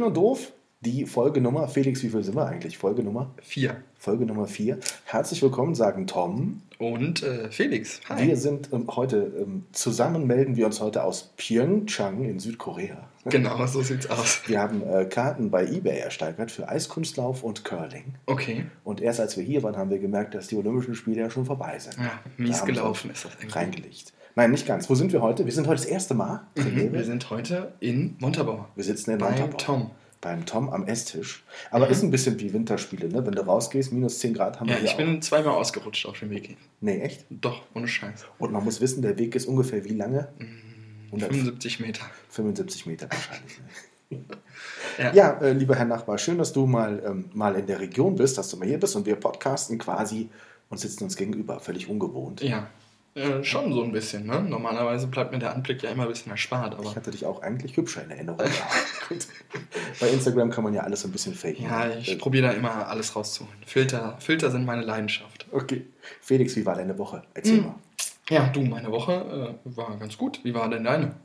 Schön 0.00 0.06
und 0.06 0.16
doof, 0.16 0.52
die 0.80 1.04
Folgenummer. 1.04 1.68
Felix, 1.68 2.02
wie 2.02 2.08
viel 2.08 2.22
sind 2.22 2.34
wir 2.34 2.46
eigentlich? 2.46 2.78
Folgenummer? 2.78 3.34
Vier. 3.42 3.82
Folge 3.98 4.24
Nummer 4.24 4.46
4. 4.46 4.78
Herzlich 5.04 5.42
willkommen, 5.42 5.74
sagen 5.74 6.06
Tom. 6.06 6.62
Und 6.78 7.22
äh, 7.22 7.50
Felix. 7.50 8.00
Hi. 8.08 8.28
Wir 8.28 8.38
sind 8.38 8.70
ähm, 8.72 8.86
heute 8.96 9.30
ähm, 9.38 9.66
zusammen, 9.72 10.26
melden 10.26 10.56
wir 10.56 10.64
uns 10.64 10.80
heute 10.80 11.04
aus 11.04 11.34
Pyeongchang 11.36 12.24
in 12.24 12.38
Südkorea. 12.40 13.08
Genau, 13.26 13.66
so 13.66 13.82
sieht's 13.82 14.08
aus. 14.08 14.40
Wir 14.46 14.58
haben 14.58 14.82
äh, 14.82 15.04
Karten 15.04 15.50
bei 15.50 15.66
eBay 15.66 15.98
ersteigert 15.98 16.50
für 16.50 16.66
Eiskunstlauf 16.66 17.44
und 17.44 17.66
Curling. 17.66 18.14
Okay. 18.24 18.64
Und 18.82 19.02
erst 19.02 19.20
als 19.20 19.36
wir 19.36 19.44
hier 19.44 19.62
waren, 19.62 19.76
haben 19.76 19.90
wir 19.90 19.98
gemerkt, 19.98 20.34
dass 20.34 20.46
die 20.46 20.56
Olympischen 20.56 20.94
Spiele 20.94 21.20
ja 21.20 21.28
schon 21.28 21.44
vorbei 21.44 21.78
sind. 21.78 21.98
Ja, 21.98 22.18
mies 22.38 22.64
gelaufen 22.64 23.10
ist 23.10 23.26
das 23.26 23.32
eigentlich. 23.32 23.54
Reingelegt. 23.54 24.14
Nein, 24.36 24.52
nicht 24.52 24.66
ganz. 24.66 24.88
Wo 24.88 24.94
sind 24.94 25.12
wir 25.12 25.20
heute? 25.20 25.44
Wir 25.44 25.52
sind 25.52 25.66
heute 25.66 25.82
das 25.82 25.90
erste 25.90 26.14
Mal. 26.14 26.46
Mhm, 26.56 26.92
wir 26.92 27.04
sind 27.04 27.28
heute 27.28 27.74
in 27.80 28.16
Montabaur. 28.20 28.68
Wir 28.74 28.84
sitzen 28.84 29.10
in 29.10 29.18
Montabaur. 29.18 29.58
Tom. 29.58 29.90
Beim 30.20 30.44
Tom 30.44 30.68
am 30.70 30.86
Esstisch. 30.86 31.44
Aber 31.70 31.86
Mhm. 31.86 31.92
ist 31.92 32.02
ein 32.02 32.10
bisschen 32.10 32.38
wie 32.40 32.52
Winterspiele, 32.52 33.08
ne? 33.08 33.24
Wenn 33.24 33.32
du 33.32 33.42
rausgehst, 33.42 33.90
minus 33.92 34.18
10 34.18 34.34
Grad 34.34 34.60
haben 34.60 34.68
Ja, 34.68 34.74
wir 34.74 34.80
hier 34.82 34.90
ich 34.90 34.96
bin 34.96 35.22
zweimal 35.22 35.54
ausgerutscht 35.54 36.04
auf 36.06 36.18
dem 36.18 36.28
Weg. 36.30 36.56
Nee, 36.80 37.00
echt? 37.00 37.24
Doch, 37.30 37.62
ohne 37.74 37.88
Scheiß. 37.88 38.26
Und 38.38 38.52
man 38.52 38.62
muss 38.64 38.80
wissen, 38.82 39.00
der 39.00 39.16
Weg 39.18 39.34
ist 39.34 39.46
ungefähr 39.46 39.82
wie 39.84 39.94
lange? 39.94 40.28
100 41.06 41.30
75 41.30 41.80
Meter. 41.80 42.02
75 42.28 42.86
Meter 42.86 43.08
wahrscheinlich. 43.10 43.58
ne? 44.10 44.18
Ja. 44.98 45.12
ja, 45.14 45.30
äh, 45.40 45.52
lieber 45.52 45.76
Herr 45.76 45.84
Nachbar, 45.86 46.18
schön, 46.18 46.36
dass 46.36 46.52
du 46.52 46.66
mal, 46.66 47.00
ähm, 47.06 47.30
mal 47.32 47.54
in 47.54 47.66
der 47.66 47.78
Region 47.80 48.16
bist, 48.16 48.36
dass 48.36 48.50
du 48.50 48.56
mal 48.58 48.66
hier 48.68 48.78
bist 48.78 48.96
und 48.96 49.06
wir 49.06 49.14
podcasten 49.16 49.78
quasi 49.78 50.28
und 50.68 50.78
sitzen 50.78 51.04
uns 51.04 51.16
gegenüber. 51.16 51.60
Völlig 51.60 51.88
ungewohnt. 51.88 52.42
Ja. 52.42 52.66
Äh, 53.14 53.42
schon 53.42 53.72
so 53.72 53.82
ein 53.82 53.90
bisschen, 53.90 54.26
ne? 54.26 54.40
Normalerweise 54.40 55.08
bleibt 55.08 55.32
mir 55.32 55.38
der 55.40 55.52
Anblick 55.54 55.82
ja 55.82 55.90
immer 55.90 56.04
ein 56.04 56.08
bisschen 56.08 56.30
erspart, 56.30 56.74
aber. 56.74 56.84
Ich 56.84 56.94
hatte 56.96 57.10
dich 57.10 57.26
auch 57.26 57.42
eigentlich 57.42 57.76
hübscher 57.76 58.04
in 58.04 58.10
Erinnerung. 58.10 58.46
Gut. 59.08 59.26
Bei 60.00 60.08
Instagram 60.08 60.50
kann 60.50 60.62
man 60.62 60.74
ja 60.74 60.82
alles 60.82 61.00
so 61.02 61.08
ein 61.08 61.12
bisschen 61.12 61.34
faken. 61.34 61.64
Ja, 61.64 61.86
Äh, 61.86 61.98
ich 61.98 62.18
probiere 62.18 62.48
da 62.48 62.52
immer 62.52 62.86
alles 62.88 63.16
rauszuholen. 63.16 63.56
Filter, 63.66 64.16
Filter 64.20 64.50
sind 64.50 64.64
meine 64.64 64.82
Leidenschaft. 64.82 65.46
Okay. 65.50 65.86
Felix, 66.20 66.54
wie 66.54 66.64
war 66.64 66.76
deine 66.76 66.96
Woche? 66.98 67.22
Erzähl 67.34 67.58
Hm. 67.58 67.64
mal. 67.66 67.74
Ja, 68.28 68.46
du, 68.48 68.62
meine 68.62 68.92
Woche 68.92 69.56
äh, 69.64 69.76
war 69.76 69.96
ganz 69.98 70.16
gut. 70.16 70.38
Wie 70.44 70.54
war 70.54 70.68
denn 70.70 70.84
deine? 70.84 71.16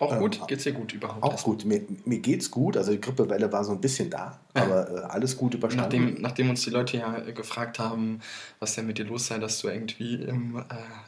Auch 0.00 0.12
Ähm, 0.12 0.18
gut? 0.20 0.40
Geht's 0.48 0.64
dir 0.64 0.72
gut 0.72 0.92
überhaupt? 0.92 1.22
Auch 1.22 1.32
erstmal? 1.32 1.56
gut. 1.56 1.64
Mir, 1.64 1.82
mir 2.04 2.18
geht's 2.18 2.50
gut. 2.50 2.76
Also 2.76 2.92
die 2.92 3.00
Grippewelle 3.00 3.52
war 3.52 3.64
so 3.64 3.72
ein 3.72 3.80
bisschen 3.80 4.10
da, 4.10 4.38
Ja. 4.56 4.62
aber 4.62 4.90
äh, 4.90 5.00
alles 5.08 5.36
gut 5.36 5.54
überstanden. 5.54 6.04
Nachdem, 6.04 6.22
nachdem 6.22 6.50
uns 6.50 6.62
die 6.62 6.70
Leute 6.70 6.96
ja 6.96 7.18
äh, 7.18 7.32
gefragt 7.32 7.78
haben, 7.78 8.20
was 8.58 8.74
denn 8.74 8.86
mit 8.86 8.98
dir 8.98 9.04
los 9.04 9.26
sei, 9.26 9.38
dass 9.38 9.60
du 9.60 9.68
irgendwie 9.68 10.16
im, 10.16 10.56
äh, 10.56 10.60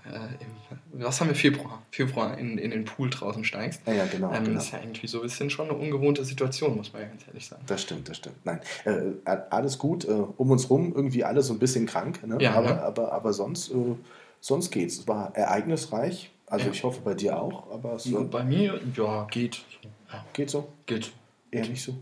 äh, 0.08 0.18
im 0.92 1.00
was 1.04 1.20
haben 1.20 1.28
wir, 1.28 1.34
Februar, 1.34 1.82
Februar 1.90 2.36
in, 2.38 2.58
in 2.58 2.70
den 2.70 2.84
Pool 2.84 3.10
draußen 3.10 3.44
steigst. 3.44 3.80
ja, 3.86 3.92
ja, 3.92 4.06
genau. 4.06 4.32
ähm, 4.32 4.44
genau. 4.44 4.54
Das 4.56 4.66
ist 4.66 4.72
ja 4.72 4.80
irgendwie 4.80 5.06
so 5.06 5.18
ein 5.18 5.22
bisschen 5.22 5.50
schon 5.50 5.68
eine 5.68 5.77
ungewohnte 5.78 6.24
Situation, 6.24 6.77
muss 6.77 6.92
man 6.92 7.02
ja 7.02 7.08
ganz 7.08 7.27
ehrlich 7.27 7.46
sagen. 7.46 7.62
Das 7.66 7.82
stimmt, 7.82 8.08
das 8.08 8.18
stimmt. 8.18 8.36
Nein, 8.44 8.60
äh, 8.84 9.36
alles 9.50 9.78
gut. 9.78 10.05
Äh, 10.05 10.10
um 10.10 10.50
uns 10.50 10.68
rum 10.70 10.92
irgendwie 10.94 11.24
alle 11.24 11.42
so 11.42 11.52
ein 11.52 11.58
bisschen 11.58 11.86
krank. 11.86 12.27
Ne? 12.27 12.38
Ja, 12.40 12.55
aber, 12.55 12.74
ne? 12.74 12.82
aber, 12.82 13.12
aber 13.12 13.32
sonst, 13.32 13.70
äh, 13.70 13.74
sonst 14.40 14.70
geht's. 14.70 14.98
Es 14.98 15.08
war 15.08 15.34
ereignisreich. 15.36 16.30
Also 16.50 16.66
Ja. 16.66 16.72
ich 16.72 16.83
hoffe 16.83 17.00
bei 17.02 17.14
dir 17.14 17.40
auch, 17.40 17.70
aber 17.72 17.94
es 17.94 18.05
äh, 18.06 18.14
Und 18.14 18.30
bei 18.30 18.44
mir, 18.44 18.78
ja, 18.96 19.27
geht. 19.30 19.64
Geht 20.34 20.50
so. 20.50 20.68
geht. 20.84 21.12
Eher 21.50 21.66
nicht 21.66 21.83
so. 21.83 21.94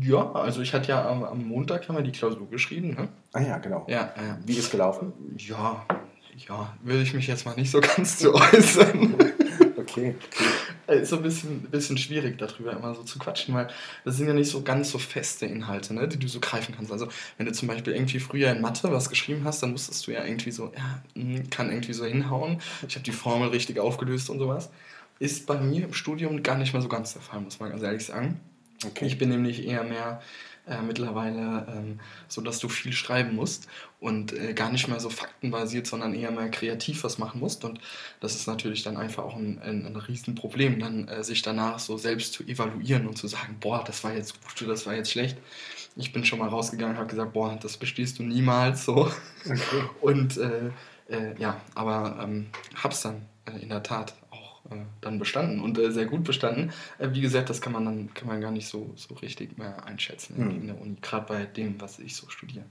Ja, 0.00 0.32
also 0.32 0.62
ich 0.62 0.74
hatte 0.74 0.88
ja 0.88 1.08
am, 1.08 1.22
am 1.22 1.44
Montag 1.46 1.88
haben 1.88 1.96
wir 1.96 2.02
die 2.02 2.10
Klausur 2.10 2.50
geschrieben, 2.50 2.94
ne? 2.94 3.08
Ah 3.32 3.40
ja, 3.40 3.58
genau. 3.58 3.84
Ja, 3.88 4.12
ja. 4.16 4.38
Wie 4.44 4.54
ist 4.54 4.70
gelaufen? 4.72 5.12
Ja, 5.36 5.86
ja, 6.48 6.74
will 6.82 7.00
ich 7.00 7.14
mich 7.14 7.26
jetzt 7.28 7.46
mal 7.46 7.54
nicht 7.54 7.70
so 7.70 7.80
ganz 7.96 8.18
zu 8.18 8.34
äußern. 8.34 9.14
Okay. 9.96 10.14
okay. 10.26 10.44
Äh, 10.86 11.02
Ist 11.02 11.10
so 11.10 11.16
ein 11.16 11.22
bisschen, 11.22 11.62
bisschen 11.62 11.96
schwierig, 11.96 12.38
darüber 12.38 12.72
immer 12.72 12.94
so 12.94 13.02
zu 13.02 13.18
quatschen, 13.18 13.54
weil 13.54 13.68
das 14.04 14.16
sind 14.16 14.26
ja 14.26 14.34
nicht 14.34 14.50
so 14.50 14.62
ganz 14.62 14.90
so 14.90 14.98
feste 14.98 15.46
Inhalte, 15.46 15.94
ne, 15.94 16.08
die 16.08 16.18
du 16.18 16.28
so 16.28 16.40
greifen 16.40 16.74
kannst. 16.74 16.90
Also, 16.92 17.08
wenn 17.38 17.46
du 17.46 17.52
zum 17.52 17.68
Beispiel 17.68 17.94
irgendwie 17.94 18.18
früher 18.18 18.50
in 18.50 18.60
Mathe 18.60 18.90
was 18.92 19.08
geschrieben 19.08 19.42
hast, 19.44 19.62
dann 19.62 19.70
musstest 19.70 20.06
du 20.06 20.12
ja 20.12 20.24
irgendwie 20.24 20.50
so, 20.50 20.72
ja, 20.76 21.02
hm, 21.14 21.48
kann 21.50 21.70
irgendwie 21.70 21.92
so 21.92 22.04
hinhauen. 22.04 22.60
Ich 22.88 22.94
habe 22.96 23.04
die 23.04 23.12
Formel 23.12 23.48
richtig 23.48 23.78
aufgelöst 23.78 24.30
und 24.30 24.38
sowas. 24.38 24.70
Ist 25.20 25.46
bei 25.46 25.58
mir 25.58 25.84
im 25.84 25.94
Studium 25.94 26.42
gar 26.42 26.58
nicht 26.58 26.72
mehr 26.72 26.82
so 26.82 26.88
ganz 26.88 27.12
der 27.12 27.22
Fall, 27.22 27.40
muss 27.40 27.60
man 27.60 27.70
ganz 27.70 27.82
ehrlich 27.82 28.04
sagen. 28.04 28.40
okay. 28.84 29.06
Ich 29.06 29.16
bin 29.18 29.28
nämlich 29.28 29.64
eher 29.66 29.84
mehr 29.84 30.20
äh, 30.66 30.80
mittlerweile 30.80 31.66
ähm, 31.68 32.00
so, 32.28 32.40
dass 32.40 32.58
du 32.58 32.68
viel 32.68 32.92
schreiben 32.92 33.34
musst 33.34 33.68
und 34.00 34.32
äh, 34.32 34.54
gar 34.54 34.70
nicht 34.70 34.88
mehr 34.88 35.00
so 35.00 35.10
faktenbasiert, 35.10 35.86
sondern 35.86 36.14
eher 36.14 36.30
mehr 36.30 36.50
kreativ 36.50 37.04
was 37.04 37.18
machen 37.18 37.40
musst. 37.40 37.64
Und 37.64 37.80
das 38.20 38.34
ist 38.34 38.46
natürlich 38.46 38.82
dann 38.82 38.96
einfach 38.96 39.24
auch 39.24 39.36
ein, 39.36 39.60
ein, 39.60 39.86
ein 39.86 39.96
Riesenproblem, 39.96 40.78
dann 40.78 41.08
äh, 41.08 41.22
sich 41.22 41.42
danach 41.42 41.78
so 41.78 41.98
selbst 41.98 42.32
zu 42.32 42.44
evaluieren 42.44 43.06
und 43.06 43.18
zu 43.18 43.28
sagen, 43.28 43.56
boah, 43.60 43.84
das 43.84 44.04
war 44.04 44.14
jetzt 44.14 44.40
gut, 44.42 44.68
das 44.68 44.86
war 44.86 44.94
jetzt 44.94 45.10
schlecht. 45.10 45.36
Ich 45.96 46.12
bin 46.12 46.24
schon 46.24 46.38
mal 46.38 46.48
rausgegangen 46.48 46.96
und 46.96 47.00
habe 47.00 47.10
gesagt, 47.10 47.32
boah, 47.32 47.58
das 47.60 47.76
bestehst 47.76 48.18
du 48.18 48.22
niemals 48.22 48.84
so. 48.84 49.10
okay. 49.44 49.84
Und 50.00 50.36
äh, 50.38 50.70
äh, 51.08 51.38
ja, 51.38 51.60
aber 51.74 52.18
ähm, 52.22 52.46
hab's 52.82 53.02
dann 53.02 53.26
äh, 53.46 53.62
in 53.62 53.68
der 53.68 53.82
Tat 53.82 54.14
äh, 54.70 54.76
dann 55.00 55.18
bestanden 55.18 55.60
und 55.60 55.78
äh, 55.78 55.90
sehr 55.92 56.06
gut 56.06 56.24
bestanden. 56.24 56.72
Äh, 56.98 57.08
wie 57.12 57.20
gesagt, 57.20 57.50
das 57.50 57.60
kann 57.60 57.72
man 57.72 57.84
dann 57.84 58.12
kann 58.14 58.28
man 58.28 58.40
gar 58.40 58.50
nicht 58.50 58.66
so, 58.68 58.92
so 58.96 59.14
richtig 59.16 59.58
mehr 59.58 59.84
einschätzen 59.86 60.36
in- 60.36 60.42
Hm. 60.50 60.60
in 60.60 60.66
der 60.68 60.80
Uni, 60.80 60.96
gerade 61.02 61.26
bei 61.26 61.44
dem, 61.46 61.80
was 61.80 61.98
ich 61.98 62.16
so 62.16 62.28
studiere. 62.28 62.64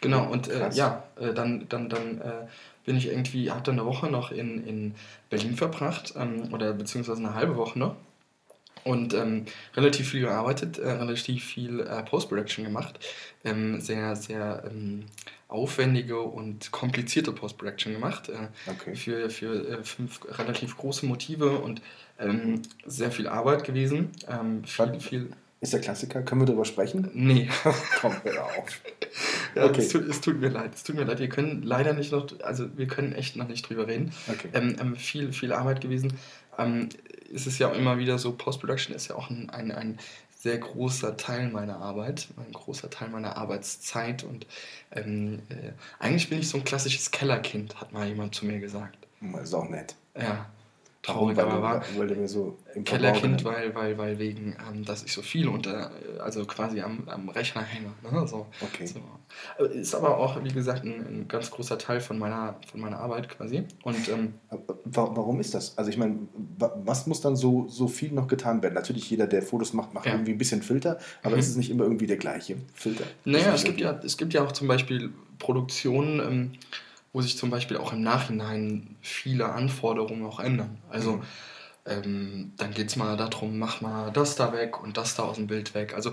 Genau, 0.00 0.30
und 0.30 0.48
äh, 0.48 0.70
ja, 0.70 1.04
äh, 1.20 1.32
dann, 1.34 1.66
dann, 1.68 1.88
dann 1.88 2.20
bin 2.84 2.96
ich 2.96 3.06
irgendwie, 3.08 3.50
hatte 3.50 3.70
eine 3.70 3.84
Woche 3.84 4.08
noch 4.10 4.30
in, 4.32 4.66
in 4.66 4.94
Berlin 5.28 5.56
verbracht, 5.56 6.14
ähm, 6.16 6.52
oder 6.52 6.72
beziehungsweise 6.72 7.20
eine 7.20 7.34
halbe 7.34 7.56
Woche 7.56 7.78
noch. 7.78 7.96
Und 8.82 9.12
ähm, 9.12 9.44
relativ 9.76 10.08
viel 10.08 10.22
gearbeitet, 10.22 10.78
relativ 10.78 11.44
viel 11.44 11.84
Post-Production 12.08 12.64
gemacht. 12.64 12.98
Ähm, 13.44 13.78
sehr, 13.80 14.16
sehr 14.16 14.64
ähm, 14.70 15.04
aufwendige 15.50 16.20
und 16.20 16.70
komplizierte 16.72 17.32
Post-Production 17.32 17.92
gemacht. 17.92 18.28
Äh, 18.28 18.48
Okay. 18.70 18.94
für, 18.94 19.30
für 19.30 19.68
äh, 19.68 19.82
fünf 19.84 20.20
relativ 20.38 20.76
große 20.76 21.06
Motive 21.06 21.58
und 21.58 21.82
ähm, 22.18 22.62
sehr 22.86 23.10
viel 23.10 23.26
Arbeit 23.28 23.64
gewesen. 23.64 24.10
Ähm, 24.28 24.64
viel, 24.64 25.00
viel. 25.00 25.30
Ist 25.62 25.72
der 25.74 25.80
Klassiker? 25.80 26.22
Können 26.22 26.40
wir 26.42 26.46
darüber 26.46 26.64
sprechen? 26.64 27.10
Nee. 27.12 27.48
Komm, 28.00 28.14
hör 28.22 28.44
auf. 28.44 28.80
Ja, 29.56 29.64
Okay. 29.64 29.80
es, 29.80 29.88
tut, 29.88 30.08
es 30.08 30.20
tut 30.20 30.40
mir 30.40 30.48
leid. 30.50 30.70
Es 30.76 30.84
tut 30.84 30.94
mir 30.94 31.02
leid. 31.02 31.18
Wir 31.18 31.28
können 31.28 31.62
leider 31.64 31.92
nicht 31.92 32.12
noch, 32.12 32.28
also 32.44 32.68
wir 32.76 32.86
können 32.86 33.12
echt 33.12 33.34
noch 33.34 33.48
nicht 33.48 33.68
drüber 33.68 33.88
reden. 33.88 34.12
Okay. 34.28 34.48
Ähm, 34.52 34.76
ähm, 34.80 34.94
viel, 34.94 35.32
viel 35.32 35.52
Arbeit 35.52 35.80
gewesen. 35.80 36.12
Ähm, 36.56 36.88
es 37.34 37.48
ist 37.48 37.58
ja 37.58 37.68
auch 37.68 37.74
immer 37.76 37.98
wieder 37.98 38.18
so, 38.18 38.30
Post-Production 38.32 38.94
ist 38.94 39.08
ja 39.08 39.16
auch 39.16 39.28
ein, 39.28 39.50
ein, 39.50 39.72
ein 39.72 39.98
sehr 40.40 40.56
großer 40.56 41.18
Teil 41.18 41.50
meiner 41.50 41.76
Arbeit, 41.76 42.28
ein 42.38 42.52
großer 42.52 42.88
Teil 42.88 43.10
meiner 43.10 43.36
Arbeitszeit 43.36 44.24
und 44.24 44.46
ähm, 44.90 45.42
äh, 45.50 45.72
eigentlich 45.98 46.30
bin 46.30 46.40
ich 46.40 46.48
so 46.48 46.56
ein 46.56 46.64
klassisches 46.64 47.10
Kellerkind, 47.10 47.78
hat 47.78 47.92
mal 47.92 48.08
jemand 48.08 48.34
zu 48.34 48.46
mir 48.46 48.58
gesagt. 48.58 48.96
Das 49.20 49.42
ist 49.42 49.54
auch 49.54 49.68
nett. 49.68 49.96
Ja? 50.16 50.46
Traurig, 51.02 51.36
Weil, 51.36 51.44
aber 51.46 51.56
du, 51.56 51.62
wahr. 51.62 51.84
weil 51.96 52.16
mir 52.16 52.28
so 52.28 52.58
Kellerkind, 52.84 53.44
weil, 53.44 53.74
weil, 53.74 53.96
weil 53.96 54.18
wegen, 54.18 54.54
ähm, 54.70 54.84
dass 54.84 55.02
ich 55.02 55.12
so 55.12 55.22
viel 55.22 55.48
unter, 55.48 55.90
also 56.20 56.44
quasi 56.44 56.80
am, 56.80 57.08
am 57.08 57.28
Rechner 57.30 57.62
hänge. 57.62 57.90
Ne? 58.02 58.26
So, 58.26 58.46
Okay. 58.60 58.86
so. 58.86 59.00
Aber 59.58 59.70
Ist 59.70 59.94
aber 59.94 60.18
auch, 60.18 60.42
wie 60.44 60.52
gesagt, 60.52 60.84
ein, 60.84 61.00
ein 61.06 61.28
ganz 61.28 61.50
großer 61.50 61.78
Teil 61.78 62.00
von 62.00 62.18
meiner, 62.18 62.56
von 62.70 62.80
meiner 62.80 62.98
Arbeit 62.98 63.28
quasi. 63.28 63.64
Und 63.82 64.08
ähm, 64.08 64.34
Wa- 64.84 65.10
Warum 65.14 65.40
ist 65.40 65.54
das? 65.54 65.78
Also 65.78 65.90
ich 65.90 65.96
meine, 65.96 66.16
wa- 66.58 66.74
was 66.84 67.06
muss 67.06 67.20
dann 67.20 67.36
so, 67.36 67.66
so 67.68 67.86
viel 67.88 68.12
noch 68.12 68.26
getan 68.28 68.62
werden? 68.62 68.74
Natürlich 68.74 69.08
jeder, 69.08 69.26
der 69.26 69.42
Fotos 69.42 69.72
macht, 69.72 69.94
macht 69.94 70.06
Ja. 70.06 70.12
irgendwie 70.12 70.32
ein 70.32 70.38
bisschen 70.38 70.62
Filter, 70.62 70.98
aber 71.22 71.34
Mhm. 71.36 71.40
ist 71.40 71.48
es 71.48 71.56
nicht 71.56 71.70
immer 71.70 71.84
irgendwie 71.84 72.06
der 72.08 72.16
gleiche 72.18 72.56
Filter? 72.74 73.04
Naja, 73.24 73.54
es 73.54 73.64
gibt, 73.64 73.80
ja, 73.80 73.98
es 74.04 74.16
gibt 74.16 74.34
ja 74.34 74.44
auch 74.44 74.52
zum 74.52 74.68
Beispiel 74.68 75.10
Produktionen, 75.38 76.20
ähm, 76.20 76.52
wo 77.12 77.20
sich 77.22 77.36
zum 77.36 77.50
Beispiel 77.50 77.76
auch 77.76 77.92
im 77.92 78.02
Nachhinein 78.02 78.96
viele 79.00 79.52
Anforderungen 79.52 80.24
auch 80.26 80.40
ändern. 80.40 80.78
Also 80.90 81.18
Mhm. 81.18 81.22
ähm, 81.86 82.52
dann 82.56 82.72
geht 82.72 82.88
es 82.88 82.96
mal 82.96 83.16
darum, 83.16 83.58
mach 83.58 83.80
mal 83.80 84.10
das 84.12 84.36
da 84.36 84.52
weg 84.52 84.82
und 84.82 84.96
das 84.96 85.14
da 85.16 85.24
aus 85.24 85.36
dem 85.36 85.46
Bild 85.46 85.74
weg. 85.74 85.94
Also 85.94 86.12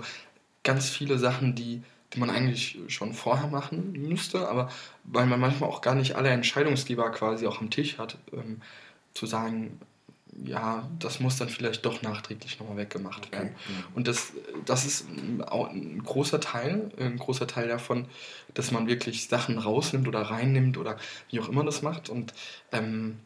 ganz 0.64 0.88
viele 0.90 1.18
Sachen, 1.18 1.54
die, 1.54 1.82
die 2.12 2.18
man 2.20 2.30
eigentlich 2.30 2.78
schon 2.88 3.12
vorher 3.14 3.48
machen 3.48 3.92
müsste, 3.92 4.48
aber 4.48 4.70
weil 5.04 5.26
man 5.26 5.40
manchmal 5.40 5.70
auch 5.70 5.80
gar 5.82 5.94
nicht 5.94 6.16
alle 6.16 6.30
Entscheidungsgeber 6.30 7.10
quasi 7.10 7.46
auch 7.46 7.60
am 7.60 7.70
Tisch 7.70 7.98
hat, 7.98 8.18
ähm, 8.32 8.62
zu 9.14 9.26
sagen, 9.26 9.80
ja, 10.44 10.88
das 10.98 11.20
muss 11.20 11.36
dann 11.36 11.48
vielleicht 11.48 11.84
doch 11.84 12.02
nachträglich 12.02 12.58
nochmal 12.58 12.76
weggemacht 12.76 13.32
werden. 13.32 13.50
Okay. 13.54 13.72
Mhm. 13.72 13.96
Und 13.96 14.08
das, 14.08 14.32
das 14.64 14.84
ist 14.84 15.06
auch 15.46 15.70
ein 15.70 16.02
großer 16.02 16.40
Teil, 16.40 16.90
ein 16.98 17.18
großer 17.18 17.46
Teil 17.46 17.68
davon, 17.68 18.06
dass 18.54 18.70
man 18.70 18.86
wirklich 18.86 19.28
Sachen 19.28 19.58
rausnimmt 19.58 20.06
oder 20.06 20.22
reinnimmt 20.22 20.78
oder 20.78 20.96
wie 21.30 21.40
auch 21.40 21.48
immer 21.48 21.64
das 21.64 21.82
macht. 21.82 22.08
Und 22.08 22.34
ähm, 22.72 23.18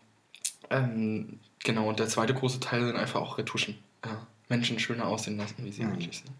ähm, 0.71 1.41
genau, 1.65 1.89
und 1.89 1.99
der 1.99 2.09
zweite 2.09 2.35
große 2.35 2.61
Teil 2.61 2.87
sind 2.87 2.97
einfach 2.97 3.21
auch 3.21 3.39
Retuschen. 3.39 3.79
Ja. 4.05 4.27
Menschen 4.49 4.79
schöner 4.79 5.07
aussehen 5.07 5.39
lassen, 5.39 5.65
wie 5.65 5.73
sie 5.73 5.85
mhm. 5.85 5.93
eigentlich 5.93 6.19
sind. 6.19 6.31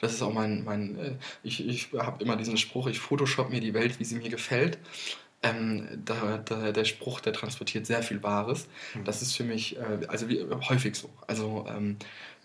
Das 0.00 0.12
ist 0.12 0.22
auch 0.22 0.32
mein, 0.32 0.64
mein 0.64 0.98
äh, 0.98 1.12
ich, 1.42 1.66
ich 1.66 1.88
habe 1.96 2.22
immer 2.22 2.36
diesen 2.36 2.56
Spruch, 2.56 2.88
ich 2.88 2.98
photoshop 2.98 3.50
mir 3.50 3.60
die 3.60 3.74
Welt, 3.74 4.00
wie 4.00 4.04
sie 4.04 4.16
mir 4.16 4.28
gefällt. 4.28 4.78
Ähm, 5.44 5.86
da, 6.04 6.38
da, 6.38 6.72
der 6.72 6.84
Spruch, 6.84 7.20
der 7.20 7.32
transportiert 7.32 7.86
sehr 7.86 8.02
viel 8.02 8.22
Wahres. 8.22 8.66
Mhm. 8.94 9.04
Das 9.04 9.22
ist 9.22 9.36
für 9.36 9.44
mich 9.44 9.76
äh, 9.76 10.06
also 10.08 10.28
wie, 10.28 10.42
häufig 10.68 10.96
so. 10.96 11.10
Also 11.26 11.66
ähm, 11.68 11.96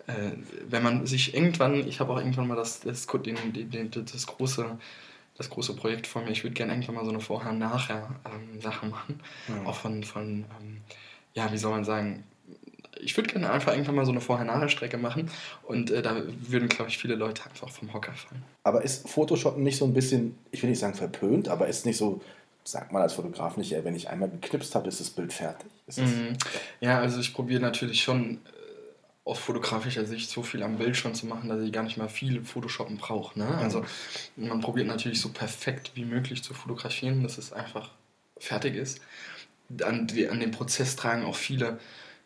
äh, 0.08 0.32
wenn 0.68 0.84
man 0.84 1.06
sich 1.06 1.34
irgendwann, 1.34 1.88
ich 1.88 2.00
habe 2.00 2.12
auch 2.12 2.18
irgendwann 2.18 2.48
mal 2.48 2.56
das, 2.56 2.82
das, 2.82 3.08
den, 3.08 3.38
den, 3.54 3.92
das, 3.92 4.28
große, 4.28 4.78
das 5.38 5.50
große 5.50 5.76
Projekt 5.76 6.08
vor 6.08 6.24
mir, 6.24 6.32
ich 6.32 6.44
würde 6.44 6.56
gerne 6.56 6.74
irgendwann 6.74 6.96
mal 6.96 7.06
so 7.06 7.12
eine 7.12 7.20
Vorher-Nachher-Sache 7.20 8.86
ähm, 8.86 8.92
machen. 8.92 9.20
Mhm. 9.48 9.68
Auch 9.68 9.76
von, 9.76 10.04
von 10.04 10.46
ähm, 10.60 10.82
ja, 11.36 11.52
wie 11.52 11.58
soll 11.58 11.72
man 11.72 11.86
sagen, 11.86 12.24
ich 13.02 13.16
würde 13.16 13.30
gerne 13.30 13.50
einfach 13.52 13.72
irgendwann 13.72 13.96
mal 13.96 14.06
so 14.06 14.12
eine 14.12 14.22
Vorher-Nachher-Strecke 14.22 14.98
machen 14.98 15.30
und 15.64 15.92
äh, 15.92 16.02
da 16.02 16.24
würden, 16.42 16.68
glaube 16.68 16.90
ich, 16.90 16.98
viele 16.98 17.16
Leute 17.16 17.46
einfach 17.46 17.70
vom 17.70 17.94
Hocker 17.94 18.14
fallen. 18.14 18.44
Aber 18.64 18.82
ist 18.84 19.08
Photoshop 19.08 19.58
nicht 19.58 19.78
so 19.78 19.86
ein 19.86 19.94
bisschen, 19.94 20.38
ich 20.52 20.62
will 20.62 20.70
nicht 20.70 20.80
sagen 20.80 20.96
verpönt, 20.96 21.48
aber 21.48 21.68
ist 21.68 21.86
nicht 21.86 21.98
so, 21.98 22.22
sagt 22.64 22.92
man 22.92 23.02
als 23.02 23.14
Fotograf 23.14 23.58
nicht, 23.58 23.72
wenn 23.84 23.96
ich 23.96 24.10
einmal 24.10 24.30
geknipst 24.30 24.76
habe, 24.76 24.88
ist 24.88 25.00
das 25.00 25.10
Bild 25.10 25.34
fertig? 25.34 25.70
Mhm. 25.98 26.38
Ja, 26.80 27.00
also 27.00 27.20
ich 27.20 27.34
probiere 27.34 27.62
natürlich 27.62 28.04
schon 28.04 28.36
äh, 28.36 29.30
aus 29.30 29.40
fotografischer 29.40 30.06
Sicht 30.06 30.30
so 30.30 30.44
viel 30.44 30.64
am 30.64 30.78
Bild 30.78 30.96
schon 30.98 31.16
zu 31.16 31.26
machen, 31.26 31.50
dass 31.50 31.62
ich 31.62 31.72
gar 31.72 31.84
nicht 31.84 31.98
mehr 31.98 32.10
viel 32.10 32.44
Photoshoppen 32.44 32.98
brauche. 32.98 33.38
Ne? 33.40 33.48
Also 33.58 33.86
man 34.36 34.62
probiert 34.62 34.88
natürlich 34.88 35.22
so 35.22 35.30
perfekt 35.30 35.92
wie 35.96 36.06
möglich 36.06 36.44
zu 36.44 36.54
fotografieren, 36.54 37.24
dass 37.24 37.38
es 37.38 37.54
einfach 37.54 37.92
fertig 38.38 38.76
ist. 38.76 39.02
An, 39.84 40.08
die, 40.08 40.30
an 40.30 40.40
den 40.40 40.52
Prozess 40.52 40.96
tragen 40.96 41.26
auch 41.26 41.36
viele 41.36 41.80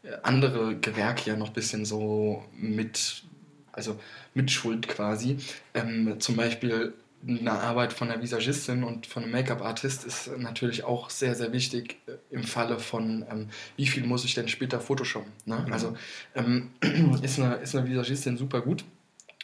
äh, 0.03 0.13
andere 0.23 0.77
Gewerke 0.77 1.29
ja 1.29 1.35
noch 1.35 1.47
ein 1.47 1.53
bisschen 1.53 1.85
so 1.85 2.43
mit, 2.53 3.23
also 3.71 3.99
mit 4.33 4.51
Schuld 4.51 4.87
quasi. 4.87 5.37
Ähm, 5.73 6.19
zum 6.19 6.35
Beispiel 6.35 6.93
eine 7.25 7.51
Arbeit 7.51 7.93
von 7.93 8.11
einer 8.11 8.21
Visagistin 8.21 8.83
und 8.83 9.07
von 9.07 9.23
einem 9.23 9.31
Make-up-Artist 9.31 10.05
ist 10.05 10.37
natürlich 10.37 10.83
auch 10.83 11.09
sehr, 11.09 11.35
sehr 11.35 11.53
wichtig 11.53 11.97
äh, 12.07 12.13
im 12.31 12.43
Falle 12.43 12.79
von, 12.79 13.25
ähm, 13.29 13.49
wie 13.77 13.87
viel 13.87 14.05
muss 14.05 14.25
ich 14.25 14.33
denn 14.33 14.47
später 14.47 14.79
photoshoppen. 14.79 15.31
Ne? 15.45 15.63
Mhm. 15.65 15.73
Also 15.73 15.97
ähm, 16.35 16.71
ist, 17.21 17.39
eine, 17.39 17.55
ist 17.55 17.75
eine 17.75 17.87
Visagistin 17.87 18.37
super 18.37 18.61
gut 18.61 18.83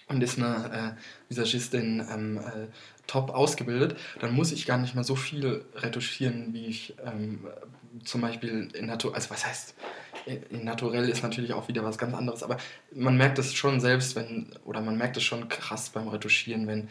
und 0.08 0.22
ist 0.22 0.38
eine 0.38 0.96
äh, 0.98 1.30
Visagistin 1.30 2.06
ähm, 2.12 2.38
äh, 2.38 2.68
top 3.08 3.31
ausgebildet, 3.31 3.98
dann 4.20 4.34
muss 4.34 4.52
ich 4.52 4.66
gar 4.66 4.78
nicht 4.78 4.94
mehr 4.94 5.04
so 5.04 5.16
viel 5.16 5.66
retuschieren, 5.75 6.54
wie 6.54 6.68
ich 6.68 6.96
ähm, 7.04 7.48
zum 8.04 8.22
Beispiel 8.22 8.70
in 8.74 8.86
Natur, 8.86 9.16
also 9.16 9.32
was 9.32 9.46
heißt, 9.46 9.75
in 10.25 10.64
Naturell 10.64 11.10
ist 11.10 11.24
natürlich 11.24 11.54
auch 11.54 11.68
wieder 11.68 11.84
was 11.84 11.98
ganz 11.98 12.14
anderes, 12.14 12.44
aber 12.44 12.58
man 12.94 13.18
merkt 13.18 13.40
es 13.40 13.54
schon 13.54 13.80
selbst, 13.80 14.16
wenn, 14.16 14.52
oder 14.64 14.82
man 14.82 14.98
merkt 14.98 15.18
es 15.18 15.24
schon 15.24 15.50
krass 15.50 15.90
beim 15.90 16.08
Retuschieren, 16.08 16.68
wenn 16.68 16.88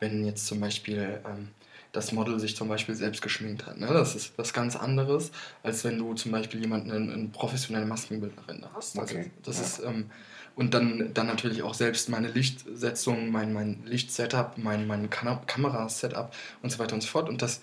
wenn 0.00 0.24
jetzt 0.24 0.46
zum 0.46 0.60
Beispiel 0.60 1.20
ähm, 1.26 1.48
das 1.92 2.12
Model 2.12 2.38
sich 2.38 2.54
zum 2.54 2.68
Beispiel 2.68 2.94
selbst 2.94 3.22
geschminkt 3.22 3.66
hat. 3.66 3.78
Ne? 3.78 3.86
Das 3.86 4.14
ist 4.14 4.36
was 4.36 4.52
ganz 4.52 4.76
anderes, 4.76 5.30
als 5.62 5.84
wenn 5.84 5.98
du 5.98 6.14
zum 6.14 6.32
Beispiel 6.32 6.60
jemanden, 6.60 6.90
eine, 6.90 7.12
eine 7.12 7.28
professionelle 7.28 7.86
Maskenbildnerin 7.86 8.64
hast. 8.74 8.98
Also 8.98 9.14
okay. 9.14 9.30
Das 9.42 9.58
ja. 9.58 9.64
ist, 9.64 9.82
ähm, 9.84 10.10
und 10.54 10.74
dann, 10.74 11.12
dann 11.14 11.28
natürlich 11.28 11.62
auch 11.62 11.74
selbst 11.74 12.08
meine 12.08 12.28
Lichtsetzung, 12.28 13.30
mein, 13.30 13.52
mein 13.52 13.84
Lichtsetup, 13.84 14.58
mein, 14.58 14.86
mein 14.86 15.08
Kam 15.08 15.46
Kamerasetup 15.46 16.34
und 16.62 16.70
so 16.70 16.78
weiter 16.78 16.94
und 16.94 17.00
so 17.00 17.08
fort. 17.08 17.28
Und 17.28 17.42
das 17.42 17.60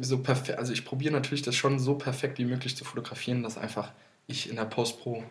so 0.00 0.18
perfekt, 0.18 0.58
also 0.58 0.72
ich 0.72 0.84
probiere 0.84 1.12
natürlich 1.12 1.42
das 1.42 1.54
schon 1.54 1.78
so 1.78 1.94
perfekt 1.94 2.38
wie 2.38 2.44
möglich 2.44 2.76
zu 2.76 2.84
fotografieren, 2.84 3.42
dass 3.42 3.58
einfach 3.58 3.92
ich 4.26 4.50
in 4.50 4.56
der 4.56 4.64
Post-Pro 4.64 5.24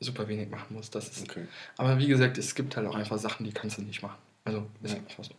super 0.00 0.28
wenig 0.28 0.48
machen 0.48 0.74
muss. 0.74 0.90
Das 0.90 1.08
ist, 1.08 1.28
okay. 1.28 1.46
Aber 1.76 1.98
wie 1.98 2.06
gesagt, 2.06 2.38
es 2.38 2.54
gibt 2.54 2.76
halt 2.76 2.86
auch 2.86 2.94
einfach 2.94 3.18
Sachen, 3.18 3.44
die 3.44 3.52
kannst 3.52 3.78
du 3.78 3.82
nicht 3.82 4.02
machen. 4.02 4.18
Also 4.44 4.66
ist 4.82 4.92
ja. 4.92 4.98
einfach 4.98 5.24
so. 5.24 5.34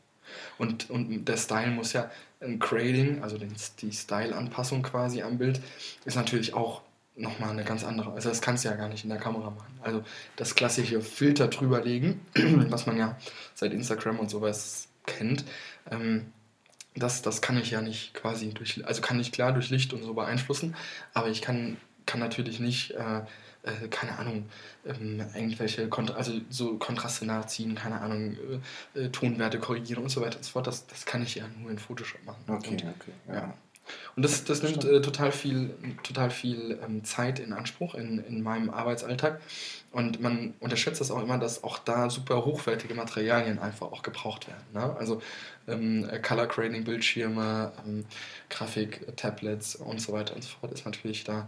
Und, 0.58 0.90
und 0.90 1.26
der 1.26 1.38
Style 1.38 1.72
muss 1.72 1.94
ja, 1.94 2.10
ein 2.42 2.60
Grading, 2.60 3.22
also 3.22 3.38
den, 3.38 3.54
die 3.82 3.92
Style-Anpassung 3.92 4.82
quasi 4.82 5.22
am 5.22 5.38
Bild, 5.38 5.60
ist 6.06 6.16
natürlich 6.16 6.54
auch 6.54 6.82
nochmal 7.16 7.50
eine 7.50 7.66
ganz 7.66 7.84
andere. 7.84 8.14
Also 8.14 8.30
das 8.30 8.42
kannst 8.42 8.64
du 8.64 8.70
ja 8.70 8.76
gar 8.76 8.88
nicht 8.88 9.04
in 9.04 9.10
der 9.10 9.20
Kamera 9.20 9.50
machen. 9.50 9.78
Also 9.82 10.04
das 10.38 10.56
klassische 10.56 11.02
Filter 11.02 11.48
drüberlegen, 11.48 12.22
was 12.70 12.86
man 12.86 12.98
ja 12.98 13.18
seit 13.56 13.74
Instagram 13.74 14.20
und 14.20 14.30
sowas 14.30 14.88
kennt, 15.06 15.44
ähm, 15.92 16.32
das, 16.96 17.22
das 17.22 17.42
kann 17.42 17.58
ich 17.58 17.72
ja 17.72 17.82
nicht 17.82 18.14
quasi 18.14 18.54
durch, 18.54 18.86
also 18.86 19.02
kann 19.02 19.20
ich 19.20 19.32
klar 19.32 19.54
durch 19.54 19.70
Licht 19.70 19.94
und 19.94 20.04
so 20.04 20.14
beeinflussen, 20.14 20.76
aber 21.14 21.30
ich 21.30 21.42
kann, 21.42 21.78
kann 22.06 22.20
natürlich 22.20 22.60
nicht 22.60 22.92
äh, 22.92 23.22
äh, 23.64 23.88
keine 23.90 24.18
Ahnung, 24.18 24.46
ähm, 24.86 25.24
irgendwelche 25.34 25.88
Kont 25.90 26.12
also 26.12 26.34
so 26.50 26.78
Kontraste 26.78 27.26
nachziehen, 27.26 27.76
keine 27.76 28.00
Ahnung, 28.00 28.38
äh, 28.96 29.00
äh, 29.00 29.10
Tonwerte 29.10 29.60
korrigieren 29.60 30.04
und 30.04 30.10
so 30.10 30.22
weiter 30.22 30.38
und 30.38 30.46
so 30.46 30.52
fort. 30.52 30.68
Das, 30.68 30.88
das 30.88 31.06
kann 31.06 31.24
ich 31.24 31.36
ja 31.36 31.44
nur 31.62 31.70
in 31.72 31.78
Photoshop 31.78 32.24
machen. 32.26 32.44
Okay, 32.48 32.72
und, 32.72 32.84
okay. 32.84 33.12
Ja. 33.28 33.34
ja. 33.34 33.54
Und 34.16 34.24
das, 34.24 34.44
das 34.44 34.62
nimmt 34.62 34.84
äh, 34.86 35.02
total 35.02 35.32
viel, 35.32 35.74
total 36.04 36.30
viel 36.30 36.80
ähm, 36.86 37.04
Zeit 37.04 37.40
in 37.40 37.54
Anspruch 37.54 37.96
in, 37.96 38.20
in 38.20 38.42
meinem 38.42 38.70
Arbeitsalltag. 38.70 39.42
Und 39.92 40.22
man 40.22 40.54
unterschätzt 40.60 41.02
das 41.02 41.10
auch 41.10 41.22
immer, 41.22 41.40
dass 41.40 41.64
auch 41.64 41.80
da 41.80 42.10
super 42.10 42.46
hochwertige 42.46 42.94
Materialien 42.94 43.58
einfach 43.58 43.92
auch 43.92 44.04
gebraucht 44.04 44.48
werden. 44.48 44.64
Ne? 44.74 44.96
Also 44.98 45.22
ähm, 45.68 46.08
Color 46.22 46.48
Grading, 46.48 46.84
Bildschirme, 46.84 47.72
ähm, 47.86 48.06
Grafik, 48.50 49.18
Tablets 49.18 49.76
und 49.76 50.00
so 50.00 50.14
weiter 50.14 50.36
und 50.36 50.44
so 50.44 50.50
fort 50.50 50.72
ist 50.72 50.86
natürlich 50.86 51.24
da 51.24 51.48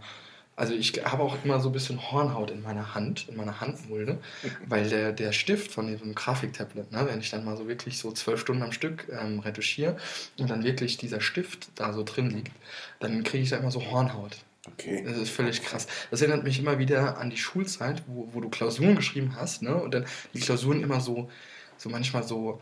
also 0.54 0.74
ich 0.74 0.92
habe 1.04 1.22
auch 1.22 1.36
immer 1.44 1.60
so 1.60 1.70
ein 1.70 1.72
bisschen 1.72 2.12
Hornhaut 2.12 2.50
in 2.50 2.62
meiner 2.62 2.94
Hand, 2.94 3.28
in 3.28 3.36
meiner 3.36 3.60
Handmulde, 3.60 4.18
weil 4.66 4.88
der, 4.88 5.12
der 5.12 5.32
Stift 5.32 5.72
von 5.72 5.86
diesem 5.86 6.14
Grafiktablet, 6.14 6.92
ne, 6.92 7.06
wenn 7.08 7.20
ich 7.20 7.30
dann 7.30 7.44
mal 7.44 7.56
so 7.56 7.68
wirklich 7.68 7.98
so 7.98 8.12
zwölf 8.12 8.40
Stunden 8.40 8.62
am 8.62 8.72
Stück 8.72 9.08
ähm, 9.10 9.38
retuschiere 9.40 9.96
und 10.38 10.50
dann 10.50 10.64
wirklich 10.64 10.98
dieser 10.98 11.20
Stift 11.20 11.68
da 11.76 11.92
so 11.92 12.02
drin 12.02 12.30
liegt, 12.30 12.52
dann 13.00 13.22
kriege 13.22 13.44
ich 13.44 13.50
da 13.50 13.56
immer 13.56 13.70
so 13.70 13.84
Hornhaut. 13.90 14.36
Okay. 14.66 15.02
Das 15.04 15.16
ist 15.16 15.30
völlig 15.30 15.62
krass. 15.62 15.88
Das 16.10 16.20
erinnert 16.20 16.44
mich 16.44 16.58
immer 16.58 16.78
wieder 16.78 17.18
an 17.18 17.30
die 17.30 17.36
Schulzeit, 17.36 18.02
wo, 18.06 18.28
wo 18.32 18.40
du 18.40 18.48
Klausuren 18.48 18.94
geschrieben 18.94 19.34
hast, 19.36 19.62
ne? 19.62 19.74
Und 19.74 19.92
dann 19.92 20.04
die 20.34 20.40
Klausuren 20.40 20.82
immer 20.82 21.00
so, 21.00 21.28
so 21.78 21.88
manchmal 21.88 22.22
so 22.22 22.60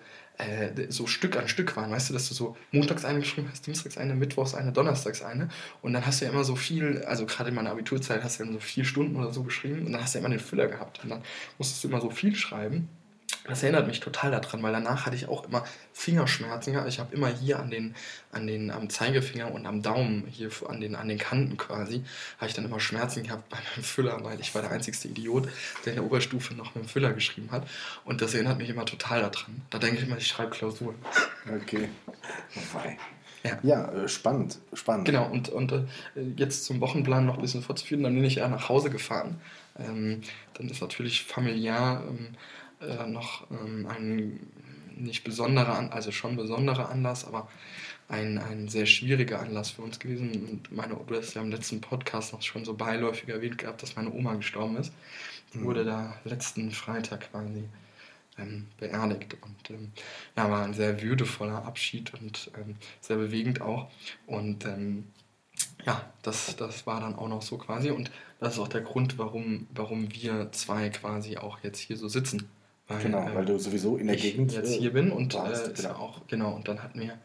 so 0.89 1.07
Stück 1.07 1.37
an 1.37 1.49
Stück 1.49 1.77
waren. 1.77 1.91
Weißt 1.91 2.11
du, 2.11 2.15
dass 2.15 2.29
du 2.29 2.35
so 2.35 2.57
montags 2.73 3.05
eine 3.05 3.21
geschrieben 3.21 3.49
hast, 3.51 3.67
dienstags 3.67 3.99
eine, 3.99 4.15
mittwochs 4.15 4.55
eine, 4.55 4.73
donnerstags 4.73 5.23
eine. 5.23 5.49
Und 5.83 5.93
dann 5.93 6.07
hast 6.07 6.21
du 6.21 6.25
ja 6.25 6.31
immer 6.31 6.45
so 6.45 6.57
viel, 6.57 7.05
also 7.05 7.27
gerade 7.27 7.51
in 7.51 7.55
meiner 7.55 7.71
Abiturzeit 7.71 8.23
hast 8.23 8.41
du 8.41 8.45
ja 8.45 8.53
so 8.53 8.61
vier 8.61 8.85
Stunden 8.85 9.17
oder 9.17 9.33
so 9.33 9.43
geschrieben 9.43 9.87
und 9.87 9.93
dann 9.93 10.03
hast 10.03 10.15
du 10.15 10.19
ja 10.19 10.25
immer 10.25 10.35
den 10.35 10.41
Füller 10.41 10.67
gehabt. 10.67 11.03
Und 11.03 11.11
dann 11.11 11.23
musstest 11.59 11.85
du 11.85 11.89
immer 11.89 12.01
so 12.01 12.11
viel 12.11 12.35
schreiben. 12.35 12.89
Das 13.45 13.63
erinnert 13.63 13.87
mich 13.87 14.01
total 14.01 14.31
daran, 14.31 14.63
weil 14.63 14.73
danach 14.73 15.07
hatte 15.07 15.17
ich 15.17 15.29
auch 15.29 15.45
immer 15.45 15.65
Fingerschmerzen. 15.93 16.77
Ich 16.87 16.99
habe 16.99 17.15
immer 17.15 17.29
hier 17.29 17.59
an 17.59 17.71
den, 17.71 17.95
an 18.33 18.47
den, 18.47 18.71
am 18.71 18.91
Zeigefinger 18.91 19.53
und 19.53 19.67
am 19.67 19.83
Daumen, 19.83 20.27
hier 20.31 20.51
an 20.69 20.81
den, 20.81 20.95
an 20.95 21.09
den 21.09 21.19
Kanten 21.19 21.57
quasi, 21.57 22.05
habe 22.39 22.49
ich 22.49 22.55
dann 22.55 22.65
immer 22.65 22.81
Schmerzen 22.81 23.23
gehabt 23.23 23.49
bei 23.49 23.57
meinem 23.57 23.85
Füller, 23.85 24.23
weil 24.23 24.41
ich 24.41 24.55
war 24.55 24.63
der 24.63 24.71
einzigste 24.71 25.09
Idiot, 25.09 25.49
der 25.85 25.95
in 25.95 25.97
der 25.97 26.05
Oberstufe 26.05 26.55
noch 26.55 26.75
mit 26.75 26.85
dem 26.85 26.89
Füller 26.89 27.13
geschrieben 27.13 27.51
hat. 27.51 27.67
Und 28.05 28.21
das 28.21 28.35
erinnert 28.35 28.59
mich 28.59 28.69
immer 28.69 28.85
total 28.85 29.23
daran. 29.23 29.63
Da 29.71 29.79
denke 29.79 29.99
ich 29.99 30.07
immer, 30.07 30.19
ich 30.19 30.27
schreibe 30.27 30.51
Klausuren. 30.51 30.97
Okay. 31.49 31.89
Ja, 33.43 33.59
ja 33.63 33.93
äh, 33.93 34.09
spannend, 34.09 34.59
spannend. 34.75 35.07
Genau, 35.07 35.27
und, 35.27 35.49
und 35.49 35.73
äh, 35.73 35.85
jetzt 36.37 36.65
zum 36.65 36.81
Wochenplan 36.81 37.25
noch 37.25 37.37
ein 37.37 37.41
bisschen 37.43 37.63
fortzuführen, 37.63 38.03
dann 38.03 38.15
bin 38.15 38.25
ich 38.25 38.39
eher 38.39 38.49
nach 38.49 38.69
Hause 38.69 38.91
gefahren. 38.91 39.41
Ähm, 39.79 40.21
dann 40.55 40.69
ist 40.69 40.81
natürlich 40.83 41.25
familiär 41.25 42.03
ähm, 42.07 42.37
äh, 42.81 43.07
noch 43.07 43.51
ähm, 43.51 43.87
ein 43.87 44.41
nicht 44.97 45.25
besonderer, 45.25 45.93
also 45.93 46.13
schon 46.13 46.37
besonderer 46.37 46.91
Anlass, 46.91 47.25
aber 47.27 47.49
ein, 48.09 48.39
ein 48.39 48.69
sehr 48.69 48.87
schwieriger 48.87 49.41
Anlass 49.41 49.71
für 49.71 49.83
uns 49.83 49.99
gewesen. 49.99 50.47
Und 50.49 50.73
meine, 50.73 50.95
du 50.95 51.17
hast 51.17 51.35
ja 51.35 51.43
im 51.43 51.51
letzten 51.51 51.81
Podcast 51.81 52.33
noch 52.33 52.43
schon 52.43 52.65
so 52.65 52.75
beiläufig 52.75 53.29
erwähnt 53.29 53.59
gehabt, 53.59 53.83
dass 53.83 53.97
meine 53.97 54.13
Oma 54.13 54.35
gestorben 54.35 54.77
ist. 54.77 54.93
Die 55.55 55.59
mhm. 55.59 55.65
wurde 55.65 55.85
da 55.85 56.17
letzten 56.25 56.71
Freitag 56.73 57.31
quasi 57.31 57.65
ähm, 58.39 58.67
beerdigt. 58.79 59.37
Und 59.41 59.71
ähm, 59.71 59.93
ja, 60.37 60.51
war 60.51 60.65
ein 60.65 60.75
sehr 60.75 61.03
würdevoller 61.03 61.65
Abschied 61.65 62.13
und 62.15 62.51
ähm, 62.57 62.77
sehr 63.01 63.17
bewegend 63.17 63.61
auch. 63.61 63.91
Und 64.27 64.65
ähm, 64.67 65.07
ja, 65.87 66.11
das, 66.23 66.57
das 66.57 66.87
war 66.87 67.01
dann 67.01 67.15
auch 67.15 67.29
noch 67.29 67.43
so 67.43 67.59
quasi. 67.59 67.91
Und 67.91 68.11
das 68.41 68.55
ist 68.55 68.59
auch 68.59 68.69
der 68.69 68.81
Grund, 68.81 69.19
warum, 69.19 69.67
warum 69.73 70.13
wir 70.13 70.51
zwei 70.53 70.89
quasi 70.89 71.37
auch 71.37 71.61
jetzt 71.63 71.79
hier 71.79 71.97
so 71.97 72.09
sitzen 72.09 72.49
weil, 72.91 73.03
genau, 73.03 73.29
äh, 73.29 73.35
weil 73.35 73.45
du 73.45 73.59
sowieso 73.59 73.97
in 73.97 74.09
der 74.09 74.17
Gegend 74.17 74.53
jetzt 74.53 74.75
hier 74.75 74.93
bin 74.93 75.11
und 75.13 75.35
warst, 75.35 75.69
äh, 75.69 75.73
genau. 75.75 75.95
auch 75.95 76.27
genau 76.27 76.53
und 76.55 76.69
dann 76.69 76.83
hatten 76.83 77.01
wir 77.01 77.17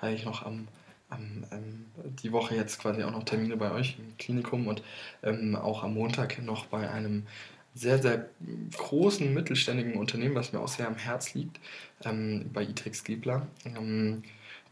eigentlich 0.00 0.24
noch 0.24 0.44
am, 0.44 0.68
am 1.08 1.44
ähm, 1.50 1.86
die 2.22 2.32
Woche 2.32 2.54
jetzt 2.54 2.78
quasi 2.78 3.02
auch 3.02 3.10
noch 3.10 3.24
Termine 3.24 3.56
bei 3.56 3.72
euch 3.72 3.96
im 3.98 4.16
Klinikum 4.18 4.66
und 4.66 4.82
ähm, 5.22 5.56
auch 5.56 5.82
am 5.82 5.94
Montag 5.94 6.42
noch 6.42 6.66
bei 6.66 6.90
einem 6.90 7.24
sehr, 7.74 7.98
sehr 7.98 8.28
großen 8.76 9.32
mittelständigen 9.32 9.96
Unternehmen, 9.96 10.34
was 10.34 10.52
mir 10.52 10.60
auch 10.60 10.68
sehr 10.68 10.86
am 10.86 10.96
Herz 10.96 11.34
liegt, 11.34 11.60
ähm, 12.04 12.50
bei 12.52 12.62
Itex 12.62 13.04
Giebler, 13.04 13.46
ähm, 13.64 14.22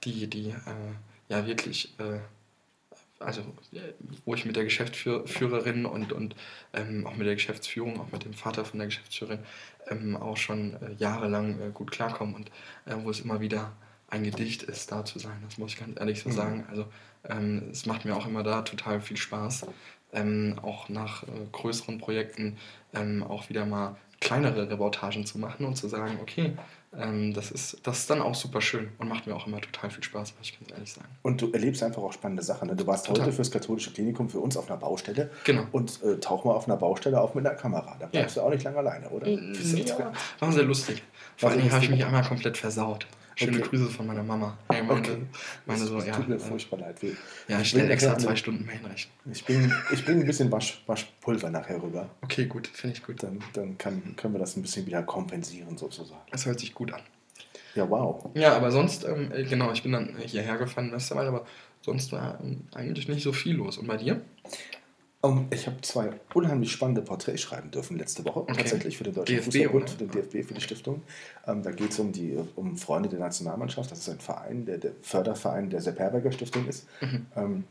die, 0.05 0.27
die 0.27 0.51
äh, 0.51 0.95
ja 1.29 1.47
wirklich, 1.47 1.95
äh, 1.99 2.21
also 3.25 3.43
wo 4.25 4.35
ich 4.35 4.45
mit 4.45 4.57
der 4.57 4.65
Geschäftsführerin 4.65 5.87
und, 5.87 6.13
und 6.13 6.37
ähm, 6.73 7.07
auch 7.07 7.17
mit 7.17 7.27
der 7.27 7.35
Geschäftsführung, 7.35 8.01
auch 8.01 8.13
mit 8.13 8.25
dem 8.25 8.35
Vater 8.35 8.65
von 8.65 8.79
der 8.79 8.89
Geschäftsführerin 8.89 9.41
ähm, 9.89 10.17
auch 10.17 10.37
schon 10.37 10.75
äh, 10.75 10.93
jahrelang 10.99 11.61
äh, 11.61 11.71
gut 11.73 11.91
klarkomme 11.91 12.35
und 12.35 12.49
äh, 12.87 12.95
wo 13.03 13.11
es 13.11 13.21
immer 13.21 13.41
wieder 13.41 13.73
ein 14.09 14.25
Gedicht 14.25 14.63
ist, 14.63 14.93
da 14.93 15.05
zu 15.05 15.19
sein. 15.19 15.37
Das 15.45 15.59
muss 15.59 15.73
ich 15.73 15.81
ganz 15.81 15.99
ehrlich 15.99 16.21
so 16.21 16.29
mhm. 16.29 16.35
sagen. 16.35 16.65
Also 16.71 16.87
ähm, 17.29 17.69
es 17.71 17.87
macht 17.87 18.05
mir 18.05 18.17
auch 18.17 18.27
immer 18.27 18.43
da 18.43 18.63
total 18.63 19.01
viel 19.01 19.17
Spaß, 19.17 19.67
ähm, 20.13 20.59
auch 20.63 20.89
nach 20.89 21.25
äh, 21.25 21.27
größeren 21.53 21.99
Projekten 21.99 22.59
ähm, 22.93 23.23
auch 23.23 23.49
wieder 23.49 23.67
mal 23.67 23.97
kleinere 24.21 24.71
Reportagen 24.71 25.27
zu 25.27 25.39
machen 25.39 25.67
und 25.67 25.77
zu 25.77 25.89
sagen, 25.89 26.19
okay, 26.23 26.57
ähm, 26.99 27.35
das, 27.35 27.51
ist, 27.51 27.79
das 27.83 28.01
ist 28.01 28.11
dann 28.11 28.21
auch 28.21 28.35
super 28.35 28.61
schön 28.61 28.91
und 28.99 29.09
macht 29.09 29.27
mir 29.27 29.35
auch 29.35 29.47
immer 29.47 29.61
total 29.61 29.91
viel 29.91 30.05
Spaß, 30.05 30.35
muss 30.39 30.49
ich 30.49 30.59
ganz 30.59 30.71
ehrlich 30.73 30.93
sagen. 30.93 31.09
Und 31.23 31.41
du 31.41 31.51
erlebst 31.53 31.83
einfach 31.83 32.03
auch 32.03 32.13
spannende 32.13 32.43
Sachen. 32.43 32.69
Ne? 32.69 32.77
Du 32.77 32.87
warst 32.87 33.07
total. 33.07 33.27
heute 33.27 33.33
fürs 33.33 33.51
katholische 33.51 33.93
Klinikum 33.93 34.29
für 34.29 34.41
uns 34.41 34.57
auf 34.57 34.71
einer 34.71 34.79
Baustelle 34.79 35.31
genau. 35.45 35.67
und 35.73 36.03
äh, 36.03 36.19
tauch 36.21 36.45
mal 36.45 36.53
auf 36.53 36.67
einer 36.67 36.77
Baustelle 36.77 37.21
auf 37.21 37.35
mit 37.35 37.47
einer 37.47 37.57
Kamera. 37.57 37.97
Da 37.99 38.07
bleibst 38.07 38.37
ja. 38.37 38.43
du 38.43 38.49
auch 38.49 38.53
nicht 38.53 38.65
lange 38.65 38.79
alleine, 38.79 39.09
oder? 39.11 39.29
Ja, 39.29 40.13
war 40.41 40.53
sehr 40.53 40.65
lustig. 40.65 41.03
Vor 41.37 41.51
allem 41.51 41.71
habe 41.71 41.85
ich 41.85 41.91
mich 41.91 42.05
einmal 42.05 42.25
komplett 42.25 42.57
versaut. 42.57 43.07
Schöne 43.37 43.59
okay. 43.59 43.69
Grüße 43.69 43.87
von 43.91 44.07
meiner 44.07 44.23
Mama. 44.23 44.57
Hey, 44.71 44.83
meine, 44.83 45.01
okay. 45.01 45.17
meine 45.67 45.85
so, 45.85 45.97
das 45.97 46.07
ja, 46.07 46.13
tut 46.15 46.29
mir 46.29 46.37
äh, 46.37 46.39
furchtbar 46.39 46.81
leid. 46.81 47.03
Wir, 47.03 47.13
ja, 47.49 47.61
ich 47.61 47.71
stelle 47.71 47.89
extra 47.89 48.17
zwei 48.17 48.37
Stunden 48.37 48.65
mehr 48.65 48.77
hinrechnen. 48.77 49.13
Ich 49.33 49.45
bringe 49.45 49.75
ich 49.93 50.05
bring 50.05 50.21
ein 50.21 50.27
bisschen 50.27 50.53
Wasch, 50.53 50.83
Waschpulver 50.87 51.51
nachher 51.51 51.83
rüber. 51.83 52.11
Okay, 52.23 52.47
gut, 52.47 52.67
finde 52.69 52.97
ich 52.97 53.03
gut. 53.05 53.23
Dann, 53.23 53.41
dann 53.53 53.77
kann, 53.79 54.15
können 54.17 54.35
wir 54.35 54.39
das 54.39 54.57
ein 54.57 54.63
bisschen 54.63 54.87
wieder 54.87 55.03
kompensieren, 55.03 55.77
sozusagen. 55.77 56.21
Das 56.31 56.47
hört 56.47 56.61
sich 56.61 56.75
gut 56.75 56.93
an. 56.93 57.03
Ja, 57.75 57.91
wow. 57.91 58.31
Ja, 58.35 58.57
aber 58.57 58.71
sonst, 58.71 59.05
ähm, 59.05 59.33
äh, 59.33 59.43
genau, 59.43 59.73
ich 59.73 59.83
bin 59.83 59.93
dann 59.93 60.17
hierher 60.25 60.57
gefahren, 60.57 60.93
Westerwald, 60.93 61.29
aber 61.29 61.45
sonst 61.81 62.13
war 62.13 62.39
ähm, 62.41 62.63
eigentlich 62.73 63.09
nicht 63.09 63.23
so 63.23 63.33
viel 63.33 63.57
los. 63.57 63.79
Und 63.79 63.89
bei 63.89 63.97
dir? 63.97 64.21
Um, 65.25 65.39
ähm, 65.39 65.47
ich 65.51 65.67
habe 65.67 65.81
zwei 65.81 66.11
unheimlich 66.35 66.71
spannende 66.71 67.01
Porträts 67.01 67.41
schreiben 67.41 67.71
dürfen 67.71 67.99
letzte 67.99 68.25
Woche, 68.25 68.41
okay. 68.41 68.55
tatsächlich 68.57 68.99
für 68.99 69.05
den 69.05 69.15
Deutschen 69.15 69.37
DFB, 69.37 69.45
Fußballbund, 69.47 69.91
für 69.91 69.97
den 69.97 70.11
DFB, 70.11 70.49
für 70.49 70.55
die 70.55 70.61
Stiftung. 70.61 71.03
Ähm, 71.47 71.63
da 71.63 71.71
geht 71.71 71.93
es 71.93 71.99
um 71.99 72.13
die 72.13 72.39
um 72.57 72.77
Freunde 72.77 73.09
der 73.09 73.21
Nationalmannschaft. 73.21 73.91
Das 73.91 74.01
ist 74.01 74.09
ein 74.11 74.21
Verein, 74.21 74.67
der, 74.67 74.79
der 74.79 74.93
Förderverein 75.01 75.71
der 75.71 75.81
Sepp 75.81 75.99
Herberger 75.99 76.31
Stiftung 76.31 76.69
ist. 76.69 76.87
Mhm. 77.01 77.27
Ähm, 77.37 77.65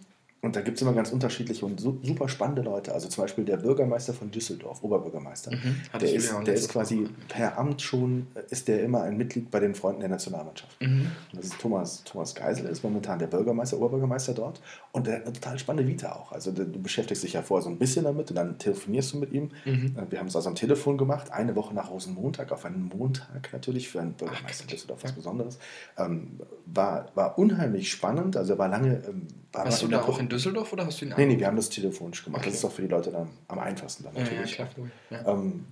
und 0.44 0.58
da 0.58 0.62
gibt 0.62 0.76
es 0.76 0.82
immer 0.82 0.92
ganz 0.92 1.10
unterschiedliche 1.14 1.66
und 1.66 1.80
super 1.80 2.28
spannende 2.28 2.64
Leute. 2.64 2.94
Also 2.94 3.08
zum 3.08 3.24
Beispiel 3.24 3.46
der 3.46 3.56
Bürgermeister 3.56 4.14
von 4.14 4.30
Düsseldorf, 4.30 4.84
Oberbürgermeister. 4.84 5.52
Mhm, 5.52 5.78
der 6.02 6.14
ist, 6.14 6.34
der 6.46 6.54
ist 6.54 6.68
quasi 6.68 7.08
per 7.30 7.58
Amt 7.58 7.82
schon, 7.82 8.28
ist 8.50 8.68
der 8.68 8.84
immer 8.84 9.04
ein 9.04 9.16
Mitglied 9.16 9.50
bei 9.50 9.62
den 9.62 9.74
Freunden 9.74 10.02
der 10.02 10.10
Nationalmannschaft. 10.10 10.82
Mhm. 10.82 11.08
Und 11.32 11.38
das 11.38 11.46
ist 11.46 11.60
Thomas, 11.60 12.04
Thomas 12.04 12.36
Geisel, 12.36 12.66
ist 12.66 12.84
momentan 12.84 13.20
der 13.20 13.28
Bürgermeister, 13.28 13.78
Oberbürgermeister 13.78 14.34
dort. 14.34 14.60
Und 14.92 15.08
der 15.08 15.16
hat 15.16 15.24
eine 15.24 15.32
total 15.32 15.58
spannende 15.60 15.90
Vita 15.90 16.12
auch. 16.12 16.34
Also 16.34 16.52
du 16.52 16.66
beschäftigst 16.66 17.24
dich 17.24 17.32
ja 17.34 17.42
vorher 17.42 17.64
so 17.64 17.70
ein 17.70 17.78
bisschen 17.78 18.04
damit 18.04 18.30
und 18.30 18.36
dann 18.36 18.58
telefonierst 18.58 19.14
du 19.14 19.20
mit 19.20 19.32
ihm. 19.32 19.50
Mhm. 19.64 19.96
Äh, 19.98 20.12
wir 20.12 20.20
haben 20.20 20.28
es 20.28 20.36
also 20.36 20.50
am 20.50 20.56
Telefon 20.56 20.98
gemacht, 20.98 21.32
eine 21.32 21.56
Woche 21.56 21.74
nach 21.74 21.90
Rosenmontag, 21.90 22.52
auf 22.52 22.66
einen 22.66 22.92
Montag 22.94 23.54
natürlich 23.54 23.88
für 23.88 24.02
einen 24.02 24.12
Bürgermeister 24.12 24.66
Ach, 24.68 24.72
Düsseldorf, 24.72 25.04
was 25.04 25.12
ja. 25.12 25.16
Besonderes. 25.16 25.58
Ähm, 25.98 26.42
war, 26.66 27.06
war 27.16 27.40
unheimlich 27.40 27.90
spannend, 27.90 28.36
also 28.36 28.56
er 28.56 28.60
war 28.60 28.68
lange... 28.68 29.02
Ähm, 29.08 29.28
war 29.54 29.66
Warst 29.66 29.84
du 29.84 29.88
da 29.88 30.02
auch 30.02 30.20
in 30.20 30.30
Düsseldorf 30.34 30.74
oder 30.74 30.86
hast 30.86 31.02
du 31.02 31.06
ihn 31.06 31.13
Nee, 31.18 31.25
nee, 31.25 31.40
wir 31.40 31.48
haben 31.48 31.56
das 31.56 31.70
telefonisch 31.70 32.24
gemacht. 32.24 32.42
Okay. 32.42 32.50
Das 32.50 32.56
ist 32.56 32.63
doch 32.63 32.72
für 32.72 32.82
die 32.82 32.88
Leute 32.88 33.12
dann 33.12 33.30
am 33.48 33.60
einfachsten 33.60 34.04
dann 34.04 34.13
natürlich. 34.13 34.58
Ja, 34.58 34.66
ja, 34.66 34.88
klar, 35.10 35.34
ähm, 35.36 35.66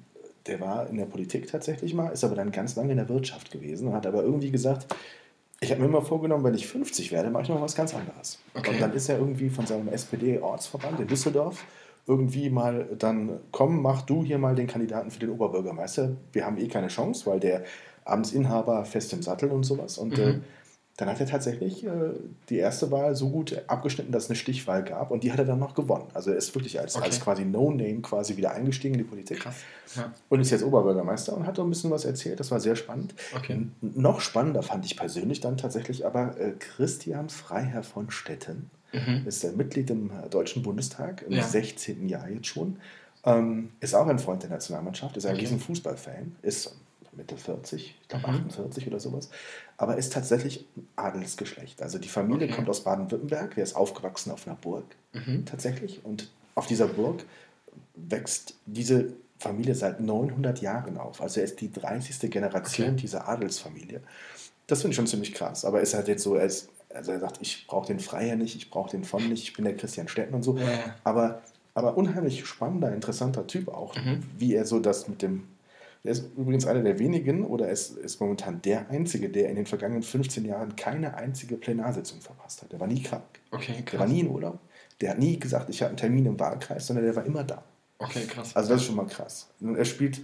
der 0.48 0.60
war 0.60 0.90
in 0.90 0.98
der 0.98 1.06
Politik 1.06 1.48
tatsächlich 1.48 1.94
mal, 1.94 2.10
ist 2.10 2.24
aber 2.24 2.36
dann 2.36 2.52
ganz 2.52 2.76
lange 2.76 2.92
in 2.92 2.98
der 2.98 3.10
Wirtschaft 3.10 3.52
gewesen 3.52 3.90
und 3.90 3.94
hat 3.94 4.08
aber 4.08 4.24
irgendwie 4.24 4.52
gesagt, 4.52 4.88
ich 5.60 5.70
habe 5.70 5.82
mir 5.82 5.88
immer 5.88 6.02
vorgenommen, 6.02 6.44
wenn 6.44 6.56
ich 6.56 6.68
50 6.68 7.12
werde, 7.12 7.30
mache 7.30 7.44
ich 7.44 7.50
noch 7.50 7.62
was 7.62 7.76
ganz 7.76 7.94
anderes. 7.94 8.40
Okay. 8.56 8.72
Und 8.72 8.82
dann 8.82 8.94
ist 8.94 9.10
er 9.10 9.20
irgendwie 9.20 9.50
von 9.50 9.68
seinem 9.68 9.90
SPD-Ortsverband 9.90 11.00
in 11.02 11.08
Düsseldorf 11.08 11.64
irgendwie 12.08 12.50
mal 12.50 12.88
dann, 12.98 13.40
komm, 13.52 13.82
mach 13.82 14.02
du 14.02 14.24
hier 14.24 14.40
mal 14.40 14.56
den 14.56 14.66
Kandidaten 14.66 15.12
für 15.12 15.20
den 15.20 15.30
Oberbürgermeister. 15.30 16.16
Wir 16.34 16.46
haben 16.46 16.58
eh 16.58 16.68
keine 16.68 16.88
Chance, 16.88 17.28
weil 17.28 17.40
der 17.40 17.64
Amtsinhaber 18.06 18.86
fest 18.86 19.14
im 19.14 19.22
Sattel 19.22 19.52
und 19.52 19.64
sowas. 19.64 20.00
Und 20.00 20.18
mhm. 20.18 20.24
äh, 20.24 20.40
dann 21.02 21.10
hat 21.10 21.20
er 21.20 21.26
tatsächlich 21.26 21.84
äh, 21.84 21.90
die 22.50 22.58
erste 22.58 22.92
Wahl 22.92 23.16
so 23.16 23.30
gut 23.30 23.60
abgeschnitten, 23.66 24.12
dass 24.12 24.26
es 24.26 24.30
eine 24.30 24.36
Stichwahl 24.36 24.84
gab 24.84 25.10
und 25.10 25.24
die 25.24 25.32
hat 25.32 25.40
er 25.40 25.46
dann 25.46 25.58
noch 25.58 25.74
gewonnen. 25.74 26.06
Also 26.14 26.30
er 26.30 26.38
ist 26.38 26.54
wirklich 26.54 26.80
als, 26.80 26.96
okay. 26.96 27.06
als 27.06 27.20
quasi 27.20 27.44
No-Name 27.44 28.02
quasi 28.02 28.38
wieder 28.38 28.52
eingestiegen 28.52 28.94
in 28.94 29.00
die 29.00 29.10
Politik 29.10 29.40
Krass. 29.40 29.56
Ja. 29.96 30.14
und 30.30 30.42
ist 30.42 30.52
jetzt 30.52 30.64
Oberbürgermeister 30.64 31.36
und 31.36 31.48
hat 31.48 31.56
so 31.56 31.64
ein 31.64 31.70
bisschen 31.70 31.90
was 31.90 32.06
erzählt. 32.06 32.40
Das 32.40 32.52
war 32.52 32.60
sehr 32.60 32.76
spannend. 32.76 33.16
Okay. 33.36 33.66
Noch 33.82 34.22
spannender 34.22 34.62
fand 34.62 34.86
ich 34.86 34.96
persönlich 34.96 35.40
dann 35.40 35.58
tatsächlich 35.58 36.06
aber 36.06 36.40
äh, 36.40 36.52
Christian 36.60 37.30
Freiherr 37.30 37.82
von 37.82 38.12
Stetten. 38.12 38.70
Mhm. 38.94 39.24
Ist 39.26 39.42
der 39.42 39.54
Mitglied 39.54 39.90
im 39.90 40.12
äh, 40.12 40.30
Deutschen 40.30 40.62
Bundestag 40.62 41.24
im 41.24 41.32
ja. 41.32 41.42
16. 41.42 42.10
Jahr 42.10 42.30
jetzt 42.30 42.46
schon. 42.46 42.78
Ähm, 43.26 43.72
ist 43.80 43.96
auch 43.96 44.06
ein 44.06 44.20
Freund 44.20 44.44
der 44.44 44.52
Nationalmannschaft, 44.52 45.18
ist 45.18 45.26
ein 45.26 45.34
okay. 45.34 45.42
riesen 45.42 45.60
Fußballfan, 45.60 46.36
ist 46.44 46.76
Mitte 47.14 47.38
40, 47.38 47.96
ich 48.02 48.08
glaube 48.08 48.28
mhm. 48.28 48.36
48 48.36 48.88
oder 48.88 49.00
sowas, 49.00 49.30
aber 49.78 49.98
ist 49.98 50.14
tatsächlich 50.14 50.66
Adelsgeschlecht. 50.96 51.82
Also 51.82 52.00
die 52.00 52.08
Familie 52.08 52.48
okay. 52.48 52.56
kommt 52.56 52.70
aus 52.70 52.82
Baden-Württemberg, 52.82 53.56
der 53.56 53.64
ist 53.64 53.76
aufgewachsen 53.76 54.32
auf 54.32 54.48
einer 54.48 54.56
Burg 54.56 54.86
mhm. 55.14 55.46
tatsächlich 55.46 56.04
und 56.06 56.30
auf 56.56 56.68
dieser 56.68 56.88
Burg 56.88 57.26
wächst 57.96 58.56
diese 58.66 59.14
Familie 59.40 59.76
seit 59.76 60.00
900 60.00 60.62
Jahren 60.62 60.98
auf. 60.98 61.22
Also 61.22 61.40
er 61.40 61.46
ist 61.46 61.60
die 61.62 61.72
30. 61.72 62.30
Generation 62.30 62.90
okay. 62.90 62.98
dieser 62.98 63.28
Adelsfamilie. 63.28 64.02
Das 64.68 64.82
finde 64.82 64.92
ich 64.92 64.96
schon 64.98 65.08
ziemlich 65.08 65.34
krass, 65.34 65.66
aber 65.66 65.82
ist 65.82 65.94
halt 65.94 66.08
jetzt 66.08 66.24
so, 66.24 66.36
er 66.36 66.46
ist, 66.46 66.70
also 66.94 67.12
er 67.12 67.20
sagt, 67.20 67.40
ich 67.42 67.66
brauche 67.68 67.88
den 67.88 68.00
Freier 68.00 68.36
nicht, 68.36 68.56
ich 68.56 68.70
brauche 68.70 68.92
den 68.92 69.04
von 69.04 69.28
nicht, 69.28 69.44
ich 69.44 69.54
bin 69.54 69.66
der 69.66 69.76
Christian 69.76 70.08
Stetten 70.08 70.34
und 70.34 70.44
so, 70.44 70.58
ja. 70.58 70.96
aber 71.04 71.42
aber 71.74 71.98
unheimlich 71.98 72.46
spannender, 72.46 72.94
interessanter 72.94 73.48
Typ 73.48 73.70
auch, 73.70 73.96
mhm. 73.96 74.24
wie 74.38 74.54
er 74.54 74.66
so 74.66 74.80
das 74.80 75.08
mit 75.08 75.22
dem 75.22 75.48
er 76.04 76.12
ist 76.12 76.32
übrigens 76.36 76.66
einer 76.66 76.82
der 76.82 76.98
wenigen 76.98 77.46
oder 77.46 77.70
ist, 77.70 77.98
ist 77.98 78.20
momentan 78.20 78.62
der 78.62 78.90
Einzige, 78.90 79.30
der 79.30 79.50
in 79.50 79.56
den 79.56 79.68
vergangenen 79.68 80.02
15 80.02 80.46
Jahren 80.46 80.76
keine 80.76 81.16
einzige 81.16 81.58
Plenarsitzung 81.58 82.22
verpasst 82.22 82.64
hat. 82.64 82.72
Der 82.72 82.80
war 82.80 82.88
nie 82.88 83.04
krank. 83.04 83.24
Okay, 83.52 83.74
krass. 83.74 83.92
Der 83.92 84.00
war 84.00 84.08
nie 84.08 84.22
in 84.22 84.30
Urlaub. 84.30 84.60
Der 85.00 85.12
hat 85.12 85.20
nie 85.20 85.38
gesagt, 85.40 85.70
ich 85.70 85.82
habe 85.82 85.90
einen 85.90 85.98
Termin 85.98 86.26
im 86.26 86.40
Wahlkreis, 86.40 86.88
sondern 86.88 87.06
der 87.06 87.16
war 87.16 87.26
immer 87.26 87.44
da. 87.44 87.64
Okay, 88.00 88.26
krass. 88.26 88.56
Also 88.56 88.70
das 88.70 88.82
ist 88.82 88.88
schon 88.88 88.96
mal 88.96 89.06
krass. 89.06 89.48
Und 89.60 89.76
er 89.76 89.86
spielt 89.86 90.22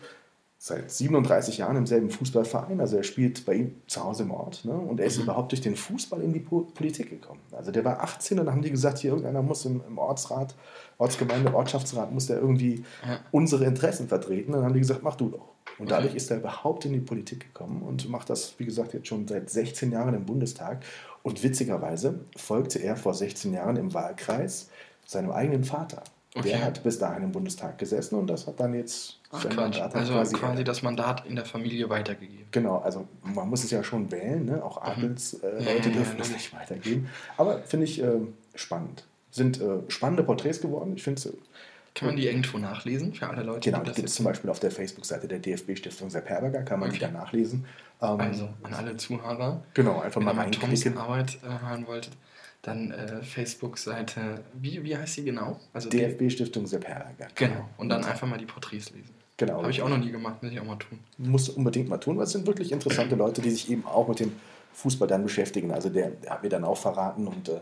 seit 0.60 0.90
37 0.90 1.60
Jahren 1.60 1.76
im 1.76 1.86
selben 1.86 2.10
Fußballverein. 2.10 2.82
Also 2.82 2.98
er 2.98 3.04
spielt 3.04 3.46
bei 3.46 3.54
ihm 3.54 3.76
zu 3.86 4.04
Hause 4.04 4.24
im 4.24 4.32
Ort. 4.32 4.66
Ne? 4.66 4.74
Und 4.74 5.00
er 5.00 5.06
ist 5.06 5.18
mhm. 5.18 5.24
überhaupt 5.26 5.52
durch 5.52 5.62
den 5.62 5.76
Fußball 5.76 6.22
in 6.22 6.34
die 6.34 6.40
Politik 6.40 7.12
gekommen. 7.12 7.42
Also 7.52 7.72
der 7.72 7.86
war 7.86 8.02
18 8.02 8.40
und 8.40 8.48
dann 8.48 8.56
haben 8.56 8.64
die 8.64 8.72
gesagt, 8.72 8.98
hier 8.98 9.12
irgendeiner 9.12 9.44
muss 9.44 9.66
im, 9.66 9.82
im 9.88 10.00
Ortsrat, 10.00 10.56
Ortsgemeinde, 10.98 11.54
Ortschaftsrat, 11.54 12.12
muss 12.12 12.26
der 12.26 12.40
irgendwie 12.40 12.84
ja. 13.06 13.20
unsere 13.32 13.66
Interessen 13.66 14.08
vertreten. 14.08 14.52
Und 14.52 14.58
dann 14.58 14.66
haben 14.66 14.74
die 14.74 14.80
gesagt, 14.80 15.04
mach 15.04 15.16
du 15.16 15.30
doch. 15.30 15.57
Und 15.78 15.92
dadurch 15.92 16.16
ist 16.16 16.32
er 16.32 16.38
überhaupt 16.38 16.86
in 16.86 16.94
die 16.94 17.00
Politik 17.00 17.42
gekommen 17.42 17.84
und 17.84 18.10
macht 18.10 18.30
das, 18.30 18.56
wie 18.58 18.66
gesagt, 18.66 18.94
jetzt 18.94 19.08
schon 19.08 19.28
seit 19.28 19.50
16 19.50 19.92
Jahren 19.92 20.14
im 20.14 20.26
Bundestag. 20.26 20.84
Und 21.24 21.44
witzigerweise 21.44 22.20
folgte 22.36 22.80
er 22.80 22.96
vor 22.96 23.14
16 23.14 23.54
Jahren 23.54 23.76
im 23.76 23.94
Wahlkreis 23.94 24.70
seinem 25.06 25.32
eigenen 25.32 25.64
Vater. 25.64 26.04
Okay. 26.36 26.50
Der 26.50 26.64
hat 26.64 26.84
bis 26.84 27.00
dahin 27.00 27.24
im 27.24 27.32
Bundestag 27.32 27.78
gesessen 27.80 28.16
und 28.16 28.28
das 28.28 28.46
hat 28.46 28.60
dann 28.60 28.74
jetzt 28.74 29.20
Ach, 29.32 29.42
sein 29.42 29.56
Mandat 29.56 29.96
also 29.96 30.14
quasi, 30.14 30.36
quasi 30.36 30.64
das 30.64 30.84
Mandat 30.84 31.26
in 31.26 31.36
der 31.36 31.46
Familie 31.46 31.90
weitergegeben. 31.90 32.46
Genau, 32.52 32.78
also 32.78 33.08
man 33.24 33.50
muss 33.50 33.64
es 33.64 33.72
ja 33.72 33.84
schon 33.84 34.12
wählen, 34.12 34.46
ne? 34.46 34.64
auch 34.64 34.82
Adelsleute 34.82 35.62
mhm. 35.62 35.68
äh, 35.68 35.76
ja, 35.76 35.80
dürfen 35.80 36.18
ja, 36.18 36.24
es 36.24 36.32
nicht 36.32 36.54
weitergeben. 36.54 37.10
Aber 37.38 37.60
finde 37.60 37.86
ich 37.86 38.04
äh, 38.04 38.20
spannend. 38.54 39.06
Sind 39.32 39.60
äh, 39.60 39.80
spannende 39.88 40.24
Porträts 40.24 40.62
geworden. 40.62 40.94
Ich 40.96 41.04
finde 41.04 41.20
es 41.20 41.34
kann 41.98 42.10
man 42.10 42.16
die 42.16 42.28
irgendwo 42.28 42.60
nachlesen 42.60 43.14
für 43.14 43.28
alle 43.28 43.42
Leute? 43.42 43.72
Genau, 43.72 43.84
die 43.84 43.92
gibt 43.92 44.08
es 44.08 44.14
zum 44.14 44.26
Beispiel 44.26 44.52
auf 44.52 44.60
der 44.60 44.70
Facebook-Seite 44.70 45.28
der 45.28 45.40
DFB-Stiftung 45.40 46.12
Sepp 46.12 46.30
Herberger, 46.30 46.62
kann 46.62 46.80
man 46.80 46.90
okay. 46.90 47.00
die 47.00 47.06
da 47.06 47.12
nachlesen. 47.12 47.66
Ähm, 48.02 48.20
also 48.20 48.50
an 48.62 48.74
alle 48.76 48.98
Zuhörer. 48.98 49.64
Genau, 49.74 50.00
einfach 50.00 50.22
mal 50.22 50.36
reinklicken. 50.36 50.70
Wenn 50.72 50.94
ihr 50.94 51.00
Arbeit 51.00 51.40
äh, 51.44 51.66
hören 51.68 51.88
wolltet, 51.88 52.14
dann 52.62 52.92
äh, 52.92 53.24
Facebook-Seite, 53.24 54.44
wie, 54.54 54.84
wie 54.84 54.96
heißt 54.96 55.16
sie 55.16 55.24
genau? 55.24 55.60
Also 55.74 55.90
DFB-Stiftung 55.90 56.68
Sepp 56.68 56.88
Herberger. 56.88 57.30
Genau, 57.34 57.68
und 57.78 57.90
dann 57.90 58.04
einfach 58.04 58.28
mal 58.28 58.38
die 58.38 58.46
Porträts 58.46 58.92
lesen. 58.92 59.16
Genau. 59.38 59.62
Habe 59.62 59.72
ich 59.72 59.82
auch 59.82 59.90
noch 59.90 59.98
nie 59.98 60.12
gemacht, 60.12 60.44
muss 60.44 60.52
ich 60.52 60.60
auch 60.60 60.66
mal 60.66 60.78
tun. 60.78 61.00
Musst 61.18 61.48
du 61.48 61.54
unbedingt 61.54 61.90
mal 61.90 61.98
tun, 61.98 62.18
weil 62.18 62.26
es 62.26 62.32
sind 62.32 62.46
wirklich 62.46 62.72
interessante 62.72 63.16
Leute, 63.16 63.42
die 63.42 63.50
sich 63.50 63.72
eben 63.72 63.86
auch 63.86 64.08
mit 64.08 64.20
dem 64.20 64.34
Fußball 64.74 65.08
dann 65.08 65.24
beschäftigen. 65.24 65.72
Also 65.72 65.90
der, 65.90 66.12
der 66.12 66.32
hat 66.32 66.44
mir 66.44 66.50
dann 66.50 66.64
auch 66.64 66.78
verraten 66.78 67.28
und 67.28 67.50
äh, 67.50 67.60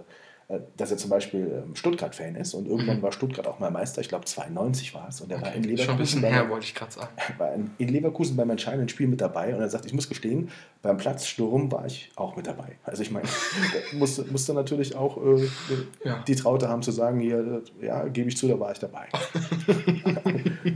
dass 0.77 0.91
er 0.91 0.97
zum 0.97 1.09
Beispiel 1.09 1.63
ähm, 1.65 1.75
Stuttgart-Fan 1.75 2.35
ist 2.35 2.53
und 2.53 2.67
irgendwann 2.67 2.97
mhm. 2.97 3.01
war 3.01 3.11
Stuttgart 3.11 3.47
auch 3.47 3.57
mal 3.57 3.71
Meister, 3.71 4.01
ich 4.01 4.09
glaube 4.09 4.25
92 4.25 4.93
war 4.93 5.07
es 5.09 5.19
und 5.19 5.31
er 5.31 5.37
okay. 5.37 5.47
war 5.47 5.53
in 5.55 5.63
Leverkusen. 5.63 5.85
Schon 5.85 5.95
ein 5.95 5.97
bisschen 5.97 6.23
her, 6.23 6.49
wollte 6.49 6.65
ich 6.65 6.75
gerade 6.75 6.91
sagen. 6.91 7.09
war 7.39 7.53
in 7.53 7.87
Leverkusen 7.87 8.37
beim 8.37 8.51
entscheidenden 8.51 8.87
Spiel 8.87 9.07
mit 9.07 9.21
dabei 9.21 9.55
und 9.55 9.61
er 9.61 9.69
sagt, 9.69 9.87
ich 9.87 9.93
muss 9.93 10.07
gestehen, 10.07 10.51
beim 10.83 10.97
Platzsturm 10.97 11.71
war 11.71 11.87
ich 11.87 12.11
auch 12.15 12.35
mit 12.35 12.45
dabei. 12.45 12.77
Also 12.83 13.01
ich 13.01 13.09
meine, 13.09 13.27
musste, 13.93 14.23
musste 14.25 14.53
natürlich 14.53 14.95
auch 14.95 15.17
äh, 15.17 15.47
ja. 16.03 16.23
die 16.27 16.35
Traute 16.35 16.69
haben 16.69 16.83
zu 16.83 16.91
sagen, 16.91 17.19
hier, 17.19 17.63
äh, 17.81 17.85
ja, 17.85 18.07
gebe 18.07 18.29
ich 18.29 18.37
zu, 18.37 18.47
da 18.47 18.59
war 18.59 18.71
ich 18.71 18.79
dabei. 18.79 19.07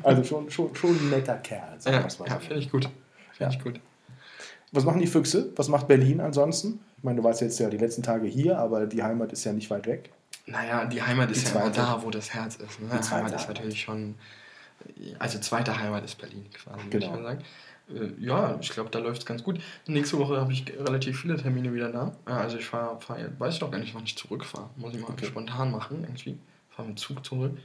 Also 0.03 0.23
schon, 0.23 0.49
schon, 0.49 0.73
schon 0.75 0.91
ein 0.91 1.09
netter 1.09 1.35
Kerl. 1.37 1.77
Ja, 1.83 1.91
ja 1.91 2.39
finde 2.39 2.59
ich 2.59 2.71
gut. 2.71 2.83
Finde 2.83 2.93
ja. 3.39 3.49
ich 3.49 3.59
gut. 3.59 3.79
Was 4.71 4.85
machen 4.85 5.01
die 5.01 5.07
Füchse? 5.07 5.51
Was 5.55 5.67
macht 5.67 5.87
Berlin 5.87 6.21
ansonsten? 6.21 6.79
Ich 6.99 7.03
meine, 7.05 7.21
du 7.21 7.23
warst 7.23 7.39
jetzt 7.39 7.57
ja 7.61 7.69
die 7.69 7.77
letzten 7.77 8.03
Tage 8.03 8.27
hier, 8.27 8.57
aber 8.57 8.85
die 8.85 9.01
Heimat 9.01 9.31
ist 9.31 9.45
ja 9.45 9.53
nicht 9.53 9.69
weit 9.69 9.87
weg. 9.87 10.09
Naja, 10.47 10.83
die 10.83 11.01
Heimat 11.01 11.31
ist 11.31 11.47
die 11.47 11.55
ja 11.55 11.61
immer 11.61 11.69
da, 11.69 12.03
wo 12.03 12.11
das 12.11 12.33
Herz 12.33 12.57
ist. 12.57 12.81
Ne? 12.81 12.89
Die 12.91 13.09
Heimat 13.09 13.33
ist 13.33 13.47
natürlich 13.47 13.81
schon. 13.81 14.15
Also, 15.17 15.39
zweite 15.39 15.79
Heimat 15.79 16.03
ist 16.03 16.17
Berlin 16.17 16.45
quasi, 16.51 16.89
genau. 16.89 16.91
würde 16.91 17.05
ich 17.05 17.11
mal 17.11 17.23
sagen. 17.23 17.43
Äh, 17.89 18.25
ja, 18.25 18.57
ich 18.59 18.69
glaube, 18.71 18.89
da 18.89 18.99
läuft 18.99 19.21
es 19.21 19.25
ganz 19.25 19.43
gut. 19.43 19.61
Nächste 19.87 20.17
Woche 20.19 20.41
habe 20.41 20.51
ich 20.51 20.65
relativ 20.77 21.21
viele 21.21 21.37
Termine 21.37 21.73
wieder 21.73 21.89
da. 21.89 22.11
Also, 22.25 22.57
ich 22.57 22.65
fahre, 22.65 22.99
fahr, 22.99 23.17
weiß 23.37 23.55
ich 23.55 23.61
noch 23.61 23.71
gar 23.71 23.79
nicht, 23.79 23.95
wann 23.95 24.03
ich 24.03 24.17
zurückfahre. 24.17 24.69
Muss 24.75 24.93
ich 24.93 24.99
mal 24.99 25.11
okay. 25.11 25.25
spontan 25.25 25.71
machen, 25.71 26.01
irgendwie. 26.01 26.37
Fahre 26.69 26.89
mit 26.89 26.99
Zug 26.99 27.25
zurück. 27.25 27.57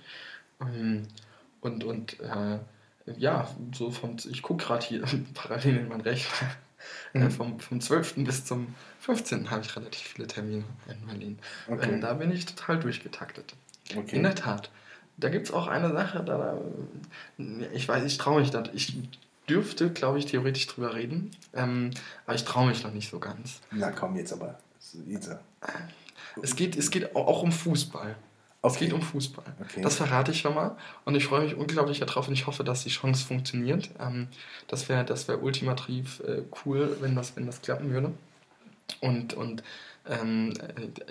Ähm, 0.60 1.02
und, 1.60 1.82
und 1.82 2.20
äh, 2.20 2.60
ja, 3.16 3.48
so 3.74 3.90
von, 3.90 4.16
ich 4.30 4.42
gucke 4.42 4.64
gerade 4.64 4.86
hier 4.86 5.02
parallel 5.34 5.78
in 5.78 5.88
mein 5.88 6.02
Rechner. 6.02 6.50
Äh, 7.12 7.20
mhm. 7.20 7.30
vom, 7.30 7.60
vom 7.60 7.80
12. 7.80 8.14
bis 8.24 8.44
zum 8.44 8.74
15. 9.00 9.50
habe 9.50 9.62
ich 9.62 9.76
relativ 9.76 10.02
viele 10.02 10.26
Termine 10.26 10.64
in 10.88 11.06
Berlin. 11.06 11.38
Okay. 11.68 12.00
da 12.00 12.14
bin 12.14 12.30
ich 12.32 12.46
total 12.46 12.80
durchgetaktet. 12.80 13.54
Okay. 13.94 14.16
In 14.16 14.22
der 14.22 14.34
Tat. 14.34 14.70
Da 15.16 15.28
gibt 15.28 15.46
es 15.46 15.52
auch 15.52 15.68
eine 15.68 15.92
Sache, 15.92 16.24
da, 16.24 16.58
ich 17.72 17.86
weiß, 17.86 18.04
ich 18.04 18.18
traue 18.18 18.40
mich 18.40 18.50
da, 18.50 18.64
ich 18.72 18.96
dürfte, 19.48 19.90
glaube 19.90 20.18
ich, 20.18 20.26
theoretisch 20.26 20.66
drüber 20.66 20.94
reden, 20.94 21.30
ähm, 21.52 21.90
aber 22.26 22.34
ich 22.34 22.44
traue 22.44 22.68
mich 22.68 22.82
noch 22.82 22.92
nicht 22.92 23.10
so 23.10 23.20
ganz. 23.20 23.60
Na 23.70 23.90
komm, 23.90 24.16
jetzt 24.16 24.32
aber. 24.32 24.58
Es 26.42 26.56
geht, 26.56 26.76
es 26.76 26.90
geht 26.90 27.14
auch 27.14 27.42
um 27.42 27.52
Fußball. 27.52 28.16
Okay. 28.64 28.72
Es 28.72 28.80
geht 28.80 28.92
um 28.94 29.02
Fußball. 29.02 29.44
Okay. 29.60 29.82
Das 29.82 29.96
verrate 29.96 30.30
ich 30.30 30.40
schon 30.40 30.54
mal. 30.54 30.74
Und 31.04 31.14
ich 31.14 31.26
freue 31.26 31.42
mich 31.42 31.54
unglaublich 31.54 32.00
darauf 32.00 32.28
und 32.28 32.32
ich 32.32 32.46
hoffe, 32.46 32.64
dass 32.64 32.82
die 32.82 32.88
Chance 32.88 33.26
funktioniert. 33.26 33.90
Ähm, 34.00 34.28
das 34.68 34.88
wäre 34.88 35.04
das 35.04 35.28
wär 35.28 35.42
ultimativ 35.42 36.20
äh, 36.20 36.44
cool, 36.64 36.96
wenn 37.00 37.14
das, 37.14 37.36
wenn 37.36 37.44
das 37.44 37.60
klappen 37.60 37.90
würde. 37.90 38.12
Und, 39.02 39.34
und 39.34 39.62
ähm, 40.08 40.52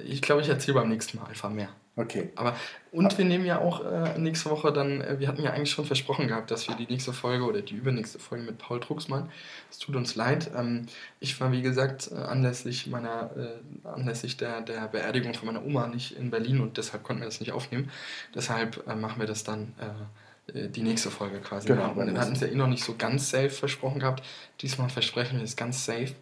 ich 0.05 0.21
glaube, 0.21 0.41
ich 0.41 0.50
erzähle 0.50 0.79
beim 0.79 0.89
nächsten 0.89 1.17
Mal 1.17 1.25
einfach 1.25 1.50
mehr. 1.50 1.69
Okay. 1.95 2.31
Aber, 2.35 2.55
und 2.91 3.15
wir 3.19 3.25
nehmen 3.25 3.45
ja 3.45 3.59
auch 3.59 3.85
äh, 3.85 4.17
nächste 4.17 4.50
Woche 4.50 4.73
dann, 4.73 5.01
äh, 5.01 5.19
wir 5.19 5.27
hatten 5.27 5.43
ja 5.43 5.51
eigentlich 5.51 5.69
schon 5.69 5.85
versprochen 5.85 6.27
gehabt, 6.27 6.50
dass 6.50 6.67
wir 6.67 6.75
die 6.75 6.88
nächste 6.88 7.13
Folge 7.13 7.43
oder 7.43 7.62
die 7.62 7.75
übernächste 7.75 8.17
Folge 8.17 8.45
mit 8.45 8.57
Paul 8.57 8.79
Drucksmann, 8.79 9.29
es 9.69 9.77
tut 9.77 9.95
uns 9.95 10.15
leid, 10.15 10.50
ähm, 10.57 10.88
ich 11.19 11.39
war 11.39 11.51
wie 11.51 11.62
gesagt 11.62 12.09
äh, 12.12 12.15
anlässlich 12.15 12.88
meiner, 12.88 13.29
äh, 13.38 13.88
anlässlich 13.88 14.38
der, 14.38 14.62
der 14.62 14.88
Beerdigung 14.88 15.35
von 15.35 15.45
meiner 15.45 15.63
Oma 15.63 15.88
nicht 15.88 16.17
in 16.17 16.31
Berlin 16.31 16.62
und 16.62 16.77
deshalb 16.77 17.03
konnten 17.03 17.21
wir 17.21 17.27
das 17.27 17.39
nicht 17.39 17.51
aufnehmen. 17.51 17.91
Deshalb 18.33 18.88
äh, 18.88 18.95
machen 18.95 19.19
wir 19.19 19.27
das 19.27 19.43
dann 19.43 19.73
äh, 19.77 20.67
die 20.69 20.81
nächste 20.81 21.12
Folge 21.12 21.39
quasi. 21.41 21.67
Genau, 21.67 21.95
wir 21.95 22.19
hatten 22.19 22.33
es 22.33 22.41
ja 22.41 22.47
eh 22.47 22.55
noch 22.55 22.67
nicht 22.67 22.83
so 22.83 22.95
ganz 22.97 23.29
safe 23.29 23.51
versprochen 23.51 24.00
gehabt. 24.00 24.25
Diesmal 24.62 24.89
versprechen 24.89 25.38
wir 25.38 25.45
es 25.45 25.55
ganz 25.55 25.85
safe, 25.85 26.13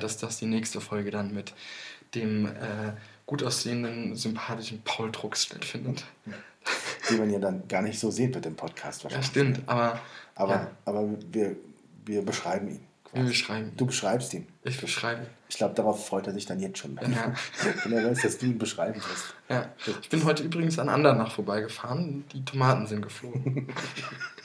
dass 0.00 0.16
das 0.16 0.38
die 0.38 0.46
nächste 0.46 0.80
Folge 0.80 1.10
dann 1.10 1.34
mit 1.34 1.52
dem 2.14 2.48
gut 3.26 3.42
aussehenden, 3.42 4.16
sympathischen 4.16 4.82
Paul 4.82 5.12
Drucks 5.12 5.44
stattfindet. 5.44 6.04
Die 7.08 7.14
man 7.14 7.30
ja 7.30 7.38
dann 7.38 7.66
gar 7.68 7.82
nicht 7.82 7.98
so 7.98 8.10
sehen 8.10 8.34
wird 8.34 8.44
im 8.46 8.56
Podcast 8.56 9.04
wahrscheinlich. 9.04 9.28
Ja, 9.28 9.30
stimmt, 9.30 9.62
aber. 9.66 10.00
Aber, 10.34 10.54
ja. 10.54 10.70
aber 10.84 11.08
wir, 11.32 11.56
wir 12.04 12.22
beschreiben 12.22 12.68
ihn. 12.68 12.80
Quasi. 13.04 13.22
Wir 13.22 13.28
beschreiben. 13.28 13.72
Du 13.76 13.86
beschreibst 13.86 14.34
ihn. 14.34 14.46
Ich 14.62 14.80
beschreibe. 14.80 15.26
Ich 15.48 15.56
glaube, 15.56 15.74
darauf 15.74 16.06
freut 16.06 16.26
er 16.26 16.32
sich 16.32 16.46
dann 16.46 16.60
jetzt 16.60 16.78
schon. 16.78 16.96
Ja. 16.96 17.34
Wenn 17.84 17.92
er 17.92 18.10
weiß, 18.10 18.22
dass 18.22 18.38
du 18.38 18.46
ihn 18.46 18.58
beschreiben 18.58 18.96
wirst. 18.96 19.34
Ja. 19.48 19.68
Ich 20.00 20.08
bin 20.08 20.24
heute 20.24 20.42
übrigens 20.42 20.78
an 20.78 20.88
Andernach 20.88 21.32
vorbeigefahren. 21.32 22.24
Die 22.32 22.44
Tomaten 22.44 22.86
sind 22.86 23.02
geflogen. 23.02 23.68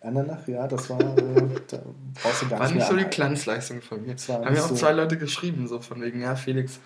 Andernach, 0.00 0.46
ja, 0.46 0.66
das 0.68 0.88
war. 0.90 1.00
Äh, 1.00 1.60
da 1.68 1.82
brauchst 2.22 2.42
du 2.42 2.48
gar 2.48 2.60
war 2.60 2.66
nicht, 2.66 2.76
nicht 2.76 2.86
so 2.86 2.96
die 2.96 3.04
Glanzleistung 3.04 3.82
von 3.82 4.02
mir. 4.02 4.14
Haben 4.16 4.54
ja 4.54 4.62
auch 4.62 4.68
so 4.68 4.74
zwei 4.74 4.92
Leute 4.92 5.18
geschrieben, 5.18 5.66
so 5.66 5.80
von 5.80 6.00
wegen, 6.00 6.20
ja, 6.20 6.36
Felix, 6.36 6.78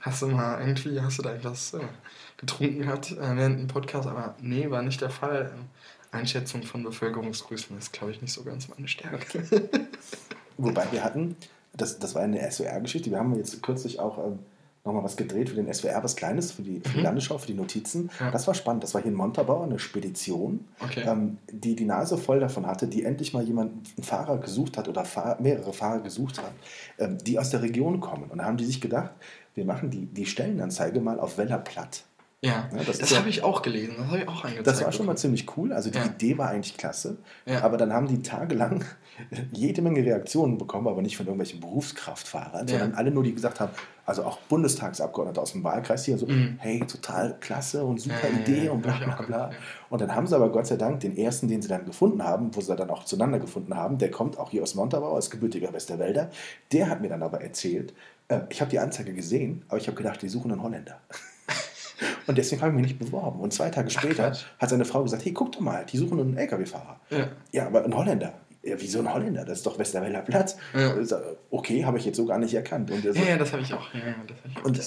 hast 0.00 0.22
du 0.22 0.28
mal 0.28 0.60
irgendwie, 0.60 1.00
hast 1.00 1.18
du 1.18 1.22
da 1.22 1.34
etwas 1.34 1.74
äh, 1.74 1.80
getrunken 2.36 2.80
gehabt 2.80 3.12
äh, 3.12 3.36
während 3.36 3.60
dem 3.60 3.66
Podcast? 3.68 4.06
Aber 4.06 4.34
nee, 4.40 4.70
war 4.70 4.82
nicht 4.82 5.00
der 5.00 5.10
Fall. 5.10 5.52
Einschätzung 6.14 6.62
von 6.62 6.84
Bevölkerungsgrößen 6.84 7.76
ist, 7.76 7.92
glaube 7.92 8.12
ich, 8.12 8.22
nicht 8.22 8.32
so 8.32 8.44
ganz 8.44 8.68
meine 8.68 8.86
Stärke. 8.86 9.68
Wobei 10.56 10.86
wir 10.92 11.02
hatten, 11.02 11.36
das, 11.72 11.98
das 11.98 12.14
war 12.14 12.22
eine 12.22 12.48
SWR-Geschichte, 12.48 13.10
wir 13.10 13.18
haben 13.18 13.34
jetzt 13.34 13.60
kürzlich 13.62 13.98
auch 13.98 14.18
ähm, 14.18 14.38
nochmal 14.84 15.02
was 15.02 15.16
gedreht 15.16 15.48
für 15.48 15.56
den 15.56 15.72
SWR, 15.72 16.04
was 16.04 16.14
Kleines, 16.14 16.52
für 16.52 16.62
die, 16.62 16.80
für 16.80 16.90
die 16.90 16.98
mhm. 16.98 17.04
Landesschau, 17.04 17.38
für 17.38 17.46
die 17.46 17.54
Notizen. 17.54 18.10
Ja. 18.20 18.30
Das 18.30 18.46
war 18.46 18.54
spannend. 18.54 18.82
Das 18.82 18.92
war 18.92 19.00
hier 19.00 19.10
in 19.10 19.16
Montabaur, 19.16 19.64
eine 19.64 19.78
Spedition, 19.78 20.66
okay. 20.80 21.04
ähm, 21.06 21.38
die 21.50 21.74
die 21.74 21.86
Nase 21.86 22.18
voll 22.18 22.40
davon 22.40 22.66
hatte, 22.66 22.86
die 22.86 23.04
endlich 23.04 23.32
mal 23.32 23.42
jemanden, 23.42 23.82
einen 23.96 24.04
Fahrer 24.04 24.38
gesucht 24.38 24.76
hat 24.76 24.88
oder 24.88 25.04
Fahr 25.04 25.40
mehrere 25.40 25.72
Fahrer 25.72 26.00
gesucht 26.00 26.38
hat, 26.38 26.52
ähm, 26.98 27.16
die 27.18 27.38
aus 27.38 27.50
der 27.50 27.62
Region 27.62 28.00
kommen. 28.00 28.30
Und 28.30 28.38
da 28.38 28.44
haben 28.44 28.58
die 28.58 28.66
sich 28.66 28.80
gedacht, 28.80 29.12
wir 29.54 29.64
machen 29.64 29.90
die, 29.90 30.06
die 30.06 30.26
Stellenanzeige 30.26 31.00
mal 31.00 31.18
auf 31.18 31.38
Weller 31.38 31.58
platt. 31.58 32.04
Ja, 32.42 32.68
ja 32.76 32.82
das, 32.84 32.98
das 32.98 33.16
habe 33.16 33.30
ich 33.30 33.42
auch 33.42 33.62
gelesen, 33.62 33.94
das 33.96 34.06
habe 34.08 34.18
ich 34.18 34.28
auch 34.28 34.44
angezeigt. 34.44 34.66
Das 34.66 34.84
war 34.84 34.92
schon 34.92 35.06
mal 35.06 35.16
ziemlich 35.16 35.56
cool, 35.56 35.72
also 35.72 35.88
die 35.88 35.96
ja. 35.96 36.04
Idee 36.04 36.36
war 36.36 36.50
eigentlich 36.50 36.76
klasse, 36.76 37.16
ja. 37.46 37.62
aber 37.62 37.78
dann 37.78 37.90
haben 37.90 38.06
die 38.06 38.20
tagelang 38.20 38.84
jede 39.52 39.82
Menge 39.82 40.04
Reaktionen 40.04 40.58
bekommen, 40.58 40.88
aber 40.88 41.02
nicht 41.02 41.16
von 41.16 41.26
irgendwelchen 41.26 41.60
Berufskraftfahrern, 41.60 42.66
sondern 42.68 42.94
alle 42.94 43.10
nur, 43.10 43.22
die 43.22 43.34
gesagt 43.34 43.60
haben, 43.60 43.72
also 44.06 44.24
auch 44.24 44.38
Bundestagsabgeordnete 44.38 45.40
aus 45.40 45.52
dem 45.52 45.64
Wahlkreis 45.64 46.04
hier, 46.04 46.18
so, 46.18 46.26
mhm. 46.26 46.58
hey, 46.58 46.80
total 46.80 47.38
klasse 47.40 47.84
und 47.84 48.00
super 48.00 48.28
Idee 48.28 48.68
und 48.68 48.82
bla 48.82 48.98
bla 48.98 49.22
bla. 49.22 49.50
Und 49.88 50.00
dann 50.00 50.14
haben 50.14 50.26
sie 50.26 50.36
aber 50.36 50.50
Gott 50.50 50.66
sei 50.66 50.76
Dank 50.76 51.00
den 51.00 51.16
ersten, 51.16 51.48
den 51.48 51.62
sie 51.62 51.68
dann 51.68 51.86
gefunden 51.86 52.22
haben, 52.22 52.54
wo 52.54 52.60
sie 52.60 52.74
dann 52.76 52.90
auch 52.90 53.04
zueinander 53.04 53.38
gefunden 53.38 53.74
haben, 53.74 53.98
der 53.98 54.10
kommt 54.10 54.38
auch 54.38 54.50
hier 54.50 54.62
aus 54.62 54.74
Montabaur, 54.74 55.14
als 55.14 55.30
gebürtiger 55.30 55.72
Westerwälder, 55.72 56.30
der 56.72 56.88
hat 56.90 57.00
mir 57.00 57.08
dann 57.08 57.22
aber 57.22 57.40
erzählt, 57.40 57.94
äh, 58.28 58.40
ich 58.50 58.60
habe 58.60 58.70
die 58.70 58.78
Anzeige 58.78 59.14
gesehen, 59.14 59.62
aber 59.68 59.78
ich 59.78 59.86
habe 59.86 59.96
gedacht, 59.96 60.20
die 60.22 60.28
suchen 60.28 60.52
einen 60.52 60.62
Holländer. 60.62 61.00
Und 62.26 62.38
deswegen 62.38 62.62
habe 62.62 62.72
ich 62.72 62.76
mich 62.76 62.86
nicht 62.86 62.98
beworben. 62.98 63.40
Und 63.40 63.52
zwei 63.52 63.70
Tage 63.70 63.90
später 63.90 64.32
Ach, 64.34 64.60
hat 64.60 64.70
seine 64.70 64.84
Frau 64.84 65.02
gesagt: 65.02 65.24
Hey, 65.24 65.32
guck 65.32 65.52
doch 65.52 65.60
mal, 65.60 65.84
die 65.84 65.98
suchen 65.98 66.18
einen 66.18 66.36
LKW-Fahrer. 66.36 67.00
Ja. 67.10 67.28
ja, 67.52 67.66
aber 67.66 67.84
ein 67.84 67.94
Holländer 67.94 68.32
ja, 68.64 68.80
wie 68.80 68.86
so 68.86 68.98
ein 69.00 69.12
Holländer, 69.12 69.44
das 69.44 69.58
ist 69.58 69.66
doch 69.66 69.78
Westerwälder 69.78 70.22
Platz. 70.22 70.56
Ja. 70.74 70.94
Okay, 71.50 71.84
habe 71.84 71.98
ich 71.98 72.04
jetzt 72.04 72.16
so 72.16 72.26
gar 72.26 72.38
nicht 72.38 72.54
erkannt. 72.54 72.90
Und 72.90 73.04
ja, 73.04 73.12
ja, 73.12 73.36
das 73.36 73.52
habe 73.52 73.62
ich 73.62 73.72
auch. 73.74 73.92
Ja, 73.94 74.00
das 74.26 74.38
habe 74.38 74.48
ich 74.50 74.58
auch. 74.58 74.64
Und, 74.64 74.80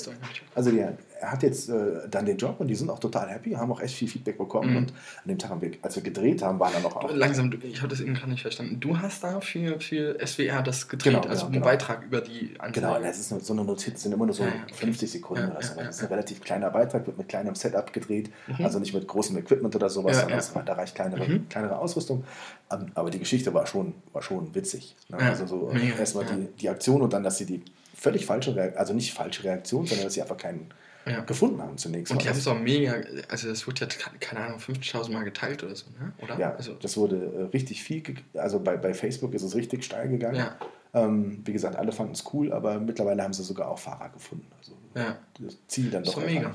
also 0.55 0.71
der, 0.71 0.97
er 1.19 1.31
hat 1.31 1.43
jetzt 1.43 1.69
äh, 1.69 2.07
dann 2.09 2.25
den 2.25 2.37
Job 2.37 2.55
und 2.59 2.67
die 2.67 2.75
sind 2.75 2.89
auch 2.89 2.99
total 2.99 3.29
happy, 3.29 3.51
haben 3.51 3.71
auch 3.71 3.81
echt 3.81 3.95
viel 3.95 4.07
Feedback 4.07 4.37
bekommen. 4.37 4.71
Mhm. 4.71 4.77
Und 4.77 4.91
an 4.91 5.27
dem 5.27 5.37
Tag, 5.37 5.51
haben 5.51 5.61
wir, 5.61 5.71
als 5.81 5.95
wir 5.95 6.03
gedreht 6.03 6.41
haben, 6.41 6.59
waren 6.59 6.73
dann 6.73 6.83
noch 6.83 6.95
auch. 6.95 7.13
Langsam, 7.13 7.51
ich 7.61 7.77
habe 7.81 7.89
das 7.89 8.01
eben 8.01 8.13
gerade 8.13 8.31
nicht 8.31 8.41
verstanden. 8.41 8.79
Du 8.79 8.99
hast 8.99 9.23
da 9.23 9.41
für, 9.41 9.79
für 9.79 10.17
SWR 10.25 10.61
das 10.61 10.87
gedreht, 10.87 11.13
genau, 11.13 11.27
also 11.27 11.45
genau, 11.45 11.45
einen 11.45 11.53
genau. 11.53 11.65
Beitrag 11.65 12.03
über 12.03 12.21
die 12.21 12.55
Anzeige. 12.59 12.87
Genau, 12.87 12.99
das 12.99 13.19
ist 13.19 13.45
so 13.45 13.53
eine 13.53 13.63
Notiz, 13.63 14.01
sind 14.01 14.13
immer 14.13 14.25
nur 14.25 14.35
so 14.35 14.43
ja, 14.43 14.49
okay. 14.63 14.73
50 14.73 15.11
Sekunden 15.11 15.51
oder 15.51 15.61
so. 15.61 15.75
das 15.75 15.97
ist 15.97 16.03
ein 16.03 16.07
relativ 16.07 16.41
kleiner 16.41 16.69
Beitrag, 16.69 17.05
wird 17.07 17.17
mit 17.17 17.29
kleinem 17.29 17.55
Setup 17.55 17.91
gedreht, 17.91 18.29
mhm. 18.47 18.65
also 18.65 18.79
nicht 18.79 18.93
mit 18.93 19.07
großem 19.07 19.37
Equipment 19.37 19.75
oder 19.75 19.89
sowas, 19.89 20.19
sondern 20.19 20.65
da 20.65 20.73
reicht 20.73 20.95
kleinere, 20.95 21.27
mhm. 21.27 21.49
kleinere 21.49 21.77
Ausrüstung. 21.77 22.23
Ähm, 22.71 22.87
aber 22.95 23.09
die 23.09 23.19
Geschichte 23.19 23.53
war 23.53 23.65
schon, 23.65 23.93
war 24.13 24.21
schon 24.21 24.53
witzig. 24.53 24.95
Ne? 25.09 25.17
also 25.17 25.45
so 25.45 25.71
erstmal 25.71 26.25
die, 26.25 26.47
die 26.59 26.69
Aktion 26.69 27.01
und 27.01 27.13
dann, 27.13 27.23
dass 27.23 27.37
sie 27.37 27.45
die 27.45 27.63
völlig 27.95 28.25
falsche 28.25 28.55
Reaktion, 28.55 28.79
also 28.79 28.93
nicht 28.93 29.13
falsche 29.13 29.43
Reaktion, 29.43 29.85
sondern 29.85 30.05
dass 30.05 30.13
sie 30.13 30.21
einfach 30.21 30.37
keinen 30.37 30.69
ja. 31.09 31.21
gefunden 31.21 31.61
haben 31.61 31.77
zunächst. 31.77 32.11
Und 32.11 32.23
die 32.23 32.29
haben 32.29 32.37
es 32.37 32.47
auch 32.47 32.59
mega, 32.59 32.95
also 33.29 33.47
das 33.49 33.65
wurde 33.67 33.81
ja, 33.81 33.87
keine 34.19 34.41
Ahnung, 34.41 34.59
50.000 34.59 35.11
Mal 35.11 35.23
geteilt 35.23 35.63
oder 35.63 35.75
so, 35.75 35.85
ne? 35.99 36.13
oder? 36.21 36.39
Ja, 36.39 36.55
also, 36.55 36.73
das 36.73 36.97
wurde 36.97 37.15
äh, 37.17 37.43
richtig 37.53 37.83
viel, 37.83 38.03
also 38.33 38.59
bei, 38.59 38.77
bei 38.77 38.93
Facebook 38.93 39.33
ist 39.33 39.43
es 39.43 39.55
richtig 39.55 39.83
steil 39.83 40.09
gegangen. 40.09 40.37
Ja. 40.37 40.57
Ähm, 40.93 41.41
wie 41.45 41.53
gesagt, 41.53 41.75
alle 41.75 41.91
fanden 41.91 42.13
es 42.13 42.23
cool, 42.33 42.51
aber 42.53 42.79
mittlerweile 42.79 43.23
haben 43.23 43.33
sie 43.33 43.43
sogar 43.43 43.69
auch 43.69 43.79
Fahrer 43.79 44.09
gefunden. 44.09 44.47
Also 44.57 44.73
ja. 44.95 45.17
das 45.39 45.57
Ziel 45.67 45.91
dann 45.91 46.03
doch 46.03 46.13
so 46.13 46.21
mega. 46.21 46.53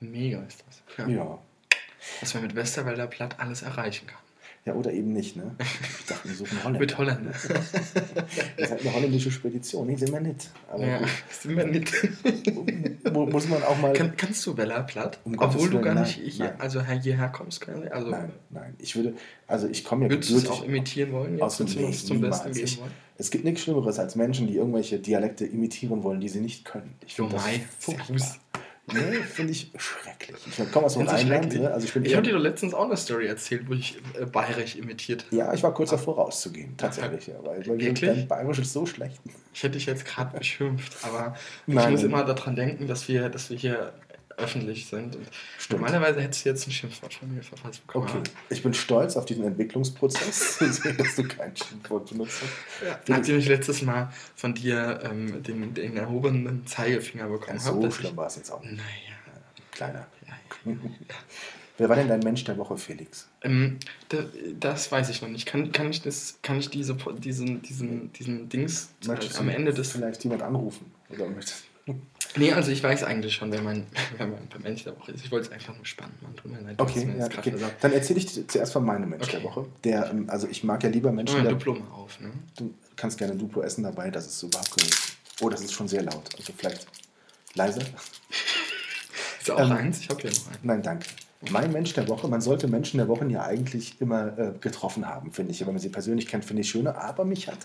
Mega 0.00 0.42
ist 0.42 0.64
das. 0.66 0.82
Ja. 0.98 1.08
ja. 1.08 1.38
Was 2.20 2.34
man 2.34 2.42
mit 2.42 2.54
Westerwälder 2.54 3.06
Platt 3.06 3.38
alles 3.38 3.62
erreichen 3.62 4.06
kann. 4.06 4.21
Ja, 4.64 4.74
oder 4.74 4.92
eben 4.92 5.12
nicht, 5.12 5.34
ne? 5.34 5.56
Ich 5.58 6.06
dachte, 6.06 6.28
wir 6.28 6.36
suchen 6.36 6.62
Holländer. 6.62 6.78
Mit 6.80 6.96
Holländer. 6.96 7.32
das 7.32 7.74
ist 8.56 8.70
halt 8.70 8.80
eine 8.80 8.94
holländische 8.94 9.32
Spedition, 9.32 9.88
nee, 9.88 9.96
sind 9.96 10.12
wir 10.12 10.20
nicht. 10.20 10.50
Aber 10.70 10.86
ja, 10.86 11.00
sind 11.30 11.56
wir 11.56 11.66
nicht. 11.66 11.92
muss 13.12 13.48
man 13.48 13.62
auch 13.64 13.76
mal... 13.80 13.92
Kann, 13.92 14.16
kannst 14.16 14.46
du 14.46 14.54
Bella 14.54 14.82
platt? 14.82 15.18
Um 15.24 15.36
Obwohl 15.36 15.68
du 15.68 15.80
gar 15.80 16.00
nicht 16.00 16.12
hier, 16.12 16.60
also 16.60 16.80
hierher 16.84 17.28
kommst 17.30 17.60
quasi? 17.62 17.88
Also, 17.88 18.10
nein, 18.10 18.30
nein. 18.50 18.74
Ich 18.78 18.94
würde, 18.94 19.14
also 19.48 19.66
ich 19.66 19.82
komme 19.82 20.04
ja 20.04 20.10
Würdest 20.12 20.30
du 20.30 20.36
es 20.36 20.48
auch 20.48 20.62
imitieren 20.62 21.10
wollen? 21.10 21.32
Jetzt, 21.32 21.42
aus 21.42 21.56
dem 21.56 21.66
nee, 21.66 21.90
zum 21.90 22.20
Besten 22.20 22.52
geben 22.52 22.76
wollen? 22.78 22.92
Es 23.18 23.30
gibt 23.32 23.44
nichts 23.44 23.62
Schlimmeres 23.62 23.98
als 23.98 24.14
Menschen, 24.14 24.46
die 24.46 24.56
irgendwelche 24.56 25.00
Dialekte 25.00 25.44
imitieren 25.44 26.04
wollen, 26.04 26.20
die 26.20 26.28
sie 26.28 26.40
nicht 26.40 26.64
können. 26.64 26.94
Ich 27.04 27.14
finde 27.14 27.34
das 27.34 27.44
furchtbar. 27.80 28.36
Nee, 28.86 29.20
finde 29.22 29.52
ich 29.52 29.70
schrecklich. 29.76 30.40
Ich 30.46 30.72
komme 30.72 30.86
aus 30.86 30.96
einem 30.96 31.06
Rheinland. 31.06 31.54
Ne? 31.54 31.70
Also 31.70 31.86
ich 31.86 31.94
ich 32.04 32.14
habe 32.14 32.26
dir 32.26 32.32
doch 32.32 32.40
letztens 32.40 32.74
auch 32.74 32.86
eine 32.86 32.96
Story 32.96 33.26
erzählt, 33.26 33.68
wo 33.68 33.74
ich 33.74 33.96
äh, 34.20 34.26
bayerisch 34.26 34.74
imitiert 34.74 35.24
habe. 35.26 35.36
Ja, 35.36 35.54
ich 35.54 35.62
war 35.62 35.72
kurz 35.72 35.90
davor 35.90 36.16
rauszugehen, 36.16 36.76
tatsächlich. 36.76 37.28
Ja, 37.28 37.34
weil, 37.44 37.64
weil 37.66 37.78
dein 37.78 38.26
Bayerisch 38.26 38.58
ist 38.58 38.72
so 38.72 38.84
schlecht. 38.84 39.20
Ich 39.54 39.62
hätte 39.62 39.74
dich 39.74 39.86
jetzt 39.86 40.04
gerade 40.04 40.36
beschimpft, 40.36 40.96
aber 41.02 41.36
Nein, 41.66 41.84
ich 41.84 41.90
muss 41.92 42.02
immer 42.02 42.24
daran 42.24 42.56
denken, 42.56 42.88
dass 42.88 43.06
wir, 43.06 43.28
dass 43.28 43.50
wir 43.50 43.56
hier 43.56 43.92
öffentlich 44.36 44.86
sind. 44.86 45.16
Normalerweise 45.70 46.20
hättest 46.20 46.44
du 46.44 46.48
jetzt 46.50 46.66
ein 46.66 46.70
Schimpfwort 46.70 47.14
von 47.14 47.34
mir 47.34 47.42
verfasst 47.42 47.86
bekommen. 47.86 48.08
Okay, 48.08 48.22
ich 48.50 48.62
bin 48.62 48.74
stolz 48.74 49.16
auf 49.16 49.24
diesen 49.24 49.44
Entwicklungsprozess, 49.44 50.58
dass 50.98 51.16
du 51.16 51.24
kein 51.24 51.56
Schimpfwort 51.56 52.10
benutzt 52.10 52.42
hast. 52.42 52.88
Ja, 52.88 52.98
nachdem 53.08 53.38
ich 53.38 53.48
letztes 53.48 53.82
Mal 53.82 54.12
von 54.34 54.54
dir 54.54 55.00
ähm, 55.04 55.42
den, 55.42 55.74
den, 55.74 55.96
erhobenen 55.96 56.66
Zeigefinger 56.66 57.28
bekommen 57.28 57.58
ja, 57.58 57.64
habe. 57.64 57.82
So 57.82 57.90
schlimm 57.90 58.16
war 58.16 58.26
es 58.26 58.36
jetzt 58.36 58.50
auch. 58.50 58.62
Naja. 58.62 58.78
Kleiner. 59.70 60.06
Ja, 60.26 60.34
ja, 60.70 60.76
Wer 61.78 61.88
war 61.88 61.96
denn 61.96 62.08
dein 62.08 62.20
Mensch 62.20 62.44
der 62.44 62.58
Woche, 62.58 62.76
Felix? 62.76 63.28
Ähm, 63.40 63.78
da, 64.10 64.18
das 64.60 64.92
weiß 64.92 65.08
ich 65.08 65.22
noch 65.22 65.28
nicht. 65.28 65.46
Kann, 65.46 65.72
kann 65.72 65.90
ich, 65.90 66.02
das, 66.02 66.38
kann 66.42 66.58
ich 66.58 66.68
diese, 66.68 66.94
diesen, 66.94 67.62
diesen, 67.62 68.12
diesen 68.12 68.48
Dings 68.48 68.90
Möchtest 69.06 69.38
am 69.38 69.48
Ende 69.48 69.72
des. 69.72 69.92
Vielleicht 69.92 70.22
jemand 70.22 70.42
anrufen? 70.42 70.92
Oder 71.08 71.28
möchtest 71.28 71.64
Nee, 72.36 72.52
also 72.52 72.70
ich 72.70 72.82
weiß 72.82 73.04
eigentlich 73.04 73.34
schon, 73.34 73.52
wer 73.52 73.62
mein, 73.62 73.86
wer 74.16 74.26
mein 74.26 74.48
Mensch 74.62 74.84
der 74.84 74.98
Woche 74.98 75.12
ist. 75.12 75.24
Ich 75.24 75.30
wollte 75.30 75.48
es 75.48 75.52
einfach 75.52 75.74
nur 75.76 75.86
spannend 75.86 76.20
machen. 76.22 76.36
Tut 76.36 76.52
mir 76.52 76.60
leid, 76.60 76.80
okay, 76.80 77.08
ja, 77.18 77.26
okay. 77.26 77.54
Dann 77.80 77.92
erzähle 77.92 78.18
ich 78.18 78.48
zuerst 78.48 78.72
von 78.72 78.84
meinem 78.84 79.10
Mensch 79.10 79.24
okay. 79.24 79.36
der 79.36 79.44
Woche. 79.44 79.66
Der, 79.84 80.10
ähm, 80.10 80.28
also 80.28 80.48
ich 80.48 80.64
mag 80.64 80.82
ja 80.82 80.88
lieber 80.88 81.12
Menschen. 81.12 81.40
Oh, 81.40 81.42
der, 81.42 81.52
Duplo 81.52 81.74
mal 81.74 81.90
auf, 81.90 82.20
ne? 82.20 82.30
Du 82.56 82.74
kannst 82.96 83.18
gerne 83.18 83.36
Duplo 83.36 83.62
essen 83.62 83.82
dabei, 83.84 84.10
das 84.10 84.26
ist 84.26 84.42
überhaupt 84.42 84.76
kein. 84.76 84.88
Oh, 85.40 85.48
das 85.48 85.62
ist 85.62 85.72
schon 85.72 85.88
sehr 85.88 86.02
laut. 86.02 86.28
Also 86.36 86.52
vielleicht 86.56 86.86
leiser. 87.54 87.82
Ist 89.40 89.50
auch 89.50 89.58
ähm, 89.58 89.72
eins? 89.72 89.98
Ich 89.98 90.08
habe 90.08 90.20
hier 90.22 90.30
noch 90.30 90.46
einen. 90.46 90.58
Nein, 90.62 90.82
danke. 90.82 91.08
Mein 91.50 91.72
Mensch 91.72 91.92
der 91.94 92.06
Woche, 92.08 92.28
man 92.28 92.40
sollte 92.40 92.68
Menschen 92.68 92.98
der 92.98 93.08
Woche 93.08 93.26
ja 93.28 93.42
eigentlich 93.42 94.00
immer 94.00 94.38
äh, 94.38 94.52
getroffen 94.60 95.08
haben, 95.08 95.32
finde 95.32 95.50
ich. 95.50 95.60
Wenn 95.60 95.72
man 95.72 95.78
sie 95.78 95.88
persönlich 95.88 96.28
kennt, 96.28 96.44
finde 96.44 96.62
ich 96.62 96.70
schöner. 96.70 96.96
Aber 96.96 97.24
mich 97.24 97.48
hat 97.48 97.58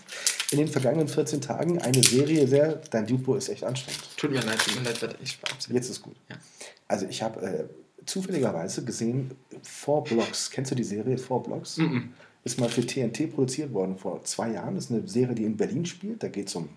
in 0.50 0.58
den 0.58 0.68
vergangenen 0.68 1.06
14 1.06 1.40
Tagen 1.40 1.80
eine 1.80 2.02
Serie 2.02 2.48
sehr. 2.48 2.80
Dein 2.90 3.06
Dupo 3.06 3.36
ist 3.36 3.48
echt 3.48 3.62
anstrengend. 3.62 4.02
Tut 4.16 4.32
mir 4.32 4.40
leid, 4.40 4.58
tut 4.58 4.76
mir 4.76 4.82
leid, 4.82 5.16
ich 5.22 5.38
Jetzt 5.70 5.90
ist 5.90 6.02
gut. 6.02 6.16
Ja. 6.28 6.36
Also, 6.88 7.06
ich 7.06 7.22
habe 7.22 7.40
äh, 7.40 7.64
zufälligerweise 8.04 8.84
gesehen, 8.84 9.30
Four 9.62 10.04
Blocks. 10.04 10.50
Kennst 10.50 10.72
du 10.72 10.74
die 10.74 10.84
Serie 10.84 11.16
Four 11.16 11.44
Blocks? 11.44 11.76
Mm 11.76 11.82
-mm. 11.82 12.02
Ist 12.44 12.58
mal 12.58 12.68
für 12.68 12.84
TNT 12.84 13.32
produziert 13.32 13.72
worden 13.72 13.96
vor 13.96 14.24
zwei 14.24 14.52
Jahren. 14.52 14.74
Das 14.74 14.86
ist 14.86 14.90
eine 14.90 15.06
Serie, 15.06 15.34
die 15.34 15.44
in 15.44 15.56
Berlin 15.56 15.86
spielt. 15.86 16.22
Da 16.22 16.28
geht 16.28 16.48
es 16.48 16.54
um 16.54 16.68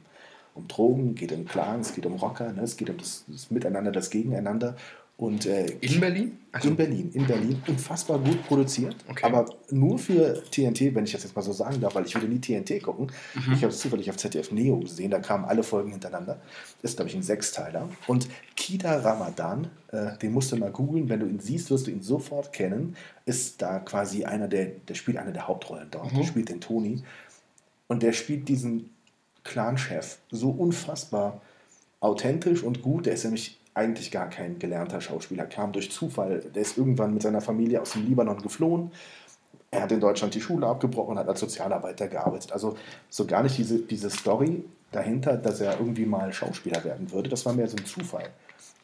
um 0.53 0.67
Drogen, 0.67 1.15
geht 1.15 1.31
um 1.31 1.45
Clans, 1.45 1.93
geht 1.93 2.05
um 2.05 2.15
Rocker, 2.15 2.51
ne? 2.51 2.63
es 2.63 2.75
geht 2.77 2.89
um 2.89 2.97
das, 2.97 3.23
das 3.27 3.51
Miteinander, 3.51 3.91
das 3.91 4.09
Gegeneinander. 4.09 4.75
Und, 5.21 5.45
äh, 5.45 5.67
in 5.81 5.99
Berlin? 5.99 6.39
Also 6.51 6.69
in 6.69 6.75
Berlin, 6.75 7.11
in 7.13 7.27
Berlin. 7.27 7.61
Unfassbar 7.67 8.17
gut 8.17 8.43
produziert. 8.47 8.95
Okay. 9.07 9.23
Aber 9.23 9.45
nur 9.69 9.99
für 9.99 10.41
TNT, 10.49 10.95
wenn 10.95 11.03
ich 11.03 11.11
das 11.11 11.21
jetzt 11.21 11.35
mal 11.35 11.43
so 11.43 11.51
sagen 11.51 11.79
darf, 11.79 11.93
weil 11.93 12.07
ich 12.07 12.15
würde 12.15 12.27
nie 12.27 12.39
TNT 12.39 12.81
gucken. 12.81 13.11
Mhm. 13.35 13.53
Ich 13.53 13.61
habe 13.61 13.67
es 13.67 13.77
zufällig 13.77 14.09
auf 14.09 14.17
ZDF 14.17 14.51
Neo 14.51 14.79
gesehen, 14.79 15.11
da 15.11 15.19
kamen 15.19 15.45
alle 15.45 15.61
Folgen 15.61 15.91
hintereinander. 15.91 16.41
Das 16.81 16.91
ist, 16.91 16.97
glaube 16.97 17.09
ich, 17.11 17.15
ein 17.15 17.21
Sechsteiler. 17.21 17.87
Und 18.07 18.29
Kida 18.55 18.97
Ramadan, 18.97 19.67
äh, 19.91 20.17
den 20.17 20.31
musst 20.31 20.51
du 20.53 20.57
mal 20.57 20.71
googeln. 20.71 21.07
Wenn 21.07 21.19
du 21.19 21.27
ihn 21.27 21.39
siehst, 21.39 21.69
wirst 21.69 21.85
du 21.85 21.91
ihn 21.91 22.01
sofort 22.01 22.51
kennen. 22.51 22.95
Ist 23.27 23.61
da 23.61 23.77
quasi 23.77 24.25
einer 24.25 24.47
der, 24.47 24.71
der 24.87 24.95
spielt 24.95 25.17
eine 25.17 25.33
der 25.33 25.47
Hauptrollen 25.47 25.89
dort. 25.91 26.11
Mhm. 26.13 26.17
Der 26.17 26.23
spielt 26.23 26.49
den 26.49 26.61
Toni. 26.61 27.03
Und 27.87 28.01
der 28.01 28.13
spielt 28.13 28.49
diesen 28.49 28.89
Clan-Chef 29.43 30.17
so 30.31 30.49
unfassbar 30.49 31.41
authentisch 31.99 32.63
und 32.63 32.81
gut. 32.81 33.05
Der 33.05 33.13
ist 33.13 33.23
nämlich 33.23 33.60
eigentlich 33.73 34.11
gar 34.11 34.29
kein 34.29 34.59
gelernter 34.59 35.01
Schauspieler, 35.01 35.45
kam 35.45 35.71
durch 35.71 35.91
Zufall. 35.91 36.39
Der 36.53 36.61
ist 36.61 36.77
irgendwann 36.77 37.13
mit 37.13 37.23
seiner 37.23 37.41
Familie 37.41 37.81
aus 37.81 37.93
dem 37.93 38.05
Libanon 38.05 38.41
geflohen. 38.41 38.91
Er 39.69 39.83
hat 39.83 39.91
in 39.91 40.01
Deutschland 40.01 40.35
die 40.35 40.41
Schule 40.41 40.67
abgebrochen 40.67 41.11
und 41.11 41.19
hat 41.19 41.29
als 41.29 41.39
Sozialarbeiter 41.39 42.07
gearbeitet. 42.07 42.51
Also 42.51 42.75
so 43.09 43.25
gar 43.25 43.43
nicht 43.43 43.57
diese, 43.57 43.79
diese 43.79 44.09
Story 44.09 44.65
dahinter, 44.91 45.37
dass 45.37 45.61
er 45.61 45.79
irgendwie 45.79 46.05
mal 46.05 46.33
Schauspieler 46.33 46.83
werden 46.83 47.11
würde. 47.11 47.29
Das 47.29 47.45
war 47.45 47.53
mehr 47.53 47.67
so 47.67 47.77
ein 47.77 47.85
Zufall. 47.85 48.29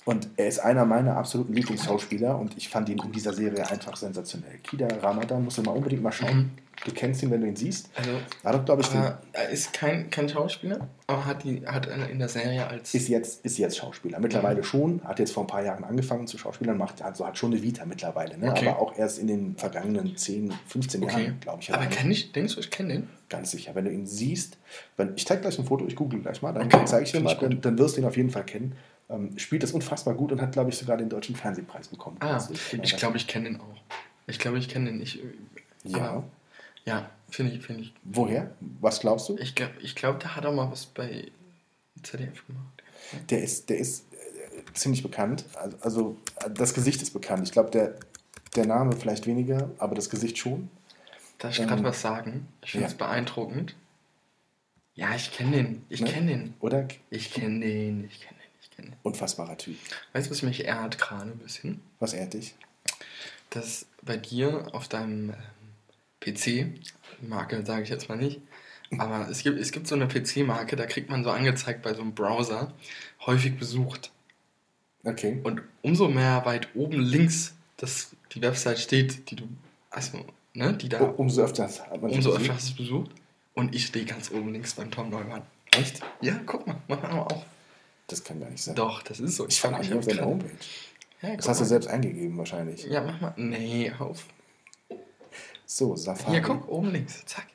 Und 0.05 0.29
er 0.37 0.47
ist 0.47 0.59
einer 0.59 0.85
meiner 0.85 1.17
absoluten 1.17 1.51
Lieblingsschauspieler 1.51 2.39
und 2.39 2.55
ich 2.55 2.69
fand 2.69 2.87
ihn 2.87 2.97
in 2.97 3.11
dieser 3.11 3.33
Serie 3.33 3.69
einfach 3.69 3.97
sensationell. 3.97 4.57
Kida 4.59 4.87
Ramadan, 5.01 5.43
musst 5.43 5.57
du 5.57 5.63
mal 5.63 5.73
unbedingt 5.73 6.01
mal 6.01 6.13
schauen. 6.13 6.51
Du 6.85 6.91
kennst 6.91 7.23
ihn, 7.23 7.31
wenn 7.31 7.41
du 7.41 7.47
ihn 7.47 7.55
siehst. 7.55 7.89
Also, 7.95 8.11
war 8.43 8.53
doch, 8.53 8.65
glaube 8.65 8.81
ich, 8.81 8.89
er 8.93 9.49
ist 9.49 9.73
kein, 9.73 10.09
kein 10.09 10.29
Schauspieler, 10.29 10.87
aber 11.07 11.25
hat, 11.25 11.43
die, 11.43 11.65
hat 11.65 11.87
in 11.87 12.19
der 12.19 12.29
Serie 12.29 12.67
als. 12.67 12.93
Ist 12.93 13.07
jetzt, 13.07 13.43
ist 13.43 13.57
jetzt 13.57 13.77
Schauspieler. 13.77 14.19
Mittlerweile 14.19 14.59
mhm. 14.59 14.63
schon. 14.63 15.03
Hat 15.03 15.19
jetzt 15.19 15.33
vor 15.33 15.43
ein 15.43 15.47
paar 15.47 15.63
Jahren 15.63 15.83
angefangen 15.83 16.27
zu 16.27 16.37
Schauspielern, 16.37 16.77
macht, 16.77 17.01
also 17.01 17.25
hat 17.25 17.37
schon 17.37 17.51
eine 17.51 17.63
Vita 17.63 17.85
mittlerweile. 17.85 18.37
Ne? 18.37 18.51
Okay. 18.51 18.67
Aber 18.67 18.79
auch 18.79 18.97
erst 18.97 19.19
in 19.19 19.27
den 19.27 19.55
vergangenen 19.57 20.15
10, 20.15 20.53
15 20.67 21.03
okay. 21.03 21.21
Jahren, 21.23 21.39
glaube 21.39 21.59
ich. 21.61 21.73
Aber 21.73 21.85
kenn 21.87 22.11
ich, 22.11 22.31
denkst 22.31 22.55
du, 22.55 22.59
ich 22.59 22.69
kenne 22.69 22.93
den? 22.93 23.09
Ganz 23.29 23.51
sicher. 23.51 23.73
Wenn 23.73 23.85
du 23.85 23.91
ihn 23.91 24.05
siehst, 24.05 24.57
wenn, 24.97 25.13
ich 25.15 25.25
zeige 25.25 25.41
gleich 25.41 25.57
ein 25.57 25.65
Foto, 25.65 25.85
ich 25.87 25.95
google 25.95 26.21
gleich 26.21 26.41
mal, 26.41 26.53
dann 26.53 26.67
okay. 26.67 26.85
zeige 26.85 27.05
ich 27.05 27.11
dir 27.11 27.21
mal, 27.21 27.35
dann, 27.35 27.59
dann, 27.59 27.77
wirst 27.77 27.97
du 27.97 28.01
ihn 28.01 28.07
auf 28.07 28.17
jeden 28.17 28.29
Fall 28.29 28.45
kennen. 28.45 28.75
Ähm, 29.09 29.37
spielt 29.37 29.63
das 29.63 29.71
unfassbar 29.71 30.13
gut 30.13 30.31
und 30.31 30.41
hat, 30.41 30.51
glaube 30.51 30.69
ich, 30.69 30.77
sogar 30.77 30.97
den 30.97 31.09
Deutschen 31.09 31.35
Fernsehpreis 31.35 31.87
bekommen. 31.87 32.17
Ah, 32.19 32.35
also 32.35 32.53
ich, 32.53 32.73
ich 32.73 32.97
glaube, 32.97 33.17
ich 33.17 33.27
kenne 33.27 33.49
den 33.49 33.59
auch. 33.59 33.77
Ich 34.27 34.37
glaube, 34.39 34.57
ich 34.57 34.69
kenne 34.69 34.85
den 34.85 34.97
nicht. 34.97 35.19
Ja. 35.83 36.23
Ja, 36.87 37.09
finde 37.29 37.51
ich, 37.51 37.61
find 37.61 37.81
ich. 37.81 37.93
Woher? 38.05 38.49
Was 38.79 39.01
glaubst 39.01 39.27
du? 39.27 39.37
Ich 39.37 39.55
glaube, 39.55 39.73
ich 39.81 39.93
glaub, 39.93 40.21
da 40.21 40.37
hat 40.37 40.45
er 40.45 40.53
mal 40.53 40.71
was 40.71 40.85
bei 40.85 41.29
ZDF 42.01 42.47
gemacht. 42.47 42.83
Der 43.29 43.43
ist, 43.43 43.69
der 43.69 43.77
ist 43.77 44.05
äh, 44.13 44.73
ziemlich 44.73 45.03
bekannt. 45.03 45.43
Also, 45.55 45.77
also, 45.81 46.17
das 46.49 46.73
Gesicht 46.73 47.01
ist 47.01 47.11
bekannt. 47.11 47.43
Ich 47.43 47.51
glaube, 47.51 47.71
der, 47.71 47.95
der 48.55 48.65
Name 48.65 48.95
vielleicht 48.95 49.27
weniger, 49.27 49.69
aber 49.79 49.95
das 49.95 50.09
Gesicht 50.09 50.37
schon. 50.37 50.69
Darf 51.39 51.51
ich 51.51 51.59
ähm, 51.59 51.67
gerade 51.67 51.83
was 51.83 52.01
sagen? 52.01 52.47
Ich 52.63 52.71
finde 52.71 52.87
es 52.87 52.93
ja. 52.93 52.97
beeindruckend. 52.99 53.75
Ja, 54.95 55.13
ich 55.13 55.33
kenne 55.33 55.57
den. 55.57 55.85
Ich 55.89 55.99
ne? 55.99 56.09
kenne 56.09 56.31
den. 56.31 56.53
Oder? 56.61 56.87
Ich 57.09 57.33
kenne 57.33 57.59
den. 57.59 58.05
Ich 58.05 58.21
kenne 58.21 58.39
den. 58.39 58.61
Ich 58.61 58.71
kenne 58.71 58.89
den. 58.91 58.95
Unfassbarer 59.03 59.57
Typ. 59.57 59.75
Weißt 60.13 60.27
du, 60.27 60.31
was 60.31 60.41
mich 60.41 60.63
ehrt 60.63 60.97
gerade 60.97 61.31
ein 61.31 61.37
bisschen? 61.37 61.81
Was 61.99 62.13
ehrt 62.13 62.33
dich? 62.33 62.55
Dass 63.49 63.87
bei 64.01 64.15
dir 64.15 64.73
auf 64.73 64.87
deinem 64.87 65.33
PC, 66.19 66.67
Marke 67.21 67.65
sage 67.65 67.83
ich 67.83 67.89
jetzt 67.89 68.09
mal 68.09 68.17
nicht, 68.17 68.41
aber 68.97 69.27
es 69.29 69.43
gibt, 69.43 69.59
es 69.59 69.71
gibt 69.71 69.87
so 69.87 69.95
eine 69.95 70.07
PC-Marke, 70.07 70.75
da 70.75 70.85
kriegt 70.85 71.09
man 71.09 71.23
so 71.23 71.31
angezeigt 71.31 71.81
bei 71.81 71.93
so 71.93 72.01
einem 72.01 72.13
Browser, 72.13 72.73
häufig 73.25 73.57
besucht. 73.57 74.11
Okay. 75.03 75.39
Und 75.43 75.61
umso 75.81 76.07
mehr 76.07 76.45
weit 76.45 76.69
oben 76.75 76.99
links 76.99 77.53
das, 77.77 78.15
die 78.31 78.41
Website 78.41 78.79
steht, 78.79 79.29
die 79.29 79.35
du, 79.35 79.47
also, 79.89 80.25
ne, 80.53 80.73
die 80.73 80.89
da. 80.89 81.01
umso 81.01 81.43
öfter 81.43 81.65
hat 81.65 82.01
man 82.01 82.11
Umso 82.11 82.33
öfter 82.33 82.55
hast 82.55 82.69
du 82.69 82.71
es 82.71 82.77
besucht. 82.77 83.11
Und 83.53 83.73
ich 83.73 83.87
stehe 83.87 84.05
ganz 84.05 84.31
oben 84.31 84.51
links 84.53 84.73
beim 84.73 84.91
Tom 84.91 85.09
Neumann. 85.09 85.43
Echt? 85.71 86.01
Ja, 86.21 86.39
guck 86.45 86.67
mal, 86.67 86.81
mach 86.87 87.01
mal 87.01 87.19
auch. 87.21 87.45
Das 88.07 88.23
kann 88.23 88.39
gar 88.39 88.49
nicht 88.49 88.63
sein. 88.63 88.75
Doch, 88.75 89.01
das 89.03 89.19
ist 89.19 89.35
so. 89.35 89.45
Ich, 89.45 89.55
ich 89.55 89.61
fand 89.61 89.79
nicht 89.79 89.93
auf 89.93 90.05
deiner 90.05 90.25
Homepage. 90.25 90.51
Ja, 91.21 91.35
das 91.35 91.47
hast 91.47 91.57
mal. 91.57 91.63
du 91.63 91.69
selbst 91.69 91.87
eingegeben 91.87 92.37
wahrscheinlich. 92.37 92.85
Ja, 92.85 93.01
mach 93.01 93.19
mal. 93.19 93.33
Nee, 93.35 93.91
auf. 93.97 94.25
So, 95.69 95.97
Safari. 95.97 96.31
Hier, 96.31 96.41
guck, 96.41 96.67
oben 96.69 96.91
links. 96.91 97.25
Zack. 97.25 97.45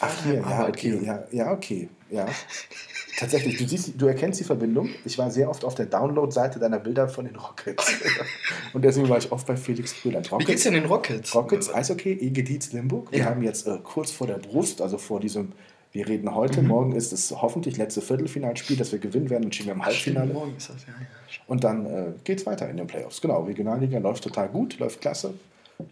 Ach, 0.00 0.24
hier, 0.24 0.40
ja, 0.40 0.66
okay, 0.68 1.00
ja, 1.00 1.24
ja, 1.30 1.52
okay, 1.52 1.88
ja. 2.10 2.26
Tatsächlich, 3.16 3.56
du, 3.56 3.68
siehst, 3.68 3.92
du 3.96 4.06
erkennst 4.06 4.40
die 4.40 4.44
Verbindung. 4.44 4.90
Ich 5.04 5.16
war 5.16 5.30
sehr 5.30 5.48
oft 5.48 5.64
auf 5.64 5.76
der 5.76 5.86
Download-Seite 5.86 6.58
deiner 6.58 6.80
Bilder 6.80 7.08
von 7.08 7.24
den 7.24 7.36
Rockets. 7.36 7.86
Und 8.72 8.84
deswegen 8.84 9.08
war 9.08 9.18
ich 9.18 9.30
oft 9.30 9.46
bei 9.46 9.56
Felix 9.56 9.94
Brüland. 9.94 10.30
Wie 10.32 10.44
geht's 10.44 10.64
denn 10.64 10.74
den 10.74 10.86
Rockets? 10.86 11.34
Rockets, 11.36 11.72
Eishockey, 11.72 12.14
Egediz 12.14 12.72
Limburg. 12.72 13.12
Wir 13.12 13.20
ja. 13.20 13.24
haben 13.26 13.42
jetzt 13.42 13.68
äh, 13.68 13.78
kurz 13.84 14.10
vor 14.10 14.26
der 14.26 14.38
Brust, 14.38 14.82
also 14.82 14.98
vor 14.98 15.20
diesem, 15.20 15.52
wir 15.92 16.08
reden 16.08 16.34
heute, 16.34 16.62
mhm. 16.62 16.68
morgen 16.68 16.92
ist 16.96 17.12
es 17.12 17.30
hoffentlich 17.30 17.76
letzte 17.76 18.02
Viertelfinalspiel, 18.02 18.76
das 18.76 18.90
wir 18.90 18.98
gewinnen 18.98 19.30
werden 19.30 19.44
und 19.44 19.54
stehen 19.54 19.66
wir 19.66 19.74
im 19.74 19.84
Halbfinale. 19.84 20.26
Stimmt, 20.26 20.38
morgen 20.38 20.56
ist 20.56 20.68
das, 20.68 20.82
ja, 20.82 20.92
ja. 20.92 21.06
Und 21.46 21.62
dann 21.62 21.86
äh, 21.86 22.06
geht's 22.24 22.44
weiter 22.44 22.68
in 22.68 22.76
den 22.76 22.88
Playoffs. 22.88 23.20
Genau, 23.20 23.44
Regionalliga 23.44 23.98
läuft 24.00 24.24
total 24.24 24.48
gut, 24.48 24.78
läuft 24.80 25.00
klasse. 25.00 25.34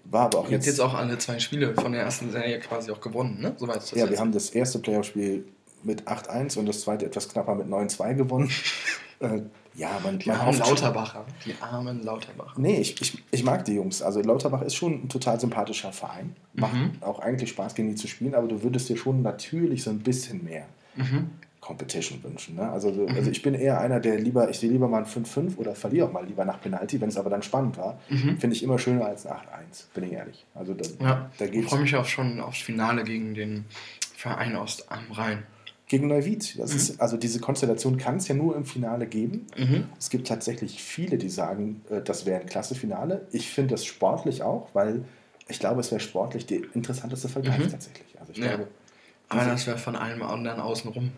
War 0.05 0.27
aber 0.27 0.39
auch 0.41 0.49
Ihr 0.49 0.57
habt 0.57 0.67
jetzt 0.67 0.81
auch 0.81 0.95
alle 0.95 1.19
zwei 1.19 1.39
Spiele 1.39 1.75
von 1.75 1.93
der 1.93 2.03
ersten 2.03 2.31
Serie 2.31 2.59
quasi 2.61 2.91
auch 2.91 3.01
gewonnen, 3.01 3.41
ne? 3.41 3.55
Soweit 3.57 3.79
ist 3.79 3.93
das 3.93 3.99
ja, 3.99 4.09
wir 4.09 4.19
haben 4.19 4.33
das 4.33 4.51
erste 4.51 4.79
Playoff-Spiel 4.79 5.45
mit 5.83 6.09
8-1 6.09 6.59
und 6.59 6.67
das 6.67 6.81
zweite 6.81 7.07
etwas 7.07 7.29
knapper 7.29 7.55
mit 7.55 7.69
9-2 7.69 8.15
gewonnen. 8.15 8.51
äh, 9.21 9.43
ja, 9.77 9.99
man, 10.03 10.19
die 10.19 10.29
man 10.29 10.39
armen 10.39 10.59
Lauterbacher. 10.59 11.27
Die 11.45 11.55
armen 11.61 12.05
Lauterbacher. 12.05 12.55
Nee, 12.57 12.81
ich, 12.81 13.01
ich, 13.01 13.23
ich 13.31 13.45
mag 13.45 13.65
die 13.65 13.75
Jungs. 13.75 14.03
Also 14.03 14.21
Lauterbach 14.21 14.63
ist 14.63 14.77
schon 14.77 15.05
ein 15.05 15.09
total 15.09 15.41
sympathischer 15.41 15.93
Verein. 15.93 16.37
Macht 16.55 16.75
mhm. 16.75 16.93
auch 17.01 17.19
eigentlich 17.19 17.51
Spaß, 17.51 17.75
gegen 17.75 17.89
die 17.89 17.97
zu 17.97 18.07
spielen, 18.07 18.35
aber 18.35 18.47
du 18.47 18.63
würdest 18.63 18.89
dir 18.89 18.97
schon 18.97 19.23
natürlich 19.23 19.83
so 19.83 19.91
ein 19.91 19.99
bisschen 19.99 20.45
mehr 20.45 20.67
mhm. 20.95 21.31
Competition 21.65 22.23
wünschen. 22.23 22.57
Ne? 22.57 22.71
Also, 22.71 22.93
mhm. 22.93 23.09
also 23.09 23.31
ich 23.31 23.41
bin 23.41 23.55
eher 23.55 23.81
einer, 23.81 23.99
der 23.99 24.19
lieber, 24.19 24.51
ich 24.51 24.59
sehe 24.59 24.71
lieber 24.71 24.87
mal 24.87 24.99
ein 24.99 25.07
5-5 25.07 25.57
oder 25.57 25.75
verliere 25.75 26.07
auch 26.07 26.13
mal 26.13 26.25
lieber 26.25 26.45
nach 26.45 26.61
Penalty, 26.61 27.01
wenn 27.01 27.09
es 27.09 27.17
aber 27.17 27.31
dann 27.31 27.43
spannend 27.43 27.79
war. 27.79 27.99
Mhm. 28.11 28.39
Finde 28.39 28.55
ich 28.55 28.63
immer 28.63 28.79
schöner 28.79 29.07
als 29.07 29.27
ein 29.27 29.33
8-1, 29.33 29.39
bin 29.95 30.05
ich 30.05 30.13
ehrlich. 30.13 30.45
Also 30.55 30.75
da, 30.75 30.85
ja, 31.03 31.31
da 31.39 31.47
geht's. 31.47 31.65
Ich 31.65 31.71
freue 31.71 31.81
mich 31.81 31.97
auch 31.97 32.05
schon 32.05 32.39
aufs 32.41 32.61
Finale 32.61 33.03
gegen 33.03 33.35
den 33.35 33.65
Verein 34.15 34.57
aus 34.57 34.87
am 34.89 35.11
Rhein. 35.11 35.45
Gegen 35.87 36.09
Neuwied. 36.09 36.59
Das 36.59 36.71
mhm. 36.71 36.77
ist, 36.77 37.01
also 37.01 37.17
diese 37.17 37.41
Konstellation 37.41 37.97
kann 37.97 38.17
es 38.17 38.29
ja 38.29 38.35
nur 38.35 38.57
im 38.57 38.67
Finale 38.67 39.07
geben. 39.07 39.47
Mhm. 39.57 39.85
Es 39.99 40.11
gibt 40.11 40.27
tatsächlich 40.27 40.83
viele, 40.83 41.17
die 41.17 41.31
sagen, 41.31 41.81
äh, 41.89 42.03
das 42.03 42.27
wäre 42.27 42.43
ein 42.43 42.47
klasse 42.47 42.75
Finale. 42.75 43.27
Ich 43.33 43.49
finde 43.49 43.75
das 43.75 43.87
sportlich 43.87 44.43
auch, 44.43 44.69
weil 44.75 45.05
ich 45.49 45.59
glaube, 45.59 45.81
es 45.81 45.91
wäre 45.91 46.01
sportlich 46.01 46.45
der 46.45 46.59
interessanteste 46.75 47.29
Vergleich 47.31 47.59
mhm. 47.59 47.71
tatsächlich. 47.71 48.21
Also 48.21 48.33
ich 48.33 48.39
ja. 48.39 48.49
glaube, 48.49 48.69
aber 49.31 49.45
das 49.47 49.67
wäre 49.67 49.79
von 49.79 49.97
allem 49.97 50.23
anderen 50.23 50.61
außenrum. 50.61 51.11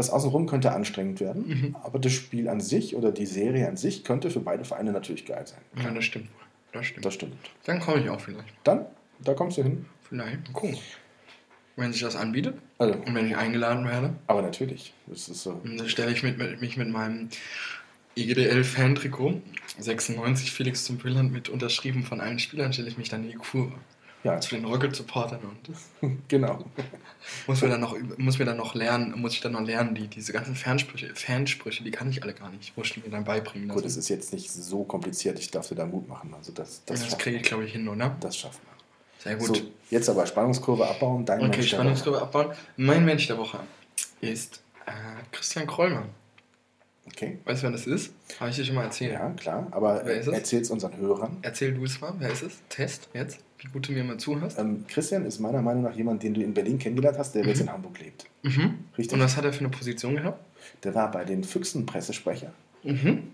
Das 0.00 0.08
Außenrum 0.08 0.46
könnte 0.46 0.72
anstrengend 0.72 1.20
werden, 1.20 1.46
mhm. 1.46 1.76
aber 1.82 1.98
das 1.98 2.14
Spiel 2.14 2.48
an 2.48 2.58
sich 2.58 2.96
oder 2.96 3.12
die 3.12 3.26
Serie 3.26 3.68
an 3.68 3.76
sich 3.76 4.02
könnte 4.02 4.30
für 4.30 4.40
beide 4.40 4.64
Vereine 4.64 4.92
natürlich 4.92 5.26
geil 5.26 5.46
sein. 5.46 5.60
Ja, 5.76 5.90
das 5.90 6.06
stimmt. 6.06 6.30
Das 6.72 6.86
stimmt. 6.86 7.04
Das 7.04 7.12
stimmt. 7.12 7.34
Dann 7.66 7.80
komme 7.80 8.00
ich 8.00 8.08
auch 8.08 8.18
vielleicht. 8.18 8.48
Dann? 8.64 8.86
Da 9.22 9.34
kommst 9.34 9.58
du 9.58 9.62
hin? 9.62 9.84
Vielleicht. 10.08 10.54
Gucken. 10.54 10.78
Wenn 11.76 11.92
sich 11.92 12.00
das 12.00 12.16
anbietet 12.16 12.56
also. 12.78 12.94
und 12.94 13.14
wenn 13.14 13.26
ich 13.26 13.36
eingeladen 13.36 13.86
werde. 13.86 14.14
Aber 14.26 14.40
natürlich. 14.40 14.94
Das 15.06 15.28
ist 15.28 15.42
so. 15.42 15.60
dann 15.62 15.86
stelle 15.86 16.12
ich 16.12 16.22
mit, 16.22 16.38
mit, 16.38 16.62
mich 16.62 16.78
mit 16.78 16.88
meinem 16.88 17.28
IGDL-Fan-Trikot 18.16 19.42
96 19.80 20.50
Felix 20.50 20.86
zum 20.86 20.96
Brillant 20.96 21.30
mit 21.30 21.50
unterschrieben 21.50 22.04
von 22.04 22.22
allen 22.22 22.38
Spielern, 22.38 22.72
stelle 22.72 22.88
ich 22.88 22.96
mich 22.96 23.10
dann 23.10 23.24
in 23.24 23.32
die 23.32 23.36
Kurve. 23.36 23.74
Ja. 24.22 24.38
Zu 24.38 24.54
den 24.54 24.66
Rocket-Supportern 24.66 25.40
und. 25.40 26.18
genau. 26.28 26.64
muss, 27.46 27.62
mir 27.62 27.68
dann 27.68 27.80
noch, 27.80 27.96
muss 28.18 28.38
mir 28.38 28.44
dann 28.44 28.58
noch 28.58 28.74
lernen, 28.74 29.18
muss 29.18 29.32
ich 29.32 29.40
dann 29.40 29.52
noch 29.52 29.62
lernen, 29.62 29.94
die, 29.94 30.08
diese 30.08 30.32
ganzen 30.32 30.54
Fansprüche, 30.54 31.14
Fansprüche, 31.14 31.82
die 31.82 31.90
kann 31.90 32.10
ich 32.10 32.22
alle 32.22 32.34
gar 32.34 32.50
nicht. 32.50 32.76
Muss 32.76 32.90
ich 32.90 33.02
mir 33.02 33.10
dann 33.10 33.24
beibringen. 33.24 33.68
Gut, 33.68 33.84
es 33.86 33.96
ist 33.96 34.10
jetzt 34.10 34.32
nicht 34.34 34.50
so 34.50 34.84
kompliziert, 34.84 35.38
ich 35.38 35.50
darf 35.50 35.68
dir 35.68 35.76
da 35.76 35.86
Mut 35.86 36.06
machen. 36.06 36.34
Also 36.36 36.52
das, 36.52 36.82
das, 36.84 37.00
ja, 37.00 37.06
das 37.06 37.18
kriege 37.18 37.38
ich, 37.38 37.42
glaube 37.44 37.64
ich, 37.64 37.72
hin, 37.72 37.88
oder? 37.88 38.14
Das 38.20 38.36
schafft 38.36 38.60
man. 38.64 38.74
Sehr 39.20 39.36
gut. 39.36 39.56
So, 39.56 39.62
jetzt 39.90 40.08
aber 40.08 40.26
Spannungskurve 40.26 40.86
abbauen, 40.86 41.24
dein 41.24 41.40
Okay, 41.40 41.50
Mensch 41.50 41.70
Spannungskurve 41.70 42.20
abbauen. 42.20 42.52
Mein 42.76 43.04
Mensch 43.04 43.26
der 43.26 43.38
Woche 43.38 43.60
ist 44.20 44.62
äh, 44.86 44.92
Christian 45.32 45.66
Krollmann. 45.66 46.10
Okay. 47.06 47.38
Weißt 47.44 47.62
du, 47.62 47.64
wer 47.64 47.72
das 47.72 47.86
ist? 47.86 48.12
Habe 48.38 48.50
ich 48.50 48.56
dir 48.56 48.64
schon 48.64 48.74
mal 48.74 48.84
erzählt. 48.84 49.12
Ja, 49.12 49.30
klar. 49.30 49.66
Aber 49.70 50.02
erzähl 50.02 50.60
es 50.60 50.70
unseren 50.70 50.96
Hörern. 50.96 51.38
Erzähl 51.42 51.74
du 51.74 51.84
es 51.84 52.00
mal. 52.00 52.14
Wer 52.18 52.30
ist 52.30 52.42
es? 52.42 52.58
Test 52.68 53.08
jetzt. 53.14 53.40
Wie 53.60 53.68
gut 53.68 53.88
du 53.88 53.92
mir 53.92 54.02
mal 54.04 54.16
zuhörst. 54.16 54.58
Ähm, 54.58 54.86
Christian 54.88 55.26
ist 55.26 55.38
meiner 55.38 55.60
Meinung 55.60 55.82
nach 55.82 55.94
jemand, 55.94 56.22
den 56.22 56.32
du 56.32 56.40
in 56.40 56.54
Berlin 56.54 56.78
kennengelernt 56.78 57.18
hast, 57.18 57.34
der 57.34 57.42
mhm. 57.42 57.48
jetzt 57.50 57.60
in 57.60 57.70
Hamburg 57.70 57.98
lebt. 58.00 58.24
Mhm. 58.42 58.78
Richtig. 58.96 59.12
Und 59.12 59.20
was 59.20 59.36
hat 59.36 59.44
er 59.44 59.52
für 59.52 59.60
eine 59.60 59.68
Position 59.68 60.16
gehabt? 60.16 60.42
Der 60.82 60.94
war 60.94 61.10
bei 61.10 61.24
den 61.24 61.44
Füchsen 61.44 61.84
Pressesprecher. 61.84 62.52
Mhm. 62.82 63.24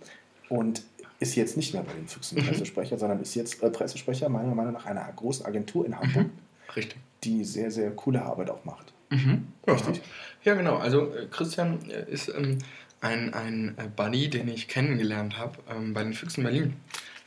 Und 0.48 0.82
ist 1.20 1.36
jetzt 1.36 1.56
nicht 1.56 1.72
mehr 1.72 1.82
bei 1.82 1.92
den 1.92 2.08
Füchsen 2.08 2.38
mhm. 2.38 2.46
Pressesprecher, 2.46 2.98
sondern 2.98 3.20
ist 3.20 3.34
jetzt 3.36 3.62
äh, 3.62 3.70
Pressesprecher 3.70 4.28
meiner 4.28 4.54
Meinung 4.54 4.72
nach 4.72 4.86
einer 4.86 5.10
großen 5.14 5.46
Agentur 5.46 5.86
in 5.86 5.96
Hamburg. 5.98 6.26
Mhm. 6.26 6.74
Richtig. 6.74 6.98
Die 7.22 7.44
sehr, 7.44 7.70
sehr 7.70 7.90
coole 7.92 8.22
Arbeit 8.22 8.50
auch 8.50 8.64
macht. 8.64 8.92
Mhm. 9.10 9.46
Richtig? 9.66 10.02
Ja, 10.42 10.54
genau. 10.54 10.76
Also 10.76 11.14
äh, 11.14 11.26
Christian 11.30 11.88
äh, 11.88 12.10
ist 12.10 12.28
ähm, 12.28 12.58
ein, 13.00 13.32
ein 13.32 13.74
äh, 13.78 13.88
Buddy, 13.94 14.28
den 14.28 14.48
ich 14.48 14.66
kennengelernt 14.66 15.38
habe 15.38 15.56
ähm, 15.70 15.94
bei 15.94 16.02
den 16.02 16.14
Füchsen 16.14 16.42
Berlin. 16.42 16.74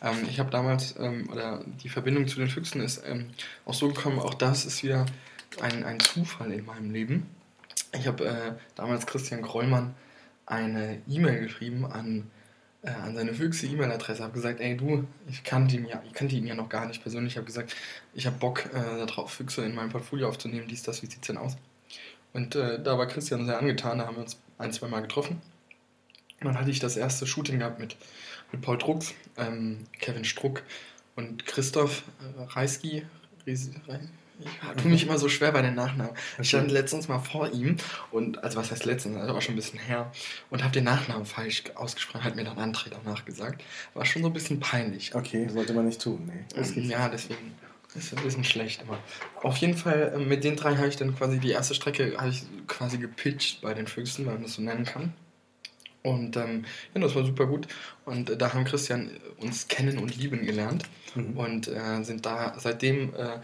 Ähm, 0.01 0.25
ich 0.29 0.39
habe 0.39 0.49
damals, 0.49 0.95
ähm, 0.99 1.29
oder 1.31 1.63
die 1.83 1.89
Verbindung 1.89 2.27
zu 2.27 2.39
den 2.39 2.49
Füchsen 2.49 2.81
ist 2.81 3.03
ähm, 3.05 3.29
auch 3.65 3.73
so 3.73 3.87
gekommen, 3.89 4.19
auch 4.19 4.33
das 4.33 4.65
ist 4.65 4.83
wieder 4.83 5.05
ein, 5.61 5.83
ein 5.83 5.99
Zufall 5.99 6.51
in 6.51 6.65
meinem 6.65 6.91
Leben. 6.91 7.27
Ich 7.93 8.07
habe 8.07 8.25
äh, 8.25 8.53
damals 8.75 9.05
Christian 9.05 9.41
Krollmann 9.41 9.95
eine 10.45 11.01
E-Mail 11.07 11.41
geschrieben 11.41 11.85
an, 11.85 12.29
äh, 12.83 12.91
an 12.91 13.15
seine 13.15 13.33
Füchse 13.33 13.67
E-Mail-Adresse, 13.67 14.23
habe 14.23 14.33
gesagt, 14.33 14.59
ey 14.59 14.77
du, 14.77 15.05
ich 15.27 15.43
kannte 15.43 15.75
ihn 15.75 15.85
ja, 15.85 16.01
ich 16.05 16.13
kannte 16.13 16.35
ihn 16.35 16.45
ja 16.45 16.55
noch 16.55 16.69
gar 16.69 16.85
nicht 16.87 17.01
persönlich, 17.01 17.33
ich 17.33 17.37
habe 17.37 17.47
gesagt, 17.47 17.75
ich 18.13 18.25
habe 18.25 18.37
Bock 18.37 18.65
äh, 18.73 19.05
darauf, 19.05 19.31
Füchse 19.31 19.65
in 19.65 19.75
meinem 19.75 19.89
Portfolio 19.89 20.27
aufzunehmen, 20.27 20.67
dies, 20.67 20.83
das, 20.83 21.01
wie 21.01 21.07
sieht 21.07 21.21
es 21.21 21.27
denn 21.27 21.37
aus? 21.37 21.57
Und 22.33 22.55
äh, 22.55 22.81
da 22.81 22.97
war 22.97 23.07
Christian 23.07 23.45
sehr 23.45 23.57
angetan, 23.57 23.97
da 23.97 24.05
haben 24.05 24.15
wir 24.15 24.23
uns 24.23 24.39
ein, 24.57 24.71
zwei 24.71 24.87
Mal 24.87 25.01
getroffen. 25.01 25.41
Dann 26.41 26.57
hatte 26.57 26.71
ich 26.71 26.79
das 26.79 26.95
erste 26.95 27.27
Shooting 27.27 27.59
gehabt 27.59 27.79
mit, 27.79 27.97
mit 28.51 28.61
Paul 28.61 28.77
Drucks, 28.77 29.13
ähm, 29.37 29.85
Kevin 29.99 30.25
Struck 30.25 30.63
und 31.15 31.45
Christoph 31.45 32.03
äh, 32.21 32.43
Reisky. 32.43 33.05
ich 33.45 33.69
tue 34.81 34.91
mich 34.91 35.03
immer 35.07 35.17
so 35.17 35.29
schwer 35.29 35.51
bei 35.51 35.61
den 35.61 35.75
Nachnamen. 35.75 36.13
Ich 36.39 36.49
stand 36.49 36.71
letztens 36.71 37.07
mal 37.07 37.19
vor 37.19 37.51
ihm 37.51 37.77
und, 38.11 38.43
also 38.43 38.57
was 38.57 38.71
heißt 38.71 38.85
letztens, 38.85 39.17
also 39.17 39.35
auch 39.35 39.41
schon 39.41 39.53
ein 39.53 39.57
bisschen 39.57 39.79
her, 39.79 40.11
und 40.49 40.63
habe 40.63 40.73
den 40.73 40.85
Nachnamen 40.85 41.25
falsch 41.25 41.63
ausgesprochen, 41.75 42.23
hat 42.23 42.35
mir 42.35 42.43
dann 42.43 42.57
André 42.57 42.89
danach 42.89 43.25
gesagt. 43.25 43.63
War 43.93 44.05
schon 44.05 44.21
so 44.21 44.29
ein 44.29 44.33
bisschen 44.33 44.59
peinlich. 44.59 45.13
Okay, 45.13 45.47
sollte 45.49 45.73
man 45.73 45.85
nicht 45.85 46.01
tun, 46.01 46.25
nee. 46.27 46.45
Das 46.55 46.75
ähm, 46.75 46.89
ja, 46.89 47.09
deswegen 47.09 47.53
ist 47.95 48.15
ein 48.15 48.23
bisschen 48.23 48.43
schlecht 48.43 48.83
immer. 48.83 48.99
Auf 49.41 49.57
jeden 49.57 49.75
Fall, 49.75 50.13
äh, 50.15 50.19
mit 50.19 50.43
den 50.43 50.55
drei 50.55 50.75
habe 50.75 50.87
ich 50.87 50.95
dann 50.95 51.15
quasi 51.15 51.39
die 51.39 51.51
erste 51.51 51.73
Strecke 51.73 52.15
ich 52.27 52.43
quasi 52.67 52.97
gepitcht 52.97 53.61
bei 53.61 53.73
den 53.73 53.87
Füchsen, 53.87 54.25
wenn 54.25 54.33
man 54.33 54.43
das 54.43 54.53
so 54.53 54.61
nennen 54.61 54.85
kann. 54.85 55.13
Und 56.03 56.37
ähm, 56.37 56.65
ja, 56.93 57.01
das 57.01 57.15
war 57.15 57.25
super 57.25 57.45
gut. 57.45 57.67
Und 58.05 58.29
äh, 58.29 58.37
da 58.37 58.53
haben 58.53 58.63
Christian 58.63 59.11
uns 59.39 59.67
kennen 59.67 59.97
und 59.97 60.15
lieben 60.17 60.45
gelernt 60.45 60.85
mhm. 61.15 61.37
und 61.37 61.67
äh, 61.67 62.03
sind 62.03 62.25
da 62.25 62.55
seitdem 62.57 63.13
äh, 63.15 63.39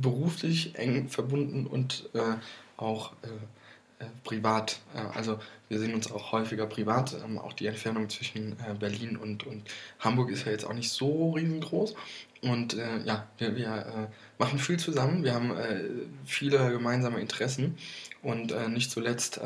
beruflich 0.00 0.76
eng 0.76 1.08
verbunden 1.08 1.66
und 1.66 2.08
äh, 2.14 2.36
auch 2.76 3.12
äh, 3.22 4.04
äh, 4.04 4.08
privat. 4.24 4.80
also 5.14 5.38
wir 5.68 5.78
sehen 5.78 5.94
uns 5.94 6.10
auch 6.10 6.32
häufiger 6.32 6.66
privat. 6.66 7.16
Ähm, 7.24 7.38
auch 7.38 7.52
die 7.52 7.66
Entfernung 7.66 8.08
zwischen 8.08 8.56
Berlin 8.78 9.16
und, 9.16 9.46
und 9.46 9.62
Hamburg 10.00 10.30
ist 10.30 10.46
ja 10.46 10.52
jetzt 10.52 10.64
auch 10.64 10.74
nicht 10.74 10.90
so 10.90 11.32
riesengroß. 11.32 11.94
Und 12.42 12.74
ja, 12.74 13.26
wir, 13.38 13.56
wir 13.56 14.10
machen 14.38 14.58
viel 14.58 14.78
zusammen. 14.78 15.24
Wir 15.24 15.32
haben 15.32 15.56
viele 16.26 16.70
gemeinsame 16.72 17.18
Interessen 17.18 17.78
und 18.22 18.54
nicht 18.68 18.90
zuletzt 18.90 19.40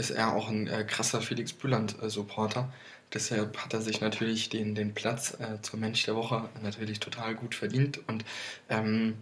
ist 0.00 0.10
er 0.10 0.34
auch 0.34 0.48
ein 0.48 0.66
äh, 0.66 0.84
krasser 0.84 1.20
Felix 1.20 1.52
Bühland-Supporter. 1.52 2.72
Deshalb 3.12 3.58
hat 3.58 3.74
er 3.74 3.82
sich 3.82 4.00
natürlich 4.00 4.48
den, 4.48 4.74
den 4.74 4.94
Platz 4.94 5.36
äh, 5.38 5.60
zum 5.62 5.80
Mensch 5.80 6.04
der 6.04 6.16
Woche 6.16 6.48
natürlich 6.62 7.00
total 7.00 7.34
gut 7.34 7.54
verdient. 7.54 8.00
Und 8.08 8.24
ähm, 8.68 9.18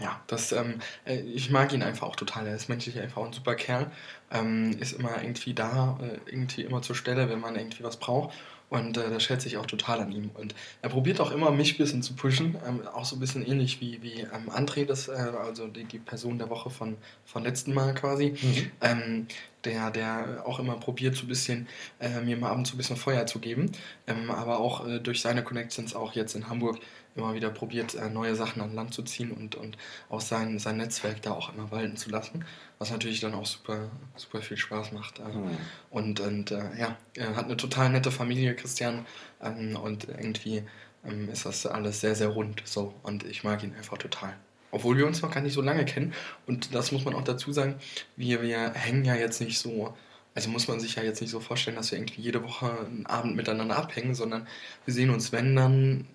ja, 0.00 0.20
das, 0.26 0.52
ähm, 0.52 0.80
äh, 1.04 1.20
ich 1.20 1.50
mag 1.50 1.72
ihn 1.72 1.82
einfach 1.82 2.06
auch 2.06 2.16
total. 2.16 2.46
Er 2.46 2.54
ist 2.54 2.68
menschlich 2.68 2.98
einfach 3.00 3.22
ein 3.24 3.32
super 3.32 3.54
Kerl. 3.54 3.90
Ähm, 4.30 4.76
ist 4.78 4.92
immer 4.92 5.22
irgendwie 5.22 5.54
da, 5.54 5.98
äh, 6.02 6.30
irgendwie 6.30 6.62
immer 6.62 6.82
zur 6.82 6.96
Stelle, 6.96 7.28
wenn 7.28 7.40
man 7.40 7.56
irgendwie 7.56 7.82
was 7.82 7.96
braucht. 7.96 8.34
Und 8.70 8.96
äh, 8.98 9.10
das 9.10 9.22
schätze 9.22 9.48
ich 9.48 9.56
auch 9.56 9.66
total 9.66 10.00
an 10.00 10.12
ihm. 10.12 10.30
Und 10.34 10.54
er 10.82 10.90
probiert 10.90 11.20
auch 11.20 11.30
immer, 11.30 11.50
mich 11.50 11.74
ein 11.74 11.78
bisschen 11.78 12.02
zu 12.02 12.14
pushen. 12.14 12.56
Ähm, 12.66 12.86
auch 12.86 13.04
so 13.04 13.16
ein 13.16 13.20
bisschen 13.20 13.46
ähnlich 13.46 13.80
wie, 13.80 14.02
wie 14.02 14.20
ähm, 14.20 14.50
André, 14.50 14.84
das, 14.84 15.08
äh, 15.08 15.12
also 15.12 15.68
die, 15.68 15.84
die 15.84 15.98
Person 15.98 16.38
der 16.38 16.50
Woche 16.50 16.68
von, 16.70 16.96
von 17.24 17.44
letzten 17.44 17.72
Mal 17.72 17.94
quasi. 17.94 18.34
Mhm. 18.40 18.70
Ähm, 18.80 19.26
der, 19.64 19.90
der 19.90 20.42
auch 20.46 20.60
immer 20.60 20.76
probiert, 20.76 21.16
so 21.16 21.24
ein 21.24 21.28
bisschen 21.28 21.66
äh, 21.98 22.20
mir 22.20 22.36
mal 22.36 22.50
ab 22.50 22.58
und 22.58 22.66
zu 22.66 22.74
ein 22.74 22.78
bisschen 22.78 22.96
Feuer 22.96 23.26
zu 23.26 23.38
geben. 23.38 23.72
Ähm, 24.06 24.30
aber 24.30 24.60
auch 24.60 24.86
äh, 24.86 25.00
durch 25.00 25.20
seine 25.20 25.42
Connections 25.42 25.94
auch 25.94 26.12
jetzt 26.12 26.34
in 26.34 26.48
Hamburg 26.48 26.78
immer 27.16 27.34
wieder 27.34 27.50
probiert, 27.50 27.94
äh, 27.94 28.08
neue 28.08 28.34
Sachen 28.34 28.62
an 28.62 28.74
Land 28.74 28.94
zu 28.94 29.02
ziehen 29.02 29.32
und, 29.32 29.54
und 29.54 29.76
auch 30.08 30.20
sein, 30.20 30.58
sein 30.58 30.76
Netzwerk 30.76 31.22
da 31.22 31.32
auch 31.32 31.52
immer 31.52 31.70
walten 31.70 31.96
zu 31.96 32.10
lassen 32.10 32.44
was 32.78 32.90
natürlich 32.90 33.20
dann 33.20 33.34
auch 33.34 33.46
super, 33.46 33.90
super 34.16 34.40
viel 34.40 34.56
Spaß 34.56 34.92
macht. 34.92 35.18
Mhm. 35.18 35.56
Und, 35.90 36.20
und 36.20 36.50
äh, 36.50 36.78
ja, 36.78 36.96
er 37.16 37.36
hat 37.36 37.46
eine 37.46 37.56
total 37.56 37.90
nette 37.90 38.10
Familie, 38.10 38.54
Christian, 38.54 39.04
ähm, 39.42 39.76
und 39.76 40.08
irgendwie 40.08 40.62
ähm, 41.04 41.28
ist 41.28 41.44
das 41.44 41.66
alles 41.66 42.00
sehr, 42.00 42.14
sehr 42.14 42.28
rund 42.28 42.62
so 42.64 42.94
und 43.02 43.24
ich 43.24 43.44
mag 43.44 43.62
ihn 43.62 43.74
einfach 43.74 43.98
total. 43.98 44.34
Obwohl 44.70 44.96
wir 44.96 45.06
uns 45.06 45.22
noch 45.22 45.30
gar 45.30 45.40
nicht 45.40 45.54
so 45.54 45.62
lange 45.62 45.84
kennen 45.84 46.12
und 46.46 46.74
das 46.74 46.92
muss 46.92 47.04
man 47.04 47.14
auch 47.14 47.24
dazu 47.24 47.52
sagen, 47.52 47.76
wir, 48.16 48.42
wir 48.42 48.72
hängen 48.74 49.04
ja 49.04 49.14
jetzt 49.14 49.40
nicht 49.40 49.58
so, 49.58 49.94
also 50.34 50.50
muss 50.50 50.68
man 50.68 50.78
sich 50.78 50.96
ja 50.96 51.02
jetzt 51.02 51.20
nicht 51.20 51.30
so 51.30 51.40
vorstellen, 51.40 51.76
dass 51.76 51.90
wir 51.90 51.98
irgendwie 51.98 52.20
jede 52.20 52.44
Woche 52.44 52.70
einen 52.86 53.06
Abend 53.06 53.34
miteinander 53.34 53.76
abhängen, 53.76 54.14
sondern 54.14 54.46
wir 54.84 54.94
sehen 54.94 55.10
uns, 55.10 55.32
wenn 55.32 55.56
dann, 55.56 56.06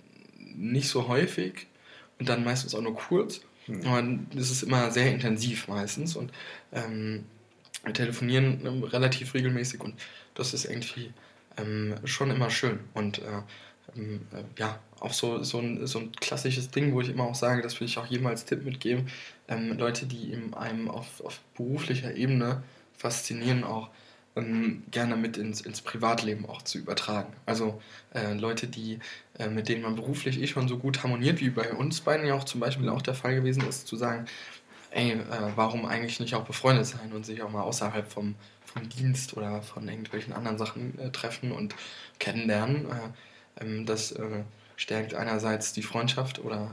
nicht 0.56 0.88
so 0.90 1.08
häufig 1.08 1.68
und 2.20 2.30
dann 2.30 2.44
meistens 2.44 2.76
auch 2.76 2.82
nur 2.82 2.96
kurz 2.96 3.42
Mhm. 3.68 3.88
Und 3.88 4.28
das 4.34 4.52
ist 4.52 4.64
immer 4.64 4.92
sehr 4.92 5.12
intensiv 5.12 5.68
meistens 5.68 6.16
und 6.16 6.32
ähm, 6.72 7.26
wir 7.84 7.94
telefonieren 7.94 8.66
ähm, 8.66 8.84
relativ 8.84 9.34
regelmäßig 9.34 9.82
und 9.82 9.96
das 10.36 10.54
ist 10.54 10.66
irgendwie 10.66 11.14
ähm, 11.58 11.96
schon 12.06 12.32
immer 12.32 12.50
schön. 12.50 12.80
Und 12.94 13.20
äh, 13.20 13.42
ähm, 13.96 14.22
äh, 14.34 14.44
ja, 14.58 14.80
auch 15.00 15.14
so, 15.14 15.44
so, 15.44 15.60
ein, 15.60 15.86
so 15.86 16.00
ein 16.00 16.12
klassisches 16.14 16.72
Ding, 16.72 16.94
wo 16.94 17.02
ich 17.02 17.10
immer 17.10 17.26
auch 17.26 17.36
sage, 17.36 17.62
das 17.62 17.80
will 17.80 17.88
ich 17.88 17.98
auch 17.98 18.06
jedem 18.06 18.28
als 18.28 18.46
Tipp 18.46 18.64
mitgeben, 18.64 19.08
ähm, 19.48 19.78
Leute, 19.78 20.06
die 20.06 20.38
einem 20.54 20.90
auf, 20.90 21.22
auf 21.22 21.40
beruflicher 21.56 22.16
Ebene 22.16 22.64
faszinieren, 22.98 23.64
auch 23.64 23.90
ähm, 24.36 24.84
gerne 24.92 25.16
mit 25.16 25.38
ins, 25.38 25.62
ins 25.62 25.82
Privatleben 25.82 26.48
auch 26.48 26.62
zu 26.62 26.80
übertragen. 26.80 27.34
Also 27.46 27.82
äh, 28.14 28.34
Leute, 28.34 28.68
die, 28.68 29.00
äh, 29.38 29.48
mit 29.48 29.70
denen 29.70 29.84
man 29.84 29.96
beruflich 29.96 30.42
eh 30.42 30.48
schon 30.48 30.68
so 30.68 30.78
gut 30.78 31.04
harmoniert, 31.04 31.40
wie 31.40 31.50
bei 31.50 31.72
uns 31.74 32.02
beiden 32.02 32.26
ja 32.26 32.34
auch 32.34 32.44
zum 32.44 32.60
Beispiel 32.60 32.90
auch 32.90 33.02
der 33.02 33.14
Fall 33.14 33.36
gewesen 33.36 33.68
ist, 33.68 33.88
zu 33.88 33.96
sagen, 33.96 34.26
ey, 34.92 35.12
äh, 35.12 35.20
warum 35.56 35.86
eigentlich 35.86 36.20
nicht 36.20 36.36
auch 36.36 36.46
befreundet 36.46 36.86
sein 36.86 37.12
und 37.14 37.26
sich 37.26 37.42
auch 37.42 37.50
mal 37.50 37.62
außerhalb 37.62 38.12
vom, 38.12 38.36
vom 38.66 38.90
Dienst 38.90 39.36
oder 39.38 39.62
von 39.62 39.88
irgendwelchen 39.88 40.34
anderen 40.34 40.58
Sachen 40.58 40.98
äh, 41.00 41.12
treffen 41.12 41.52
und 41.52 41.76
kennenlernen. 42.20 42.88
Äh, 42.90 43.64
ähm, 43.64 43.86
das 43.86 44.12
äh, 44.14 44.44
stärkt 44.76 45.14
einerseits 45.14 45.74
die 45.74 45.84
Freundschaft 45.84 46.40
oder 46.40 46.72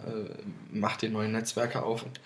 macht 0.72 1.02
dir 1.02 1.10
neue 1.10 1.28
Netzwerke 1.28 1.82
auf 1.82 2.02
und 2.04 2.20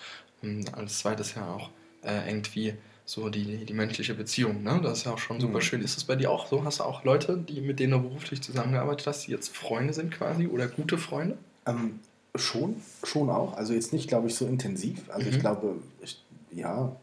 ähm, 0.45 0.65
als 0.73 1.01
zweites 1.01 1.35
ja 1.35 1.49
auch 1.49 1.71
irgendwie 2.07 2.75
so 3.07 3.29
die, 3.29 3.65
die 3.65 3.75
menschliche 3.75 4.15
Beziehung. 4.15 4.63
Ne? 4.63 4.81
Das 4.83 4.99
ist 4.99 5.05
ja 5.05 5.13
auch 5.13 5.19
schon 5.19 5.41
super 5.41 5.59
mhm. 5.59 5.63
schön. 5.63 5.83
Ist 5.83 5.97
das 5.97 6.05
bei 6.05 6.17
dir 6.17 6.31
auch 6.31 6.47
so? 6.47 6.65
Hast 6.65 6.81
du 6.81 6.85
auch 6.85 7.05
Leute, 7.05 7.37
die, 7.37 7.61
mit 7.61 7.79
denen 7.79 7.93
du 7.93 8.01
beruflich 8.01 8.43
zusammengearbeitet 8.43 9.07
hast, 9.07 9.27
die 9.27 9.33
jetzt 9.33 9.55
Freunde 9.55 9.93
sind 9.93 10.11
quasi 10.11 10.47
oder 10.47 10.69
gute 10.69 10.97
Freunde? 10.97 11.37
Ähm, 11.67 12.01
schon, 12.35 12.77
schon 13.03 13.29
auch. 13.29 13.57
Also 13.57 13.75
jetzt 13.75 13.93
nicht, 13.93 14.09
glaube 14.09 14.29
ich, 14.29 14.35
so 14.35 14.47
intensiv. 14.47 15.11
Also 15.11 15.27
mhm. 15.27 15.35
ich 15.35 15.41
glaube, 15.41 15.75
ich, 16.01 16.23
ja, 16.51 16.97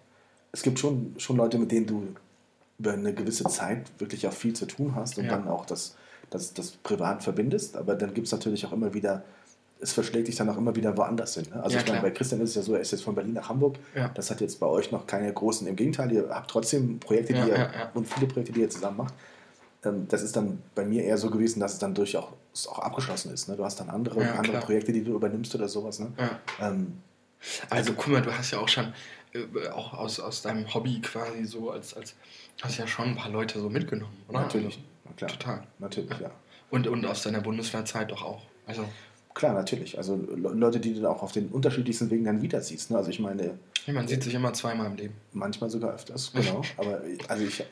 es 0.52 0.64
gibt 0.64 0.80
schon, 0.80 1.16
schon 1.18 1.38
Leute, 1.38 1.60
mit 1.60 1.72
denen 1.72 1.86
du 1.86 2.08
über 2.80 2.94
eine 2.94 3.14
gewisse 3.14 3.44
Zeit 3.46 3.92
wirklich 4.00 4.28
auch 4.28 4.34
viel 4.34 4.54
zu 4.54 4.66
tun 4.66 4.96
hast 4.96 5.20
und 5.20 5.26
ja. 5.26 5.32
dann 5.32 5.48
auch 5.48 5.68
das, 5.68 5.96
das, 6.32 6.54
das 6.56 6.72
privat 6.72 7.24
verbindest. 7.24 7.78
Aber 7.78 7.94
dann 7.94 8.16
gibt 8.16 8.26
es 8.26 8.34
natürlich 8.34 8.66
auch 8.66 8.72
immer 8.72 8.96
wieder, 8.96 9.24
es 9.82 9.94
verschlägt 9.94 10.28
dich 10.28 10.36
dann 10.36 10.50
auch 10.50 10.58
immer 10.58 10.76
wieder 10.76 10.96
woanders 10.96 11.34
hin. 11.34 11.48
Ne? 11.54 11.62
Also 11.62 11.76
ja, 11.76 11.82
ich 11.82 11.90
meine, 11.90 12.02
bei 12.02 12.12
Christian 12.12 12.40
ist 12.42 12.52
es 12.52 12.56
ja 12.56 12.62
so, 12.62 12.76
er 12.76 12.82
ist 12.82 12.92
jetzt 12.92 13.04
von 13.04 13.16
Berlin 13.16 13.34
nach 13.34 13.50
Hamburg. 13.50 13.78
Ja. 13.96 14.10
Das 14.10 14.30
hat 14.30 14.40
jetzt 14.42 14.60
bei 14.60 14.68
euch 14.68 14.92
noch 14.92 15.08
keine 15.08 15.32
großen, 15.34 15.68
im 15.68 15.76
Gegenteil, 15.76 16.12
ihr 16.12 16.30
habt 16.30 16.50
trotzdem 16.50 17.00
Projekte, 17.00 17.34
die 17.34 17.50
ihr 17.50 17.70
und 17.94 18.08
viele 18.08 18.28
Projekte, 18.28 18.54
die 18.54 18.62
ihr 18.62 18.70
zusammen 18.70 18.98
macht. 18.98 19.14
Ähm, 19.84 20.08
das 20.08 20.22
ist 20.22 20.36
dann 20.36 20.62
bei 20.76 20.86
mir 20.86 21.04
eher 21.04 21.18
so 21.18 21.30
gewesen, 21.30 21.60
dass 21.60 21.74
es 21.74 21.80
dann 21.80 21.94
durchaus 21.96 22.28
auch 22.68 22.80
abgeschlossen 22.80 23.34
ist. 23.34 23.50
Ne? 23.50 23.56
Du 23.56 23.66
hast 23.66 23.80
dann 23.80 23.90
andere, 23.90 24.22
andere 24.34 24.60
Projekte, 24.60 24.94
die 24.94 25.04
du 25.04 25.14
übernimmst 25.14 25.54
oder 25.56 25.68
sowas. 25.68 26.00
Ne? 26.00 26.12
Ähm, 26.60 27.02
also, 27.70 27.92
also 27.92 27.94
guck 27.94 28.08
mal, 28.10 28.22
du 28.22 28.32
hast 28.32 28.52
ja 28.52 28.60
auch 28.60 28.68
schon 28.68 28.94
äh, 29.34 29.70
auch 29.70 29.94
aus, 29.94 30.20
aus 30.20 30.42
deinem 30.44 30.72
Hobby 30.74 31.02
quasi 31.02 31.46
so 31.46 31.72
als, 31.72 31.96
als 31.96 32.16
hast 32.62 32.78
ja 32.78 32.86
schon 32.86 33.10
ein 33.10 33.16
paar 33.16 33.32
Leute 33.32 33.60
so 33.60 33.70
mitgenommen, 33.70 34.16
oder? 34.28 34.42
Natürlich, 34.42 34.80
Na 35.06 35.12
klar. 35.14 35.32
Total. 35.32 35.64
Natürlich, 35.80 36.20
ja. 36.20 36.30
Und, 36.70 36.88
und 36.88 37.06
aus 37.06 37.24
deiner 37.24 37.42
Bundeswehrzeit 37.42 38.12
doch 38.12 38.24
auch. 38.24 38.44
Also. 38.66 38.86
Klar, 39.34 39.54
natürlich. 39.54 39.98
Also 39.98 40.20
Leute, 40.36 40.80
die 40.80 40.94
du 40.94 41.08
auch 41.10 41.24
auf 41.24 41.32
den 41.32 41.50
unterschiedlichsten 41.50 42.10
Wegen 42.10 42.26
dann 42.26 42.42
wieder 42.42 42.62
siehst. 42.62 42.92
Ne? 42.92 42.98
Also 42.98 43.10
ich 43.10 43.20
meine. 43.20 43.58
Ja, 43.86 43.94
man 43.94 44.08
sieht 44.08 44.24
sich 44.24 44.34
immer 44.34 44.54
zweimal 44.54 44.88
im 44.88 44.96
Leben. 44.96 45.14
Manchmal 45.34 45.70
sogar 45.70 45.94
öfters, 45.94 46.32
genau. 46.34 46.62
Aber 46.78 47.02
also 47.28 47.44
ich, 47.44 47.64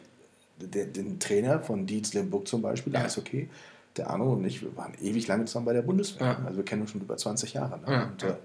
den, 0.58 0.94
den 0.94 1.20
Trainer 1.20 1.60
von 1.60 1.86
Dietz 1.86 2.14
Limburg 2.14 2.48
zum 2.48 2.62
Beispiel, 2.62 2.94
ja. 2.94 3.02
da 3.02 3.06
ist 3.06 3.18
okay. 3.18 3.50
Der 3.98 4.10
Arno 4.10 4.34
und 4.34 4.46
ich, 4.46 4.62
wir 4.62 4.76
waren 4.78 4.94
ewig 5.02 5.28
lange 5.28 5.46
zusammen 5.46 5.66
bei 5.66 5.74
der 5.74 5.82
Bundeswehr. 5.82 6.28
Ja. 6.28 6.46
Also 6.46 6.58
wir 6.58 6.66
kennen 6.66 6.82
uns 6.82 6.92
schon 6.92 7.02
über 7.02 7.18
20 7.18 7.54
Jahre. 7.54 7.80
Ne? 7.80 7.92
Ja. 7.92 8.04
Und, 8.04 8.24
äh, 8.24 8.36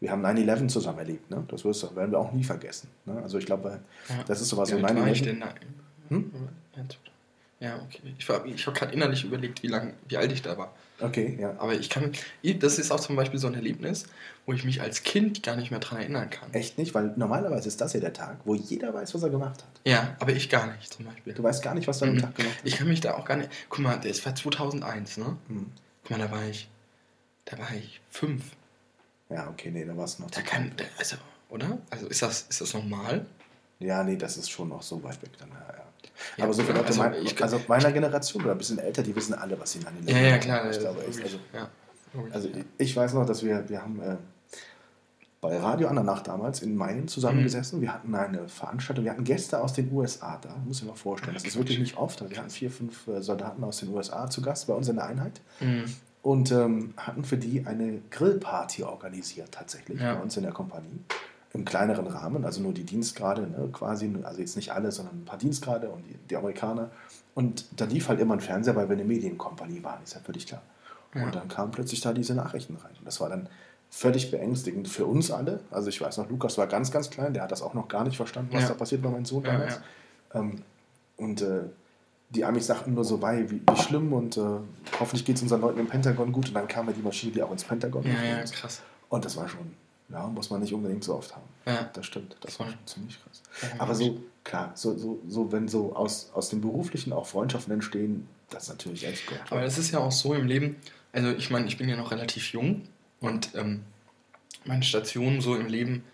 wir 0.00 0.10
haben 0.10 0.24
9-11 0.24 0.68
zusammen 0.68 0.98
erlebt. 0.98 1.30
Ne? 1.30 1.44
Das 1.48 1.64
werden 1.64 2.10
wir 2.10 2.18
auch 2.18 2.32
nie 2.32 2.44
vergessen. 2.44 2.88
Ne? 3.04 3.20
Also 3.22 3.38
ich 3.38 3.46
glaube, 3.46 3.80
das 4.26 4.40
ist 4.40 4.48
sowas 4.48 4.70
ja, 4.70 4.78
so 4.78 4.86
9-11. 4.86 5.44
Hm? 6.08 6.32
Ja, 7.60 7.76
okay. 7.76 8.00
Ich, 8.18 8.28
ich 8.54 8.66
habe 8.66 8.78
gerade 8.78 8.92
innerlich 8.92 9.24
überlegt, 9.24 9.62
wie, 9.62 9.66
lang, 9.66 9.92
wie 10.08 10.16
alt 10.16 10.32
ich 10.32 10.40
da 10.40 10.56
war. 10.56 10.72
Okay, 11.00 11.36
ja. 11.40 11.54
Aber 11.58 11.74
ich 11.74 11.90
kann, 11.90 12.12
das 12.58 12.78
ist 12.78 12.90
auch 12.90 13.00
zum 13.00 13.16
Beispiel 13.16 13.38
so 13.38 13.46
ein 13.46 13.54
Erlebnis, 13.54 14.06
wo 14.46 14.52
ich 14.52 14.64
mich 14.64 14.80
als 14.80 15.02
Kind 15.02 15.42
gar 15.42 15.56
nicht 15.56 15.70
mehr 15.70 15.80
daran 15.80 15.98
erinnern 15.98 16.30
kann. 16.30 16.52
Echt 16.52 16.78
nicht? 16.78 16.94
Weil 16.94 17.12
normalerweise 17.16 17.68
ist 17.68 17.80
das 17.80 17.92
ja 17.92 18.00
der 18.00 18.12
Tag, 18.12 18.38
wo 18.44 18.54
jeder 18.54 18.92
weiß, 18.92 19.14
was 19.14 19.22
er 19.22 19.30
gemacht 19.30 19.62
hat. 19.62 19.80
Ja, 19.84 20.16
aber 20.20 20.32
ich 20.32 20.50
gar 20.50 20.66
nicht 20.66 20.92
zum 20.92 21.06
Beispiel. 21.06 21.32
Du 21.32 21.42
weißt 21.42 21.62
gar 21.62 21.74
nicht, 21.74 21.88
was 21.88 21.98
du 21.98 22.06
mhm. 22.06 22.12
am 22.12 22.22
Tag 22.22 22.34
gemacht 22.36 22.54
hast? 22.56 22.66
Ich 22.66 22.76
kann 22.76 22.88
mich 22.88 23.00
da 23.00 23.14
auch 23.14 23.24
gar 23.24 23.36
nicht... 23.36 23.50
Guck 23.68 23.80
mal, 23.80 23.96
das 23.96 24.24
war 24.24 24.34
2001, 24.34 25.16
ne? 25.18 25.36
Mhm. 25.48 25.66
Guck 26.02 26.10
mal, 26.10 26.18
da 26.18 26.30
war 26.30 26.44
ich... 26.46 26.68
Da 27.44 27.58
war 27.58 27.72
ich 27.74 28.00
fünf. 28.10 28.44
Ja, 29.28 29.48
okay, 29.48 29.70
nee, 29.70 29.84
da 29.84 29.96
war 29.96 30.04
es 30.04 30.18
noch. 30.18 30.30
Da 30.30 30.42
kann, 30.42 30.72
also, 30.98 31.16
oder? 31.48 31.78
Also 31.90 32.06
ist 32.06 32.22
das, 32.22 32.46
ist 32.48 32.60
das 32.60 32.74
normal? 32.74 33.26
Ja, 33.78 34.04
nee, 34.04 34.16
das 34.16 34.36
ist 34.36 34.50
schon 34.50 34.68
noch 34.68 34.82
so 34.82 35.02
weit 35.02 35.22
weg 35.22 35.30
dann. 35.38 35.48
Ja, 35.50 35.74
ja. 35.76 35.84
Ja 36.36 36.44
Aber 36.44 36.52
so 36.52 36.62
viele 36.62 36.78
Leute, 36.78 36.88
also, 36.88 37.00
mein, 37.00 37.14
ich, 37.22 37.42
also 37.42 37.60
meiner 37.68 37.92
Generation 37.92 38.42
oder 38.42 38.52
ein 38.52 38.58
bisschen 38.58 38.78
älter, 38.78 39.02
die 39.02 39.14
wissen 39.14 39.34
alle, 39.34 39.58
was 39.58 39.72
sie 39.72 39.80
an 39.86 39.94
den 39.96 40.08
Ja, 40.08 40.20
ja, 40.20 40.38
klar. 40.38 40.70
Ich 40.70 40.78
glaube, 40.78 41.04
echt, 41.06 41.22
also, 41.22 41.38
ja, 41.52 41.68
also 42.32 42.48
ich 42.78 42.96
weiß 42.96 43.14
noch, 43.14 43.26
dass 43.26 43.44
wir, 43.44 43.68
wir 43.68 43.82
haben 43.82 44.00
äh, 44.00 44.16
bei 45.40 45.56
Radio 45.58 45.88
an 45.88 45.94
der 45.94 46.04
Nacht 46.04 46.28
damals 46.28 46.62
in 46.62 46.76
Main 46.76 47.08
zusammengesessen. 47.08 47.78
Mhm. 47.78 47.82
Wir 47.82 47.94
hatten 47.94 48.14
eine 48.14 48.48
Veranstaltung, 48.48 49.04
wir 49.04 49.12
hatten 49.12 49.24
Gäste 49.24 49.60
aus 49.60 49.72
den 49.72 49.90
USA 49.92 50.38
da, 50.42 50.54
muss 50.66 50.80
ich 50.80 50.86
mal 50.86 50.94
vorstellen. 50.94 51.34
Das 51.34 51.44
ist 51.44 51.56
wirklich 51.56 51.78
nicht 51.78 51.96
oft. 51.96 52.28
Wir 52.28 52.36
hatten 52.36 52.50
vier, 52.50 52.70
fünf 52.70 53.08
äh, 53.08 53.22
Soldaten 53.22 53.64
aus 53.64 53.78
den 53.78 53.88
USA 53.88 54.28
zu 54.28 54.42
Gast 54.42 54.66
bei 54.66 54.74
uns 54.74 54.88
in 54.88 54.96
der 54.96 55.06
Einheit. 55.06 55.40
Mhm 55.60 55.84
und 56.22 56.52
ähm, 56.52 56.94
hatten 56.96 57.24
für 57.24 57.36
die 57.36 57.66
eine 57.66 58.00
Grillparty 58.10 58.84
organisiert 58.84 59.52
tatsächlich 59.52 60.00
ja. 60.00 60.14
bei 60.14 60.20
uns 60.20 60.36
in 60.36 60.42
der 60.42 60.52
Kompanie. 60.52 61.00
Im 61.52 61.64
kleineren 61.64 62.06
Rahmen, 62.06 62.44
also 62.44 62.60
nur 62.62 62.72
die 62.72 62.84
Dienstgrade, 62.84 63.42
ne, 63.42 63.68
quasi, 63.72 64.12
also 64.22 64.40
jetzt 64.40 64.54
nicht 64.54 64.72
alle, 64.72 64.92
sondern 64.92 65.22
ein 65.22 65.24
paar 65.24 65.38
Dienstgrade 65.38 65.88
und 65.88 66.06
die, 66.06 66.14
die, 66.28 66.36
Amerikaner. 66.36 66.90
Und 67.34 67.64
da 67.76 67.86
lief 67.86 68.08
halt 68.08 68.20
immer 68.20 68.34
ein 68.34 68.40
Fernseher, 68.40 68.76
weil 68.76 68.88
wir 68.88 68.94
eine 68.94 69.04
Medienkompanie 69.04 69.82
waren, 69.82 70.02
ist 70.02 70.14
ja 70.14 70.20
völlig 70.20 70.46
klar. 70.46 70.62
Ja. 71.14 71.24
Und 71.24 71.34
dann 71.34 71.48
kamen 71.48 71.72
plötzlich 71.72 72.00
da 72.00 72.12
diese 72.12 72.34
Nachrichten 72.34 72.76
rein. 72.76 72.92
Und 72.98 73.04
das 73.04 73.20
war 73.20 73.28
dann 73.28 73.48
völlig 73.90 74.30
beängstigend 74.30 74.88
für 74.88 75.06
uns 75.06 75.32
alle. 75.32 75.60
Also 75.72 75.88
ich 75.88 76.00
weiß 76.00 76.18
noch, 76.18 76.30
Lukas 76.30 76.56
war 76.56 76.68
ganz, 76.68 76.92
ganz 76.92 77.10
klein, 77.10 77.34
der 77.34 77.42
hat 77.42 77.50
das 77.50 77.62
auch 77.62 77.74
noch 77.74 77.88
gar 77.88 78.04
nicht 78.04 78.16
verstanden, 78.16 78.50
was 78.52 78.62
ja. 78.62 78.68
da 78.68 78.74
passiert 78.74 79.02
bei 79.02 79.10
meinem 79.10 79.24
Sohn 79.24 79.42
damals. 79.42 79.80
Ähm, 80.32 80.62
und 81.16 81.42
äh, 81.42 81.62
die 82.30 82.44
Amis 82.44 82.68
sagten 82.68 82.94
nur 82.94 83.04
so, 83.04 83.20
wei, 83.20 83.50
wie, 83.50 83.60
wie 83.60 83.76
schlimm 83.76 84.12
und 84.12 84.36
äh, 84.36 84.42
hoffentlich 85.00 85.24
geht 85.24 85.36
es 85.36 85.42
unseren 85.42 85.60
Leuten 85.60 85.80
im 85.80 85.88
Pentagon 85.88 86.30
gut. 86.30 86.48
Und 86.48 86.54
dann 86.54 86.68
kam 86.68 86.86
ja 86.86 86.92
die 86.92 87.02
Maschine, 87.02 87.32
die 87.32 87.42
auch 87.42 87.50
ins 87.50 87.64
Pentagon 87.64 88.04
Ja, 88.04 88.22
ja, 88.22 88.44
krass. 88.44 88.82
Und 89.08 89.24
das 89.24 89.36
war 89.36 89.48
schon, 89.48 89.72
ja, 90.12 90.26
muss 90.26 90.50
man 90.50 90.60
nicht 90.60 90.72
unbedingt 90.72 91.04
so 91.04 91.14
oft 91.14 91.34
haben. 91.34 91.46
Ja. 91.66 91.90
Das 91.92 92.06
stimmt, 92.06 92.36
das 92.40 92.58
war 92.58 92.66
schon 92.66 92.86
ziemlich 92.86 93.18
krass. 93.22 93.42
Ja, 93.62 93.80
Aber 93.80 93.94
so, 93.94 94.20
klar, 94.44 94.72
so, 94.74 94.96
so, 94.96 95.20
so 95.28 95.52
wenn 95.52 95.68
so 95.68 95.94
aus, 95.94 96.30
aus 96.34 96.50
dem 96.50 96.60
Beruflichen 96.60 97.12
auch 97.12 97.26
Freundschaften 97.26 97.72
entstehen, 97.72 98.28
das 98.50 98.64
ist 98.64 98.68
natürlich 98.70 99.06
echt 99.06 99.26
gut. 99.26 99.38
Aber 99.50 99.62
es 99.62 99.78
ist 99.78 99.92
ja 99.92 100.00
auch 100.00 100.12
so 100.12 100.34
im 100.34 100.46
Leben, 100.46 100.76
also 101.12 101.30
ich 101.30 101.50
meine, 101.50 101.66
ich 101.66 101.78
bin 101.78 101.88
ja 101.88 101.96
noch 101.96 102.10
relativ 102.10 102.52
jung 102.52 102.82
und 103.20 103.54
ähm, 103.54 103.82
meine 104.64 104.82
Stationen 104.82 105.40
so 105.40 105.54
im 105.54 105.68
Leben 105.68 106.04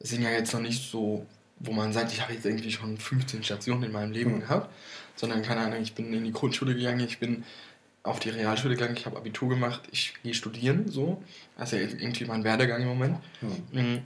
sind 0.00 0.22
ja 0.22 0.30
jetzt 0.30 0.52
noch 0.52 0.60
nicht 0.60 0.90
so, 0.90 1.24
wo 1.60 1.72
man 1.72 1.92
sagt, 1.92 2.12
ich 2.12 2.20
habe 2.20 2.32
jetzt 2.32 2.44
irgendwie 2.44 2.72
schon 2.72 2.98
15 2.98 3.44
Stationen 3.44 3.84
in 3.84 3.92
meinem 3.92 4.12
Leben 4.12 4.36
mhm. 4.36 4.40
gehabt 4.40 4.68
sondern 5.16 5.42
keine 5.42 5.60
Ahnung, 5.60 5.80
ich 5.80 5.94
bin 5.94 6.12
in 6.12 6.24
die 6.24 6.32
Grundschule 6.32 6.74
gegangen, 6.74 7.00
ich 7.00 7.18
bin 7.18 7.44
auf 8.04 8.20
die 8.20 8.28
Realschule 8.28 8.74
gegangen, 8.74 8.96
ich 8.96 9.06
habe 9.06 9.16
Abitur 9.16 9.48
gemacht, 9.48 9.80
ich 9.90 10.12
gehe 10.22 10.34
studieren, 10.34 10.88
so. 10.90 11.22
Also 11.56 11.76
irgendwie 11.76 12.26
mein 12.26 12.44
Werdegang 12.44 12.82
im 12.82 12.88
Moment. 12.88 13.16
Mhm. 13.72 14.02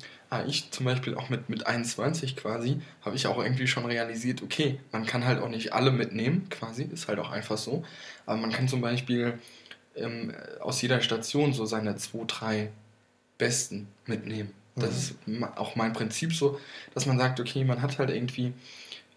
Ich 0.46 0.70
zum 0.70 0.86
Beispiel 0.86 1.16
auch 1.16 1.30
mit, 1.30 1.48
mit 1.48 1.66
21 1.66 2.36
quasi, 2.36 2.80
habe 3.02 3.16
ich 3.16 3.26
auch 3.26 3.42
irgendwie 3.42 3.66
schon 3.66 3.84
realisiert, 3.86 4.42
okay, 4.42 4.78
man 4.92 5.04
kann 5.04 5.24
halt 5.24 5.42
auch 5.42 5.48
nicht 5.48 5.72
alle 5.72 5.90
mitnehmen, 5.90 6.48
quasi, 6.48 6.84
ist 6.84 7.08
halt 7.08 7.18
auch 7.18 7.30
einfach 7.30 7.58
so. 7.58 7.84
Aber 8.24 8.36
man 8.38 8.52
kann 8.52 8.68
zum 8.68 8.80
Beispiel 8.80 9.38
ähm, 9.96 10.32
aus 10.60 10.80
jeder 10.80 11.00
Station 11.00 11.52
so 11.52 11.66
seine 11.66 11.96
zwei, 11.96 12.24
drei 12.26 12.70
Besten 13.36 13.88
mitnehmen. 14.06 14.52
Das 14.76 15.14
mhm. 15.26 15.42
ist 15.42 15.56
auch 15.56 15.74
mein 15.74 15.92
Prinzip 15.92 16.32
so, 16.32 16.60
dass 16.94 17.06
man 17.06 17.18
sagt, 17.18 17.40
okay, 17.40 17.64
man 17.64 17.82
hat 17.82 17.98
halt 17.98 18.10
irgendwie, 18.10 18.52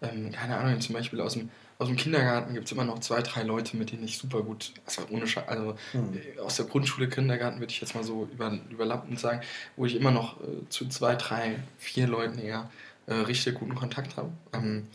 ähm, 0.00 0.32
keine 0.32 0.56
Ahnung, 0.56 0.80
zum 0.80 0.94
Beispiel 0.94 1.20
aus 1.20 1.34
dem 1.34 1.50
aus 1.82 1.88
dem 1.88 1.96
Kindergarten 1.96 2.54
gibt 2.54 2.66
es 2.66 2.72
immer 2.72 2.84
noch 2.84 3.00
zwei, 3.00 3.22
drei 3.22 3.42
Leute, 3.42 3.76
mit 3.76 3.90
denen 3.90 4.04
ich 4.04 4.16
super 4.16 4.42
gut, 4.42 4.72
also 4.86 5.02
ohne 5.10 5.26
Sche 5.26 5.48
also 5.48 5.74
mhm. 5.92 6.20
aus 6.40 6.56
der 6.56 6.66
Grundschule, 6.66 7.08
Kindergarten 7.08 7.58
würde 7.58 7.72
ich 7.72 7.80
jetzt 7.80 7.96
mal 7.96 8.04
so 8.04 8.28
über, 8.32 8.56
überlappend 8.70 9.18
sagen, 9.18 9.40
wo 9.76 9.84
ich 9.84 9.96
immer 9.96 10.12
noch 10.12 10.40
äh, 10.40 10.68
zu 10.68 10.88
zwei, 10.88 11.16
drei, 11.16 11.56
vier 11.78 12.06
Leuten 12.06 12.38
eher 12.38 12.70
äh, 13.06 13.14
richtig 13.14 13.56
guten 13.56 13.74
Kontakt 13.74 14.16
habe. 14.16 14.30
Ähm, 14.52 14.86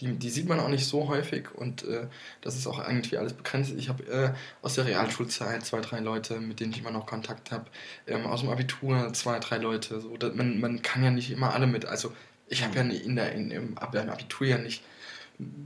die, 0.00 0.12
die 0.12 0.28
sieht 0.28 0.46
man 0.46 0.60
auch 0.60 0.68
nicht 0.68 0.84
so 0.84 1.08
häufig 1.08 1.54
und 1.54 1.84
äh, 1.84 2.06
das 2.42 2.54
ist 2.54 2.66
auch 2.66 2.86
irgendwie 2.86 3.16
alles 3.16 3.32
begrenzt. 3.32 3.72
Ich 3.74 3.88
habe 3.88 4.02
äh, 4.04 4.34
aus 4.60 4.74
der 4.74 4.84
Realschulzeit 4.84 5.64
zwei, 5.64 5.80
drei 5.80 6.00
Leute, 6.00 6.38
mit 6.38 6.60
denen 6.60 6.72
ich 6.72 6.80
immer 6.80 6.90
noch 6.90 7.06
Kontakt 7.06 7.50
habe. 7.50 7.64
Ähm, 8.06 8.26
aus 8.26 8.42
dem 8.42 8.50
Abitur 8.50 9.10
zwei, 9.14 9.38
drei 9.38 9.56
Leute. 9.56 10.02
So, 10.02 10.14
man, 10.34 10.60
man 10.60 10.82
kann 10.82 11.02
ja 11.02 11.10
nicht 11.10 11.30
immer 11.30 11.54
alle 11.54 11.66
mit. 11.66 11.86
Also 11.86 12.12
ich 12.46 12.62
habe 12.62 12.76
ja 12.76 12.82
in 12.82 13.16
der, 13.16 13.32
in, 13.32 13.50
im, 13.50 13.68
im 13.68 13.78
Abitur 14.10 14.46
ja 14.46 14.58
nicht 14.58 14.82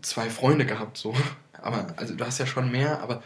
zwei 0.02 0.30
Freunde 0.30 0.66
gehabt, 0.66 0.96
so. 0.96 1.14
Aber 1.62 1.87
also 1.96 2.14
du 2.14 2.24
hast 2.24 2.38
ja 2.38 2.46
schon 2.46 2.70
mehr, 2.70 3.02
aber 3.02 3.22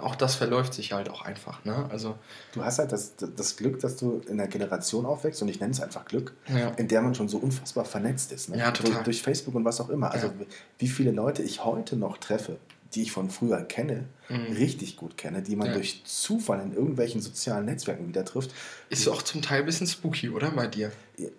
auch 0.00 0.14
das 0.14 0.34
verläuft 0.34 0.74
sich 0.74 0.92
halt 0.92 1.08
auch 1.08 1.22
einfach, 1.22 1.64
ne? 1.64 1.88
Also 1.90 2.18
du 2.52 2.62
hast 2.62 2.78
halt 2.78 2.92
das, 2.92 3.14
das 3.16 3.56
Glück, 3.56 3.80
dass 3.80 3.96
du 3.96 4.20
in 4.26 4.38
einer 4.38 4.48
Generation 4.48 5.06
aufwächst 5.06 5.40
und 5.40 5.48
ich 5.48 5.60
nenne 5.60 5.72
es 5.72 5.80
einfach 5.80 6.04
Glück, 6.04 6.34
ja. 6.48 6.68
in 6.76 6.88
der 6.88 7.00
man 7.00 7.14
schon 7.14 7.30
so 7.30 7.38
unfassbar 7.38 7.86
vernetzt 7.86 8.32
ist, 8.32 8.50
ne? 8.50 8.58
Ja, 8.58 8.70
total. 8.72 8.92
Durch, 8.92 9.04
durch 9.04 9.22
Facebook 9.22 9.54
und 9.54 9.64
was 9.64 9.80
auch 9.80 9.88
immer. 9.88 10.10
Also 10.10 10.26
ja. 10.26 10.32
wie 10.78 10.88
viele 10.88 11.10
Leute 11.10 11.42
ich 11.42 11.64
heute 11.64 11.96
noch 11.96 12.18
treffe, 12.18 12.58
die 12.94 13.02
ich 13.02 13.12
von 13.12 13.30
früher 13.30 13.62
kenne, 13.62 14.04
mhm. 14.28 14.52
richtig 14.56 14.96
gut 14.96 15.16
kenne, 15.16 15.42
die 15.42 15.56
man 15.56 15.68
ja. 15.68 15.74
durch 15.74 16.02
Zufall 16.04 16.60
in 16.60 16.72
irgendwelchen 16.72 17.20
sozialen 17.20 17.64
Netzwerken 17.64 18.08
wieder 18.08 18.24
trifft. 18.24 18.52
Ist 18.88 19.08
auch 19.08 19.22
zum 19.22 19.42
Teil 19.42 19.60
ein 19.60 19.66
bisschen 19.66 19.86
spooky, 19.86 20.30
oder 20.30 20.50
bei 20.50 20.66
dir? 20.66 20.90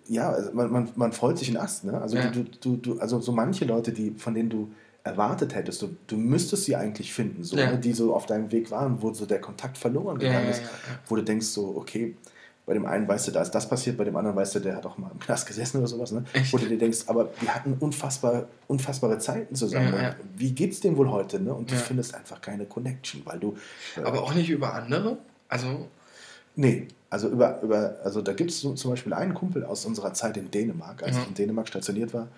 Ja, 0.08 0.30
also 0.30 0.52
man, 0.52 0.70
man, 0.70 0.88
man 0.96 1.12
freut 1.12 1.38
sich 1.38 1.48
in 1.48 1.56
Ast. 1.56 1.84
Ne? 1.84 2.00
Also, 2.00 2.16
ja. 2.16 2.30
du, 2.30 2.44
du, 2.44 2.76
du, 2.76 2.98
also 2.98 3.20
so 3.20 3.32
manche 3.32 3.64
Leute, 3.64 3.92
die, 3.92 4.12
von 4.12 4.34
denen 4.34 4.48
du 4.48 4.72
erwartet 5.04 5.54
hättest, 5.54 5.82
du, 5.82 5.96
du 6.06 6.16
müsstest 6.16 6.64
sie 6.64 6.76
eigentlich 6.76 7.12
finden, 7.12 7.42
so, 7.42 7.56
ja. 7.56 7.72
ne? 7.72 7.78
die 7.78 7.92
so 7.92 8.14
auf 8.14 8.26
deinem 8.26 8.52
Weg 8.52 8.70
waren, 8.70 9.02
wo 9.02 9.12
so 9.12 9.26
der 9.26 9.40
Kontakt 9.40 9.76
verloren 9.76 10.18
gegangen 10.18 10.48
ist, 10.48 10.62
wo 11.08 11.16
du 11.16 11.22
denkst 11.22 11.46
so, 11.46 11.76
okay, 11.76 12.16
bei 12.64 12.74
dem 12.74 12.86
einen 12.86 13.08
weißt 13.08 13.28
du, 13.28 13.32
da 13.32 13.42
ist 13.42 13.50
das 13.50 13.68
passiert, 13.68 13.96
bei 13.96 14.04
dem 14.04 14.16
anderen 14.16 14.36
weißt 14.36 14.54
du, 14.54 14.60
der 14.60 14.76
hat 14.76 14.86
auch 14.86 14.96
mal 14.96 15.10
im 15.10 15.18
Knast 15.18 15.46
gesessen 15.46 15.78
oder 15.78 15.88
sowas, 15.88 16.12
ne? 16.12 16.24
Wo 16.52 16.58
du 16.58 16.66
dir 16.66 16.78
denkst, 16.78 17.00
aber 17.06 17.30
wir 17.40 17.52
hatten 17.54 17.76
unfassbar, 17.80 18.46
unfassbare 18.68 19.18
Zeiten 19.18 19.54
zusammen. 19.54 19.92
Ja, 19.94 20.02
ja. 20.02 20.16
Wie 20.36 20.52
geht's 20.52 20.80
dem 20.80 20.96
wohl 20.96 21.10
heute? 21.10 21.40
Ne? 21.40 21.52
Und 21.52 21.70
du 21.70 21.74
ja. 21.74 21.80
findest 21.80 22.14
einfach 22.14 22.40
keine 22.40 22.66
Connection, 22.66 23.22
weil 23.24 23.40
du. 23.40 23.56
Äh, 23.96 24.02
aber 24.02 24.22
auch 24.22 24.34
nicht 24.34 24.48
über 24.48 24.74
andere? 24.74 25.18
Also. 25.48 25.88
Nee, 26.54 26.86
also 27.10 27.28
über, 27.28 27.60
über, 27.62 27.96
also 28.04 28.22
da 28.22 28.32
gibt 28.32 28.50
es 28.50 28.60
zum 28.60 28.90
Beispiel 28.90 29.12
einen 29.12 29.34
Kumpel 29.34 29.64
aus 29.64 29.84
unserer 29.84 30.14
Zeit 30.14 30.36
in 30.36 30.50
Dänemark, 30.50 31.02
als 31.02 31.16
ich 31.16 31.26
in 31.26 31.34
Dänemark 31.34 31.66
stationiert 31.66 32.14
war. 32.14 32.28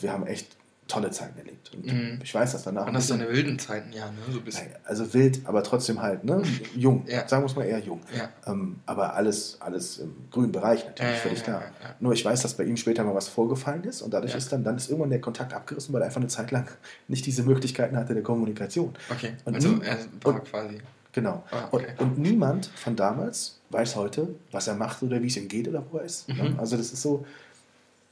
Wir 0.00 0.12
haben 0.12 0.26
echt 0.26 0.56
tolle 0.88 1.10
Zeiten 1.10 1.38
erlebt. 1.38 1.72
Und 1.74 1.86
mhm. 1.86 2.20
ich 2.22 2.34
weiß 2.34 2.52
das 2.52 2.62
danach. 2.62 2.86
Und 2.86 2.94
das 2.94 3.08
deine 3.08 3.28
wilden 3.28 3.58
Zeiten, 3.58 3.92
ja, 3.92 4.06
ne? 4.06 4.18
so 4.30 4.40
bisschen. 4.40 4.68
Also 4.84 5.12
wild, 5.14 5.40
aber 5.44 5.62
trotzdem 5.62 6.00
halt, 6.00 6.24
ne? 6.24 6.42
Jung. 6.76 7.04
Ja. 7.06 7.26
Sagen 7.26 7.42
wir 7.42 7.46
es 7.46 7.56
mal 7.56 7.64
eher 7.64 7.80
jung. 7.80 8.00
Ja. 8.16 8.28
Ähm, 8.46 8.76
aber 8.86 9.14
alles, 9.14 9.56
alles 9.60 9.98
im 9.98 10.14
grünen 10.30 10.52
Bereich 10.52 10.84
natürlich, 10.84 11.14
ja, 11.14 11.18
völlig 11.18 11.42
klar. 11.42 11.62
Nur 12.00 12.12
ich 12.12 12.24
weiß, 12.24 12.42
dass 12.42 12.54
bei 12.54 12.64
ihm 12.64 12.76
später 12.76 13.04
mal 13.04 13.14
was 13.14 13.28
vorgefallen 13.28 13.84
ist 13.84 14.02
und 14.02 14.14
dadurch 14.14 14.34
ist 14.34 14.52
dann, 14.52 14.62
dann 14.62 14.76
ist 14.76 14.88
irgendwann 14.88 15.10
der 15.10 15.20
Kontakt 15.20 15.52
abgerissen, 15.52 15.92
weil 15.92 16.02
er 16.02 16.06
einfach 16.06 16.20
eine 16.20 16.28
Zeit 16.28 16.50
lang 16.50 16.68
nicht 17.08 17.26
diese 17.26 17.42
Möglichkeiten 17.42 17.96
hatte 17.96 18.14
der 18.14 18.22
Kommunikation. 18.22 18.94
Okay. 19.10 19.32
Und 19.44 19.54
also 19.54 19.68
nie, 19.68 19.84
er 19.84 19.98
war 20.22 20.40
quasi. 20.40 20.78
Genau. 21.12 21.42
Ah, 21.50 21.68
okay. 21.70 21.86
und, 21.98 22.10
und, 22.10 22.18
niemand 22.18 22.66
von 22.66 22.94
damals 22.94 23.58
weiß 23.70 23.96
heute, 23.96 24.34
was 24.52 24.68
er 24.68 24.74
macht 24.74 25.02
oder 25.02 25.22
wie 25.22 25.28
es 25.28 25.36
ihm 25.38 25.48
geht 25.48 25.66
oder 25.66 25.82
wo 25.90 25.96
er 25.96 26.04
ist. 26.04 26.28
Ne? 26.28 26.50
Mhm. 26.50 26.60
Also 26.60 26.76
das 26.76 26.92
ist 26.92 27.00
so, 27.00 27.24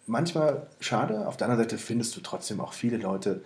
manchmal 0.06 0.66
schade. 0.80 1.26
Auf 1.26 1.36
der 1.36 1.48
anderen 1.48 1.68
Seite 1.68 1.78
findest 1.78 2.16
du 2.16 2.20
trotzdem 2.20 2.60
auch 2.60 2.72
viele 2.72 2.96
Leute 2.96 3.40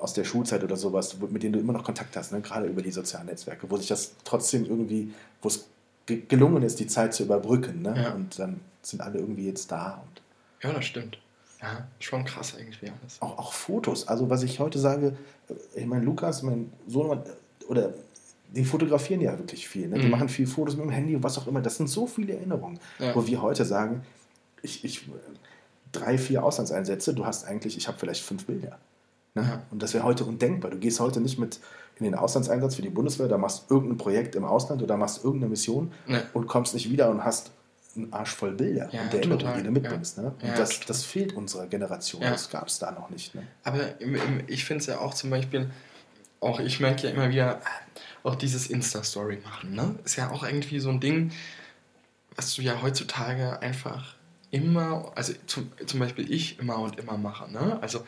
aus 0.00 0.14
der 0.14 0.24
Schulzeit 0.24 0.64
oder 0.64 0.76
sowas, 0.76 1.16
mit 1.20 1.42
denen 1.42 1.52
du 1.52 1.58
immer 1.58 1.74
noch 1.74 1.84
Kontakt 1.84 2.16
hast, 2.16 2.32
ne? 2.32 2.40
gerade 2.40 2.66
über 2.66 2.80
die 2.80 2.90
sozialen 2.90 3.26
Netzwerke, 3.26 3.70
wo 3.70 3.76
sich 3.76 3.88
das 3.88 4.14
trotzdem 4.24 4.64
irgendwie, 4.64 5.12
wo 5.42 5.48
es 5.48 5.66
gelungen 6.06 6.62
ist, 6.62 6.80
die 6.80 6.86
Zeit 6.86 7.12
zu 7.12 7.24
überbrücken. 7.24 7.82
Ne? 7.82 7.94
Ja. 7.96 8.12
Und 8.14 8.38
dann 8.38 8.60
sind 8.80 9.02
alle 9.02 9.18
irgendwie 9.18 9.46
jetzt 9.46 9.70
da. 9.70 10.02
Und 10.02 10.22
ja, 10.62 10.72
das 10.72 10.86
stimmt. 10.86 11.18
Ja, 11.60 11.86
schon 12.00 12.24
krass 12.24 12.54
irgendwie 12.58 12.90
alles. 12.90 13.20
Auch, 13.20 13.38
auch 13.38 13.52
Fotos. 13.52 14.08
Also 14.08 14.28
was 14.30 14.42
ich 14.42 14.58
heute 14.58 14.78
sage, 14.78 15.16
ich 15.74 15.86
meine, 15.86 16.04
Lukas, 16.04 16.42
mein 16.42 16.72
Sohn, 16.88 17.22
oder 17.68 17.92
die 18.48 18.64
fotografieren 18.64 19.20
ja 19.20 19.38
wirklich 19.38 19.68
viel. 19.68 19.88
Ne? 19.88 19.98
Die 19.98 20.06
mhm. 20.06 20.10
machen 20.10 20.28
viel 20.28 20.46
Fotos 20.46 20.76
mit 20.76 20.86
dem 20.86 20.90
Handy, 20.90 21.22
was 21.22 21.38
auch 21.38 21.46
immer. 21.46 21.60
Das 21.60 21.76
sind 21.76 21.88
so 21.88 22.06
viele 22.06 22.34
Erinnerungen, 22.34 22.80
ja. 22.98 23.14
wo 23.14 23.26
wir 23.26 23.40
heute 23.40 23.64
sagen, 23.64 24.02
ich, 24.62 24.84
ich 24.84 25.08
drei, 25.92 26.18
vier 26.18 26.44
Auslandseinsätze, 26.44 27.14
du 27.14 27.24
hast 27.24 27.44
eigentlich, 27.44 27.76
ich 27.76 27.88
habe 27.88 27.98
vielleicht 27.98 28.24
fünf 28.24 28.46
Bilder. 28.46 28.78
Ne? 29.34 29.62
Und 29.70 29.82
das 29.82 29.94
wäre 29.94 30.04
heute 30.04 30.24
undenkbar. 30.24 30.70
Du 30.70 30.78
gehst 30.78 31.00
heute 31.00 31.20
nicht 31.20 31.38
mit 31.38 31.60
in 31.96 32.04
den 32.04 32.14
Auslandseinsatz 32.14 32.74
für 32.74 32.82
die 32.82 32.90
Bundeswehr, 32.90 33.28
da 33.28 33.38
machst 33.38 33.70
irgendein 33.70 33.98
Projekt 33.98 34.34
im 34.34 34.44
Ausland 34.44 34.82
oder 34.82 34.96
machst 34.96 35.24
irgendeine 35.24 35.50
Mission 35.50 35.92
ja. 36.06 36.22
und 36.32 36.46
kommst 36.46 36.74
nicht 36.74 36.90
wieder 36.90 37.10
und 37.10 37.22
hast 37.24 37.50
einen 37.94 38.12
Arsch 38.12 38.34
voll 38.34 38.52
Bilder 38.52 38.88
ja, 38.90 39.02
und 39.02 39.12
der 39.12 39.20
Erinnerung, 39.20 39.54
die 39.56 39.62
du 39.62 39.70
mitbringst. 39.70 40.18
Ne? 40.18 40.34
Und 40.42 40.58
das, 40.58 40.80
das 40.80 41.04
fehlt 41.04 41.34
unserer 41.34 41.66
Generation. 41.66 42.22
Das 42.22 42.48
gab 42.48 42.68
es 42.68 42.78
da 42.78 42.90
noch 42.90 43.10
nicht. 43.10 43.34
Ne? 43.34 43.42
Aber 43.64 44.00
im, 44.00 44.14
im, 44.14 44.42
ich 44.46 44.64
finde 44.64 44.80
es 44.80 44.86
ja 44.86 44.98
auch 44.98 45.12
zum 45.12 45.30
Beispiel, 45.30 45.70
auch 46.40 46.58
ich 46.58 46.80
merke 46.80 47.06
ja 47.06 47.12
immer 47.12 47.28
wieder, 47.28 47.60
auch 48.22 48.34
dieses 48.34 48.68
Insta-Story 48.68 49.40
machen. 49.44 49.74
Ne? 49.74 49.94
Ist 50.04 50.16
ja 50.16 50.30
auch 50.30 50.44
irgendwie 50.44 50.80
so 50.80 50.88
ein 50.88 51.00
Ding, 51.00 51.32
was 52.34 52.54
du 52.54 52.62
ja 52.62 52.80
heutzutage 52.80 53.60
einfach 53.60 54.14
immer, 54.52 55.10
also 55.16 55.32
zum, 55.46 55.72
zum 55.84 55.98
Beispiel 55.98 56.30
ich 56.30 56.60
immer 56.60 56.78
und 56.78 56.98
immer 56.98 57.16
mache. 57.16 57.50
Ne? 57.50 57.78
Also 57.80 58.04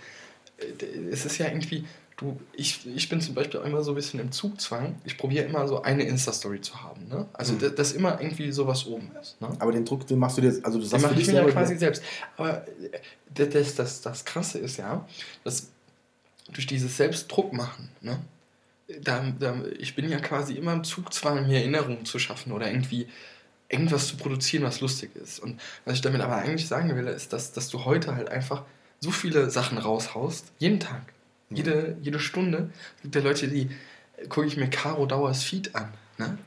äh, 0.58 0.84
es 1.10 1.24
ist 1.24 1.38
ja 1.38 1.48
irgendwie, 1.48 1.86
du, 2.18 2.38
ich, 2.52 2.86
ich 2.86 3.08
bin 3.08 3.20
zum 3.20 3.34
Beispiel 3.34 3.58
auch 3.58 3.64
immer 3.64 3.82
so 3.82 3.92
ein 3.92 3.94
bisschen 3.94 4.20
im 4.20 4.30
Zugzwang. 4.30 4.94
Ich 5.04 5.16
probiere 5.16 5.46
immer 5.46 5.66
so 5.66 5.82
eine 5.82 6.04
Insta-Story 6.04 6.60
zu 6.60 6.82
haben. 6.82 7.08
Ne? 7.08 7.26
Also 7.32 7.54
mhm. 7.54 7.74
dass 7.74 7.92
immer 7.92 8.20
irgendwie 8.20 8.52
sowas 8.52 8.86
oben 8.86 9.10
ist. 9.20 9.40
Ne? 9.40 9.48
Aber 9.58 9.72
den 9.72 9.86
Druck, 9.86 10.06
den 10.06 10.18
machst 10.18 10.36
du 10.36 10.42
dir, 10.42 10.60
also 10.62 10.78
du 10.78 10.84
sagst 10.84 11.10
den 11.10 11.18
ich 11.18 11.26
mir 11.26 11.34
ja 11.34 11.50
quasi 11.50 11.76
selbst. 11.78 12.02
Aber 12.36 12.68
äh, 12.68 13.48
das, 13.48 13.74
das, 13.74 14.02
das 14.02 14.24
Krasse 14.26 14.58
ist 14.58 14.76
ja, 14.76 15.08
dass 15.44 15.70
durch 16.52 16.66
dieses 16.66 16.96
Selbstdruck 16.96 17.52
machen, 17.52 17.88
ne? 18.02 18.20
Da, 19.00 19.24
da, 19.40 19.56
ich 19.78 19.96
bin 19.96 20.10
ja 20.10 20.20
quasi 20.20 20.52
immer 20.52 20.74
im 20.74 20.84
Zugzwang, 20.84 21.46
mir 21.46 21.56
Erinnerungen 21.56 22.04
zu 22.04 22.18
schaffen 22.18 22.52
oder 22.52 22.70
irgendwie 22.70 23.08
irgendwas 23.68 24.08
zu 24.08 24.16
produzieren, 24.16 24.64
was 24.64 24.80
lustig 24.80 25.10
ist. 25.16 25.40
Und 25.40 25.60
was 25.84 25.94
ich 25.94 26.00
damit 26.00 26.20
aber 26.20 26.36
eigentlich 26.36 26.68
sagen 26.68 26.94
will, 26.94 27.06
ist, 27.06 27.32
dass, 27.32 27.52
dass 27.52 27.68
du 27.68 27.84
heute 27.84 28.14
halt 28.14 28.28
einfach 28.28 28.62
so 29.00 29.10
viele 29.10 29.50
Sachen 29.50 29.78
raushaust, 29.78 30.52
jeden 30.58 30.80
Tag, 30.80 31.12
mhm. 31.50 31.56
jede, 31.56 31.96
jede 32.02 32.20
Stunde. 32.20 32.70
Es 32.96 33.02
gibt 33.02 33.14
ja 33.14 33.20
Leute, 33.22 33.48
die 33.48 33.70
gucke 34.28 34.46
ich 34.46 34.56
mir 34.56 34.68
Caro 34.68 35.06
Dauers 35.06 35.42
Feed 35.42 35.74
an, 35.74 35.92
ne? 36.18 36.38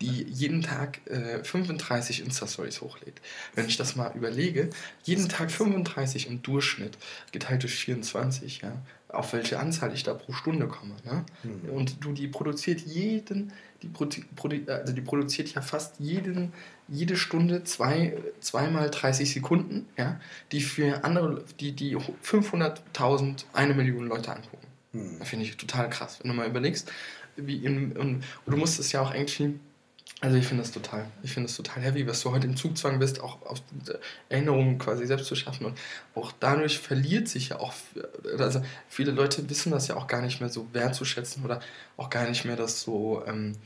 die 0.00 0.24
jeden 0.24 0.62
Tag 0.62 1.00
äh, 1.06 1.42
35 1.42 2.24
Insta-Stories 2.24 2.80
hochlädt. 2.80 3.20
Wenn 3.54 3.66
ich 3.66 3.76
das 3.76 3.96
mal 3.96 4.12
überlege, 4.14 4.70
jeden 5.02 5.28
Tag 5.28 5.50
35 5.50 6.28
im 6.28 6.42
Durchschnitt, 6.42 6.96
geteilt 7.32 7.62
durch 7.62 7.74
24, 7.74 8.62
ja, 8.62 8.72
auf 9.08 9.32
welche 9.32 9.58
Anzahl 9.58 9.92
ich 9.92 10.02
da 10.02 10.14
pro 10.14 10.32
Stunde 10.32 10.68
komme. 10.68 10.94
Ne? 11.04 11.24
Mhm. 11.42 11.70
Und 11.70 12.04
du, 12.04 12.12
die 12.12 12.28
produziert 12.28 12.80
jeden, 12.80 13.52
die, 13.86 14.24
produ 14.36 14.56
also 14.66 14.92
die 14.92 15.00
produziert 15.00 15.54
ja 15.54 15.60
fast 15.60 15.98
jeden, 15.98 16.52
jede 16.88 17.16
Stunde 17.16 17.64
zwei, 17.64 18.16
zweimal 18.40 18.90
30 18.90 19.32
Sekunden, 19.32 19.86
ja, 19.96 20.20
die 20.52 20.60
für 20.60 21.04
andere, 21.04 21.44
die, 21.60 21.72
die 21.72 21.96
500.000, 21.96 23.44
eine 23.52 23.74
Million 23.74 24.06
Leute 24.06 24.32
angucken. 24.32 24.66
Mhm. 24.92 25.22
Finde 25.22 25.44
ich 25.44 25.56
total 25.56 25.90
krass, 25.90 26.18
wenn 26.20 26.30
du 26.30 26.36
mal 26.36 26.48
überlegst. 26.48 26.90
Wie 27.36 27.56
in, 27.64 27.92
und, 27.92 28.16
und 28.16 28.24
du 28.46 28.56
musst 28.56 28.78
es 28.80 28.92
ja 28.92 29.02
auch 29.02 29.12
irgendwie 29.12 29.58
also 30.20 30.38
ich 30.38 30.46
finde 30.46 30.62
das 30.62 30.72
total, 30.72 31.06
ich 31.22 31.34
finde 31.34 31.50
es 31.50 31.56
total 31.56 31.82
heavy, 31.82 32.06
was 32.06 32.22
du 32.22 32.30
heute 32.30 32.46
im 32.46 32.56
Zugzwang 32.56 32.98
bist, 32.98 33.20
auch 33.20 33.42
aus 33.42 33.62
Erinnerungen 34.30 34.78
quasi 34.78 35.06
selbst 35.06 35.26
zu 35.26 35.36
schaffen 35.36 35.66
und 35.66 35.78
auch 36.14 36.32
dadurch 36.40 36.78
verliert 36.78 37.28
sich 37.28 37.50
ja 37.50 37.60
auch, 37.60 37.74
also 38.38 38.62
viele 38.88 39.10
Leute 39.10 39.48
wissen 39.50 39.72
das 39.72 39.88
ja 39.88 39.96
auch 39.96 40.06
gar 40.06 40.22
nicht 40.22 40.40
mehr 40.40 40.48
so 40.48 40.68
wertzuschätzen 40.72 41.44
oder 41.44 41.60
auch 41.98 42.08
gar 42.08 42.26
nicht 42.26 42.46
mehr 42.46 42.56
das 42.56 42.80
so 42.80 43.22
ähm, 43.26 43.56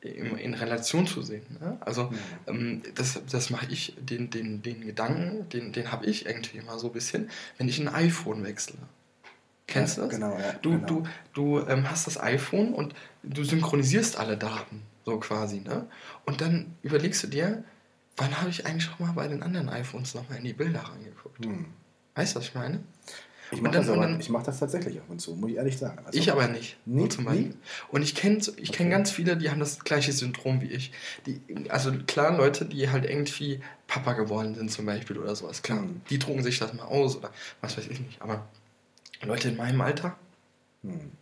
in, 0.00 0.38
in, 0.38 0.54
Relation 0.54 1.06
zu 1.06 1.20
sehen. 1.22 1.44
Ne? 1.60 1.76
Also 1.80 2.04
mhm. 2.04 2.18
ähm, 2.46 2.82
das, 2.94 3.20
das 3.30 3.50
mache 3.50 3.66
ich, 3.70 3.94
den, 4.00 4.30
den, 4.30 4.62
den 4.62 4.80
Gedanken, 4.80 5.48
den, 5.50 5.72
den 5.72 5.92
habe 5.92 6.06
ich 6.06 6.24
irgendwie 6.24 6.56
immer 6.58 6.78
so 6.78 6.86
ein 6.86 6.92
bisschen, 6.92 7.28
wenn 7.58 7.68
ich 7.68 7.78
ein 7.80 7.88
iPhone 7.88 8.44
wechsle. 8.44 8.78
Kennst 9.66 9.98
du 9.98 10.02
das? 10.02 10.10
Genau, 10.10 10.38
ja. 10.38 10.54
Du, 10.62 10.70
genau. 10.70 10.86
du, 10.86 11.02
du 11.34 11.66
ähm, 11.68 11.90
hast 11.90 12.06
das 12.06 12.18
iPhone 12.18 12.72
und 12.72 12.94
du 13.22 13.44
synchronisierst 13.44 14.16
alle 14.16 14.38
Daten. 14.38 14.82
So 15.08 15.18
quasi, 15.18 15.60
ne? 15.60 15.86
Und 16.26 16.42
dann 16.42 16.76
überlegst 16.82 17.22
du 17.22 17.28
dir, 17.28 17.64
wann 18.18 18.38
habe 18.38 18.50
ich 18.50 18.66
eigentlich 18.66 18.84
schon 18.84 19.06
mal 19.06 19.14
bei 19.14 19.26
den 19.26 19.42
anderen 19.42 19.70
iPhones 19.70 20.14
nochmal 20.14 20.36
in 20.36 20.44
die 20.44 20.52
Bilder 20.52 20.80
reingeguckt? 20.80 21.42
Hm. 21.46 21.64
Weißt 22.14 22.34
du, 22.34 22.40
was 22.40 22.48
ich 22.48 22.54
meine? 22.54 22.80
Ich 23.50 23.62
mache 23.62 23.82
das, 23.82 24.28
mach 24.28 24.42
das 24.42 24.58
tatsächlich 24.58 24.98
ab 24.98 25.06
und 25.08 25.18
zu, 25.18 25.34
muss 25.34 25.48
ich 25.48 25.56
ehrlich 25.56 25.78
sagen. 25.78 26.04
Also, 26.04 26.18
ich 26.18 26.30
aber 26.30 26.46
nicht. 26.48 26.76
Nee, 26.84 27.08
zum 27.08 27.24
Beispiel. 27.24 27.46
Nee? 27.46 27.54
Und 27.88 28.02
ich 28.02 28.14
kenne 28.14 28.38
ich 28.56 28.70
kenn 28.70 28.90
ganz 28.90 29.10
viele, 29.10 29.38
die 29.38 29.48
haben 29.48 29.60
das 29.60 29.78
gleiche 29.78 30.12
Syndrom 30.12 30.60
wie 30.60 30.66
ich. 30.66 30.92
Die, 31.24 31.40
also 31.70 31.90
klar, 32.06 32.36
Leute, 32.36 32.66
die 32.66 32.90
halt 32.90 33.06
irgendwie 33.06 33.62
Papa 33.86 34.12
geworden 34.12 34.54
sind 34.54 34.70
zum 34.70 34.84
Beispiel 34.84 35.16
oder 35.16 35.34
sowas, 35.34 35.62
klar. 35.62 35.78
Hm. 35.78 36.02
Die 36.10 36.18
drucken 36.18 36.42
sich 36.42 36.58
das 36.58 36.74
mal 36.74 36.84
aus 36.84 37.16
oder 37.16 37.30
was 37.62 37.78
weiß 37.78 37.86
ich 37.88 38.00
nicht. 38.00 38.20
Aber 38.20 38.46
Leute 39.22 39.48
in 39.48 39.56
meinem 39.56 39.80
Alter, 39.80 40.18
hm 40.82 41.12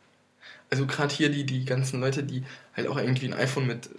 also 0.70 0.86
gerade 0.86 1.14
hier 1.14 1.30
die, 1.30 1.44
die 1.44 1.64
ganzen 1.64 2.00
Leute, 2.00 2.22
die 2.22 2.44
halt 2.76 2.88
auch 2.88 2.96
irgendwie 2.96 3.26
ein 3.26 3.34
iPhone 3.34 3.66
mit 3.66 3.90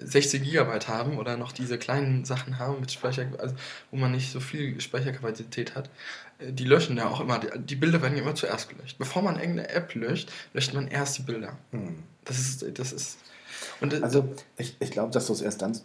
16 0.00 0.42
Gigabyte 0.42 0.88
haben 0.88 1.18
oder 1.18 1.36
noch 1.36 1.52
diese 1.52 1.78
kleinen 1.78 2.24
Sachen 2.24 2.58
haben 2.58 2.80
mit 2.80 2.92
Speicher, 2.92 3.26
also 3.38 3.54
wo 3.90 3.96
man 3.96 4.12
nicht 4.12 4.30
so 4.30 4.40
viel 4.40 4.80
Speicherkapazität 4.80 5.74
hat, 5.74 5.90
äh, 6.38 6.52
die 6.52 6.64
löschen 6.64 6.96
ja 6.96 7.08
auch 7.08 7.20
immer, 7.20 7.38
die 7.38 7.76
Bilder 7.76 8.00
werden 8.02 8.16
ja 8.16 8.22
immer 8.22 8.34
zuerst 8.34 8.68
gelöscht. 8.68 8.98
Bevor 8.98 9.22
man 9.22 9.38
irgendeine 9.38 9.68
App 9.70 9.94
löscht, 9.94 10.30
löscht 10.52 10.74
man 10.74 10.88
erst 10.88 11.18
die 11.18 11.22
Bilder. 11.22 11.58
Hm. 11.72 12.02
Das 12.24 12.38
ist, 12.38 12.78
das 12.78 12.92
ist. 12.92 13.18
Und, 13.80 13.92
äh, 13.92 14.00
also 14.02 14.34
ich, 14.56 14.76
ich 14.80 14.90
glaube, 14.90 15.12
dass 15.12 15.26
du 15.26 15.32
es 15.32 15.40
erst 15.40 15.62
dann 15.62 15.78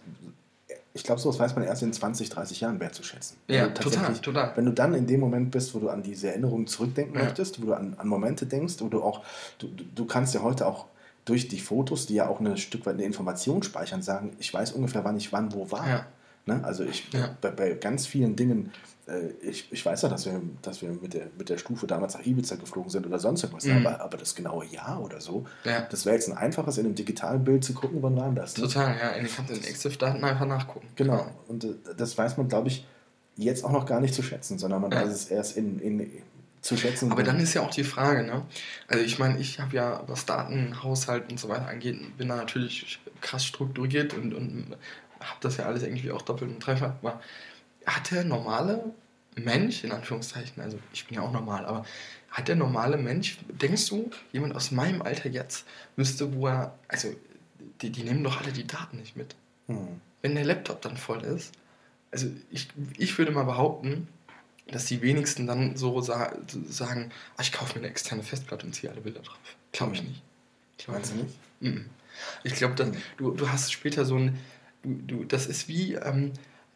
ich 0.96 1.04
glaube, 1.04 1.20
sowas 1.20 1.40
weiß 1.40 1.56
man 1.56 1.66
erst 1.66 1.82
in 1.82 1.92
20, 1.92 2.30
30 2.30 2.62
Jahren 2.62 2.80
wertzuschätzen. 2.80 3.38
Ja, 3.48 3.68
total, 3.70 4.14
total. 4.14 4.52
Wenn 4.56 4.66
du 4.66 4.72
dann 4.72 4.94
in 4.94 5.08
dem 5.08 5.20
Moment 5.20 5.50
bist, 5.50 5.74
wo 5.74 5.80
du 5.80 5.90
an 5.90 6.04
diese 6.04 6.30
Erinnerungen 6.30 6.68
zurückdenken 6.68 7.16
ja. 7.16 7.24
möchtest, 7.24 7.62
wo 7.62 7.66
du 7.66 7.74
an, 7.74 7.96
an, 7.98 8.08
Momente 8.08 8.46
denkst, 8.46 8.76
wo 8.80 8.88
du 8.90 9.02
auch, 9.02 9.24
du, 9.58 9.68
du 9.68 10.06
kannst 10.06 10.36
ja 10.36 10.44
heute 10.44 10.68
auch 10.68 10.86
durch 11.26 11.48
die 11.48 11.60
Fotos, 11.60 12.06
die 12.06 12.16
ja 12.16 12.28
auch 12.28 12.40
ein 12.40 12.58
Stück 12.58 12.86
weit 12.86 12.96
eine 12.96 13.06
Information 13.06 13.64
speichern, 13.64 14.04
sagen, 14.04 14.36
ich 14.40 14.54
weiß 14.54 14.74
ungefähr, 14.74 15.04
wann 15.04 15.18
ich 15.18 15.34
wann 15.34 15.52
wo 15.54 15.72
war. 15.72 15.88
Ja. 15.88 16.06
Ne? 16.46 16.64
Also 16.64 16.84
ich 16.84 17.12
ja. 17.12 17.36
bei, 17.42 17.50
bei 17.50 17.72
ganz 17.74 18.06
vielen 18.06 18.36
Dingen 18.36 18.72
ich, 19.42 19.68
ich 19.72 19.86
weiß 19.86 20.04
ja, 20.04 20.10
dass 20.10 20.26
wir, 20.26 20.42
dass 20.62 20.82
wir 20.82 20.90
mit, 20.90 21.14
der, 21.14 21.28
mit 21.38 21.50
der 21.50 21.58
Stufe 21.58 21.88
damals 21.88 22.14
nach 22.14 22.26
Ibiza 22.26 22.56
geflogen 22.56 22.90
sind 22.90 23.06
oder 23.06 23.20
sonst 23.20 23.44
irgendwas, 23.44 23.66
mhm. 23.66 23.86
aber, 23.86 24.02
aber 24.02 24.18
das 24.18 24.34
genaue 24.34 24.66
Jahr 24.66 25.02
oder 25.02 25.20
so, 25.20 25.46
ja. 25.66 25.82
das 25.90 26.06
wäre 26.06 26.16
jetzt 26.16 26.30
ein 26.30 26.38
einfaches, 26.38 26.78
in 26.78 26.86
einem 26.86 26.96
digitalen 26.96 27.44
Bild 27.44 27.66
zu 27.66 27.74
gucken, 27.74 28.02
wann 28.02 28.16
war 28.16 28.32
das? 28.32 28.58
Ne? 28.58 28.64
Total, 28.64 28.96
ja, 28.98 29.22
ich 29.22 29.36
kann 29.36 29.46
den 29.46 29.64
EXIF-Daten 29.64 30.24
einfach 30.24 30.46
nachgucken. 30.46 30.88
Genau, 30.96 31.28
und 31.50 31.66
äh, 31.66 31.74
das 31.98 32.18
weiß 32.18 32.38
man, 32.38 32.48
glaube 32.48 32.70
ich, 32.70 32.86
jetzt 33.36 33.66
auch 33.66 33.72
noch 33.72 33.86
gar 33.86 34.00
nicht 34.00 34.14
zu 34.14 34.24
schätzen, 34.24 34.58
sondern 34.58 34.82
man 34.82 34.92
ja. 34.92 35.02
weiß 35.02 35.10
es 35.10 35.26
erst 35.26 35.58
in, 35.58 35.80
in, 35.80 36.10
zu 36.62 36.78
schätzen. 36.78 37.12
Aber 37.12 37.24
dann 37.24 37.40
ist 37.42 37.54
ja 37.54 37.62
auch 37.62 37.72
die 37.72 37.84
Frage, 37.84 38.24
ne? 38.24 38.44
Also 38.88 39.04
ich 39.04 39.20
meine, 39.20 39.38
ich 39.38 39.60
habe 39.60 39.76
ja, 39.76 40.02
was 40.08 40.26
Datenhaushalt 40.26 41.30
und 41.30 41.40
so 41.40 41.50
weiter 41.50 41.68
angeht, 41.68 42.18
bin 42.18 42.30
da 42.30 42.38
natürlich 42.38 43.00
krass 43.20 43.44
strukturiert 43.46 44.14
und, 44.14 44.34
und 44.34 44.78
habe 45.20 45.40
das 45.42 45.58
ja 45.58 45.66
alles 45.66 45.84
irgendwie 45.84 46.12
auch 46.12 46.22
doppelt 46.22 46.52
und 46.52 46.60
dreifach. 46.60 46.94
Aber 47.02 47.20
hat 47.86 48.12
der 48.12 48.24
normale 48.24 48.94
Mensch, 49.36 49.84
in 49.84 49.92
Anführungszeichen, 49.92 50.62
also 50.62 50.80
ich 50.94 51.06
bin 51.08 51.16
ja 51.16 51.24
auch 51.24 51.32
normal, 51.32 51.66
aber 51.66 51.86
hat 52.30 52.48
der 52.48 52.56
normale 52.56 52.98
Mensch, 52.98 53.38
denkst 53.50 53.88
du, 53.90 54.10
jemand 54.32 54.56
aus 54.56 54.72
meinem 54.72 55.02
Alter 55.02 55.30
jetzt 55.30 55.66
müsste, 55.96 56.34
wo 56.34 56.48
er, 56.48 56.78
also 56.88 57.14
die, 57.82 57.90
die 57.90 58.04
nehmen 58.04 58.24
doch 58.24 58.42
alle 58.42 58.52
die 58.52 58.66
Daten 58.66 58.98
nicht 58.98 59.16
mit. 59.16 59.36
Hm. 59.68 60.02
Wenn 60.22 60.36
der 60.36 60.46
Laptop 60.46 60.82
dann 60.82 60.98
voll 60.98 61.24
ist, 61.24 61.54
also 62.12 62.28
ich, 62.52 62.70
ich 62.98 63.18
würde 63.18 63.32
mal 63.32 63.44
behaupten, 63.44 64.08
dass 64.68 64.86
die 64.86 65.02
wenigsten 65.02 65.46
dann 65.48 65.76
so 65.76 66.00
sa 66.02 66.34
sagen, 66.70 67.12
ah, 67.36 67.42
ich 67.42 67.52
kaufe 67.52 67.74
mir 67.74 67.84
eine 67.84 67.90
externe 67.90 68.24
Festplatte 68.24 68.66
und 68.66 68.74
ziehe 68.74 68.92
alle 68.92 69.02
Bilder 69.02 69.22
drauf. 69.22 69.38
Glaube 69.72 69.96
ich 69.96 70.04
nicht. 70.04 70.22
Glaub 70.78 70.96
Meinst 70.96 71.12
du 71.14 71.18
nicht? 71.18 71.36
Mhm. 71.60 71.86
Ich 72.44 72.56
glaube, 72.56 72.84
mhm. 72.84 72.96
du, 73.18 73.32
du 73.32 73.50
hast 73.50 73.72
später 73.72 74.06
so 74.06 74.18
ein, 74.18 74.40
du, 74.84 74.94
du, 75.08 75.24
das 75.26 75.48
ist 75.48 75.68
wie, 75.68 75.96
ähm, 75.96 76.32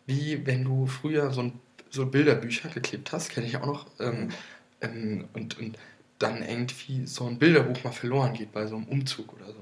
wie 0.08 0.46
wenn 0.48 0.64
du 0.64 0.88
früher 0.88 1.32
so, 1.32 1.42
ein, 1.42 1.60
so 1.92 2.08
Bilderbücher 2.08 2.70
geklebt 2.70 3.12
hast, 3.12 3.30
kenne 3.30 3.46
ich 3.46 3.58
auch 3.58 3.66
noch, 3.66 3.86
ähm, 4.00 4.22
mhm. 4.22 4.32
ähm, 4.82 5.26
und, 5.34 5.60
und 5.60 5.78
dann 6.18 6.42
irgendwie 6.42 7.06
so 7.06 7.28
ein 7.28 7.38
Bilderbuch 7.38 7.84
mal 7.84 7.92
verloren 7.92 8.34
geht 8.34 8.52
bei 8.52 8.66
so 8.66 8.78
einem 8.78 8.86
Umzug 8.86 9.34
oder 9.34 9.48
so. 9.48 9.60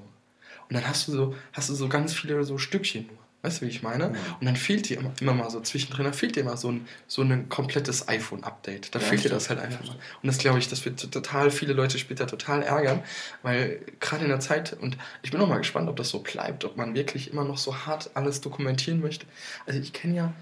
Und 0.69 0.75
dann 0.75 0.87
hast 0.87 1.07
du 1.07 1.11
so, 1.11 1.35
hast 1.51 1.69
du 1.69 1.73
so 1.73 1.89
ganz 1.89 2.13
viele 2.13 2.41
so 2.43 2.57
Stückchen 2.57 3.07
nur. 3.07 3.17
Weißt 3.45 3.61
du, 3.61 3.67
wie 3.67 3.69
ich 3.69 3.83
meine? 3.83 4.05
Ja. 4.05 4.37
Und 4.39 4.47
dann 4.47 4.55
fehlt 4.55 4.89
dir 4.89 4.97
immer, 4.97 5.11
immer, 5.21 5.35
mal 5.35 5.51
so 5.51 5.59
zwischendrin, 5.59 6.05
dann 6.05 6.15
fehlt 6.15 6.35
dir 6.35 6.39
immer 6.39 6.57
so 6.57 6.71
ein, 6.71 6.87
so 7.07 7.21
ein 7.21 7.47
komplettes 7.47 8.07
iPhone-Update. 8.07 8.95
Da 8.95 8.99
ja, 8.99 9.05
fehlt 9.05 9.23
dir 9.23 9.29
das 9.29 9.49
halt 9.49 9.59
einfach 9.59 9.85
mal. 9.85 9.93
Und 9.93 10.27
das 10.27 10.39
glaube 10.39 10.57
ich, 10.57 10.67
das 10.67 10.83
wird 10.83 11.11
total 11.11 11.51
viele 11.51 11.73
Leute 11.73 11.99
später 11.99 12.25
total 12.25 12.63
ärgern, 12.63 13.03
weil 13.43 13.81
gerade 13.99 14.23
in 14.23 14.29
der 14.29 14.39
Zeit, 14.39 14.73
und 14.81 14.97
ich 15.21 15.29
bin 15.29 15.39
auch 15.41 15.47
mal 15.47 15.59
gespannt, 15.59 15.87
ob 15.89 15.95
das 15.95 16.09
so 16.09 16.19
bleibt, 16.19 16.65
ob 16.65 16.75
man 16.75 16.95
wirklich 16.95 17.31
immer 17.31 17.43
noch 17.43 17.59
so 17.59 17.85
hart 17.85 18.09
alles 18.15 18.41
dokumentieren 18.41 18.99
möchte. 18.99 19.27
Also 19.67 19.79
ich 19.79 19.93
kenne 19.93 20.15
ja, 20.15 20.33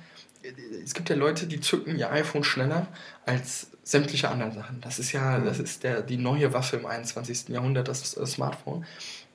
es 0.81 0.93
gibt 0.93 1.09
ja 1.09 1.17
Leute, 1.17 1.45
die 1.45 1.59
zücken 1.59 1.97
ihr 1.97 2.09
iPhone 2.09 2.45
schneller 2.45 2.87
als 3.25 3.67
sämtliche 3.83 4.29
anderen 4.29 4.53
Sachen. 4.53 4.79
Das 4.79 4.97
ist 4.97 5.11
ja, 5.11 5.39
das 5.39 5.59
ist 5.59 5.83
der, 5.83 6.01
die 6.03 6.17
neue 6.17 6.53
Waffe 6.53 6.77
im 6.77 6.85
21. 6.85 7.49
Jahrhundert, 7.49 7.89
das, 7.89 8.13
das 8.13 8.31
Smartphone. 8.31 8.85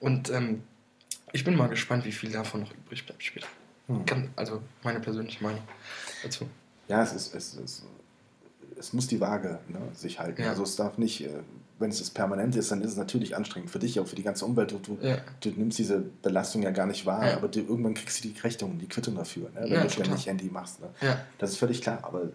Und 0.00 0.30
ähm, 0.30 0.62
ich 1.32 1.44
bin 1.44 1.54
mal 1.54 1.68
gespannt, 1.68 2.06
wie 2.06 2.12
viel 2.12 2.30
davon 2.30 2.62
noch 2.62 2.72
übrig 2.72 3.04
bleibt 3.04 3.22
später. 3.22 3.46
Hm. 3.88 4.04
also 4.36 4.62
meine 4.82 5.00
persönliche 5.00 5.42
Meinung 5.42 5.62
dazu. 6.22 6.46
Ja, 6.88 7.02
es 7.02 7.12
ist, 7.12 7.34
es, 7.34 7.54
ist, 7.54 7.84
es 8.78 8.92
muss 8.92 9.06
die 9.06 9.20
Waage 9.20 9.58
ne, 9.68 9.80
sich 9.94 10.20
halten. 10.20 10.42
Ja. 10.42 10.50
Also 10.50 10.62
es 10.62 10.76
darf 10.76 10.98
nicht, 10.98 11.24
äh, 11.24 11.30
wenn 11.78 11.90
es 11.90 11.98
das 11.98 12.10
permanent 12.10 12.54
ist, 12.56 12.70
dann 12.70 12.82
ist 12.82 12.92
es 12.92 12.96
natürlich 12.96 13.36
anstrengend 13.36 13.70
für 13.70 13.78
dich, 13.78 13.98
auch 13.98 14.06
für 14.06 14.16
die 14.16 14.22
ganze 14.22 14.44
Umwelt. 14.44 14.72
Du, 14.72 14.98
ja. 15.00 15.18
du 15.40 15.50
nimmst 15.50 15.78
diese 15.78 16.00
Belastung 16.22 16.62
ja 16.62 16.70
gar 16.70 16.86
nicht 16.86 17.06
wahr, 17.06 17.26
ja. 17.26 17.36
aber 17.36 17.48
du, 17.48 17.60
irgendwann 17.60 17.94
kriegst 17.94 18.22
du 18.22 18.28
die 18.28 18.38
Rechnung, 18.38 18.78
die 18.78 18.88
Quittung 18.88 19.14
dafür, 19.14 19.50
ne, 19.50 19.66
wenn 19.68 19.82
du 19.82 19.90
ständig 19.90 20.26
Handy 20.26 20.50
machst. 20.50 20.80
Ne. 20.80 20.88
Das 21.38 21.50
ist 21.50 21.56
völlig 21.56 21.80
klar. 21.80 22.00
Aber 22.02 22.28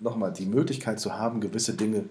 nochmal, 0.00 0.32
die 0.32 0.46
Möglichkeit 0.46 1.00
zu 1.00 1.14
haben, 1.18 1.40
gewisse 1.40 1.74
Dinge 1.74 2.04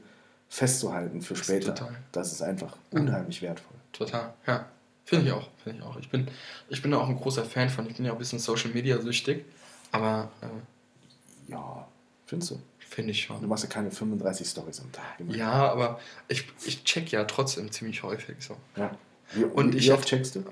festzuhalten 0.50 1.22
für 1.22 1.36
später, 1.36 1.72
das 1.72 1.82
ist, 1.82 1.98
das 2.12 2.32
ist 2.34 2.42
einfach 2.42 2.78
unheimlich 2.92 3.42
wertvoll. 3.42 3.76
Total, 3.92 4.34
ja. 4.46 4.66
Finde 5.06 5.28
ich 5.28 5.32
auch, 5.32 5.48
finde 5.64 5.80
ich 5.80 5.86
auch. 5.86 5.98
Ich 5.98 6.10
bin, 6.10 6.28
ich 6.68 6.82
bin 6.82 6.92
da 6.92 6.98
auch 6.98 7.08
ein 7.08 7.16
großer 7.16 7.46
Fan 7.46 7.70
von. 7.70 7.88
Ich 7.88 7.96
bin 7.96 8.06
ja 8.06 8.12
auch 8.12 8.16
ein 8.16 8.20
bisschen 8.20 8.40
Social 8.40 8.72
Media 8.72 9.00
süchtig, 9.00 9.46
aber. 9.92 10.32
Äh, 10.42 11.52
ja, 11.52 11.88
findest 12.26 12.52
du? 12.52 12.62
Finde 12.80 13.12
ich 13.12 13.22
schon. 13.22 13.42
Du 13.42 13.48
machst 13.48 13.64
ja 13.64 13.70
keine 13.70 13.92
35 13.92 14.48
Stories 14.48 14.80
am 14.80 14.92
Tag. 14.92 15.20
Immer. 15.20 15.36
Ja, 15.36 15.72
aber 15.72 16.00
ich, 16.28 16.46
ich 16.66 16.84
check 16.84 17.12
ja 17.12 17.24
trotzdem 17.26 17.72
ziemlich 17.72 18.04
häufig 18.04 18.38
so. 18.40 18.58
Ja. 18.76 18.98
Wie, 19.34 19.44
Und 19.44 19.74
wie, 19.74 19.78
ich, 19.78 19.88
wie 19.88 19.92
oft 19.92 20.08
checkst 20.08 20.36
du? 20.36 20.44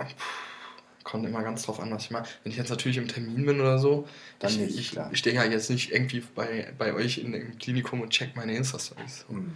Kommt 1.03 1.25
immer 1.25 1.43
ganz 1.43 1.63
drauf 1.63 1.79
an, 1.79 1.91
was 1.91 2.05
ich 2.05 2.11
mache. 2.11 2.27
Wenn 2.43 2.51
ich 2.51 2.57
jetzt 2.57 2.69
natürlich 2.69 2.97
im 2.97 3.07
Termin 3.07 3.45
bin 3.45 3.59
oder 3.59 3.77
so, 3.77 4.07
dann 4.39 4.51
ich, 4.51 4.57
nicht, 4.57 4.79
ich, 4.79 4.91
klar. 4.91 5.09
ich 5.11 5.19
stehe 5.19 5.35
ja 5.35 5.43
jetzt 5.43 5.69
nicht 5.69 5.91
irgendwie 5.91 6.23
bei, 6.35 6.73
bei 6.77 6.93
euch 6.93 7.17
in, 7.17 7.33
im 7.33 7.57
Klinikum 7.57 8.01
und 8.01 8.09
check 8.09 8.35
meine 8.35 8.55
Insta-Stories. 8.55 9.25
So. 9.27 9.33
Mhm. 9.33 9.53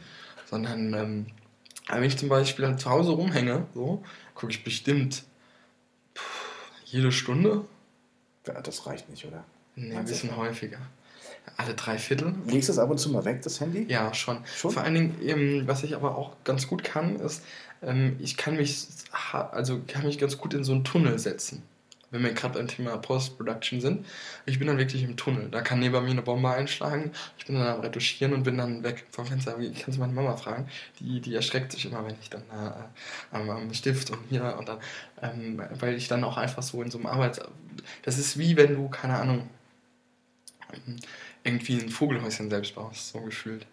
Sondern, 0.50 0.94
ähm, 0.94 1.26
wenn 1.90 2.04
ich 2.04 2.18
zum 2.18 2.30
Beispiel 2.30 2.66
halt 2.66 2.80
zu 2.80 2.90
Hause 2.90 3.12
rumhänge, 3.12 3.66
so, 3.74 4.04
gucke 4.38 4.52
ich 4.52 4.64
bestimmt 4.64 5.24
jede 6.86 7.12
Stunde. 7.12 7.66
Ja, 8.46 8.62
das 8.62 8.86
reicht 8.86 9.10
nicht, 9.10 9.26
oder? 9.26 9.44
Nee, 9.76 9.96
ein 9.96 10.06
bisschen 10.06 10.36
häufiger. 10.38 10.78
Alle 11.58 11.74
drei 11.74 11.98
Viertel. 11.98 12.36
Legst 12.46 12.70
du 12.70 12.74
es 12.74 12.80
ab 12.80 12.90
und 12.90 13.00
zu 13.00 13.10
mal 13.10 13.26
weg, 13.26 13.42
das 13.42 13.60
Handy? 13.60 13.86
Ja, 13.90 14.14
schon. 14.14 14.40
schon? 14.46 14.72
Vor 14.72 14.84
allen 14.84 14.94
Dingen, 14.94 15.18
ähm, 15.24 15.64
was 15.68 15.84
ich 15.84 15.96
aber 15.96 16.16
auch 16.18 16.36
ganz 16.44 16.68
gut 16.68 16.84
kann, 16.84 17.20
ist, 17.20 17.44
ähm, 17.82 18.16
ich 18.20 18.38
kann 18.38 18.58
mich, 18.58 18.88
also 19.32 19.82
kann 19.88 20.06
mich 20.06 20.20
ganz 20.20 20.38
gut 20.38 20.54
in 20.54 20.64
so 20.64 20.74
einen 20.74 20.84
Tunnel 20.84 21.18
setzen 21.20 21.64
wenn 22.12 22.24
wir 22.24 22.34
gerade 22.34 22.58
beim 22.58 22.68
Thema 22.68 22.98
Post-Production 22.98 23.82
sind. 23.82 24.06
Ich 24.46 24.60
bin 24.60 24.68
dann 24.68 24.78
wirklich 24.78 25.04
im 25.04 25.18
Tunnel. 25.18 25.50
Da 25.50 25.62
kann 25.62 25.80
neben 25.80 26.04
mir 26.04 26.12
eine 26.12 26.22
Bombe 26.22 26.50
einschlagen. 26.50 27.12
Ich 27.38 27.46
bin 27.46 27.56
dann 27.56 27.68
am 27.68 27.82
Retuschieren 27.82 28.34
und 28.34 28.44
bin 28.44 28.58
dann 28.58 28.84
weg 28.84 29.06
vom 29.12 29.26
Fenster. 29.26 29.60
Ich 29.60 29.82
kann 29.82 29.94
es 29.94 29.98
meine 29.98 30.14
Mama 30.14 30.38
fragen. 30.38 30.70
Die, 31.00 31.20
die 31.20 31.36
erschreckt 31.36 31.72
sich 31.72 31.86
immer, 31.86 32.06
wenn 32.06 32.16
ich 32.22 32.30
dann 32.30 32.44
äh, 32.44 33.36
am, 33.36 33.50
am, 33.50 33.74
Stift 33.74 34.10
und 34.12 34.20
hier 34.30 34.56
und 34.58 34.70
dann, 34.70 34.80
ähm, 35.22 35.62
weil 35.80 35.96
ich 35.96 36.08
dann 36.08 36.24
auch 36.24 36.38
einfach 36.38 36.64
so 36.64 36.82
in 36.82 36.92
so 36.92 36.98
einem 36.98 37.08
Arbeits... 37.08 37.42
Das 38.04 38.18
ist 38.18 38.38
wie 38.38 38.56
wenn 38.58 38.76
du, 38.76 38.88
keine 38.88 39.18
Ahnung, 39.18 39.50
irgendwie 41.44 41.80
ein 41.80 41.90
Vogelhäuschen 41.90 42.50
selbst 42.50 42.76
baust, 42.76 43.10
so 43.10 43.22
gefühlt. 43.22 43.66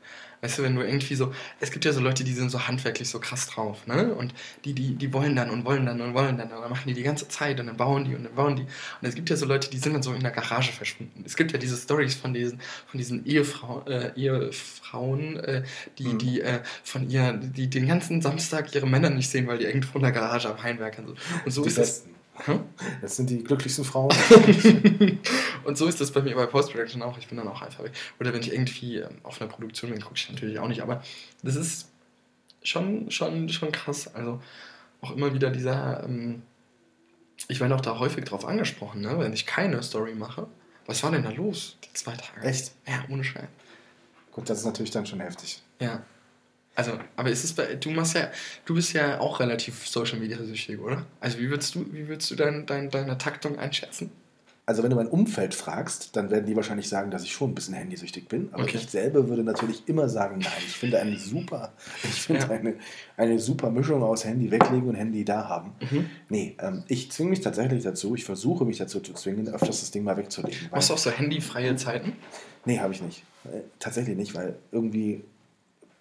Weißt 0.45 0.59
du, 0.59 0.63
wenn 0.63 0.75
du 0.75 0.83
irgendwie 0.83 1.15
so, 1.15 1.33
es 1.59 1.71
gibt 1.71 1.87
ja 1.87 1.93
so 1.95 2.01
Leute, 2.01 2.23
die 2.23 2.35
sind 2.35 2.51
so 2.51 2.69
handwerklich 2.69 3.09
so 3.09 3.19
krass 3.19 3.47
drauf, 3.47 3.87
ne? 3.87 4.15
Und 4.15 4.35
die, 4.67 4.75
die, 4.75 4.95
die 4.95 5.11
wollen 5.15 5.35
dann 5.35 5.49
und 5.49 5.65
wollen 5.65 5.87
dann 5.87 6.03
und 6.03 6.13
wollen 6.13 6.37
dann 6.37 6.53
und 6.53 6.61
dann 6.61 6.69
machen 6.69 6.87
die 6.87 6.93
die 6.93 7.03
ganze 7.03 7.27
Zeit 7.29 7.61
und 7.61 7.67
dann 7.67 7.79
bauen 7.79 8.05
die 8.05 8.15
und 8.15 8.25
dann 8.25 8.35
bauen 8.35 8.57
die. 8.57 8.65
Und 8.65 9.09
es 9.09 9.15
gibt 9.15 9.31
ja 9.31 9.37
so 9.37 9.47
Leute, 9.47 9.71
die 9.71 9.79
sind 9.79 9.95
dann 9.95 10.03
so 10.03 10.13
in 10.13 10.21
der 10.21 10.33
Garage 10.33 10.71
verschwunden. 10.71 11.25
Es 11.25 11.37
gibt 11.37 11.53
ja 11.53 11.59
diese 11.59 11.79
Stories 11.79 12.15
von 12.15 12.35
diesen, 12.35 12.61
von 12.87 12.99
diesen 12.99 13.25
Ehefrau, 13.25 13.87
äh, 13.87 14.13
Ehefrauen, 14.17 15.39
äh, 15.39 15.63
die, 15.97 16.09
mhm. 16.09 16.19
die 16.19 16.43
äh, 16.43 16.61
von 16.83 17.09
ihr, 17.09 17.33
die 17.33 17.71
den 17.71 17.89
ganzen 17.89 18.21
Samstag 18.21 18.75
ihre 18.75 18.87
Männer 18.87 19.09
nicht 19.09 19.31
sehen, 19.31 19.47
weil 19.47 19.57
die 19.57 19.65
irgendwo 19.65 19.97
in 19.97 20.03
der 20.03 20.13
Garage 20.13 20.51
am 20.51 20.63
Heimwerkern 20.63 21.07
sind. 21.07 21.19
Und 21.47 21.53
so 21.53 21.63
die 21.63 21.69
ist 21.69 21.79
es. 21.79 22.05
Das 23.01 23.17
sind 23.17 23.31
die 23.31 23.45
glücklichsten 23.45 23.85
Frauen. 23.85 24.13
und 25.65 25.79
so 25.79 25.87
ist 25.87 26.01
das 26.01 26.11
bei 26.11 26.21
mir 26.21 26.35
bei 26.35 26.47
Post-Production 26.47 27.03
auch. 27.03 27.17
Ich 27.19 27.29
bin 27.29 27.39
dann 27.39 27.49
auch 27.49 27.63
einfach 27.63 27.85
weg. 27.85 27.93
Oder 28.19 28.33
wenn 28.33 28.41
ich 28.41 28.53
irgendwie 28.53 28.99
ähm, 28.99 29.19
auf 29.23 29.41
einer 29.41 29.51
Produktion 29.51 29.91
bin, 29.91 30.01
gucke 30.01 30.17
ich 30.17 30.31
natürlich 30.31 30.59
auch 30.59 30.69
nicht. 30.69 30.83
Aber 30.83 31.03
das 31.43 31.57
ist 31.57 31.91
schon, 32.63 33.11
schon, 33.11 33.49
schon 33.49 33.73
krass. 33.73 34.13
Also 34.15 34.43
auch 35.01 35.13
immer 35.13 35.33
wieder 35.33 35.51
dieser. 35.51 36.05
Ähm, 36.05 36.43
ich 37.49 37.61
werde 37.61 37.75
auch 37.75 37.81
da 37.81 37.99
häufig 37.99 38.25
drauf 38.25 38.45
angesprochen, 38.45 39.01
ne? 39.01 39.19
wenn 39.19 39.33
ich 39.33 39.47
keine 39.47 39.83
Story 39.83 40.15
mache. 40.15 40.47
Was 40.87 41.03
war 41.03 41.11
denn 41.11 41.23
da 41.23 41.31
los, 41.31 41.77
die 41.85 41.93
zwei 41.93 42.15
Tage? 42.15 42.47
Echt? 42.47 42.73
Ja, 42.87 43.05
ohne 43.09 43.25
Schein. 43.25 43.49
Gut, 44.33 44.49
das 44.49 44.59
ist 44.59 44.65
natürlich 44.65 44.91
dann 44.91 45.07
schon 45.07 45.21
heftig. 45.21 45.63
Ja. 45.81 46.03
Also, 46.75 46.93
aber 47.17 47.31
ist 47.31 47.45
es 47.45 47.53
bei, 47.53 47.75
du 47.77 47.91
machst 47.91 48.15
ja, 48.15 48.31
du 48.65 48.75
bist 48.75 48.93
ja 48.93 49.21
auch 49.21 49.41
relativ 49.41 49.87
Social 49.87 50.19
Media 50.19 50.37
süchtig, 50.43 50.81
oder? 50.81 51.07
Also 51.21 51.39
wie 51.39 51.49
würdest 51.49 51.75
du, 51.75 51.87
wie 51.93 52.09
würdest 52.09 52.31
du 52.31 52.35
dein, 52.35 52.67
dein, 52.67 52.91
deine 52.91 53.17
Taktung 53.17 53.59
einschätzen? 53.59 54.11
Also 54.67 54.83
wenn 54.83 54.89
du 54.89 54.97
mein 54.97 55.09
Umfeld 55.09 55.55
fragst, 55.55 56.17
dann 56.17 56.31
werden 56.31 56.47
die 56.47 56.57
wahrscheinlich 56.57 56.89
sagen, 56.89 57.11
dass 57.11 57.23
ich 57.23 57.33
schon 57.33 57.51
ein 57.51 57.55
bisschen 57.55 57.75
handysüchtig 57.75 58.29
bin. 58.29 58.49
Aber 58.53 58.63
okay. 58.63 58.79
ich 58.79 58.89
selber 58.89 59.29
würde 59.29 59.45
natürlich 59.45 59.87
immer 59.87 60.09
sagen, 60.09 60.39
nein, 60.39 60.53
ich 60.67 60.73
finde 60.73 60.99
eine 60.99 61.19
super, 61.19 61.75
ich 62.03 62.23
finde 62.23 62.41
ja. 62.41 62.51
eine, 62.51 62.75
eine 63.19 63.39
super 63.39 63.71
Mischung 63.71 64.03
aus 64.03 64.25
Handy 64.25 64.51
weglegen 64.51 64.89
und 64.89 64.95
Handy 64.95 65.23
da 65.23 65.49
haben. 65.49 65.73
Mhm. 65.91 66.07
Nee, 66.31 66.57
ähm, 66.61 66.83
ich 66.89 67.13
zwinge 67.13 67.31
mich 67.31 67.43
tatsächlich 67.43 67.85
dazu, 67.85 68.15
ich 68.15 68.25
versuche 68.25 68.65
mich 68.65 68.79
dazu 68.79 69.01
zu 69.01 69.13
zwingen, 69.13 69.49
öfters 69.49 69.81
das 69.81 69.91
Ding 69.91 70.03
mal 70.03 70.17
wegzulegen. 70.17 70.71
Hast 70.73 70.89
du 70.89 70.95
auch 70.95 70.99
so 70.99 71.11
handyfreie 71.11 71.77
Zeiten? 71.77 72.15
Nee, 72.65 72.79
habe 72.81 72.95
ich 72.95 73.03
nicht. 73.03 73.23
Äh, 73.45 73.61
tatsächlich 73.79 74.17
nicht, 74.17 74.35
weil 74.35 74.57
irgendwie 74.73 75.25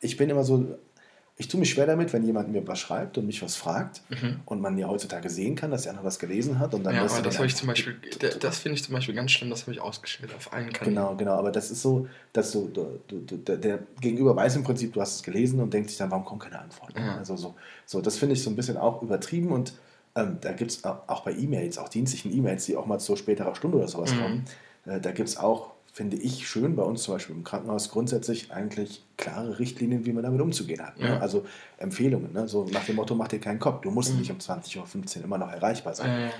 ich 0.03 0.17
bin 0.17 0.29
immer 0.29 0.43
so, 0.43 0.77
ich 1.35 1.47
tue 1.47 1.59
mich 1.59 1.71
schwer 1.71 1.87
damit, 1.87 2.13
wenn 2.13 2.23
jemand 2.23 2.51
mir 2.51 2.65
was 2.67 2.79
schreibt 2.79 3.17
und 3.17 3.25
mich 3.25 3.41
was 3.41 3.55
fragt 3.55 4.01
mhm. 4.09 4.41
und 4.45 4.61
man 4.61 4.77
ja 4.77 4.87
heutzutage 4.87 5.29
sehen 5.29 5.55
kann, 5.55 5.71
dass 5.71 5.83
der 5.83 5.91
andere 5.91 6.05
was 6.05 6.19
gelesen 6.19 6.59
hat 6.59 6.75
und 6.75 6.83
dann. 6.83 6.93
Ja, 6.93 7.05
aber 7.05 7.21
das 7.23 7.37
habe 7.37 7.47
ich 7.47 7.55
zum 7.55 7.67
Beispiel, 7.67 7.97
das 8.39 8.59
finde 8.59 8.75
ich 8.77 8.83
zum 8.83 8.93
Beispiel 8.93 9.15
ganz 9.15 9.31
schlimm, 9.31 9.49
das 9.49 9.61
habe 9.61 9.71
ich 9.71 9.81
ausgestellt 9.81 10.31
auf 10.35 10.53
allen 10.53 10.71
Kanälen. 10.71 10.95
Genau, 10.95 11.15
genau, 11.15 11.33
aber 11.33 11.51
das 11.51 11.71
ist 11.71 11.81
so, 11.81 12.07
dass 12.33 12.51
du, 12.51 12.67
du, 12.67 12.99
du, 13.07 13.37
der, 13.37 13.57
der 13.57 13.79
Gegenüber 13.99 14.35
weiß 14.35 14.57
im 14.57 14.63
Prinzip, 14.63 14.93
du 14.93 15.01
hast 15.01 15.15
es 15.15 15.23
gelesen 15.23 15.59
und 15.59 15.73
denkt 15.73 15.89
sich 15.89 15.97
dann, 15.97 16.11
warum 16.11 16.23
kommt 16.23 16.43
keine 16.43 16.59
Antwort? 16.59 16.93
Ja. 16.95 17.17
Also 17.17 17.35
so, 17.35 17.55
so, 17.87 18.01
das 18.01 18.17
finde 18.17 18.33
ich 18.33 18.43
so 18.43 18.51
ein 18.51 18.55
bisschen 18.55 18.77
auch 18.77 19.01
übertrieben 19.01 19.51
und 19.51 19.73
ähm, 20.15 20.37
da 20.39 20.51
gibt 20.51 20.69
es 20.69 20.83
auch 20.83 21.21
bei 21.21 21.33
E-Mails, 21.33 21.79
auch 21.79 21.89
dienstlichen 21.89 22.31
E-Mails, 22.31 22.67
die 22.67 22.75
auch 22.75 22.85
mal 22.85 22.99
zu 22.99 23.15
späterer 23.15 23.55
Stunde 23.55 23.77
oder 23.77 23.87
sowas 23.87 24.13
mhm. 24.13 24.19
kommen, 24.19 24.45
äh, 24.85 24.99
da 24.99 25.11
gibt 25.11 25.29
es 25.29 25.37
auch 25.37 25.72
finde 25.93 26.17
ich 26.17 26.47
schön, 26.47 26.75
bei 26.75 26.81
uns 26.81 27.03
zum 27.03 27.13
Beispiel 27.13 27.35
im 27.35 27.43
Krankenhaus 27.43 27.89
grundsätzlich 27.89 28.51
eigentlich 28.51 29.03
klare 29.15 29.59
Richtlinien, 29.59 30.05
wie 30.05 30.11
man 30.11 30.23
damit 30.23 30.41
umzugehen 30.41 30.83
hat. 30.83 30.99
Ne? 30.99 31.09
Ja. 31.09 31.19
Also 31.19 31.45
Empfehlungen, 31.77 32.33
ne? 32.33 32.47
so 32.47 32.65
nach 32.65 32.83
dem 32.85 32.95
Motto, 32.95 33.13
mach 33.13 33.27
dir 33.27 33.39
keinen 33.39 33.59
Kopf, 33.59 33.81
du 33.81 33.91
musst 33.91 34.11
mhm. 34.11 34.19
nicht 34.19 34.31
um 34.31 34.39
20.15 34.39 35.19
Uhr 35.19 35.23
immer 35.25 35.37
noch 35.37 35.51
erreichbar 35.51 35.93
sein. 35.93 36.31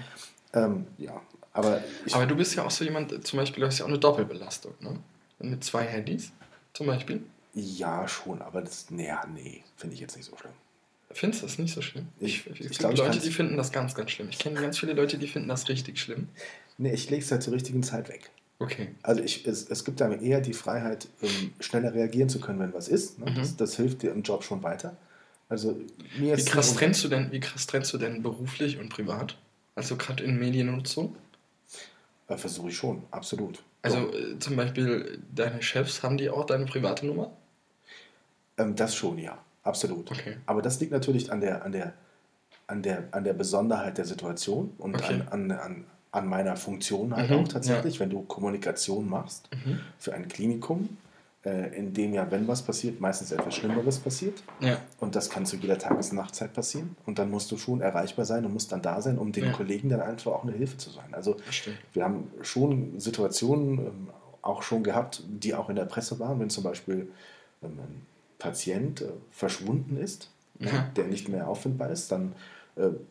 Ja, 0.54 0.66
ähm, 0.66 0.88
ja. 0.98 1.22
aber... 1.54 1.84
aber 2.12 2.26
du 2.26 2.36
bist 2.36 2.56
ja 2.56 2.66
auch 2.66 2.72
so 2.72 2.84
jemand, 2.84 3.26
zum 3.26 3.38
Beispiel, 3.38 3.62
du 3.62 3.68
hast 3.68 3.78
ja 3.78 3.86
auch 3.86 3.90
eine 3.90 4.00
Doppelbelastung, 4.00 4.74
ne? 4.80 5.00
Mit 5.40 5.64
zwei 5.64 5.84
Handys 5.84 6.32
zum 6.74 6.88
Beispiel. 6.88 7.22
Ja, 7.54 8.08
schon, 8.08 8.42
aber 8.42 8.62
das, 8.62 8.90
nee, 8.90 9.12
nee, 9.34 9.64
finde 9.78 9.94
ich 9.94 10.00
jetzt 10.00 10.16
nicht 10.16 10.26
so 10.26 10.36
schlimm. 10.36 10.54
Findest 11.12 11.44
du 11.44 11.48
das 11.48 11.60
nicht 11.60 11.76
so 11.76 11.82
schlimm? 11.82 12.08
Ich, 12.20 12.48
ich, 12.48 12.62
ich 12.62 12.80
glaube, 12.80 12.96
Leute, 12.96 13.20
die 13.20 13.30
finden 13.30 13.56
das 13.56 13.72
ganz, 13.72 13.94
ganz 13.94 14.10
schlimm. 14.10 14.30
Ich 14.30 14.40
kenne 14.40 14.60
ganz 14.60 14.80
viele 14.80 14.94
Leute, 14.94 15.20
die 15.20 15.28
finden 15.28 15.48
das 15.48 15.70
richtig 15.70 16.00
schlimm. 16.00 16.30
Nee, 16.80 16.94
ich 16.94 17.10
lege 17.12 17.24
es 17.24 17.32
halt 17.32 17.44
zur 17.44 17.54
richtigen 17.54 17.84
Zeit 17.84 18.10
weg. 18.10 18.32
Okay. 18.64 18.96
Also 19.02 19.22
ich, 19.22 19.46
es, 19.46 19.70
es 19.70 19.84
gibt 19.84 20.02
einem 20.02 20.24
eher 20.24 20.40
die 20.40 20.54
Freiheit, 20.54 21.10
ähm, 21.22 21.54
schneller 21.60 21.94
reagieren 21.94 22.30
zu 22.30 22.40
können, 22.40 22.60
wenn 22.60 22.74
was 22.74 22.88
ist. 22.88 23.20
Ne? 23.20 23.30
Mhm. 23.30 23.36
Das, 23.36 23.58
das, 23.58 23.76
hilft 23.76 24.04
dir 24.04 24.12
im 24.14 24.24
Job 24.24 24.46
schon 24.46 24.64
weiter. 24.64 24.96
Also 25.50 25.78
mir 26.18 26.38
wie 26.38 26.46
krass 26.46 26.74
trennst 26.74 27.04
du 27.04 27.10
denn, 27.10 27.30
wie 27.34 27.42
krass 27.42 27.68
trennst 27.68 27.92
du 27.92 27.98
denn 27.98 28.24
beruflich 28.24 28.80
und 28.80 28.88
privat? 28.88 29.38
Also 29.76 29.98
gerade 29.98 30.24
in 30.24 30.40
Mediennutzung? 30.40 31.18
Äh, 32.30 32.38
Versuche 32.38 32.70
ich 32.70 32.78
schon, 32.78 33.04
absolut. 33.12 33.62
Also 33.82 34.14
äh, 34.14 34.40
zum 34.40 34.56
Beispiel 34.56 35.22
deine 35.36 35.62
Chefs, 35.62 36.02
haben 36.02 36.18
die 36.18 36.30
auch 36.30 36.46
deine 36.46 36.66
private 36.66 37.06
Nummer? 37.06 37.36
Ähm, 38.58 38.78
das 38.78 38.96
schon, 38.96 39.18
ja, 39.18 39.38
absolut. 39.64 40.10
Okay. 40.10 40.38
Aber 40.46 40.62
das 40.62 40.80
liegt 40.80 40.94
natürlich 40.94 41.34
an 41.34 41.42
der, 41.42 41.66
an 41.66 41.74
der, 41.74 41.94
an 42.68 42.82
der, 42.82 43.10
an 43.12 43.26
der 43.26 43.34
Besonderheit 43.34 43.98
der 43.98 44.06
Situation 44.06 44.74
und 44.78 44.96
okay. 44.96 45.22
an, 45.30 45.52
an, 45.52 45.52
an, 45.52 45.86
an 46.14 46.30
meiner 46.30 46.56
Funktion 46.56 47.16
halt 47.16 47.32
mhm, 47.32 47.38
auch 47.38 47.48
tatsächlich, 47.48 47.96
ja. 47.96 48.02
wenn 48.02 48.12
du 48.12 48.22
Kommunikation 48.22 49.10
machst 49.10 49.50
mhm. 49.66 49.80
für 49.98 50.14
ein 50.14 50.28
Klinikum, 50.28 50.98
äh, 51.44 51.76
in 51.76 51.92
dem 51.92 52.14
ja, 52.14 52.30
wenn 52.30 52.48
was 52.48 52.62
passiert, 52.62 53.02
meistens 53.02 53.32
etwas 53.32 53.56
Schlimmeres 53.56 53.98
passiert. 53.98 54.44
Ja. 54.60 54.78
Und 55.00 55.16
das 55.16 55.32
kann 55.32 55.48
zu 55.48 55.56
jeder 55.58 55.80
Tages- 55.80 56.12
und 56.12 56.18
Nachtzeit 56.18 56.54
passieren. 56.54 56.96
Und 57.08 57.18
dann 57.18 57.32
musst 57.32 57.52
du 57.52 57.58
schon 57.58 57.82
erreichbar 57.82 58.26
sein 58.26 58.46
und 58.46 58.54
musst 58.54 58.72
dann 58.72 58.84
da 58.84 59.02
sein, 59.02 59.18
um 59.18 59.32
den 59.32 59.46
ja. 59.46 59.52
Kollegen 59.54 59.90
dann 59.90 60.02
einfach 60.02 60.34
auch 60.34 60.44
eine 60.44 60.52
Hilfe 60.52 60.78
zu 60.78 60.92
sein. 60.92 61.12
Also 61.14 61.38
wir 61.94 62.04
haben 62.04 62.32
schon 62.44 63.00
Situationen 63.00 63.80
ähm, 63.80 64.10
auch 64.44 64.62
schon 64.62 64.84
gehabt, 64.84 65.24
die 65.28 65.56
auch 65.56 65.70
in 65.70 65.76
der 65.76 65.86
Presse 65.86 66.20
waren, 66.20 66.40
wenn 66.40 66.52
zum 66.52 66.64
Beispiel 66.64 67.08
ähm, 67.64 67.80
ein 67.80 68.06
Patient 68.38 69.02
äh, 69.02 69.06
verschwunden 69.32 69.98
ist, 69.98 70.30
der 70.96 71.06
nicht 71.06 71.28
mehr 71.28 71.50
auffindbar 71.50 71.90
ist, 71.90 72.12
dann 72.12 72.36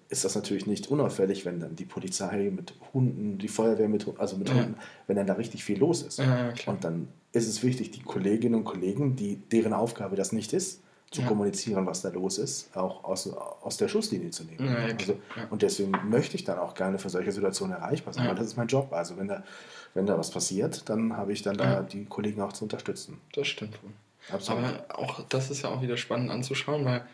ist 0.09 0.25
das 0.25 0.35
natürlich 0.35 0.67
nicht 0.67 0.89
unauffällig, 0.89 1.45
wenn 1.45 1.61
dann 1.61 1.77
die 1.77 1.85
Polizei 1.85 2.51
mit 2.51 2.75
Hunden, 2.93 3.39
die 3.39 3.49
Feuerwehr 3.49 3.89
mit, 3.89 4.07
also 4.19 4.37
mit 4.37 4.49
ja. 4.49 4.57
Hunden, 4.57 4.75
wenn 5.07 5.17
dann 5.17 5.27
da 5.27 5.35
richtig 5.35 5.63
viel 5.63 5.79
los 5.79 6.03
ist. 6.03 6.19
Ja, 6.19 6.53
und 6.67 6.83
dann 6.83 7.09
ist 7.33 7.49
es 7.49 7.63
wichtig, 7.63 7.93
die 7.93 8.03
Kolleginnen 8.03 8.57
und 8.57 8.65
Kollegen, 8.65 9.15
die, 9.15 9.37
deren 9.37 9.73
Aufgabe 9.73 10.17
das 10.17 10.33
nicht 10.33 10.53
ist, 10.53 10.83
zu 11.13 11.23
kommunizieren, 11.23 11.87
was 11.87 12.01
da 12.01 12.09
los 12.09 12.39
ist, 12.39 12.75
auch 12.77 13.05
aus, 13.05 13.31
aus 13.31 13.77
der 13.77 13.89
Schusslinie 13.89 14.31
zu 14.31 14.45
nehmen. 14.45 14.67
Also, 14.69 15.19
und 15.51 15.63
deswegen 15.63 15.93
möchte 16.09 16.37
ich 16.37 16.45
dann 16.45 16.59
auch 16.59 16.75
gerne 16.75 16.99
für 16.99 17.11
solche 17.11 17.31
Situationen 17.33 17.77
erreichbar 17.77 18.15
sein, 18.15 18.27
weil 18.27 18.35
das 18.35 18.47
ist 18.47 18.57
mein 18.57 18.67
Job. 18.67 18.93
Also 18.93 19.17
wenn 19.19 19.29
da, 19.29 19.45
wenn 19.95 20.07
da 20.07 20.19
was 20.19 20.31
passiert, 20.31 20.89
dann 20.89 21.17
habe 21.17 21.33
ich 21.33 21.43
dann 21.43 21.57
da 21.57 21.83
die 21.83 22.07
Kollegen 22.07 22.41
auch 22.41 22.55
zu 22.55 22.65
unterstützen. 22.65 23.21
Das 23.35 23.47
stimmt 23.47 23.83
wohl. 23.83 23.91
Absolut. 24.31 24.65
Aber 24.65 24.99
auch 24.99 25.21
das 25.29 25.51
ist 25.51 25.63
ja 25.63 25.69
auch 25.69 25.83
wieder 25.83 25.97
spannend 25.97 26.31
anzuschauen, 26.31 26.85
weil 26.85 27.05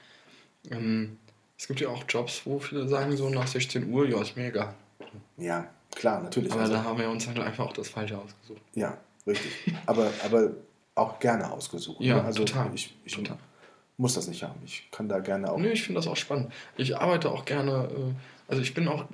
ähm, 0.70 1.18
es 1.58 1.66
gibt 1.66 1.80
ja 1.80 1.88
auch 1.88 2.04
Jobs, 2.08 2.42
wo 2.44 2.60
viele 2.60 2.88
sagen 2.88 3.16
so 3.16 3.28
nach 3.28 3.46
16 3.46 3.90
Uhr, 3.90 4.08
ja, 4.08 4.20
ist 4.22 4.36
mir 4.36 4.46
egal. 4.46 4.74
Ja, 5.36 5.68
klar, 5.94 6.22
natürlich. 6.22 6.52
Aber 6.52 6.62
also, 6.62 6.72
da 6.72 6.84
haben 6.84 6.98
wir 6.98 7.10
uns 7.10 7.26
halt 7.26 7.38
einfach 7.40 7.66
auch 7.66 7.72
das 7.72 7.88
Falsche 7.88 8.16
ausgesucht. 8.16 8.62
Ja, 8.74 8.96
richtig. 9.26 9.50
aber, 9.86 10.10
aber 10.24 10.52
auch 10.94 11.18
gerne 11.18 11.50
ausgesucht. 11.50 12.00
Ja, 12.00 12.16
ne? 12.16 12.24
also 12.24 12.44
total. 12.44 12.70
Ich, 12.74 12.94
ich 13.04 13.14
total. 13.14 13.38
muss 13.96 14.14
das 14.14 14.28
nicht 14.28 14.42
haben. 14.44 14.60
Ich 14.64 14.88
kann 14.92 15.08
da 15.08 15.18
gerne 15.18 15.50
auch. 15.50 15.58
Nö, 15.58 15.70
ich 15.70 15.82
finde 15.82 15.98
das 15.98 16.06
auch 16.06 16.16
spannend. 16.16 16.52
Ich 16.76 16.96
arbeite 16.96 17.30
auch 17.30 17.44
gerne, 17.44 17.88
äh, 17.92 18.14
also 18.46 18.62
ich 18.62 18.72
bin 18.72 18.86
auch, 18.86 19.06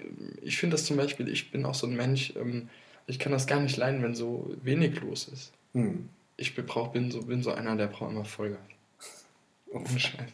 ich 0.42 0.58
finde 0.58 0.74
das 0.74 0.84
zum 0.84 0.98
Beispiel, 0.98 1.28
ich 1.28 1.50
bin 1.50 1.64
auch 1.64 1.74
so 1.74 1.86
ein 1.86 1.96
Mensch, 1.96 2.34
ähm, 2.36 2.68
ich 3.06 3.18
kann 3.18 3.32
das 3.32 3.46
gar 3.46 3.60
nicht 3.60 3.76
leiden, 3.78 4.02
wenn 4.02 4.14
so 4.14 4.54
wenig 4.62 5.00
los 5.00 5.28
ist. 5.28 5.52
Hm. 5.72 6.10
Ich 6.36 6.54
brauch, 6.54 6.88
bin, 6.88 7.10
so, 7.10 7.22
bin 7.22 7.42
so 7.42 7.52
einer, 7.52 7.76
der 7.76 7.86
braucht 7.86 8.10
immer 8.10 8.24
Vollgas. 8.26 8.60
Ohne 9.72 9.98
Scheiß. 9.98 10.30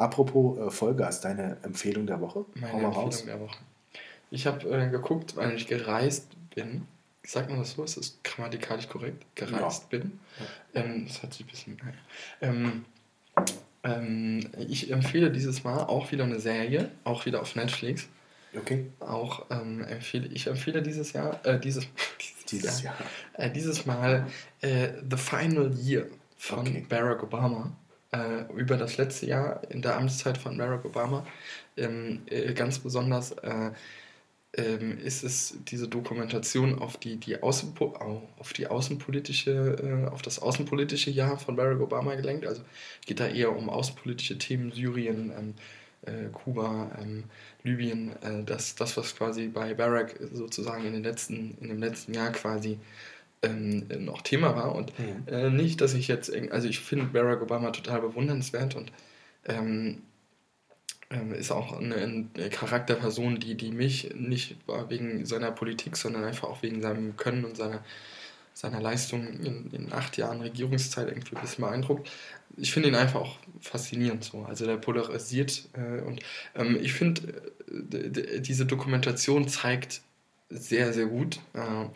Apropos 0.00 0.58
äh, 0.58 0.70
Vollgas, 0.70 1.20
deine 1.20 1.58
Empfehlung 1.62 2.06
der 2.06 2.20
Woche? 2.22 2.46
Meine 2.54 2.72
Empfehlung 2.72 2.94
raus. 2.94 3.24
der 3.24 3.38
Woche. 3.38 3.58
Ich 4.30 4.46
habe 4.46 4.66
äh, 4.70 4.88
geguckt, 4.88 5.36
weil 5.36 5.54
ich 5.54 5.66
gereist 5.66 6.28
bin. 6.54 6.86
Sagt 7.22 7.50
man 7.50 7.58
das 7.58 7.72
so? 7.72 7.84
Ist 7.84 7.98
das 7.98 8.18
grammatikalisch 8.24 8.88
korrekt? 8.88 9.26
Gereist 9.34 9.92
ja. 9.92 9.98
bin. 9.98 10.18
Ähm, 10.74 11.04
das 11.06 11.22
hat 11.22 11.34
sich 11.34 11.44
ein 11.44 11.48
bisschen. 11.48 11.78
Ähm, 12.40 12.84
ähm, 13.84 14.50
ich 14.58 14.90
empfehle 14.90 15.30
dieses 15.30 15.64
Mal 15.64 15.84
auch 15.84 16.10
wieder 16.12 16.24
eine 16.24 16.40
Serie, 16.40 16.90
auch 17.04 17.26
wieder 17.26 17.42
auf 17.42 17.54
Netflix. 17.54 18.08
Okay. 18.56 18.86
Auch 19.00 19.44
ähm, 19.50 19.84
empfehle 19.84 20.28
ich 20.28 20.46
empfehle 20.46 20.82
dieses 20.82 21.12
Jahr, 21.12 21.44
äh, 21.44 21.60
dieses, 21.60 21.86
dieses 22.50 22.82
Jahr, 22.82 22.94
Jahr. 22.94 23.46
Äh, 23.46 23.50
dieses 23.50 23.84
Mal 23.84 24.26
äh, 24.62 24.88
The 25.08 25.18
Final 25.18 25.74
Year 25.78 26.06
von 26.38 26.60
okay. 26.60 26.86
Barack 26.88 27.22
Obama 27.22 27.70
äh, 28.12 28.52
über 28.54 28.76
das 28.76 28.96
letzte 28.96 29.26
Jahr 29.26 29.62
in 29.70 29.82
der 29.82 29.96
Amtszeit 29.96 30.38
von 30.38 30.56
Barack 30.56 30.84
Obama. 30.84 31.26
Ähm, 31.76 32.22
äh, 32.26 32.52
ganz 32.54 32.78
besonders 32.78 33.32
äh, 33.32 33.70
ähm, 34.54 34.98
ist 34.98 35.22
es 35.22 35.56
diese 35.68 35.86
Dokumentation 35.88 36.78
auf 36.80 36.96
die, 36.96 37.16
die, 37.16 37.40
Außenpo 37.42 37.94
auf 38.38 38.52
die 38.52 38.66
außenpolitische, 38.66 40.06
äh, 40.08 40.08
auf 40.08 40.22
das 40.22 40.40
außenpolitische 40.40 41.10
Jahr 41.10 41.38
von 41.38 41.56
Barack 41.56 41.80
Obama 41.80 42.14
gelenkt. 42.16 42.46
Also 42.46 42.62
geht 43.06 43.20
da 43.20 43.28
eher 43.28 43.56
um 43.56 43.70
außenpolitische 43.70 44.38
Themen, 44.38 44.72
Syrien, 44.72 45.32
ähm, 45.38 45.54
äh, 46.02 46.30
Kuba, 46.32 46.90
ähm, 47.00 47.24
Libyen, 47.62 48.10
äh, 48.22 48.42
das, 48.44 48.74
das, 48.74 48.96
was 48.96 49.14
quasi 49.14 49.48
bei 49.48 49.74
Barack 49.74 50.18
sozusagen 50.32 50.84
in, 50.84 50.94
den 50.94 51.04
letzten, 51.04 51.56
in 51.60 51.68
dem 51.68 51.78
letzten 51.78 52.14
Jahr 52.14 52.32
quasi 52.32 52.78
ähm, 53.42 53.86
noch 54.04 54.22
Thema 54.22 54.54
war. 54.56 54.74
Und 54.74 54.98
mhm. 54.98 55.26
äh, 55.26 55.50
nicht, 55.50 55.80
dass 55.80 55.94
ich 55.94 56.08
jetzt, 56.08 56.32
also 56.50 56.68
ich 56.68 56.80
finde 56.80 57.06
Barack 57.06 57.42
Obama 57.42 57.70
total 57.70 58.00
bewundernswert 58.00 58.76
und 58.76 58.92
ähm, 59.46 60.02
ähm, 61.10 61.32
ist 61.32 61.50
auch 61.50 61.78
eine, 61.78 61.96
eine, 61.96 62.50
Charakterperson, 62.50 63.40
die, 63.40 63.56
die 63.56 63.72
mich 63.72 64.14
nicht 64.14 64.56
wegen 64.88 65.26
seiner 65.26 65.50
Politik, 65.50 65.96
sondern 65.96 66.24
einfach 66.24 66.48
auch 66.48 66.62
wegen 66.62 66.80
seinem 66.80 67.16
Können 67.16 67.44
und 67.44 67.56
seiner, 67.56 67.82
seiner 68.54 68.80
Leistung 68.80 69.26
in, 69.26 69.70
in 69.72 69.92
acht 69.92 70.16
Jahren 70.16 70.40
Regierungszeit 70.40 71.08
irgendwie 71.08 71.34
ein 71.34 71.42
bisschen 71.42 71.64
beeindruckt. 71.64 72.10
Ich 72.56 72.72
finde 72.72 72.90
ihn 72.90 72.94
einfach 72.94 73.20
auch 73.20 73.38
faszinierend 73.60 74.22
so. 74.22 74.44
Also 74.48 74.66
der 74.66 74.76
polarisiert 74.76 75.68
äh, 75.72 76.00
und 76.02 76.20
ähm, 76.54 76.78
ich 76.80 76.92
finde, 76.92 77.42
äh, 77.68 78.40
diese 78.40 78.66
Dokumentation 78.66 79.48
zeigt 79.48 80.02
sehr, 80.48 80.92
sehr 80.92 81.06
gut, 81.06 81.40
äh, 81.54 81.86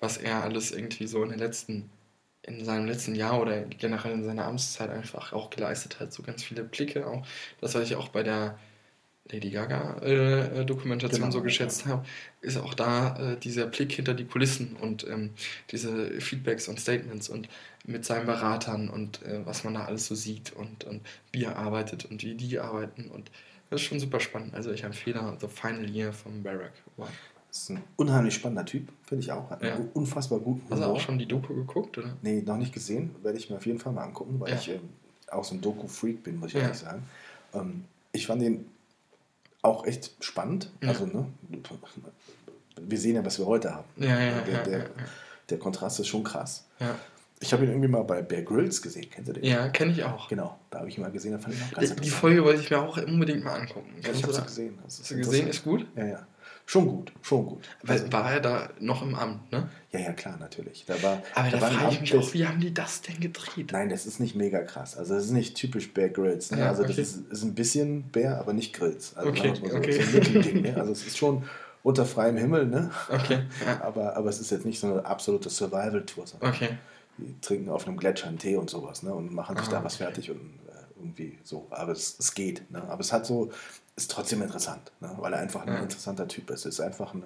was 0.00 0.16
er 0.16 0.42
alles 0.42 0.72
irgendwie 0.72 1.06
so 1.06 1.22
in 1.22 1.30
den 1.30 1.38
letzten, 1.38 1.90
in 2.42 2.64
seinem 2.64 2.86
letzten 2.86 3.14
Jahr 3.14 3.40
oder 3.40 3.62
generell 3.62 4.12
in 4.12 4.24
seiner 4.24 4.46
Amtszeit 4.46 4.90
einfach 4.90 5.32
auch 5.32 5.50
geleistet 5.50 6.00
hat. 6.00 6.12
So 6.12 6.22
ganz 6.22 6.42
viele 6.42 6.64
Blicke 6.64 7.06
auch. 7.06 7.26
Das, 7.60 7.74
was 7.74 7.84
ich 7.84 7.96
auch 7.96 8.08
bei 8.08 8.22
der 8.22 8.58
Lady 9.30 9.50
Gaga 9.50 10.00
äh, 10.02 10.60
äh 10.60 10.64
Dokumentation 10.66 11.22
genau, 11.22 11.32
so 11.32 11.42
geschätzt 11.42 11.86
ja. 11.86 11.92
habe, 11.92 12.06
ist 12.42 12.58
auch 12.58 12.74
da 12.74 13.32
äh, 13.32 13.36
dieser 13.38 13.66
Blick 13.66 13.92
hinter 13.92 14.12
die 14.12 14.26
Kulissen 14.26 14.76
und 14.76 15.06
ähm, 15.08 15.30
diese 15.70 16.20
Feedbacks 16.20 16.68
und 16.68 16.78
Statements 16.78 17.30
und 17.30 17.48
mit 17.86 18.04
seinen 18.04 18.26
Beratern 18.26 18.90
und 18.90 19.22
äh, 19.22 19.44
was 19.46 19.64
man 19.64 19.74
da 19.74 19.84
alles 19.86 20.06
so 20.06 20.14
sieht 20.14 20.52
und, 20.52 20.84
und 20.84 21.00
wie 21.32 21.44
er 21.44 21.56
arbeitet 21.56 22.04
und 22.04 22.22
wie 22.22 22.34
die 22.34 22.58
arbeiten 22.58 23.10
und 23.10 23.30
das 23.70 23.80
ist 23.80 23.88
schon 23.88 23.98
super 23.98 24.20
spannend. 24.20 24.54
Also 24.54 24.70
ich 24.70 24.84
empfehle 24.84 25.36
The 25.40 25.48
Final 25.48 25.88
Year 25.88 26.12
von 26.12 26.42
Barack 26.42 26.72
Obama. 26.96 27.10
Das 27.54 27.62
ist 27.62 27.70
ein 27.70 27.84
unheimlich 27.94 28.34
spannender 28.34 28.64
Typ, 28.64 28.88
finde 29.04 29.22
ich 29.22 29.30
auch. 29.30 29.48
Hat 29.48 29.62
ja. 29.62 29.76
einen 29.76 29.88
unfassbar 29.94 30.40
guten 30.40 30.62
Humor. 30.64 30.76
Hast 30.76 30.82
du 30.82 30.92
auch 30.92 30.98
schon 30.98 31.18
die 31.20 31.26
Doku 31.26 31.54
geguckt, 31.54 31.96
oder? 31.96 32.16
Nee, 32.20 32.42
noch 32.42 32.56
nicht 32.56 32.72
gesehen. 32.72 33.14
Werde 33.22 33.38
ich 33.38 33.48
mir 33.48 33.56
auf 33.56 33.64
jeden 33.64 33.78
Fall 33.78 33.92
mal 33.92 34.02
angucken, 34.02 34.40
weil 34.40 34.50
ja. 34.50 34.56
ich 34.56 34.70
ähm, 34.70 34.80
auch 35.30 35.44
so 35.44 35.54
ein 35.54 35.60
Doku-Freak 35.60 36.24
bin, 36.24 36.40
muss 36.40 36.48
ich 36.48 36.54
ja. 36.54 36.62
ehrlich 36.62 36.78
sagen. 36.78 37.04
Ähm, 37.52 37.84
ich 38.10 38.26
fand 38.26 38.42
den 38.42 38.66
auch 39.62 39.86
echt 39.86 40.16
spannend. 40.18 40.68
Also, 40.84 41.06
ne, 41.06 41.26
wir 42.80 42.98
sehen 42.98 43.14
ja, 43.14 43.24
was 43.24 43.38
wir 43.38 43.46
heute 43.46 43.72
haben. 43.72 43.86
Ja, 43.98 44.16
der, 44.40 44.64
der, 44.64 44.90
der 45.48 45.58
Kontrast 45.60 46.00
ist 46.00 46.08
schon 46.08 46.24
krass. 46.24 46.66
Ich 47.38 47.52
habe 47.52 47.62
ihn 47.64 47.70
irgendwie 47.70 47.88
mal 47.88 48.02
bei 48.02 48.20
Bear 48.20 48.42
Grylls 48.42 48.82
gesehen, 48.82 49.06
kennst 49.08 49.28
du 49.28 49.34
den? 49.34 49.44
Ja, 49.44 49.68
kenne 49.68 49.92
ich 49.92 50.02
auch. 50.02 50.28
Genau, 50.28 50.58
da 50.70 50.80
habe 50.80 50.88
ich 50.88 50.98
ihn 50.98 51.02
mal 51.02 51.12
gesehen, 51.12 51.32
da 51.32 51.38
fand 51.38 51.54
ich 51.54 51.62
auch 51.62 51.70
ganz 51.70 51.94
Die, 51.94 52.00
die 52.00 52.10
Folge 52.10 52.42
wollte 52.42 52.62
ich 52.62 52.70
mir 52.70 52.80
auch 52.80 52.96
unbedingt 52.96 53.44
mal 53.44 53.60
angucken. 53.60 53.90
Ja, 54.02 54.10
ich 54.10 54.22
habe 54.24 54.32
sie 54.32 54.42
gesehen. 54.42 54.78
Hast 54.84 55.08
du 55.08 55.16
gesehen, 55.16 55.46
ist 55.46 55.62
gut? 55.62 55.86
Ja, 55.94 56.04
ja. 56.04 56.26
Schon 56.66 56.88
gut, 56.88 57.12
schon 57.20 57.44
gut. 57.44 57.68
Weil 57.82 57.98
also, 57.98 58.12
war 58.12 58.32
er 58.32 58.40
da 58.40 58.70
noch 58.80 59.02
im 59.02 59.14
Amt, 59.14 59.52
ne? 59.52 59.68
Ja, 59.92 60.00
ja, 60.00 60.12
klar, 60.12 60.38
natürlich. 60.38 60.84
Da 60.86 61.00
war, 61.02 61.22
Aber 61.34 61.50
da, 61.50 61.58
da 61.58 61.70
frage 61.70 61.94
ich 61.94 62.00
mich 62.00 62.16
auch, 62.16 62.32
wie 62.32 62.46
haben 62.46 62.58
die 62.58 62.72
das 62.72 63.02
denn 63.02 63.20
gedreht? 63.20 63.70
Nein, 63.72 63.90
das 63.90 64.06
ist 64.06 64.18
nicht 64.18 64.34
mega 64.34 64.62
krass. 64.62 64.96
Also 64.96 65.14
das 65.14 65.26
ist 65.26 65.32
nicht 65.32 65.56
typisch 65.56 65.92
Bear 65.92 66.08
Grills. 66.08 66.50
Ne? 66.50 66.60
Ja, 66.60 66.68
also 66.70 66.82
okay. 66.82 66.94
das 66.96 66.98
ist, 66.98 67.30
ist, 67.30 67.42
ein 67.42 67.54
bisschen 67.54 68.04
Bär, 68.04 68.38
aber 68.38 68.54
nicht 68.54 68.72
Grills. 68.72 69.14
Also 69.14 69.28
okay, 69.28 69.52
so, 69.54 69.76
okay. 69.76 69.92
so 69.92 70.00
ein 70.00 70.14
Mittelding. 70.14 70.62
Ne? 70.62 70.76
Also 70.76 70.92
es 70.92 71.06
ist 71.06 71.18
schon 71.18 71.44
unter 71.82 72.06
freiem 72.06 72.38
Himmel, 72.38 72.66
ne? 72.66 72.90
Okay. 73.10 73.40
Ja. 73.64 73.82
aber, 73.82 74.16
aber 74.16 74.30
es 74.30 74.40
ist 74.40 74.50
jetzt 74.50 74.64
nicht 74.64 74.80
so 74.80 74.90
eine 74.90 75.04
absolute 75.04 75.50
Survival-Tour, 75.50 76.24
okay. 76.40 76.70
die 77.18 77.38
trinken 77.42 77.68
auf 77.68 77.86
einem 77.86 77.98
Gletscher 77.98 78.28
einen 78.28 78.38
Tee 78.38 78.56
und 78.56 78.70
sowas, 78.70 79.02
ne? 79.02 79.14
Und 79.14 79.32
machen 79.32 79.56
sich 79.56 79.66
Aha, 79.66 79.76
da 79.76 79.84
was 79.84 79.96
fertig 79.96 80.30
und 80.30 80.40
äh, 80.66 80.98
irgendwie 80.98 81.38
so. 81.44 81.66
Aber 81.70 81.92
es, 81.92 82.16
es 82.18 82.34
geht. 82.34 82.68
Ne? 82.70 82.82
Aber 82.88 83.00
es 83.00 83.12
hat 83.12 83.26
so, 83.26 83.52
ist 83.96 84.10
trotzdem 84.10 84.42
interessant, 84.42 84.90
ne? 85.00 85.14
weil 85.18 85.32
er 85.32 85.38
einfach 85.38 85.62
ein 85.62 85.72
ja. 85.72 85.78
interessanter 85.78 86.26
Typ 86.26 86.50
ist. 86.50 86.66
Ist 86.66 86.80
einfach 86.80 87.14
eine 87.14 87.22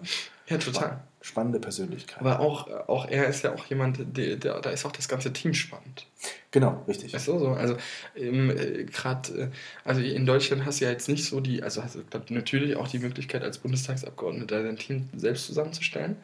ja, 0.48 0.58
total. 0.58 1.00
spannende 1.22 1.60
Persönlichkeit. 1.60 2.20
Aber 2.20 2.40
auch, 2.40 2.68
auch 2.88 3.08
er 3.08 3.26
ist 3.26 3.42
ja 3.42 3.54
auch 3.54 3.64
jemand, 3.66 3.98
der, 4.16 4.36
der, 4.36 4.60
da 4.60 4.68
ist 4.68 4.84
auch 4.84 4.92
das 4.92 5.08
ganze 5.08 5.32
Team 5.32 5.54
spannend. 5.54 6.06
Genau, 6.50 6.84
richtig. 6.86 7.14
Weißt 7.14 7.28
du, 7.28 7.38
so, 7.38 7.48
also 7.48 7.78
ähm, 8.16 8.50
äh, 8.50 8.84
gerade, 8.84 9.32
äh, 9.32 9.48
also 9.84 10.02
in 10.02 10.26
Deutschland 10.26 10.66
hast 10.66 10.80
du 10.80 10.84
ja 10.84 10.90
jetzt 10.90 11.08
nicht 11.08 11.24
so 11.24 11.40
die, 11.40 11.62
also 11.62 11.82
hast 11.82 11.96
du 11.96 12.34
natürlich 12.34 12.76
auch 12.76 12.88
die 12.88 12.98
Möglichkeit 12.98 13.42
als 13.42 13.58
Bundestagsabgeordneter 13.58 14.62
dein 14.62 14.76
Team 14.76 15.08
selbst 15.16 15.46
zusammenzustellen 15.46 16.16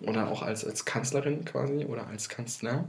oder 0.00 0.28
auch 0.28 0.42
als, 0.42 0.64
als 0.64 0.84
Kanzlerin 0.84 1.44
quasi 1.44 1.84
oder 1.84 2.06
als 2.06 2.28
Kanzler. 2.28 2.88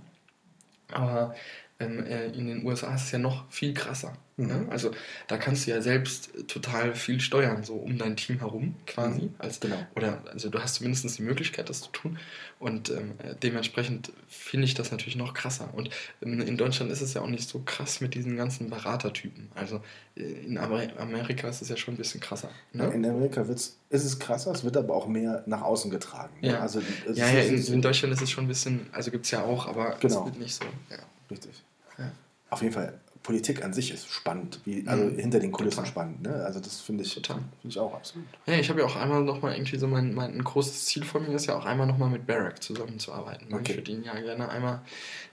Aber 0.91 1.33
ähm, 1.79 2.05
äh, 2.05 2.27
in 2.27 2.47
den 2.47 2.65
USA 2.65 2.93
ist 2.93 3.05
es 3.05 3.11
ja 3.11 3.19
noch 3.19 3.49
viel 3.49 3.73
krasser. 3.73 4.13
Mhm. 4.39 4.49
Ja? 4.49 4.65
Also 4.69 4.91
da 5.27 5.37
kannst 5.37 5.67
du 5.67 5.71
ja 5.71 5.81
selbst 5.81 6.31
total 6.47 6.95
viel 6.95 7.19
steuern, 7.19 7.63
so 7.63 7.73
um 7.73 7.97
dein 7.97 8.15
Team 8.15 8.39
herum 8.39 8.75
quasi. 8.87 9.23
Mhm. 9.23 9.35
Als, 9.37 9.59
genau. 9.59 9.77
Oder 9.95 10.23
also 10.31 10.49
du 10.49 10.59
hast 10.59 10.75
zumindest 10.75 11.17
die 11.17 11.23
Möglichkeit, 11.23 11.69
das 11.69 11.81
zu 11.81 11.91
tun. 11.91 12.17
Und 12.59 12.89
ähm, 12.89 13.13
dementsprechend 13.41 14.11
finde 14.27 14.65
ich 14.65 14.73
das 14.73 14.91
natürlich 14.91 15.15
noch 15.15 15.33
krasser. 15.33 15.69
Und 15.73 15.89
ähm, 16.21 16.41
in 16.41 16.57
Deutschland 16.57 16.91
ist 16.91 17.01
es 17.01 17.13
ja 17.13 17.21
auch 17.21 17.27
nicht 17.27 17.47
so 17.47 17.61
krass 17.65 18.01
mit 18.01 18.15
diesen 18.15 18.35
ganzen 18.37 18.69
Beratertypen. 18.69 19.49
Also 19.55 19.81
äh, 20.15 20.23
in 20.23 20.57
Amerika 20.57 21.47
ist 21.47 21.61
es 21.61 21.69
ja 21.69 21.77
schon 21.77 21.93
ein 21.93 21.97
bisschen 21.97 22.21
krasser. 22.21 22.49
Ne? 22.73 22.85
In 22.93 23.05
Amerika 23.05 23.47
wird's, 23.47 23.77
ist 23.89 24.03
es 24.05 24.19
krasser, 24.19 24.51
es 24.51 24.63
wird 24.63 24.77
aber 24.77 24.95
auch 24.95 25.07
mehr 25.07 25.43
nach 25.45 25.61
außen 25.61 25.91
getragen. 25.91 26.33
Ne? 26.41 26.49
Ja, 26.49 26.59
also, 26.59 26.81
ja, 27.13 27.29
ja 27.29 27.41
in, 27.41 27.65
in, 27.65 27.81
Deutschland 27.81 28.13
ist 28.13 28.21
es 28.21 28.29
schon 28.29 28.45
ein 28.45 28.49
bisschen, 28.49 28.87
also 28.91 29.11
gibt 29.11 29.25
es 29.25 29.31
ja 29.31 29.43
auch, 29.43 29.67
aber 29.67 29.97
genau. 29.99 30.19
es 30.19 30.25
wird 30.25 30.39
nicht 30.39 30.55
so. 30.55 30.65
Ja. 30.89 30.97
Richtig. 31.31 31.63
Ja. 31.97 32.11
Auf 32.49 32.61
jeden 32.61 32.73
Fall 32.73 32.99
Politik 33.23 33.63
an 33.63 33.73
sich 33.73 33.93
ist 33.93 34.09
spannend, 34.09 34.59
wie, 34.65 34.87
also 34.87 35.03
mhm. 35.03 35.17
hinter 35.17 35.39
den 35.39 35.51
Kulissen 35.51 35.77
Total. 35.77 35.91
spannend. 35.91 36.21
Ne? 36.23 36.33
Also 36.45 36.59
das 36.59 36.79
finde 36.79 37.03
ich, 37.03 37.13
find 37.13 37.41
ich 37.63 37.77
auch 37.77 37.93
absolut. 37.93 38.27
Ja, 38.45 38.55
ich 38.55 38.69
habe 38.69 38.79
ja 38.79 38.85
auch 38.85 38.95
einmal 38.95 39.23
nochmal 39.23 39.53
irgendwie 39.53 39.77
so 39.77 39.87
mein, 39.87 40.13
mein 40.13 40.33
ein 40.33 40.43
großes 40.43 40.85
Ziel 40.85 41.03
von 41.03 41.27
mir 41.27 41.35
ist 41.35 41.45
ja 41.45 41.57
auch 41.57 41.65
einmal 41.65 41.85
nochmal 41.85 42.09
mit 42.09 42.25
Barack 42.25 42.63
zusammenzuarbeiten. 42.63 43.53
Okay. 43.53 43.71
Ich 43.71 43.77
würde 43.77 43.91
ihn 43.91 44.03
ja 44.03 44.19
gerne 44.19 44.49
einmal 44.49 44.81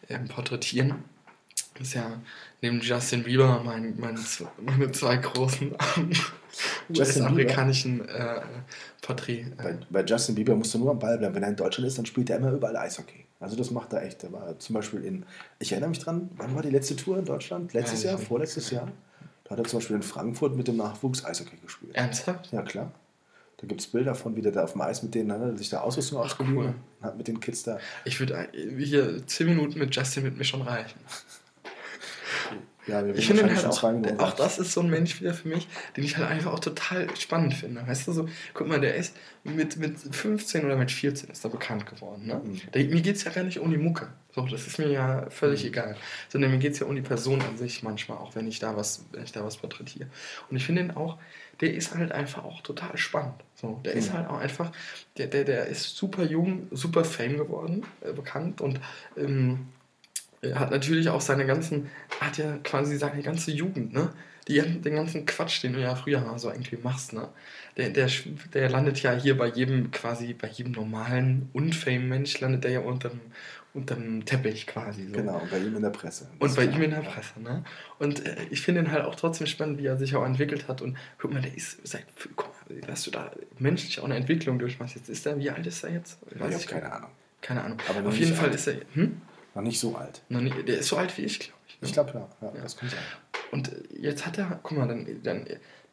ähm, 0.09 0.27
porträtieren. 0.27 1.05
Das 1.79 1.89
ist 1.89 1.95
ja 1.95 2.21
neben 2.63 2.81
Justin 2.81 3.23
Bieber 3.23 3.63
mein, 3.65 3.95
mein, 3.99 4.19
meine 4.61 4.91
zwei 4.93 5.17
großen 5.17 5.75
US-amerikanischen 6.97 8.09
äh, 8.09 8.41
Porträt. 9.03 9.41
Äh. 9.59 9.63
Bei, 9.63 9.79
bei 9.91 10.05
Justin 10.05 10.35
Bieber 10.35 10.57
musst 10.57 10.75
du 10.75 10.79
nur 10.79 10.91
am 10.91 10.99
Ball 10.99 11.19
bleiben. 11.19 11.35
Wenn 11.35 11.43
er 11.43 11.51
in 11.51 11.57
Deutschland 11.57 11.87
ist, 11.87 11.99
dann 11.99 12.07
spielt 12.07 12.31
er 12.31 12.39
immer 12.39 12.53
überall 12.53 12.77
Eishockey. 12.77 13.26
Also 13.41 13.57
das 13.57 13.71
macht 13.71 13.93
er 13.93 14.03
echt. 14.03 14.25
Er 14.25 14.33
war 14.33 14.59
zum 14.59 14.75
Beispiel 14.75 15.05
in, 15.05 15.27
ich 15.59 15.73
erinnere 15.73 15.91
mich 15.91 15.99
dran, 15.99 16.31
wann 16.37 16.55
war 16.55 16.63
die 16.63 16.71
letzte 16.71 16.97
Tour 16.97 17.19
in 17.19 17.25
Deutschland? 17.25 17.75
Letztes 17.75 18.03
ja, 18.03 18.11
Jahr, 18.11 18.19
vorletztes 18.19 18.71
Jahr? 18.71 18.89
Da 19.45 19.51
hat 19.51 19.59
er 19.59 19.65
zum 19.65 19.79
Beispiel 19.79 19.97
in 19.97 20.03
Frankfurt 20.03 20.57
mit 20.57 20.69
dem 20.69 20.77
Nachwuchs 20.77 21.25
Eishockey 21.25 21.57
gespielt. 21.59 21.95
Ernsthaft? 21.95 22.51
Ja, 22.53 22.63
klar. 22.63 22.93
Da 23.59 23.67
gibt 23.67 23.81
es 23.81 23.87
Bilder 23.87 24.15
von, 24.15 24.37
wie 24.37 24.43
der 24.43 24.53
da 24.53 24.65
auf 24.65 24.73
dem 24.73 24.83
Eis 24.83 25.03
mit 25.03 25.15
denen 25.15 25.29
ne, 25.29 25.57
sich 25.57 25.71
da 25.71 25.81
Ausrüstung 25.81 26.19
ausgeliehen 26.19 26.57
cool. 26.59 26.75
hat 27.01 27.17
mit 27.17 27.27
den 27.27 27.41
Kids 27.41 27.63
da. 27.63 27.79
Ich 28.05 28.21
würde 28.21 28.49
hier 28.53 29.27
10 29.27 29.47
Minuten 29.47 29.79
mit 29.79 29.95
Justin 29.95 30.25
mit 30.25 30.37
mir 30.37 30.45
schon 30.45 30.63
reichen. 30.63 30.99
Ja, 32.87 33.05
ich 33.05 33.27
finde 33.27 33.45
halt 33.45 33.65
auch, 33.67 33.83
auch 34.19 34.33
das 34.35 34.59
ist 34.59 34.73
so 34.73 34.81
ein 34.81 34.89
Mensch 34.89 35.21
wieder 35.21 35.35
für 35.35 35.49
mich, 35.49 35.67
den 35.97 36.05
ich 36.05 36.17
halt 36.17 36.29
einfach 36.29 36.53
auch 36.53 36.61
total 36.61 37.09
spannend 37.17 37.55
finde. 37.55 37.85
Weißt 37.87 38.07
du, 38.07 38.13
so, 38.13 38.29
guck 38.55 38.69
mal, 38.69 38.81
der 38.81 38.95
ist 38.95 39.17
mit, 39.43 39.77
mit 39.77 39.99
15 39.99 40.65
oder 40.65 40.77
mit 40.77 40.93
14 40.93 41.31
ist 41.31 41.45
er 41.45 41.51
bekannt 41.51 41.87
geworden. 41.87 42.27
Ne? 42.27 42.41
Mhm. 42.43 42.61
Der, 42.73 42.85
mir 42.85 43.01
geht 43.01 43.17
es 43.17 43.25
ja 43.25 43.33
gar 43.33 43.43
nicht 43.43 43.59
um 43.59 43.71
die 43.71 43.77
Mucke. 43.77 44.09
So, 44.35 44.47
das 44.47 44.67
ist 44.67 44.79
mir 44.79 44.89
ja 44.89 45.29
völlig 45.31 45.63
mhm. 45.63 45.69
egal. 45.69 45.97
Sondern 46.29 46.53
mir 46.53 46.59
geht 46.59 46.75
es 46.75 46.79
ja 46.79 46.87
um 46.87 46.95
die 46.95 47.03
Person 47.03 47.41
an 47.43 47.57
sich 47.59 47.83
manchmal, 47.83 48.19
auch 48.19 48.37
wenn 48.37 48.47
ich 48.47 48.61
da 48.61 48.77
was, 48.77 49.05
wenn 49.11 49.25
ich 49.25 49.33
da 49.33 49.45
was 49.45 49.57
porträtiere. 49.57 50.09
Und 50.49 50.57
ich 50.57 50.65
finde 50.65 50.83
ihn 50.83 50.91
auch, 50.93 51.19
der 51.61 51.75
ist 51.75 51.95
halt 51.95 52.13
einfach 52.13 52.45
auch 52.45 52.61
total 52.61 52.97
spannend. 52.99 53.43
So, 53.55 53.81
der 53.85 53.95
mhm. 53.95 53.99
ist 53.99 54.13
halt 54.13 54.29
auch 54.29 54.39
einfach, 54.39 54.71
der, 55.17 55.27
der, 55.27 55.45
der 55.45 55.67
ist 55.67 55.97
super 55.97 56.25
jung, 56.25 56.69
super 56.71 57.05
Fame 57.05 57.37
geworden, 57.37 57.85
äh, 58.03 58.13
bekannt 58.13 58.61
und 58.61 58.79
ähm, 59.17 59.67
hat 60.55 60.71
natürlich 60.71 61.09
auch 61.09 61.21
seine 61.21 61.47
ganzen, 61.47 61.91
hat 62.21 62.39
ja 62.39 62.59
quasi 62.63 62.97
seine 62.97 63.23
ganze 63.23 63.51
Jugend, 63.51 63.93
ne? 63.93 64.11
Die, 64.49 64.61
den 64.61 64.95
ganzen 64.95 65.27
Quatsch, 65.27 65.65
den 65.65 65.73
du 65.73 65.81
ja 65.81 65.97
früher 65.97 66.21
mal 66.21 66.39
so 66.39 66.51
irgendwie 66.51 66.77
machst, 66.77 67.13
ne? 67.13 67.29
Der, 67.77 67.91
der, 67.91 68.09
der 68.55 68.71
landet 68.71 69.03
ja 69.03 69.13
hier 69.13 69.37
bei 69.37 69.49
jedem, 69.49 69.91
quasi 69.91 70.35
bei 70.35 70.49
jedem 70.49 70.73
normalen 70.73 71.51
Unfame-Mensch, 71.53 72.41
landet 72.41 72.65
der 72.65 72.71
ja 72.71 72.81
unterm, 72.81 73.21
unterm 73.75 74.25
Teppich 74.25 74.67
quasi. 74.67 75.09
So. 75.09 75.13
Genau, 75.13 75.43
bei 75.51 75.59
ihm 75.59 75.77
in 75.77 75.83
der 75.83 75.91
Presse. 75.91 76.29
Und 76.39 76.55
bei 76.55 76.65
ihm 76.65 76.81
in 76.81 76.91
der 76.91 77.01
Presse, 77.01 77.41
ne? 77.41 77.65
Und 77.99 78.25
äh, 78.25 78.37
ich 78.51 78.63
finde 78.63 78.83
ihn 78.83 78.93
halt 78.93 79.05
auch 79.05 79.17
trotzdem 79.17 79.47
spannend, 79.47 79.79
wie 79.79 79.87
er 79.87 79.97
sich 79.97 80.15
auch 80.15 80.25
entwickelt 80.25 80.69
hat. 80.69 80.81
Und 80.81 80.97
guck 81.19 81.33
mal, 81.33 81.43
der 81.43 81.55
ist 81.55 81.87
seit, 81.87 82.07
guck 82.37 82.49
mal, 82.71 82.81
dass 82.83 83.03
du 83.03 83.11
da 83.11 83.33
menschlich 83.59 84.01
auch 84.01 84.05
eine 84.05 84.17
Entwicklung 84.17 84.59
durchmachst. 84.59 84.95
Jetzt 84.95 85.09
ist 85.09 85.27
er, 85.27 85.39
wie 85.39 85.51
alt 85.51 85.67
ist 85.67 85.85
er 85.85 85.93
jetzt? 85.93 86.19
Weiß 86.39 86.57
ich 86.57 86.73
habe 86.73 86.81
keine 86.81 86.93
Ahnung. 86.93 87.11
Keine 87.43 87.63
Ahnung. 87.63 87.79
Aber 87.89 88.09
Auf 88.09 88.17
jeden 88.17 88.35
Fall 88.35 88.47
alt. 88.47 88.55
ist 88.55 88.67
er, 88.67 88.77
hm? 88.95 89.21
Noch 89.57 89.63
nicht 89.63 89.81
so 89.81 89.97
alt. 89.97 90.23
Nicht, 90.29 90.69
der 90.69 90.79
ist 90.79 90.89
so 90.89 90.99
alt 90.99 91.17
wie 91.17 91.23
ich, 91.23 91.41
glaube 91.41 91.59
ich. 91.67 91.81
Ne? 91.81 91.89
Ich 91.89 91.93
glaube, 91.95 92.11
ja. 92.15 92.29
ja, 92.43 92.55
ja. 92.55 92.63
Das 92.63 92.77
kann 92.77 92.91
sein. 92.91 92.99
Und 93.51 93.73
jetzt 93.99 94.27
hat 94.27 94.37
er, 94.37 94.61
guck 94.63 94.77
mal, 94.77 94.87
dann, 94.87 95.23
dann 95.23 95.47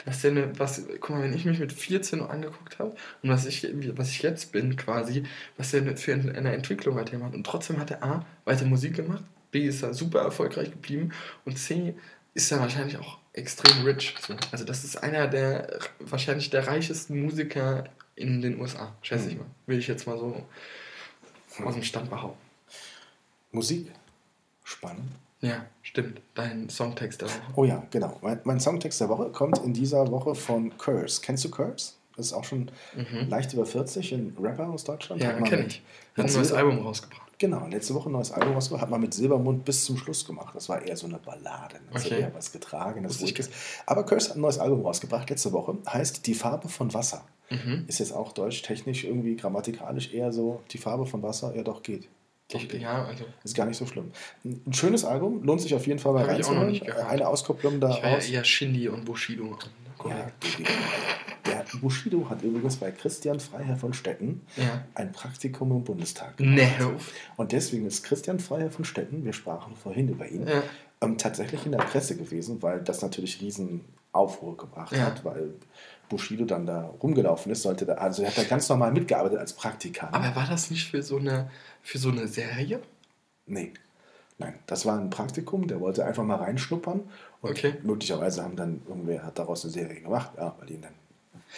was 0.06 0.22
denn, 0.22 0.60
was, 0.60 0.84
guck 1.00 1.12
mal, 1.12 1.24
wenn 1.24 1.34
ich 1.34 1.46
mich 1.46 1.60
mit 1.60 1.72
14 1.72 2.22
angeguckt 2.22 2.78
habe 2.80 2.94
und 3.22 3.30
was 3.30 3.46
ich, 3.46 3.66
was 3.96 4.10
ich 4.10 4.22
jetzt 4.22 4.52
bin 4.52 4.76
quasi, 4.76 5.24
was 5.56 5.74
er 5.74 5.96
für 5.96 6.14
eine 6.14 6.54
Entwicklung 6.54 6.98
hat 6.98 7.12
gemacht. 7.12 7.34
Und 7.34 7.46
trotzdem 7.46 7.80
hat 7.80 7.92
er 7.92 8.04
A, 8.04 8.26
weiter 8.44 8.66
Musik 8.66 8.96
gemacht, 8.96 9.24
B, 9.52 9.66
ist 9.66 9.82
er 9.82 9.94
super 9.94 10.20
erfolgreich 10.20 10.72
geblieben 10.72 11.14
und 11.46 11.58
C, 11.58 11.96
ist 12.34 12.52
er 12.52 12.60
wahrscheinlich 12.60 12.98
auch 12.98 13.20
extrem 13.32 13.86
rich. 13.86 14.14
So. 14.20 14.36
Also 14.52 14.66
das 14.66 14.84
ist 14.84 14.98
einer 14.98 15.28
der, 15.28 15.80
wahrscheinlich 16.00 16.50
der 16.50 16.68
reichesten 16.68 17.22
Musiker 17.22 17.86
in 18.16 18.42
den 18.42 18.60
USA, 18.60 18.94
schätze 19.02 19.26
mhm. 19.26 19.30
ich 19.30 19.38
mal. 19.38 19.46
Will 19.68 19.80
ich 19.80 19.88
jetzt 19.88 20.06
mal 20.06 20.18
so 20.18 20.46
aus 21.64 21.76
dem 21.76 21.84
Stand 21.84 22.10
behaupten. 22.10 22.43
Musik. 23.54 23.92
Spannend. 24.64 25.12
Ja, 25.42 25.66
stimmt. 25.82 26.22
Dein 26.36 26.70
Songtext 26.70 27.22
der 27.22 27.28
Woche. 27.30 27.42
Oh 27.56 27.64
ja, 27.66 27.84
genau. 27.92 28.18
Mein, 28.22 28.40
mein 28.44 28.60
Songtext 28.60 29.00
der 29.02 29.10
Woche 29.10 29.30
kommt 29.30 29.58
in 29.60 29.74
dieser 29.74 30.10
Woche 30.10 30.36
von 30.36 30.78
Curse. 30.78 31.22
Kennst 31.22 31.46
du 31.46 31.52
Curse? 31.52 31.94
Das 32.16 32.28
ist 32.28 32.34
auch 32.34 32.44
schon 32.44 32.72
mhm. 32.96 33.30
leicht 33.30 33.54
über 33.54 33.66
40, 33.66 34.14
ein 34.14 34.38
Rapper 34.40 34.70
aus 34.70 34.84
Deutschland. 34.84 35.22
Ja, 35.22 35.34
kenne 35.42 35.66
ich. 35.66 35.82
Hat 36.16 36.28
ein 36.28 36.34
neues 36.34 36.52
Album 36.52 36.80
rausgebracht. 36.80 37.22
Genau, 37.40 37.68
letzte 37.68 37.94
Woche 37.94 38.10
ein 38.10 38.14
neues 38.14 38.32
Album 38.32 38.54
rausgebracht, 38.54 38.84
hat 38.84 38.90
man 38.90 39.02
mit 39.02 39.14
Silbermund 39.14 39.66
bis 39.66 39.84
zum 39.84 39.98
Schluss 39.98 40.26
gemacht. 40.26 40.56
Das 40.56 40.70
war 40.70 40.82
eher 40.82 40.96
so 40.96 41.08
eine 41.08 41.18
Ballade, 41.18 41.78
also 41.92 42.08
okay. 42.08 42.22
eher 42.22 42.34
was 42.34 42.52
Getragenes, 42.52 43.22
Ruhiges. 43.22 43.50
Aber 43.86 44.06
Curse 44.06 44.30
hat 44.30 44.38
ein 44.38 44.42
neues 44.42 44.60
Album 44.60 44.86
rausgebracht 44.86 45.30
letzte 45.30 45.52
Woche, 45.52 45.76
heißt 45.88 46.26
Die 46.26 46.36
Farbe 46.36 46.70
von 46.70 46.94
Wasser. 46.94 47.26
Mhm. 47.50 47.86
Ist 47.88 48.00
jetzt 48.00 48.14
auch 48.14 48.32
deutsch-technisch 48.32 49.04
irgendwie 49.04 49.36
grammatikalisch 49.36 50.14
eher 50.14 50.32
so, 50.32 50.62
die 50.72 50.78
Farbe 50.78 51.06
von 51.06 51.22
Wasser, 51.22 51.54
ja 51.56 51.64
doch 51.64 51.84
geht. 51.84 52.08
Ich, 52.54 52.74
ja, 52.74 53.06
also. 53.06 53.26
Ist 53.44 53.56
gar 53.56 53.66
nicht 53.66 53.78
so 53.78 53.86
schlimm. 53.86 54.12
Ein 54.44 54.74
schönes 54.74 55.06
Album, 55.06 55.44
lohnt 55.44 55.62
sich 55.62 55.74
auf 55.76 55.88
jeden 55.88 56.00
Fall 56.00 56.14
mal 56.14 56.26
reinzuhören. 56.26 56.82
Eine 57.10 57.28
Auskopplung 57.28 57.80
da 57.80 57.90
ich 57.90 58.04
war 58.04 58.12
ja 58.12 58.18
eher 58.18 58.44
Shindy 58.44 58.88
und 58.90 59.06
Bushido. 59.06 59.58
Ja, 60.06 60.32
der 61.46 61.66
Bushido 61.80 62.30
hat 62.30 62.42
übrigens 62.42 62.78
bei 62.78 62.92
Christian 62.92 63.40
Freiherr 63.40 63.78
von 63.78 63.94
Stetten 63.94 64.42
ja. 64.58 64.84
ein 64.96 65.12
Praktikum 65.12 65.72
im 65.72 65.84
Bundestag 65.84 66.38
gemacht. 66.38 66.56
Nee. 66.58 66.86
Und 67.38 67.52
deswegen 67.52 67.86
ist 67.86 68.04
Christian 68.04 68.40
Freiherr 68.40 68.72
von 68.72 68.86
Stetten, 68.86 69.24
wir 69.26 69.34
sprachen 69.34 69.76
vorhin 69.76 70.10
über 70.10 70.28
ihn, 70.28 70.48
ja. 70.48 70.64
ähm, 71.02 71.18
tatsächlich 71.18 71.66
in 71.66 71.72
der 71.72 71.80
Presse 71.80 72.18
gewesen, 72.18 72.62
weil 72.62 72.82
das 72.82 73.02
natürlich 73.02 73.42
riesen 73.42 73.82
Aufruhr 74.12 74.56
gebracht 74.58 74.94
ja. 74.94 75.06
hat, 75.06 75.26
weil 75.26 75.54
Bushido 76.14 76.46
dann 76.46 76.68
da 76.68 76.94
rumgelaufen 77.02 77.52
ist, 77.52 77.64
sollte 77.64 77.86
da, 77.86 77.96
also 77.96 78.22
er 78.22 78.30
hat 78.30 78.38
da 78.38 78.44
ganz 78.44 78.70
normal 78.70 78.92
mitgearbeitet 78.92 79.40
als 79.40 79.54
Praktikant. 79.54 80.14
Aber 80.14 80.36
war 80.36 80.48
das 80.48 80.70
nicht 80.70 80.90
für 80.90 81.02
so 81.02 81.18
eine, 81.18 81.50
für 81.82 81.98
so 81.98 82.10
eine 82.10 82.28
Serie? 82.28 82.80
Nee. 83.48 83.74
Nein, 84.38 84.54
das 84.68 84.86
war 84.86 85.00
ein 85.00 85.10
Praktikum, 85.10 85.68
der 85.68 85.80
wollte 85.80 86.06
einfach 86.06 86.24
mal 86.24 86.36
reinschnuppern 86.36 87.02
und 87.42 87.50
okay. 87.50 87.76
möglicherweise 87.84 88.44
haben 88.44 88.56
dann 88.56 88.82
irgendwer 88.88 89.24
hat 89.24 89.40
daraus 89.40 89.64
eine 89.64 89.74
Serie 89.74 90.02
gemacht, 90.02 90.32
ja, 90.38 90.56
weil 90.60 90.72
ihn 90.72 90.82
dann 90.82 90.94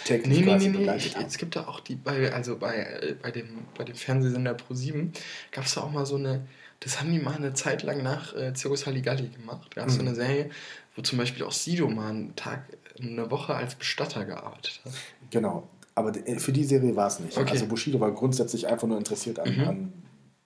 täglich 0.06 0.39
nee, 0.39 0.45
quasi 0.45 0.66
nee, 0.66 0.72
nee, 0.72 0.78
begleitet 0.80 1.16
nee. 1.18 1.26
Es 1.26 1.38
gibt 1.38 1.56
da 1.56 1.68
auch 1.68 1.80
die, 1.80 1.95
bei, 1.95 2.32
also 2.34 2.58
bei, 2.58 2.76
äh, 2.76 3.16
bei, 3.22 3.32
dem, 3.32 3.66
bei 3.78 3.84
dem 3.84 3.95
Fernsehsender 3.95 4.56
Pro7 4.56 5.10
gab 5.51 5.66
es 5.66 5.76
da 5.76 5.82
auch 5.82 5.91
mal 5.91 6.06
so 6.06 6.16
eine, 6.16 6.47
das 6.80 6.99
haben 6.99 7.12
die 7.12 7.20
mal 7.20 7.36
eine 7.36 7.53
Zeit 7.53 7.84
lang 7.84 8.03
nach 8.03 8.36
äh, 8.36 8.53
Circus 8.56 8.86
Halligalli 8.86 9.30
gemacht. 9.30 9.72
Da 9.74 9.82
gab 9.82 9.89
es 9.89 9.95
mhm. 9.95 9.99
so 9.99 10.06
eine 10.08 10.16
Serie, 10.16 10.49
wo 10.95 11.01
zum 11.01 11.18
Beispiel 11.18 11.43
auch 11.43 11.51
Sido 11.51 11.88
mal 11.88 12.10
einen 12.10 12.36
Tag 12.36 12.66
eine 13.00 13.30
Woche 13.32 13.54
als 13.54 13.76
Bestatter 13.76 14.26
gearbeitet 14.26 14.82
hat. 14.86 14.93
Genau, 15.32 15.68
aber 15.96 16.14
für 16.38 16.52
die 16.52 16.64
Serie 16.64 16.96
war 16.96 17.08
es 17.08 17.20
nicht. 17.20 17.38
Okay. 17.38 17.52
Also 17.52 17.68
Bushido 17.68 18.00
war 18.00 18.12
grundsätzlich 18.12 18.68
einfach 18.68 18.88
nur 18.88 18.98
interessiert 18.98 19.39
an, 19.39 19.56
mhm. 19.56 19.64
an 19.68 19.93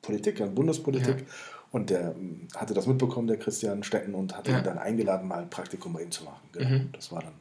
Politik, 0.02 0.41
an 0.41 0.54
Bundespolitik. 0.56 1.20
Ja. 1.20 1.26
Und 1.72 1.89
der 1.89 2.16
ähm, 2.16 2.47
hatte 2.56 2.74
das 2.74 2.88
mitbekommen, 2.88 3.28
der 3.28 3.38
Christian 3.38 3.84
Stetten, 3.84 4.16
und 4.16 4.36
hat 4.36 4.47
ja. 4.47 4.58
ihn 4.58 4.64
dann 4.64 4.78
eingeladen, 4.78 5.28
mal 5.28 5.39
ein 5.39 5.50
Praktikum 5.50 5.93
bei 5.93 6.02
ihm 6.04 6.12
zu 6.12 6.24
machen. 6.24 6.41
Genau. 6.52 6.70
Mhm. 6.70 6.89
Das 6.93 7.12
war 7.12 7.22
dann 7.22 7.34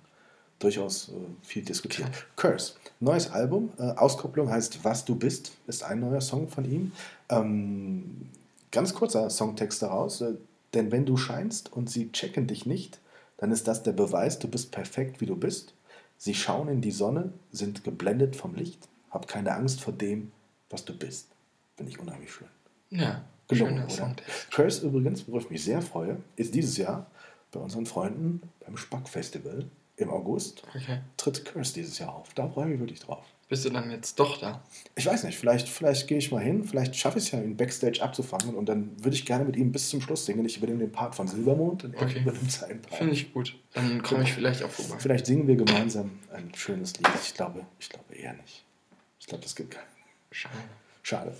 durchaus 0.58 1.08
äh, 1.08 1.12
viel 1.42 1.64
diskutiert. 1.64 2.10
Klar. 2.36 2.52
Curse, 2.52 2.74
neues 3.00 3.30
Album. 3.30 3.70
Äh, 3.78 3.92
Auskopplung 3.92 4.50
heißt 4.50 4.84
Was 4.84 5.04
du 5.04 5.14
bist, 5.14 5.52
ist 5.66 5.82
ein 5.82 6.00
neuer 6.00 6.20
Song 6.20 6.48
von 6.48 6.70
ihm. 6.70 6.92
Ähm, 7.30 8.28
ganz 8.70 8.92
kurzer 8.94 9.30
Songtext 9.30 9.82
daraus. 9.82 10.20
Äh, 10.20 10.34
denn 10.74 10.92
wenn 10.92 11.06
du 11.06 11.16
scheinst 11.16 11.72
und 11.72 11.88
sie 11.88 12.12
checken 12.12 12.46
dich 12.46 12.66
nicht, 12.66 13.00
dann 13.38 13.50
ist 13.50 13.66
das 13.66 13.82
der 13.82 13.92
Beweis, 13.92 14.38
du 14.38 14.48
bist 14.48 14.70
perfekt, 14.70 15.20
wie 15.20 15.26
du 15.26 15.36
bist. 15.36 15.74
Sie 16.18 16.34
schauen 16.34 16.68
in 16.68 16.80
die 16.80 16.90
Sonne, 16.90 17.32
sind 17.50 17.84
geblendet 17.84 18.36
vom 18.36 18.54
Licht. 18.54 18.88
Hab 19.10 19.26
keine 19.26 19.54
Angst 19.54 19.80
vor 19.80 19.92
dem, 19.92 20.32
was 20.68 20.84
du 20.84 20.96
bist. 20.96 21.28
Finde 21.76 21.92
ich 21.92 21.98
unheimlich 21.98 22.32
schön. 22.32 22.48
Ja, 22.90 23.24
gelungen, 23.46 23.84
oder? 23.84 24.16
Curse 24.50 24.86
übrigens, 24.86 25.26
worauf 25.28 25.44
ich 25.44 25.50
mich 25.50 25.64
sehr 25.64 25.80
freue, 25.80 26.18
ist 26.36 26.54
dieses 26.54 26.76
Jahr 26.76 27.06
bei 27.52 27.60
unseren 27.60 27.86
Freunden 27.86 28.42
beim 28.60 28.76
Spack-Festival 28.76 29.64
im 29.96 30.10
August. 30.10 30.62
Okay. 30.74 31.00
Tritt 31.16 31.44
Curse 31.44 31.74
dieses 31.74 31.98
Jahr 31.98 32.14
auf. 32.14 32.34
Da 32.34 32.48
freue 32.48 32.66
ich 32.66 32.70
mich 32.72 32.80
wirklich 32.80 33.00
drauf. 33.00 33.24
Bist 33.48 33.64
du 33.64 33.70
dann 33.70 33.90
jetzt 33.90 34.18
doch 34.18 34.38
da? 34.38 34.62
Ich 34.94 35.06
weiß 35.06 35.24
nicht, 35.24 35.38
vielleicht, 35.38 35.68
vielleicht 35.68 36.06
gehe 36.06 36.18
ich 36.18 36.30
mal 36.30 36.42
hin, 36.42 36.64
vielleicht 36.64 36.94
schaffe 36.96 37.18
ich 37.18 37.24
es 37.24 37.30
ja, 37.30 37.40
ihn 37.40 37.56
Backstage 37.56 38.02
abzufangen 38.02 38.54
und 38.54 38.68
dann 38.68 38.90
würde 39.02 39.16
ich 39.16 39.24
gerne 39.24 39.44
mit 39.44 39.56
ihm 39.56 39.72
bis 39.72 39.88
zum 39.88 40.02
Schluss 40.02 40.26
singen. 40.26 40.44
Ich 40.44 40.58
übernehme 40.58 40.80
den 40.80 40.92
Part 40.92 41.14
von 41.14 41.26
Silbermond 41.26 41.84
und 41.84 41.96
okay. 41.96 42.20
übernimmt 42.20 42.52
seinen 42.52 42.82
Part. 42.82 42.96
Finde 42.96 43.14
ich 43.14 43.32
gut. 43.32 43.56
Dann 43.72 44.02
komme 44.02 44.24
ich 44.24 44.34
vielleicht 44.34 44.62
auch 44.62 44.70
vorbei. 44.70 44.96
Vielleicht 44.98 45.26
singen 45.26 45.46
wir 45.46 45.56
gemeinsam 45.56 46.18
ein 46.32 46.52
schönes 46.54 46.96
Lied. 46.98 47.08
Ich 47.22 47.34
glaube, 47.34 47.64
ich 47.80 47.88
glaube 47.88 48.14
eher 48.14 48.34
nicht. 48.34 48.64
Ich 49.18 49.26
glaube, 49.26 49.42
das 49.42 49.56
gibt 49.56 49.70
keinen. 49.70 49.84
Schade. 50.30 50.54
Schade. 51.02 51.34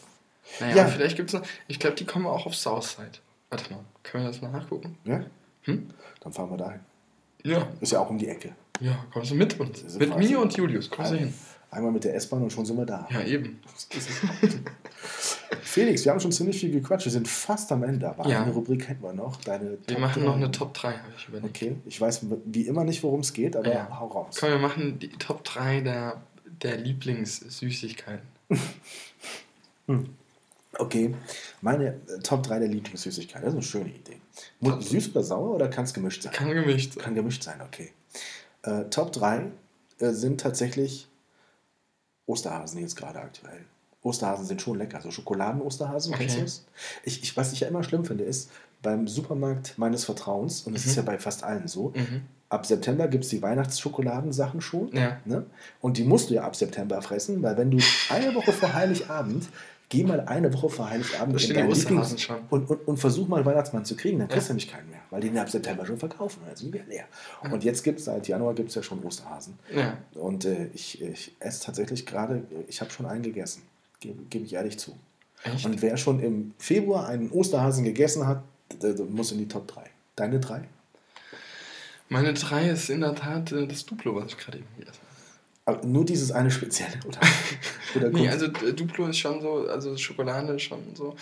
Naja, 0.61 0.77
ja. 0.77 0.87
vielleicht 0.87 1.17
gibt 1.17 1.29
es 1.29 1.35
noch. 1.35 1.47
Ich 1.67 1.79
glaube, 1.79 1.97
die 1.97 2.07
kommen 2.07 2.27
auch 2.27 2.47
auf 2.47 2.55
Southside. 2.55 3.19
Warte 3.51 3.73
mal, 3.73 3.85
können 4.03 4.25
wir 4.25 4.31
das 4.31 4.41
mal 4.41 4.51
nachgucken? 4.51 4.97
Ja? 5.05 5.25
Hm? 5.63 5.91
Dann 6.21 6.33
fahren 6.33 6.51
wir 6.51 6.57
dahin. 6.57 6.81
Ja. 7.45 7.69
Ist 7.81 7.93
ja 7.93 8.01
auch 8.01 8.11
um 8.11 8.19
die 8.19 8.29
Ecke. 8.29 8.55
Ja, 8.81 9.05
kommst 9.13 9.31
du 9.31 9.35
mit 9.35 9.59
uns? 9.59 9.99
Mit 9.99 10.17
mir 10.17 10.39
und 10.41 10.57
Julius, 10.57 10.89
kommst 10.89 11.13
du 11.13 11.17
hin. 11.17 11.35
Einmal 11.71 11.93
mit 11.93 12.05
der 12.05 12.15
S-Bahn 12.15 12.43
und 12.43 12.53
schon 12.53 12.65
sind 12.65 12.79
wir 12.79 12.87
da. 12.87 13.07
Ja, 13.11 13.23
eben. 13.23 13.61
Felix, 15.63 16.05
wir 16.05 16.13
haben 16.13 16.21
schon 16.21 16.33
ziemlich 16.33 16.59
viel 16.59 16.71
gequatscht. 16.71 17.05
Wir 17.05 17.13
sind 17.13 17.29
fast 17.29 17.71
am 17.73 17.83
Ende, 17.83 18.09
aber 18.09 18.27
ja. 18.27 18.43
eine 18.43 18.53
Rubrik 18.53 18.89
hätten 18.89 19.03
wir 19.03 19.13
noch. 19.13 19.37
Deine 19.43 19.73
wir 19.73 19.87
Top 19.87 19.99
machen 19.99 20.23
3. 20.23 20.27
noch 20.27 20.37
eine 20.37 20.51
Top 20.51 20.73
3, 20.73 20.93
habe 20.93 21.13
ich 21.17 21.29
überlegt. 21.29 21.49
Okay, 21.49 21.77
ich 21.85 22.01
weiß 22.01 22.27
wie 22.47 22.63
immer 22.63 22.85
nicht, 22.85 23.03
worum 23.03 23.21
es 23.21 23.35
geht, 23.35 23.55
aber 23.55 23.71
ja. 23.71 24.01
hau 24.01 24.07
raus. 24.07 24.37
Komm, 24.41 24.49
wir 24.49 24.59
machen 24.59 24.99
die 24.99 25.11
Top 25.11 25.45
3 25.45 25.83
der, 25.83 26.23
der 26.63 26.79
Lieblingssüßigkeiten. 26.79 28.27
hm. 29.87 30.09
Okay, 30.79 31.15
meine 31.61 32.01
Top 32.23 32.45
3 32.45 32.61
der 32.61 32.69
Lieblingssüßigkeiten, 32.69 33.43
das 33.45 33.53
ist 33.53 33.59
eine 33.59 33.63
schöne 33.63 33.91
Idee. 33.91 34.21
Muss 34.61 34.89
süß 34.89 35.11
oder 35.11 35.23
sauer 35.23 35.55
oder 35.55 35.69
kann 35.69 35.85
es 35.85 35.93
gemischt 35.93 36.23
sein? 36.23 36.33
Kann 36.33 36.51
gemischt 36.51 36.95
sein. 36.95 37.05
Kann 37.05 37.15
gemischt 37.15 37.43
sein, 37.43 37.61
okay. 37.61 37.93
Äh, 38.63 38.85
Top 38.91 39.13
3 39.13 39.47
äh, 39.99 40.11
sind 40.11 40.41
tatsächlich 40.41 41.09
Osterhasen 42.29 42.81
jetzt 42.81 42.97
gerade 42.97 43.21
aktuell. 43.21 43.65
Osterhasen 44.03 44.47
sind 44.47 44.63
schon 44.63 44.79
lecker. 44.79 45.01
So 45.01 45.11
Schokoladen-Osterhasen, 45.11 46.15
okay. 46.15 46.27
kennst 46.27 46.39
du 46.39 46.45
es? 46.45 46.67
Ich, 47.03 47.23
ich, 47.23 47.37
was 47.37 47.53
ich 47.53 47.61
ja 47.61 47.69
immer 47.69 47.83
schlimm 47.83 48.05
finde, 48.05 48.25
ist, 48.25 48.51
beim 48.83 49.09
Supermarkt 49.09 49.77
meines 49.77 50.05
Vertrauens, 50.05 50.63
und 50.63 50.75
das 50.75 50.85
mhm. 50.85 50.91
ist 50.91 50.97
ja 50.97 51.03
bei 51.03 51.19
fast 51.19 51.43
allen 51.43 51.67
so, 51.67 51.93
mhm. 51.97 52.23
ab 52.49 52.65
September 52.65 53.09
gibt 53.09 53.25
es 53.25 53.31
die 53.31 53.43
Weihnachtsschokoladensachen 53.43 54.61
schon. 54.61 54.95
Ja. 54.95 55.19
Ne? 55.25 55.47
Und 55.81 55.97
die 55.97 56.05
musst 56.05 56.31
du 56.31 56.35
ja 56.35 56.45
ab 56.45 56.55
September 56.55 57.03
fressen, 57.03 57.43
weil 57.43 57.57
wenn 57.57 57.71
du 57.71 57.79
eine 58.11 58.35
Woche 58.35 58.53
vor 58.53 58.73
Heiligabend 58.73 59.49
geh 59.89 60.05
mal 60.05 60.21
eine 60.21 60.53
Woche 60.53 60.69
vor 60.69 60.91
Heiligabend 60.91 61.43
in 61.43 61.55
dein 61.55 61.71
Lieblings. 61.71 62.29
Und, 62.51 62.71
und, 62.71 62.89
und 62.89 62.97
versuch 62.99 63.29
mal 63.29 63.45
Weihnachtsmann 63.45 63.85
zu 63.85 63.97
kriegen, 63.97 64.19
dann 64.19 64.29
kriegst 64.29 64.49
ja. 64.49 64.49
du 64.49 64.53
nämlich 64.55 64.71
keinen 64.71 64.91
mehr, 64.91 65.01
weil 65.11 65.21
die 65.21 65.29
den 65.29 65.39
ab 65.39 65.51
September 65.51 65.87
schon 65.87 65.99
verkaufen, 65.99 66.43
dann 66.47 66.57
sind 66.57 66.73
wir 66.73 66.85
leer. 66.85 67.07
Ja. 67.43 67.51
Und 67.51 67.65
jetzt 67.65 67.83
gibt 67.83 67.99
es, 67.99 68.05
seit 68.07 68.29
Januar 68.29 68.55
gibt 68.55 68.69
es 68.69 68.75
ja 68.75 68.83
schon 68.83 69.03
Osterhasen. 69.03 69.59
Ja. 69.75 69.97
Und 70.15 70.45
äh, 70.45 70.69
ich, 70.75 71.01
ich 71.03 71.33
esse 71.41 71.65
tatsächlich 71.65 72.07
gerade, 72.07 72.43
ich 72.67 72.81
habe 72.81 72.91
schon 72.91 73.07
einen 73.07 73.23
gegessen, 73.23 73.63
gebe 74.01 74.23
geb 74.29 74.45
ich 74.45 74.55
ehrlich 74.55 74.79
zu. 74.79 74.95
Echt? 75.45 75.65
Und 75.65 75.81
wer 75.83 75.97
schon 75.97 76.21
im 76.21 76.53
Februar 76.59 77.07
einen 77.09 77.31
Osterhasen 77.31 77.85
gegessen 77.85 78.27
hat, 78.27 78.43
muss 79.09 79.33
in 79.33 79.39
die 79.39 79.49
Top 79.49 79.69
3. 79.69 79.85
Deine 80.17 80.41
3? 80.41 80.63
Meine 82.09 82.35
3 82.35 82.71
ist 82.71 82.91
in 82.91 83.01
der 83.01 83.15
Tat 83.15 83.53
äh, 83.53 83.67
das 83.67 83.85
Duplo, 83.87 84.15
was 84.15 84.27
ich 84.27 84.39
gerade 84.39 84.59
eben 84.59 84.67
gegessen 84.79 84.99
habe. 85.01 85.08
Aber 85.69 85.87
nur 85.87 86.03
dieses 86.03 86.33
eine 86.33 86.51
spezielle, 86.51 86.95
oder? 87.07 87.21
oder 87.95 88.09
nee, 88.09 88.27
also 88.27 88.49
Duplo 88.49 89.09
ist 89.09 89.19
schon 89.19 89.43
so, 89.43 89.69
also 89.69 89.95
Schokolade 89.99 90.55
ist 90.55 90.63
schon 90.63 90.79
so, 90.95 91.15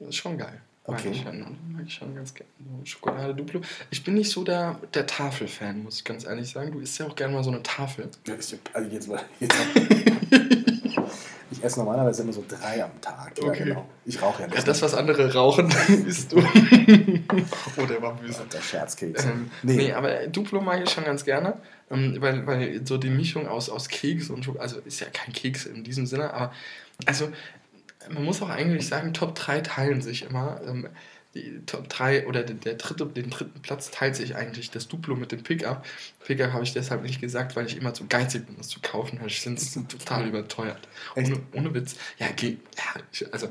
ist 0.00 0.16
schon 0.16 0.36
geil. 0.36 0.60
Okay. 0.84 1.08
Mag 1.08 1.14
ich 1.14 1.22
schon, 1.22 1.40
mag 1.72 1.82
ich 1.86 1.94
schon 1.94 2.14
ganz 2.16 2.34
gerne. 2.34 2.50
Schokolade 2.82 3.32
Duplo. 3.32 3.60
Ich 3.92 4.02
bin 4.02 4.14
nicht 4.14 4.28
so 4.28 4.42
der, 4.42 4.80
der 4.92 5.06
Tafelfan, 5.06 5.84
muss 5.84 5.98
ich 5.98 6.04
ganz 6.04 6.26
ehrlich 6.26 6.50
sagen. 6.50 6.72
Du 6.72 6.80
isst 6.80 6.98
ja 6.98 7.06
auch 7.06 7.14
gerne 7.14 7.32
mal 7.32 7.44
so 7.44 7.52
eine 7.52 7.62
Tafel. 7.62 8.08
Ja, 8.26 8.34
also 8.72 8.90
jetzt 8.90 9.06
mal. 9.06 9.22
Jetzt 9.38 9.54
Ich 11.62 11.66
esse 11.66 11.78
normalerweise 11.78 12.24
immer 12.24 12.32
so 12.32 12.44
drei 12.48 12.82
am 12.82 13.00
Tag. 13.00 13.34
Okay. 13.38 13.46
Ja, 13.46 13.64
genau. 13.64 13.88
Ich 14.04 14.20
rauche 14.20 14.42
ja 14.42 14.48
nicht. 14.48 14.58
Ja, 14.58 14.64
das, 14.64 14.82
was 14.82 14.94
andere 14.94 15.32
rauchen, 15.32 15.72
isst 16.08 16.32
du. 16.32 16.38
oh, 16.38 17.86
der 17.86 18.02
war 18.02 18.16
böse. 18.16 18.42
Der 18.52 18.60
Scherzkeks. 18.60 19.24
Ähm, 19.24 19.48
nee. 19.62 19.76
nee. 19.76 19.92
aber 19.92 20.26
Duplo 20.26 20.60
mag 20.60 20.82
ich 20.82 20.90
schon 20.90 21.04
ganz 21.04 21.24
gerne, 21.24 21.54
ähm, 21.88 22.16
weil, 22.18 22.44
weil 22.48 22.84
so 22.84 22.98
die 22.98 23.10
Mischung 23.10 23.46
aus, 23.46 23.70
aus 23.70 23.88
Keks 23.88 24.28
und 24.28 24.44
Schokolade, 24.44 24.74
also 24.74 24.80
ist 24.84 24.98
ja 24.98 25.06
kein 25.12 25.32
Keks 25.32 25.66
in 25.66 25.84
diesem 25.84 26.06
Sinne, 26.06 26.34
aber 26.34 26.52
also 27.06 27.28
man 28.12 28.24
muss 28.24 28.42
auch 28.42 28.50
eigentlich 28.50 28.88
sagen, 28.88 29.14
Top 29.14 29.36
3 29.36 29.60
teilen 29.60 30.02
sich 30.02 30.24
immer. 30.24 30.60
Die 31.34 31.62
Top 31.64 31.88
3 31.88 32.26
oder 32.26 32.42
der 32.42 32.74
dritte, 32.74 33.06
den 33.06 33.30
dritten 33.30 33.60
Platz 33.62 33.90
teilt 33.90 34.16
sich 34.16 34.36
eigentlich 34.36 34.70
das 34.70 34.88
Duplo 34.88 35.16
mit 35.16 35.32
dem 35.32 35.42
Pickup. 35.42 35.84
Pickup 36.24 36.52
habe 36.52 36.64
ich 36.64 36.72
deshalb 36.72 37.02
nicht 37.02 37.20
gesagt, 37.20 37.56
weil 37.56 37.66
ich 37.66 37.76
immer 37.76 37.94
zu 37.94 38.06
geizig 38.06 38.46
bin, 38.46 38.56
das 38.58 38.68
zu 38.68 38.80
kaufen, 38.80 39.18
weil 39.20 39.28
ich 39.28 39.40
finde 39.40 39.60
es 39.60 39.72
total 39.72 40.28
überteuert. 40.28 40.88
Ohne, 41.16 41.40
ohne, 41.52 41.72
Witz. 41.74 41.96
Ja, 42.18 42.28
geht. 42.28 42.60
Ja, 42.76 43.28
also 43.30 43.48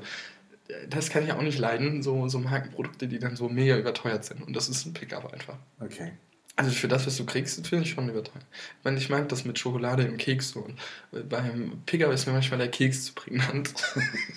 das 0.89 1.09
kann 1.09 1.23
ich 1.23 1.31
auch 1.31 1.41
nicht 1.41 1.57
leiden, 1.57 2.03
so, 2.03 2.27
so 2.27 2.39
Markenprodukte, 2.39 3.07
die 3.07 3.19
dann 3.19 3.35
so 3.35 3.49
mega 3.49 3.77
überteuert 3.77 4.25
sind. 4.25 4.41
Und 4.41 4.55
das 4.55 4.69
ist 4.69 4.85
ein 4.85 4.93
Pickup 4.93 5.33
einfach. 5.33 5.57
Okay. 5.79 6.11
Also 6.57 6.71
für 6.71 6.87
das, 6.87 7.07
was 7.07 7.15
du 7.15 7.25
kriegst, 7.25 7.65
finde 7.65 7.85
ich 7.85 7.91
schon 7.91 8.09
überteuert. 8.09 8.45
Ich 8.79 8.83
meine, 8.83 8.97
ich 8.97 9.09
mag 9.09 9.29
das 9.29 9.45
mit 9.45 9.57
Schokolade 9.57 10.03
im 10.03 10.17
Keks 10.17 10.49
so. 10.49 10.59
Und 10.59 11.29
beim 11.29 11.81
Pickup 11.85 12.11
ist 12.11 12.27
mir 12.27 12.33
manchmal 12.33 12.59
der 12.59 12.67
Keks 12.69 13.05
zu 13.05 13.13
prägnant. 13.13 13.73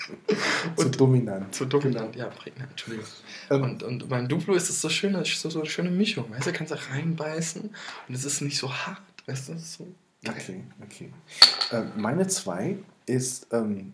zu 0.77 0.91
dominant. 0.91 1.53
Zu 1.55 1.65
dominant, 1.65 2.15
ja, 2.15 2.27
prägnant, 2.27 2.71
Entschuldigung. 2.71 3.07
Ähm, 3.51 3.62
und, 3.62 3.83
und 3.83 4.09
beim 4.09 4.29
Duplo 4.29 4.55
ist 4.55 4.71
es 4.71 4.81
so, 4.81 4.89
schöne, 4.89 5.25
so, 5.25 5.51
so 5.51 5.61
eine 5.61 5.69
schöne 5.69 5.91
Mischung. 5.91 6.31
Weißt 6.31 6.47
du, 6.47 6.53
kannst 6.53 6.73
da 6.73 6.77
reinbeißen 6.77 7.62
und 8.09 8.15
es 8.15 8.25
ist 8.25 8.41
nicht 8.43 8.59
so 8.59 8.73
hart. 8.73 9.03
Weißt 9.27 9.49
du, 9.49 9.55
das 9.55 9.62
ist 9.62 9.75
so 9.75 9.89
geil. 10.23 10.35
Okay, 10.37 10.65
okay. 10.83 11.12
Äh, 11.73 11.83
meine 11.97 12.29
zwei 12.29 12.77
ist 13.07 13.49
ähm, 13.53 13.93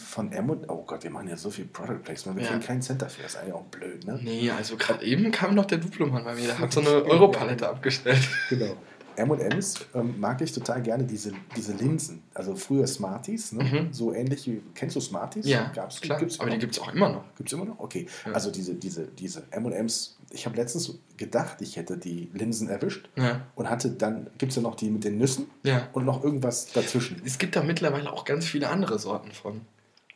von 0.00 0.32
M 0.32 0.50
und 0.50 0.68
oh 0.68 0.84
Gott, 0.86 1.04
wir 1.04 1.10
machen 1.10 1.28
ja 1.28 1.36
so 1.36 1.50
viel 1.50 1.66
Product 1.66 2.00
Placement, 2.02 2.38
wir 2.38 2.44
ja. 2.44 2.50
kriegen 2.50 2.64
keinen 2.64 2.82
Cent 2.82 3.02
dafür, 3.02 3.26
ist 3.26 3.36
eigentlich 3.36 3.54
auch 3.54 3.64
blöd, 3.64 4.06
ne? 4.06 4.18
Nee, 4.22 4.50
also 4.50 4.76
gerade 4.76 5.04
eben 5.04 5.30
kam 5.30 5.54
noch 5.54 5.66
der 5.66 5.78
Duplo-Mann 5.78 6.24
bei 6.24 6.34
mir, 6.34 6.46
der 6.46 6.58
hat 6.58 6.72
so 6.72 6.80
eine 6.80 6.90
Europalette 7.04 7.68
abgestellt. 7.68 8.28
Genau. 8.48 8.76
M&M's 9.16 9.86
ähm, 9.94 10.18
mag 10.18 10.40
ich 10.40 10.52
total 10.52 10.82
gerne, 10.82 11.04
diese, 11.04 11.32
diese 11.56 11.72
Linsen. 11.74 12.22
Also 12.34 12.54
früher 12.54 12.86
Smarties, 12.86 13.52
ne? 13.52 13.64
Mhm. 13.64 13.92
so 13.92 14.12
ähnlich 14.12 14.46
wie, 14.46 14.62
kennst 14.74 14.96
du 14.96 15.00
Smarties? 15.00 15.46
Ja, 15.46 15.70
Gab's, 15.74 16.00
klar. 16.00 16.18
Gibt's 16.18 16.40
aber 16.40 16.50
die 16.50 16.58
gibt 16.58 16.74
es 16.74 16.80
auch 16.80 16.92
immer 16.92 17.08
noch. 17.10 17.24
Gibt 17.36 17.48
es 17.48 17.52
immer 17.52 17.64
noch? 17.64 17.78
Okay. 17.78 18.06
Ja. 18.24 18.32
Also 18.32 18.50
diese, 18.50 18.74
diese, 18.74 19.06
diese 19.06 19.42
M&M's, 19.50 20.18
ich 20.30 20.46
habe 20.46 20.56
letztens 20.56 20.98
gedacht, 21.16 21.60
ich 21.60 21.76
hätte 21.76 21.98
die 21.98 22.30
Linsen 22.32 22.68
erwischt 22.68 23.08
ja. 23.16 23.42
und 23.56 23.68
hatte 23.68 23.90
dann, 23.90 24.28
gibt 24.38 24.50
es 24.50 24.56
ja 24.56 24.62
noch 24.62 24.74
die 24.74 24.90
mit 24.90 25.04
den 25.04 25.18
Nüssen 25.18 25.46
ja. 25.64 25.88
und 25.92 26.04
noch 26.04 26.24
irgendwas 26.24 26.72
dazwischen. 26.72 27.20
Es 27.24 27.38
gibt 27.38 27.56
da 27.56 27.62
mittlerweile 27.62 28.12
auch 28.12 28.24
ganz 28.24 28.46
viele 28.46 28.68
andere 28.68 28.98
Sorten 28.98 29.32
von. 29.32 29.60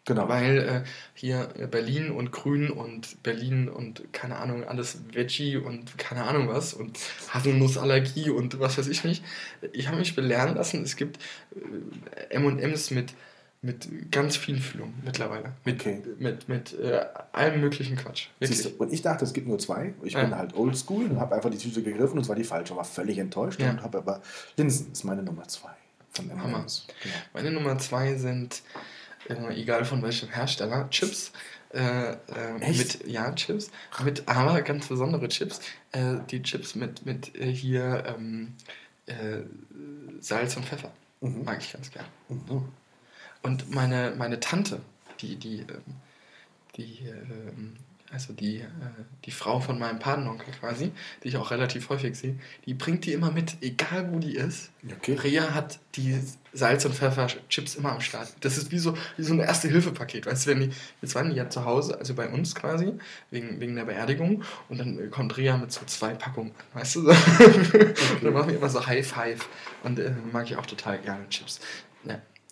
Genau. 0.06 0.28
Weil 0.28 0.58
äh, 0.58 0.88
hier 1.14 1.48
Berlin 1.70 2.10
und 2.10 2.30
Grün 2.30 2.70
und 2.70 3.22
Berlin 3.22 3.68
und 3.68 4.12
keine 4.12 4.36
Ahnung, 4.36 4.64
alles 4.64 4.98
Veggie 5.12 5.56
und 5.56 5.96
keine 5.96 6.24
Ahnung 6.24 6.48
was 6.48 6.74
und 6.74 6.98
Haselnussallergie 7.30 8.28
und 8.28 8.60
was 8.60 8.76
weiß 8.76 8.88
ich 8.88 9.04
nicht. 9.04 9.24
Ich 9.72 9.88
habe 9.88 9.98
mich 9.98 10.14
belehren 10.14 10.56
lassen, 10.56 10.82
es 10.82 10.96
gibt 10.96 11.18
äh, 12.28 12.38
MMs 12.38 12.90
mit, 12.90 13.14
mit 13.62 14.12
ganz 14.12 14.36
viel 14.36 14.60
Füllung 14.60 14.92
mittlerweile. 15.02 15.52
Mit, 15.64 15.80
okay. 15.80 16.02
mit, 16.18 16.50
mit 16.50 16.78
äh, 16.78 17.06
allem 17.32 17.62
möglichen 17.62 17.96
Quatsch. 17.96 18.28
Wirklich. 18.40 18.78
Und 18.78 18.92
ich 18.92 19.00
dachte, 19.00 19.24
es 19.24 19.32
gibt 19.32 19.48
nur 19.48 19.58
zwei. 19.58 19.94
Ich 20.02 20.12
ja. 20.12 20.22
bin 20.22 20.36
halt 20.36 20.54
oldschool 20.54 21.06
und 21.06 21.18
habe 21.18 21.34
einfach 21.34 21.48
die 21.48 21.56
Tüte 21.56 21.82
gegriffen 21.82 22.18
und 22.18 22.24
es 22.24 22.28
war 22.28 22.36
die 22.36 22.44
falsche, 22.44 22.76
war 22.76 22.84
völlig 22.84 23.16
enttäuscht 23.16 23.58
ja. 23.58 23.70
und 23.70 23.82
habe 23.82 23.98
aber 23.98 24.20
Linsen 24.58 24.92
ist 24.92 25.04
meine 25.04 25.22
Nummer 25.22 25.48
zwei 25.48 25.70
von 26.10 26.26
MMs. 26.28 26.86
Genau. 27.02 27.14
Meine 27.32 27.50
Nummer 27.52 27.78
zwei 27.78 28.16
sind 28.16 28.62
äh, 29.28 29.54
egal 29.54 29.84
von 29.84 30.02
welchem 30.02 30.30
Hersteller, 30.30 30.88
Chips. 30.90 31.32
Äh, 31.72 32.12
äh, 32.12 32.16
mit 32.60 33.04
ja 33.04 33.32
Chips 33.32 33.68
mit 34.04 34.28
aber 34.28 34.62
ganz 34.62 34.86
besondere 34.86 35.26
Chips 35.26 35.58
äh, 35.90 36.18
die 36.30 36.40
Chips 36.40 36.76
mit 36.76 37.04
mit 37.04 37.34
äh, 37.34 37.52
hier 37.52 38.04
ähm, 38.06 38.54
äh, 39.06 39.40
Salz 40.20 40.56
und 40.56 40.66
Pfeffer 40.66 40.92
mhm. 41.20 41.42
mag 41.42 41.60
ich 41.60 41.72
ganz 41.72 41.90
gern 41.90 42.04
mhm. 42.28 42.68
und 43.42 43.74
meine 43.74 44.14
meine 44.16 44.38
Tante 44.38 44.82
die 45.20 45.34
die 45.34 45.62
ähm, 45.62 45.82
die 46.76 47.08
ähm, 47.08 47.74
also 48.14 48.32
die, 48.32 48.58
äh, 48.58 48.64
die 49.24 49.32
Frau 49.32 49.58
von 49.58 49.76
meinem 49.76 49.98
Patenonkel 49.98 50.46
quasi, 50.60 50.92
die 51.22 51.28
ich 51.28 51.36
auch 51.36 51.50
relativ 51.50 51.88
häufig 51.88 52.16
sehe, 52.16 52.36
die 52.64 52.72
bringt 52.72 53.04
die 53.04 53.12
immer 53.12 53.32
mit, 53.32 53.56
egal 53.60 54.08
wo 54.12 54.20
die 54.20 54.36
ist. 54.36 54.70
Okay. 54.88 55.14
Rea 55.14 55.52
hat 55.52 55.80
die 55.96 56.20
Salz- 56.52 56.84
und 56.84 56.94
Pfefferchips 56.94 57.74
immer 57.74 57.90
am 57.90 58.00
Start. 58.00 58.32
Das 58.40 58.56
ist 58.56 58.70
wie 58.70 58.78
so, 58.78 58.96
wie 59.16 59.24
so 59.24 59.34
ein 59.34 59.40
Erste-Hilfe-Paket. 59.40 60.26
Weißt 60.26 60.46
du, 60.46 60.50
wenn 60.50 60.60
die, 60.60 60.70
jetzt 61.02 61.16
waren 61.16 61.30
die 61.30 61.36
ja 61.36 61.50
zu 61.50 61.64
Hause, 61.64 61.98
also 61.98 62.14
bei 62.14 62.28
uns 62.28 62.54
quasi, 62.54 62.92
wegen, 63.32 63.58
wegen 63.58 63.74
der 63.74 63.84
Beerdigung, 63.84 64.44
und 64.68 64.78
dann 64.78 65.10
kommt 65.10 65.36
Rea 65.36 65.56
mit 65.56 65.72
so 65.72 65.84
zwei 65.86 66.14
Packungen, 66.14 66.52
weißt 66.74 66.96
du? 66.96 67.12
Okay. 67.34 67.94
dann 68.22 68.32
machen 68.32 68.50
wir 68.50 68.56
immer 68.56 68.68
so 68.68 68.86
High 68.86 69.06
Five. 69.06 69.48
Und 69.82 69.98
äh, 69.98 70.12
mag 70.32 70.46
ich 70.46 70.56
auch 70.56 70.66
total 70.66 70.98
gerne 70.98 71.28
Chips. 71.28 71.60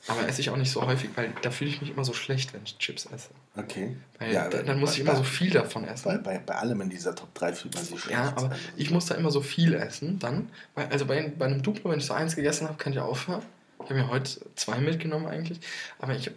Aber 0.09 0.27
esse 0.27 0.41
ich 0.41 0.51
auch 0.51 0.57
nicht 0.57 0.71
so 0.71 0.85
häufig, 0.85 1.11
weil 1.15 1.33
da 1.43 1.51
fühle 1.51 1.71
ich 1.71 1.81
mich 1.81 1.91
immer 1.91 2.05
so 2.05 2.13
schlecht, 2.13 2.53
wenn 2.53 2.63
ich 2.65 2.77
Chips 2.79 3.07
esse. 3.07 3.31
Okay. 3.57 3.97
Weil 4.19 4.33
ja, 4.33 4.49
dann, 4.49 4.67
dann 4.67 4.81
muss 4.81 4.91
bei, 4.91 4.95
ich 4.97 5.01
immer 5.03 5.15
so 5.15 5.23
viel 5.23 5.51
davon 5.51 5.85
essen. 5.85 6.05
Bei, 6.05 6.19
bei, 6.19 6.39
bei 6.39 6.55
allem 6.57 6.81
in 6.81 6.91
dieser 6.91 7.15
Top 7.15 7.33
3 7.35 7.53
fühlt 7.53 7.75
man 7.75 7.85
sich 7.85 8.01
schlecht. 8.01 8.19
Ja, 8.19 8.33
aber 8.35 8.51
ich 8.77 8.91
muss 8.91 9.07
da 9.07 9.15
immer 9.15 9.31
so 9.31 9.41
viel 9.41 9.75
essen. 9.75 10.19
Dann, 10.19 10.51
also 10.75 11.07
bei, 11.07 11.33
bei 11.39 11.47
einem 11.47 11.63
Duplo, 11.63 11.91
wenn 11.91 12.01
ich 12.01 12.07
so 12.07 12.15
eins 12.15 12.35
gegessen 12.35 12.67
habe, 12.67 12.79
kann 12.79 12.93
ich 12.93 12.99
aufhören. 12.99 13.43
Ich 13.79 13.91
habe 13.91 13.95
mir 13.95 14.09
heute 14.09 14.41
zwei 14.57 14.79
mitgenommen 14.79 15.27
eigentlich. 15.27 15.61
Aber 16.01 16.15
ich, 16.15 16.27
äh, 16.27 16.33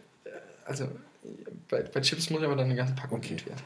also 0.65 0.87
bei, 1.69 1.81
bei, 1.81 2.01
Chips 2.01 2.29
muss 2.29 2.41
ich 2.41 2.45
aber 2.45 2.55
dann 2.55 2.65
eine 2.65 2.75
ganze 2.75 2.93
Packung 2.93 3.17
okay. 3.17 3.37
werden. 3.45 3.63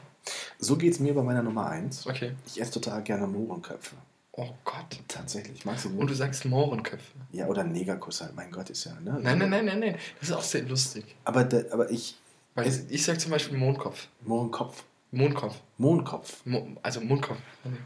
So 0.58 0.76
geht 0.76 0.94
es 0.94 1.00
mir 1.00 1.14
bei 1.14 1.22
meiner 1.22 1.42
Nummer 1.42 1.68
1. 1.68 2.06
Okay. 2.06 2.32
Ich 2.46 2.58
esse 2.58 2.72
total 2.72 3.02
gerne 3.02 3.26
Mohrenköpfe. 3.26 3.96
Oh 4.42 4.54
Gott. 4.64 4.98
Tatsächlich. 5.06 5.66
Magst 5.66 5.84
du 5.84 5.90
Und 5.90 6.08
du 6.08 6.14
sagst 6.14 6.46
Mohrenköpfe. 6.46 7.12
Ja, 7.30 7.46
oder 7.46 7.62
Negerkuss 7.62 8.22
halt. 8.22 8.34
Mein 8.34 8.50
Gott, 8.50 8.70
ist 8.70 8.84
ja. 8.84 8.92
Ne? 9.00 9.18
Nein, 9.20 9.38
nein, 9.38 9.50
nein, 9.50 9.64
nein, 9.66 9.80
nein. 9.80 9.96
Das 10.18 10.30
ist 10.30 10.34
auch 10.34 10.42
sehr 10.42 10.62
lustig. 10.62 11.04
Aber, 11.24 11.44
de, 11.44 11.70
aber 11.70 11.90
ich. 11.90 12.16
Weil 12.54 12.66
ich, 12.66 12.80
ich 12.88 13.04
sag 13.04 13.20
zum 13.20 13.32
Beispiel 13.32 13.58
Mohrenkopf. 13.58 14.08
Mohrenkopf. 14.22 14.82
Mondkopf. 15.12 15.60
Mondkopf. 15.76 16.46
Mo 16.46 16.66
also 16.82 17.00
Mondkopf. 17.00 17.38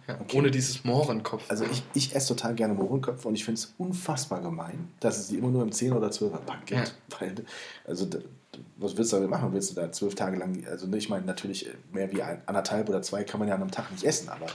Ja, 0.07 0.21
okay. 0.21 0.39
Ohne 0.39 0.51
dieses 0.51 0.85
Mohrenkopf. 0.85 1.43
Also 1.49 1.65
ich, 1.65 1.83
ich 1.95 2.15
esse 2.15 2.29
total 2.29 2.55
gerne 2.55 2.75
Mohrenköpfe 2.75 3.27
und 3.27 3.35
ich 3.35 3.45
finde 3.45 3.61
es 3.61 3.75
unfassbar 3.79 4.43
gemein, 4.43 4.89
dass 5.01 5.19
es 5.19 5.29
die 5.29 5.39
immer 5.39 5.49
nur 5.49 5.63
im 5.63 5.73
10 5.73 5.95
oder 5.95 6.09
12er 6.09 6.39
Pack 6.39 6.67
gibt. 6.67 6.95
Ja. 7.11 7.21
Weil, 7.21 7.35
also 7.87 8.07
was 8.77 8.97
willst 8.97 9.13
du 9.13 9.17
damit 9.17 9.31
machen? 9.31 9.53
Willst 9.53 9.71
du 9.71 9.75
da 9.75 9.91
zwölf 9.93 10.15
Tage 10.15 10.37
lang, 10.37 10.67
also 10.67 10.93
ich 10.93 11.09
meine, 11.09 11.27
natürlich 11.27 11.69
mehr 11.93 12.13
wie 12.13 12.23
ein, 12.23 12.43
anderthalb 12.47 12.89
oder 12.89 13.03
zwei 13.03 13.25
kann 13.25 13.39
man 13.39 13.49
ja 13.49 13.55
an 13.55 13.63
einem 13.63 13.71
Tag 13.71 13.91
nicht 13.91 14.05
essen, 14.05 14.29
aber. 14.29 14.47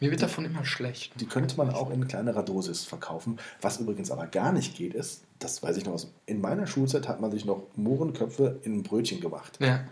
Mir 0.00 0.10
wird 0.10 0.22
davon 0.22 0.44
immer 0.44 0.64
schlecht. 0.64 1.12
Die 1.20 1.26
könnte 1.26 1.56
man 1.56 1.70
auch 1.70 1.90
in 1.90 2.06
kleinerer 2.08 2.42
Dosis 2.42 2.84
verkaufen. 2.84 3.38
Was 3.60 3.78
übrigens 3.78 4.10
aber 4.10 4.26
gar 4.26 4.52
nicht 4.52 4.76
geht, 4.76 4.94
ist, 4.94 5.22
das 5.38 5.62
weiß 5.62 5.76
ich 5.76 5.84
noch 5.84 5.94
aus, 5.94 6.12
in 6.26 6.40
meiner 6.40 6.66
Schulzeit 6.66 7.08
hat 7.08 7.20
man 7.20 7.30
sich 7.30 7.44
noch 7.44 7.66
Mohrenköpfe 7.76 8.60
in 8.62 8.78
ein 8.78 8.82
Brötchen 8.82 9.20
gemacht. 9.20 9.58
Ja. 9.60 9.84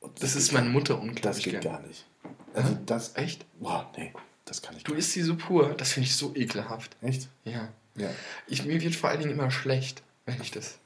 Das, 0.00 0.12
das, 0.20 0.36
ist 0.36 0.52
meine 0.52 0.70
Mutter 0.70 0.94
unglaublich. 0.94 1.22
Das 1.22 1.38
geht 1.38 1.60
gern. 1.60 1.74
gar 1.74 1.86
nicht. 1.86 2.06
Also 2.54 2.76
das. 2.86 3.16
Echt? 3.16 3.44
Boah, 3.60 3.90
nee, 3.96 4.12
das 4.44 4.62
kann 4.62 4.76
ich 4.76 4.84
Du 4.84 4.94
isst 4.94 5.12
sie 5.12 5.22
so 5.22 5.36
pur, 5.36 5.74
das 5.74 5.92
finde 5.92 6.08
ich 6.08 6.16
so 6.16 6.34
ekelhaft. 6.34 6.96
Echt? 7.02 7.28
Ja. 7.44 7.68
ja. 7.96 8.08
Ich, 8.46 8.64
mir 8.64 8.80
wird 8.80 8.94
vor 8.94 9.10
allen 9.10 9.20
Dingen 9.20 9.32
immer 9.32 9.50
schlecht, 9.50 10.02
wenn 10.24 10.40
ich 10.40 10.50
das. 10.50 10.78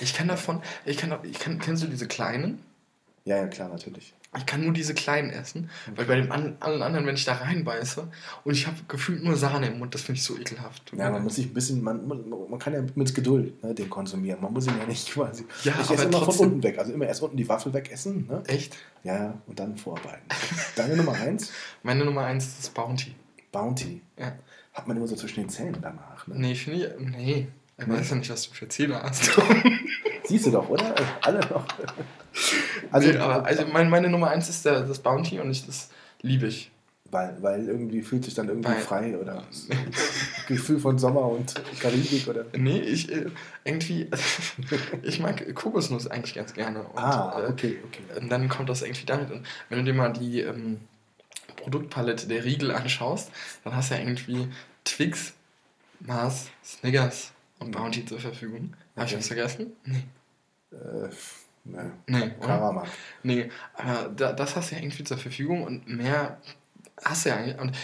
Ich 0.00 0.14
kann 0.14 0.28
davon, 0.28 0.62
ich 0.84 0.96
kann, 0.96 1.16
ich 1.24 1.38
kann, 1.38 1.58
kennst 1.58 1.82
du 1.82 1.86
diese 1.86 2.06
kleinen? 2.06 2.62
Ja, 3.24 3.36
ja, 3.36 3.46
klar, 3.46 3.68
natürlich. 3.68 4.14
Ich 4.36 4.46
kann 4.46 4.62
nur 4.62 4.72
diese 4.72 4.94
kleinen 4.94 5.30
essen, 5.30 5.68
okay. 5.88 5.98
weil 5.98 6.04
bei 6.06 6.14
den 6.14 6.30
an, 6.30 6.56
allen 6.60 6.82
anderen, 6.82 7.04
wenn 7.04 7.16
ich 7.16 7.24
da 7.24 7.34
reinbeiße 7.34 8.06
und 8.44 8.54
ich 8.54 8.68
habe 8.68 8.76
gefühlt 8.86 9.24
nur 9.24 9.36
Sahne 9.36 9.66
im 9.66 9.80
Mund, 9.80 9.92
das 9.92 10.02
finde 10.02 10.18
ich 10.18 10.24
so 10.24 10.38
ekelhaft. 10.38 10.92
Ja, 10.96 11.10
man 11.10 11.24
muss 11.24 11.34
sich 11.34 11.46
ein 11.46 11.52
bisschen, 11.52 11.82
man, 11.82 12.06
man, 12.06 12.58
kann 12.60 12.72
ja 12.72 12.80
mit 12.94 13.12
Geduld 13.12 13.60
ne, 13.64 13.74
den 13.74 13.90
konsumieren. 13.90 14.40
Man 14.40 14.52
muss 14.52 14.68
ihn 14.68 14.78
ja 14.78 14.86
nicht 14.86 15.10
quasi. 15.12 15.44
Ja, 15.64 15.74
ich 15.82 15.90
esse 15.90 16.04
immer 16.04 16.30
von 16.30 16.46
unten 16.46 16.62
weg. 16.62 16.78
Also 16.78 16.92
immer 16.92 17.06
erst 17.06 17.22
unten 17.22 17.36
die 17.36 17.48
Waffel 17.48 17.74
wegessen. 17.74 18.28
Ne? 18.28 18.40
Echt? 18.46 18.76
Ja, 19.02 19.34
und 19.48 19.58
dann 19.58 19.76
vorarbeiten. 19.76 20.22
Deine 20.76 20.96
Nummer 20.96 21.14
eins? 21.14 21.50
Meine 21.82 22.04
Nummer 22.04 22.22
eins 22.22 22.46
ist 22.46 22.58
das 22.60 22.70
Bounty. 22.70 23.16
Bounty? 23.50 24.00
Ja. 24.16 24.32
Hat 24.74 24.86
man 24.86 24.96
immer 24.96 25.08
so 25.08 25.16
zwischen 25.16 25.40
den 25.40 25.48
Zähnen 25.48 25.78
danach. 25.82 26.28
Ne? 26.28 26.36
Nee, 26.38 26.54
finde 26.54 26.86
ich. 26.86 27.06
Nee. 27.08 27.48
Ich 27.80 27.88
weiß 27.88 28.10
ja 28.10 28.16
nicht, 28.16 28.30
was 28.30 28.48
du 28.48 28.54
für 28.54 28.68
Zähne 28.68 29.02
hast. 29.02 29.30
Siehst 30.24 30.46
du 30.46 30.50
doch, 30.50 30.68
oder? 30.68 30.94
Alle 31.22 31.40
noch. 31.40 31.66
Also, 32.92 33.08
nee, 33.08 33.18
aber, 33.18 33.44
also 33.44 33.64
mein, 33.72 33.90
meine 33.90 34.08
Nummer 34.08 34.30
eins 34.30 34.48
ist 34.48 34.64
der, 34.64 34.82
das 34.82 34.98
Bounty 34.98 35.40
und 35.40 35.50
ich, 35.50 35.66
das 35.66 35.90
liebe 36.22 36.46
ich. 36.46 36.70
Weil, 37.12 37.36
weil 37.42 37.66
irgendwie 37.66 38.02
fühlt 38.02 38.24
sich 38.24 38.34
dann 38.34 38.48
irgendwie 38.48 38.68
weil, 38.68 38.80
frei 38.80 39.18
oder 39.18 39.42
Gefühl 40.46 40.78
von 40.78 40.96
Sommer 40.96 41.22
und 41.22 41.54
Karibik 41.80 42.28
oder. 42.28 42.44
Nee, 42.56 42.78
ich 42.78 43.10
äh, 43.10 43.26
irgendwie, 43.64 44.08
ich 45.02 45.18
mag 45.18 45.52
Kokosnuss 45.56 46.06
eigentlich 46.06 46.36
ganz 46.36 46.54
gerne. 46.54 46.82
Und, 46.84 46.98
ah, 46.98 47.48
okay, 47.48 47.78
okay. 47.84 48.02
Äh, 48.14 48.20
und 48.20 48.28
dann 48.28 48.48
kommt 48.48 48.68
das 48.68 48.82
irgendwie 48.82 49.06
damit. 49.06 49.28
Und 49.32 49.44
wenn 49.68 49.78
du 49.78 49.84
dir 49.86 49.94
mal 49.94 50.12
die 50.12 50.42
ähm, 50.42 50.78
Produktpalette 51.56 52.28
der 52.28 52.44
Riegel 52.44 52.70
anschaust, 52.70 53.32
dann 53.64 53.74
hast 53.74 53.90
du 53.90 53.94
ja 53.96 54.00
irgendwie 54.00 54.46
Twix, 54.84 55.32
Mars, 55.98 56.46
Snickers 56.64 57.32
und 57.60 57.70
Bounty 57.70 58.04
zur 58.04 58.18
Verfügung. 58.18 58.74
Habe 58.96 59.06
ich 59.06 59.16
was 59.16 59.28
vergessen? 59.28 59.72
Nee. 59.84 60.04
Äh, 60.72 61.08
nee. 61.64 61.78
Nee, 62.06 62.30
Karamak. 62.40 62.88
Nee, 63.22 63.50
aber 63.74 64.08
da, 64.08 64.32
das 64.32 64.56
hast 64.56 64.70
du 64.70 64.74
ja 64.74 64.82
irgendwie 64.82 65.04
zur 65.04 65.18
Verfügung 65.18 65.62
und 65.62 65.88
mehr 65.88 66.40
hast 67.04 67.24
du 67.24 67.28
ja 67.28 67.36
eigentlich. 67.36 67.58
Und, 67.58 67.76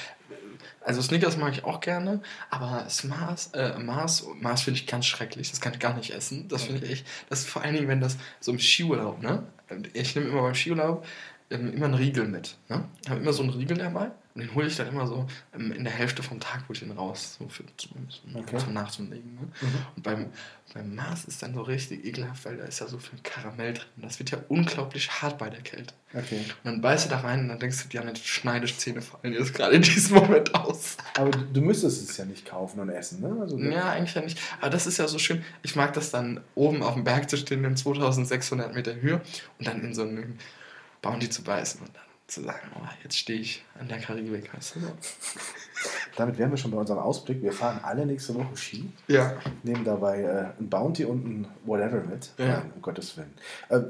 also 0.80 1.02
Snickers 1.02 1.36
mag 1.36 1.52
ich 1.52 1.64
auch 1.64 1.80
gerne, 1.80 2.22
aber 2.48 2.86
Mars, 3.04 3.50
äh, 3.54 3.78
Mars, 3.78 4.26
Mars 4.40 4.62
finde 4.62 4.80
ich 4.80 4.86
ganz 4.86 5.06
schrecklich. 5.06 5.50
Das 5.50 5.60
kann 5.60 5.72
ich 5.72 5.78
gar 5.78 5.94
nicht 5.94 6.10
essen. 6.10 6.48
Das 6.48 6.64
finde 6.64 6.86
ich, 6.86 7.04
das 7.28 7.40
ist 7.40 7.48
vor 7.48 7.62
allen 7.62 7.74
Dingen, 7.74 7.88
wenn 7.88 8.00
das 8.00 8.16
so 8.40 8.52
im 8.52 8.58
Skiurlaub, 8.58 9.20
ne? 9.20 9.44
Ich 9.94 10.14
nehme 10.14 10.28
immer 10.28 10.42
beim 10.42 10.54
Skiurlaub 10.54 11.04
ähm, 11.50 11.72
immer 11.72 11.86
einen 11.86 11.94
Riegel 11.94 12.28
mit. 12.28 12.56
Ne? 12.68 12.84
Ich 13.02 13.10
habe 13.10 13.20
immer 13.20 13.32
so 13.32 13.42
einen 13.42 13.52
Riegel 13.52 13.76
dabei 13.76 14.10
und 14.36 14.42
den 14.42 14.54
hole 14.54 14.66
ich 14.66 14.76
dann 14.76 14.88
immer 14.88 15.06
so 15.06 15.26
ähm, 15.54 15.72
in 15.72 15.82
der 15.82 15.92
Hälfte 15.94 16.22
vom 16.22 16.38
Tag 16.40 16.68
hole 16.68 16.74
ich 16.74 16.80
den 16.80 16.90
raus, 16.92 17.36
so 17.38 17.48
für 17.48 17.64
zum, 17.78 18.06
okay. 18.34 18.58
zum 18.58 18.74
Nachzulegen. 18.74 19.34
Ne? 19.34 19.40
Mhm. 19.40 19.68
Und 19.96 20.02
beim, 20.02 20.26
beim 20.74 20.94
Mars 20.94 21.24
ist 21.24 21.42
dann 21.42 21.54
so 21.54 21.62
richtig 21.62 22.04
ekelhaft, 22.04 22.44
weil 22.44 22.58
da 22.58 22.64
ist 22.64 22.80
ja 22.80 22.86
so 22.86 22.98
viel 22.98 23.18
Karamell 23.22 23.72
drin. 23.72 23.86
Das 23.96 24.18
wird 24.18 24.32
ja 24.32 24.38
unglaublich 24.48 25.10
hart 25.22 25.38
bei 25.38 25.48
der 25.48 25.62
Kälte. 25.62 25.94
Okay. 26.12 26.36
Und 26.36 26.64
dann 26.64 26.80
beißt 26.82 27.06
du 27.06 27.08
da 27.08 27.20
rein 27.20 27.40
und 27.40 27.48
dann 27.48 27.58
denkst 27.58 27.82
du 27.84 27.88
dir, 27.88 28.04
ja, 28.04 28.10
die 28.10 28.20
Schneidezähne 28.20 29.00
fallen 29.00 29.32
jetzt 29.32 29.54
gerade 29.54 29.76
in 29.76 29.80
diesem 29.82 30.16
Moment 30.18 30.54
aus. 30.54 30.98
Aber 31.16 31.30
du 31.30 31.62
müsstest 31.62 32.10
es 32.10 32.18
ja 32.18 32.26
nicht 32.26 32.44
kaufen 32.44 32.78
und 32.78 32.90
essen, 32.90 33.22
ne? 33.22 33.38
Also, 33.40 33.58
ja, 33.58 33.90
eigentlich 33.90 34.14
ja 34.14 34.20
nicht. 34.20 34.38
Aber 34.60 34.68
das 34.68 34.86
ist 34.86 34.98
ja 34.98 35.08
so 35.08 35.18
schön. 35.18 35.42
Ich 35.62 35.76
mag 35.76 35.94
das 35.94 36.10
dann 36.10 36.42
oben 36.54 36.82
auf 36.82 36.92
dem 36.92 37.04
Berg 37.04 37.30
zu 37.30 37.38
stehen 37.38 37.64
in 37.64 37.74
2600 37.74 38.74
Meter 38.74 38.96
Höhe 38.96 39.22
und 39.58 39.66
dann 39.66 39.82
in 39.82 39.94
so 39.94 40.02
einem 40.02 40.36
Bounty 41.00 41.30
zu 41.30 41.42
beißen 41.42 41.80
und 41.80 41.96
dann 41.96 42.05
zu 42.26 42.42
sagen, 42.42 42.70
oh, 42.74 42.86
jetzt 43.02 43.16
stehe 43.16 43.40
ich 43.40 43.64
an 43.78 43.88
der 43.88 43.98
Karibik, 43.98 44.52
weißt 44.54 44.76
du? 44.76 44.80
Damit 46.16 46.38
wären 46.38 46.50
wir 46.50 46.56
schon 46.56 46.70
bei 46.70 46.78
unserem 46.78 46.98
Ausblick. 46.98 47.42
Wir 47.42 47.52
fahren 47.52 47.78
alle 47.82 48.06
nächste 48.06 48.34
Woche 48.34 48.56
Ski. 48.56 48.90
Ja. 49.06 49.34
Nehmen 49.62 49.84
dabei 49.84 50.22
äh, 50.22 50.46
ein 50.58 50.68
Bounty 50.68 51.04
und 51.04 51.24
ein 51.24 51.48
Whatever 51.64 52.00
mit. 52.00 52.30
Ja. 52.38 52.58
Nein, 52.58 52.72
um 52.74 52.82
Gottes 52.82 53.16
Willen. 53.16 53.32
Äh, 53.68 53.80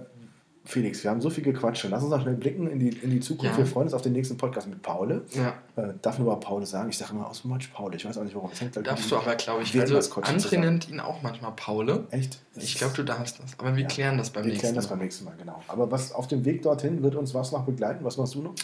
Felix, 0.67 1.03
wir 1.05 1.11
haben 1.11 1.21
so 1.21 1.31
viel 1.31 1.45
gequatscht. 1.45 1.87
Lass 1.89 2.03
uns 2.03 2.11
noch 2.11 2.21
schnell 2.21 2.35
blicken 2.35 2.69
in 2.69 2.81
die, 2.81 2.89
in 2.89 3.11
die 3.11 3.21
Zukunft. 3.21 3.53
Ja. 3.53 3.59
Wir 3.59 3.67
freuen 3.67 3.87
uns 3.87 3.95
auf 3.95 4.03
den 4.03 4.13
nächsten 4.13 4.37
Podcast 4.37 4.69
mit 4.69 4.83
Paul. 4.83 5.25
Ja. 5.33 5.55
Äh, 5.77 5.95
darf 6.03 6.19
nur 6.19 6.29
mal 6.29 6.41
Paul 6.41 6.67
sagen. 6.67 6.91
Ich 6.91 6.99
sage 6.99 7.13
immer 7.13 7.29
aus 7.29 7.45
Matsch 7.45 7.69
Paul. 7.73 7.95
Ich 7.95 8.05
weiß 8.05 8.19
auch 8.19 8.25
nicht 8.25 8.35
warum. 8.35 8.51
Das 8.51 8.61
hängt, 8.61 8.77
darfst 8.77 9.11
du 9.11 9.17
aber, 9.17 9.37
glaube 9.37 9.63
ich. 9.63 9.79
Also, 9.81 9.97
André 9.97 10.59
nennt 10.59 10.89
ihn 10.89 11.01
auch 11.01 11.23
manchmal 11.23 11.53
Paul. 11.55 12.07
Echt? 12.11 12.41
Ich 12.57 12.75
glaube, 12.75 12.95
du 12.95 13.05
darfst 13.05 13.39
das. 13.41 13.59
Aber 13.59 13.77
wir 13.77 13.83
ja. 13.83 13.89
klären 13.89 14.19
das 14.19 14.31
beim 14.31 14.45
wir 14.45 14.51
nächsten 14.51 14.67
Mal. 14.67 14.69
Wir 14.69 14.73
klären 14.73 14.75
das 14.75 14.87
beim 14.89 14.99
nächsten 14.99 15.25
Mal, 15.25 15.35
genau. 15.39 15.63
Aber 15.69 15.91
was 15.91 16.13
auf 16.13 16.27
dem 16.27 16.45
Weg 16.45 16.63
dorthin 16.63 17.03
wird 17.03 17.15
uns 17.15 17.33
was 17.33 17.53
noch 17.53 17.65
begleiten? 17.65 18.05
Was 18.05 18.17
machst 18.17 18.35
du 18.35 18.43
noch? 18.43 18.55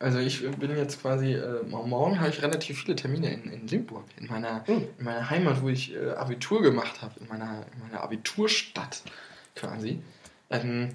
Also 0.00 0.18
ich 0.18 0.48
bin 0.58 0.76
jetzt 0.76 1.00
quasi, 1.00 1.34
äh, 1.34 1.62
morgen 1.64 2.18
habe 2.18 2.28
ich 2.28 2.42
relativ 2.42 2.82
viele 2.82 2.96
Termine 2.96 3.32
in, 3.32 3.44
in 3.44 3.66
Limburg, 3.68 4.04
in 4.18 4.26
meiner, 4.26 4.64
mhm. 4.66 4.88
in 4.98 5.04
meiner 5.04 5.30
Heimat, 5.30 5.62
wo 5.62 5.68
ich 5.68 5.94
äh, 5.94 6.10
Abitur 6.10 6.62
gemacht 6.62 7.00
habe, 7.00 7.14
in 7.20 7.28
meiner, 7.28 7.64
in 7.72 7.80
meiner 7.80 8.02
Abiturstadt 8.02 9.02
quasi. 9.54 10.02
Ähm, 10.50 10.90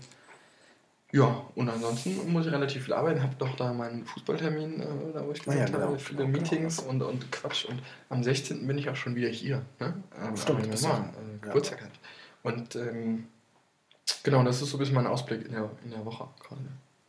ja, 1.11 1.43
und 1.55 1.67
ansonsten 1.67 2.31
muss 2.31 2.45
ich 2.45 2.51
relativ 2.51 2.85
viel 2.85 2.93
arbeiten. 2.93 3.23
Habe 3.23 3.33
doch 3.39 3.55
da 3.55 3.73
meinen 3.73 4.05
Fußballtermin, 4.05 4.79
äh, 4.79 4.85
da 5.13 5.25
wo 5.25 5.31
ich 5.31 5.39
gesagt 5.39 5.57
ah, 5.57 5.59
ja, 5.59 5.65
genau, 5.65 5.79
habe, 5.79 5.99
viele 5.99 6.25
genau, 6.25 6.37
Meetings 6.37 6.77
genau. 6.77 6.89
Und, 6.89 7.01
und 7.01 7.31
Quatsch. 7.31 7.65
Und 7.65 7.81
am 8.09 8.23
16. 8.23 8.67
bin 8.67 8.77
ich 8.77 8.89
auch 8.89 8.95
schon 8.95 9.15
wieder 9.15 9.29
hier. 9.29 9.63
Ne? 9.79 9.95
Ähm, 10.21 10.37
Stimmt, 10.37 10.71
das 10.71 10.83
Mama, 10.83 11.09
äh, 11.09 11.39
Geburtstag 11.45 11.79
ja. 11.79 11.85
hat. 11.85 11.93
Und 12.43 12.75
ähm, 12.75 13.27
genau, 14.23 14.43
das 14.43 14.61
ist 14.61 14.69
so 14.69 14.77
ein 14.77 14.79
bisschen 14.79 14.95
mein 14.95 15.07
Ausblick 15.07 15.45
in 15.45 15.51
der, 15.51 15.69
in 15.83 15.91
der 15.91 16.05
Woche 16.05 16.27
gerade. 16.43 16.61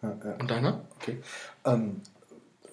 Ja, 0.02 0.34
und 0.38 0.50
deiner? 0.50 0.80
Okay. 0.96 1.18
Ähm, 1.66 2.00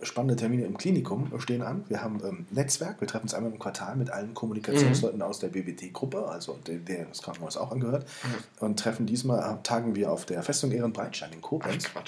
spannende 0.01 0.35
Termine 0.35 0.65
im 0.65 0.77
Klinikum 0.77 1.31
stehen 1.39 1.61
an. 1.61 1.83
Wir 1.87 2.03
haben 2.03 2.21
ähm, 2.23 2.45
Netzwerk, 2.51 3.01
wir 3.01 3.07
treffen 3.07 3.23
uns 3.23 3.33
einmal 3.33 3.51
im 3.51 3.59
Quartal 3.59 3.95
mit 3.95 4.09
allen 4.09 4.33
Kommunikationsleuten 4.33 5.19
mhm. 5.19 5.23
aus 5.23 5.39
der 5.39 5.49
BBT-Gruppe, 5.49 6.27
also 6.27 6.57
der, 6.67 6.77
der 6.77 7.05
das 7.05 7.21
Krankenhaus 7.21 7.57
auch 7.57 7.71
angehört, 7.71 8.07
mhm. 8.23 8.65
und 8.65 8.79
treffen 8.79 9.05
diesmal, 9.05 9.39
äh, 9.39 9.63
tagen 9.63 9.95
wir 9.95 10.11
auf 10.11 10.25
der 10.25 10.43
Festung 10.43 10.71
Ehrenbreitstein 10.71 11.33
in 11.33 11.41
Koblenz. 11.41 11.85
Ach, 11.93 12.01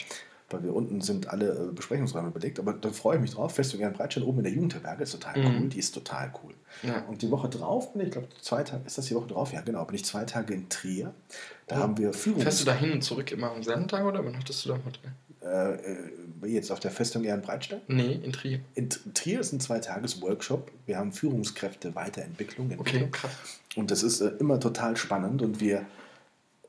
weil 0.52 0.64
wir 0.64 0.76
unten 0.76 1.02
sind 1.02 1.30
alle 1.30 1.52
äh, 1.52 1.72
Besprechungsräume 1.74 2.32
belegt, 2.32 2.60
aber 2.60 2.74
da 2.74 2.90
freue 2.90 3.16
ich 3.16 3.22
mich 3.22 3.32
drauf. 3.32 3.54
Festung 3.54 3.80
Ehrenbreitstein 3.80 4.24
oben 4.24 4.40
in 4.40 4.44
der 4.46 4.54
Jugendherberge 4.54 5.04
ist 5.04 5.12
total 5.12 5.38
mhm. 5.38 5.62
cool, 5.62 5.70
die 5.70 5.80
ist 5.80 5.92
total 5.94 6.32
cool. 6.44 6.54
Ja. 6.84 7.04
Und 7.08 7.22
die 7.22 7.32
Woche 7.32 7.50
drauf 7.50 7.94
bin 7.94 8.06
ich, 8.06 8.12
glaube 8.12 8.28
zwei 8.42 8.64
Tage, 8.64 8.84
ist 8.86 8.98
das 8.98 9.06
die 9.06 9.16
Woche 9.16 9.28
drauf? 9.28 9.54
Ja, 9.54 9.62
genau, 9.62 9.86
bin 9.86 9.96
ich 9.96 10.06
zwei 10.06 10.26
Tage 10.26 10.54
in 10.54 10.70
Trier. 10.70 11.14
Da 11.68 11.78
oh. 11.78 11.80
haben 11.80 11.98
wir 11.98 12.14
Führung. 12.14 12.42
Fährst 12.42 12.62
du 12.62 12.66
da 12.66 12.74
hin 12.74 12.92
und 12.92 13.04
zurück 13.04 13.32
immer 13.32 13.52
am 13.52 13.64
selben 13.64 13.88
Tag 13.88 14.06
oder 14.06 14.20
übernachtest 14.20 14.66
du 14.66 14.70
da 14.70 14.76
im 14.76 14.86
Hotel? 14.86 15.12
Äh, 15.42 15.76
äh, 15.76 16.48
jetzt 16.48 16.72
auf 16.72 16.80
der 16.80 16.92
Festung 16.92 17.24
Ehrenbreitstein? 17.24 17.82
Nee, 17.88 18.20
in 18.24 18.34
Trier. 18.34 18.60
In 18.76 18.90
Trier 18.90 19.40
ist 19.40 19.54
ein 19.54 19.60
Zweitages-Workshop. 19.60 20.72
Wir 20.86 20.98
haben 20.98 21.14
Führungskräfte, 21.14 21.96
Weiterentwicklung. 21.96 22.72
Entwicklung. 22.72 23.04
Okay, 23.04 23.12
krass. 23.12 23.32
Und 23.76 23.92
das 23.92 24.04
ist 24.04 24.20
äh, 24.20 24.32
immer 24.40 24.60
total 24.60 24.98
spannend 24.98 25.42
und 25.42 25.62
wir 25.62 25.86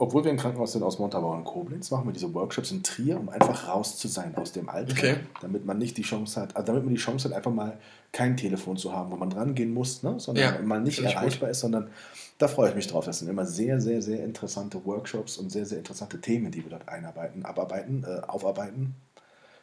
obwohl 0.01 0.25
wir 0.25 0.31
ein 0.31 0.39
Krankenhaus 0.39 0.73
sind 0.73 0.83
aus 0.83 0.99
Montabaur 0.99 1.37
und 1.37 1.45
Koblenz, 1.45 1.91
machen 1.91 2.07
wir 2.07 2.15
diese 2.15 2.33
Workshops 2.33 2.71
in 2.71 2.83
Trier, 2.83 3.21
um 3.21 3.29
einfach 3.29 3.69
raus 3.69 3.99
zu 3.99 4.09
sein 4.09 4.35
aus 4.35 4.51
dem 4.51 4.71
Alltag. 4.71 4.97
Okay. 4.97 5.17
Damit 5.43 5.67
man 5.67 5.77
nicht 5.77 5.99
die 5.99 6.03
Chance 6.03 6.41
hat, 6.41 6.57
also 6.57 6.69
damit 6.69 6.85
man 6.85 6.95
die 6.95 7.01
Chance 7.01 7.29
hat, 7.29 7.37
einfach 7.37 7.53
mal 7.53 7.79
kein 8.11 8.35
Telefon 8.35 8.79
zu 8.79 8.95
haben, 8.95 9.13
wo 9.13 9.17
man 9.17 9.31
rangehen 9.31 9.75
muss, 9.75 10.03
ne? 10.03 10.19
sondern 10.19 10.55
ja, 10.55 10.63
mal 10.63 10.81
nicht 10.81 11.01
erreichbar 11.01 11.51
ist, 11.51 11.61
sondern 11.61 11.91
da 12.39 12.49
freue 12.49 12.71
ich 12.71 12.77
mich 12.77 12.87
drauf. 12.87 13.05
Das 13.05 13.19
sind 13.19 13.29
immer 13.29 13.45
sehr, 13.45 13.79
sehr, 13.79 14.01
sehr 14.01 14.25
interessante 14.25 14.83
Workshops 14.87 15.37
und 15.37 15.53
sehr, 15.53 15.67
sehr 15.67 15.77
interessante 15.77 16.19
Themen, 16.19 16.51
die 16.51 16.65
wir 16.65 16.71
dort 16.71 16.89
einarbeiten, 16.89 17.45
abarbeiten, 17.45 18.05
äh, 18.05 18.27
aufarbeiten. 18.27 18.95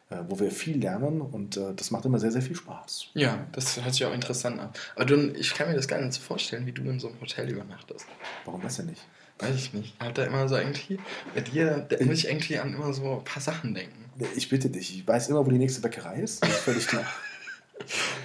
äh, 0.10 0.18
wo 0.30 0.40
wir 0.40 0.52
viel 0.52 0.80
lernen 0.80 1.20
und 1.20 1.58
äh, 1.58 1.74
das 1.76 1.92
macht 1.92 2.06
immer 2.06 2.20
sehr, 2.20 2.32
sehr 2.32 2.42
viel 2.44 2.56
Spaß. 2.56 3.08
Ja, 3.16 3.46
das 3.52 3.84
hört 3.84 3.94
sich 3.94 4.06
auch 4.06 4.14
interessant 4.14 4.60
an. 4.60 4.70
Aber 4.96 5.06
du, 5.06 5.32
ich 5.32 5.54
kann 5.54 5.68
mir 5.68 5.76
das 5.76 5.88
gar 5.88 6.00
nicht 6.00 6.14
so 6.14 6.22
vorstellen, 6.22 6.66
wie 6.68 6.72
du 6.72 6.84
in 6.84 7.00
so 7.00 7.08
einem 7.08 7.20
Hotel 7.20 7.50
übernachtest. 7.50 8.06
Warum 8.46 8.62
das 8.62 8.78
denn 8.78 8.86
nicht? 8.86 9.02
Weiß 9.40 9.56
ich 9.56 9.74
nicht. 9.74 9.94
Ich 10.00 10.02
habe 10.04 10.14
da 10.14 10.24
immer 10.24 10.48
so 10.48 10.58
irgendwie, 10.58 11.00
mit 11.36 11.54
dir, 11.54 11.86
da 11.90 12.04
muss 12.04 12.20
ich 12.20 12.28
irgendwie 12.28 12.58
an 12.58 12.74
immer 12.74 12.92
so 12.94 13.18
ein 13.18 13.24
paar 13.24 13.42
Sachen 13.42 13.74
denken. 13.74 14.06
Ich 14.36 14.50
bitte 14.50 14.70
dich, 14.70 14.98
ich 14.98 15.08
weiß 15.08 15.30
immer, 15.30 15.46
wo 15.46 15.52
die 15.52 15.60
nächste 15.60 15.82
Bäckerei 15.82 16.22
ist. 16.22 16.44
Das 16.44 16.50
ist 16.50 16.60
völlig 16.60 16.88
klar. 16.88 17.06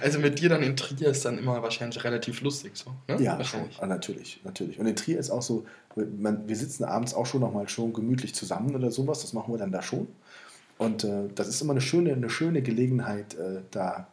Also 0.01 0.17
mit 0.19 0.39
dir 0.39 0.49
dann 0.49 0.63
in 0.63 0.75
Trier 0.75 1.09
ist 1.09 1.23
dann 1.25 1.37
immer 1.37 1.61
wahrscheinlich 1.61 2.03
relativ 2.03 2.41
lustig 2.41 2.75
so, 2.75 2.91
ne? 3.07 3.21
Ja. 3.21 3.39
Ah, 3.79 3.85
natürlich, 3.85 4.41
natürlich. 4.43 4.79
Und 4.79 4.87
in 4.87 4.95
Trier 4.95 5.19
ist 5.19 5.29
auch 5.29 5.43
so, 5.43 5.65
man, 5.95 6.47
wir 6.49 6.55
sitzen 6.55 6.83
abends 6.83 7.13
auch 7.13 7.27
schon 7.27 7.41
nochmal 7.41 7.69
schon 7.69 7.93
gemütlich 7.93 8.33
zusammen 8.33 8.75
oder 8.75 8.89
sowas, 8.89 9.21
das 9.21 9.31
machen 9.31 9.53
wir 9.53 9.59
dann 9.59 9.71
da 9.71 9.83
schon. 9.83 10.07
Und 10.77 11.03
äh, 11.03 11.29
das 11.35 11.47
ist 11.47 11.61
immer 11.61 11.71
eine 11.71 11.81
schöne, 11.81 12.13
eine 12.13 12.31
schöne 12.31 12.61
Gelegenheit, 12.61 13.35
äh, 13.35 13.61
da 13.71 14.07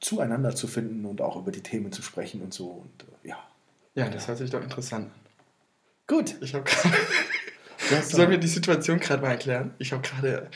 zueinander 0.00 0.54
zu 0.54 0.66
finden 0.66 1.04
und 1.04 1.20
auch 1.20 1.36
über 1.36 1.52
die 1.52 1.62
Themen 1.62 1.92
zu 1.92 2.02
sprechen 2.02 2.40
und 2.40 2.54
so. 2.54 2.68
Und 2.68 3.02
äh, 3.02 3.28
ja. 3.28 3.36
Ja, 3.94 4.08
das 4.08 4.26
hört 4.26 4.38
sich 4.38 4.50
doch 4.50 4.62
interessant 4.62 5.06
an. 5.06 5.27
Gut, 6.08 6.34
ich 6.40 6.54
habe 6.54 6.64
gerade. 7.90 8.02
Sollen 8.02 8.30
wir 8.30 8.38
die 8.38 8.48
Situation 8.48 8.98
gerade 8.98 9.22
mal 9.22 9.30
erklären? 9.30 9.74
Ich 9.78 9.92
habe 9.92 10.02
gerade 10.02 10.50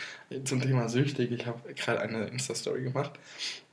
zum 0.45 0.61
Thema 0.61 0.89
süchtig, 0.89 1.31
ich 1.31 1.47
habe 1.47 1.73
gerade 1.75 2.01
eine 2.01 2.27
Insta-Story 2.27 2.83
gemacht. 2.83 3.13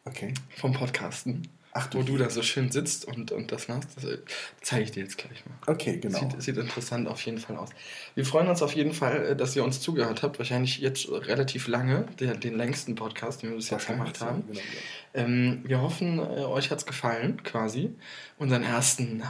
Okay. 0.05 0.33
Vom 0.55 0.73
Podcasten. 0.73 1.47
Ach, 1.71 1.87
du 1.87 1.99
wo 1.99 2.03
du 2.03 2.17
da 2.17 2.29
so 2.29 2.41
schön 2.41 2.71
sitzt 2.71 3.05
und, 3.05 3.31
und 3.31 3.51
das 3.51 3.67
machst, 3.67 3.89
das 3.95 4.05
zeige 4.61 4.83
ich 4.83 4.91
dir 4.91 5.03
jetzt 5.03 5.17
gleich 5.17 5.45
mal. 5.45 5.73
Okay, 5.73 5.97
genau. 5.97 6.19
Sieht, 6.19 6.41
sieht 6.41 6.57
interessant 6.57 7.07
auf 7.07 7.21
jeden 7.21 7.37
Fall 7.37 7.57
aus. 7.57 7.69
Wir 8.15 8.25
freuen 8.25 8.47
uns 8.47 8.63
auf 8.63 8.73
jeden 8.73 8.91
Fall, 8.91 9.27
äh, 9.27 9.35
dass 9.35 9.55
ihr 9.55 9.63
uns 9.63 9.79
zugehört 9.79 10.23
habt. 10.23 10.39
Wahrscheinlich 10.39 10.79
jetzt 10.79 11.07
relativ 11.09 11.67
lange, 11.67 12.07
der, 12.19 12.35
den 12.35 12.57
längsten 12.57 12.95
Podcast, 12.95 13.43
den 13.43 13.51
wir 13.51 13.57
bis 13.57 13.69
jetzt 13.69 13.87
gemacht 13.87 14.19
haben. 14.19 14.43
Genau, 14.47 14.59
ja. 14.59 15.21
ähm, 15.21 15.61
wir 15.63 15.81
hoffen, 15.81 16.17
äh, 16.17 16.43
euch 16.43 16.71
hat 16.71 16.79
es 16.79 16.85
gefallen, 16.85 17.43
quasi. 17.43 17.93
Unseren 18.39 18.63
ersten 18.63 19.23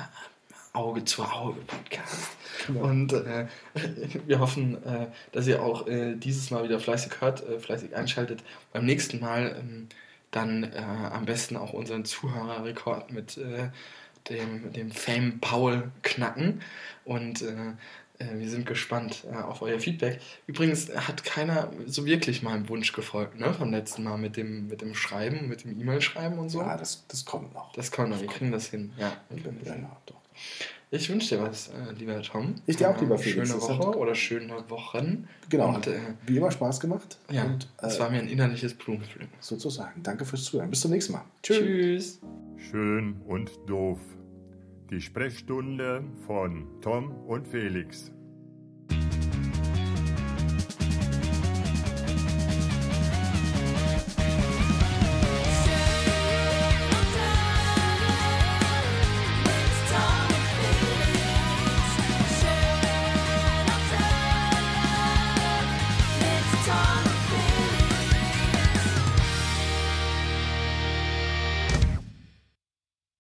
Auge 0.74 1.04
zu 1.04 1.24
Auge 1.24 1.62
Podcast. 1.62 2.30
Genau. 2.68 2.82
Und 2.82 3.14
äh, 3.14 3.48
wir 4.28 4.40
hoffen, 4.40 4.84
äh, 4.86 5.08
dass 5.32 5.48
ihr 5.48 5.64
auch 5.64 5.88
äh, 5.88 6.16
dieses 6.16 6.52
Mal 6.52 6.64
wieder 6.64 6.80
fleißig 6.80 7.22
hört, 7.22 7.48
äh, 7.48 7.60
fleißig 7.60 7.96
einschaltet. 7.96 8.44
Beim 8.72 8.86
nächsten 8.86 9.20
Mal 9.20 9.56
ähm, 9.60 9.88
dann 10.32 10.64
äh, 10.64 10.78
am 10.78 11.26
besten 11.26 11.58
auch 11.58 11.74
unseren 11.74 12.06
Zuhörerrekord 12.06 13.12
mit 13.12 13.38
äh, 13.38 13.70
dem, 14.30 14.72
dem 14.74 14.92
Fame 14.92 15.40
Paul 15.40 15.92
knacken. 16.04 16.62
Und 17.04 17.44
wir 18.20 18.50
sind 18.50 18.66
gespannt 18.66 19.26
auf 19.48 19.62
euer 19.62 19.80
Feedback. 19.80 20.20
Übrigens 20.46 20.94
hat 20.94 21.24
keiner 21.24 21.72
so 21.86 22.06
wirklich 22.06 22.44
meinem 22.44 22.68
Wunsch 22.68 22.92
gefolgt, 22.92 23.40
ne? 23.40 23.54
Vom 23.54 23.72
letzten 23.72 24.04
Mal 24.04 24.18
mit 24.18 24.36
dem, 24.36 24.68
mit 24.68 24.82
dem 24.82 24.94
Schreiben, 24.94 25.48
mit 25.48 25.64
dem 25.64 25.80
E-Mail-Schreiben 25.80 26.38
und 26.38 26.50
so. 26.50 26.60
Ja, 26.60 26.76
das, 26.76 27.08
das 27.08 27.24
kommt 27.24 27.54
noch. 27.54 27.72
Das 27.72 27.92
kommt 27.92 28.10
noch, 28.10 28.20
wir 28.20 28.28
kriegen 28.28 28.52
das 28.52 28.68
hin. 28.68 28.92
Ja, 28.98 29.14
wir 29.30 29.42
kriegen 29.42 29.58
das 29.64 29.74
hin. 29.74 29.84
Ja, 29.84 29.98
doch. 30.06 30.19
Ich 30.92 31.08
wünsche 31.10 31.36
dir 31.36 31.44
was, 31.44 31.68
äh, 31.68 31.94
lieber 31.98 32.20
Tom. 32.24 32.56
Ich 32.66 32.78
dir 32.78 32.90
auch, 32.90 33.00
lieber 33.00 33.18
Felix. 33.18 33.50
Schöne 33.50 33.62
Woche 33.62 33.98
oder 33.98 34.16
schöne 34.16 34.70
Wochen. 34.70 35.28
Genau. 35.50 35.76
Und, 35.76 35.86
äh, 35.86 36.00
Wie 36.26 36.38
immer 36.38 36.50
Spaß 36.50 36.80
gemacht. 36.80 37.20
Ja, 37.30 37.46
und, 37.46 37.68
äh, 37.82 37.86
es 37.86 38.00
war 38.00 38.10
mir 38.10 38.20
ein 38.20 38.28
innerliches 38.28 38.74
Blumenpflücken. 38.74 39.30
Sozusagen. 39.40 40.02
Danke 40.02 40.26
fürs 40.26 40.46
Zuhören. 40.46 40.72
Bis 40.72 40.82
zum 40.82 40.92
nächsten 40.92 41.14
Mal. 41.14 41.26
Tschüss. 41.44 41.60
Tschüss. 41.60 42.20
Schön 42.72 43.22
und 43.28 43.52
doof. 43.68 44.00
Die 44.90 45.00
Sprechstunde 45.00 46.04
von 46.26 46.66
Tom 46.82 47.12
und 47.28 47.48
Felix. 47.48 48.12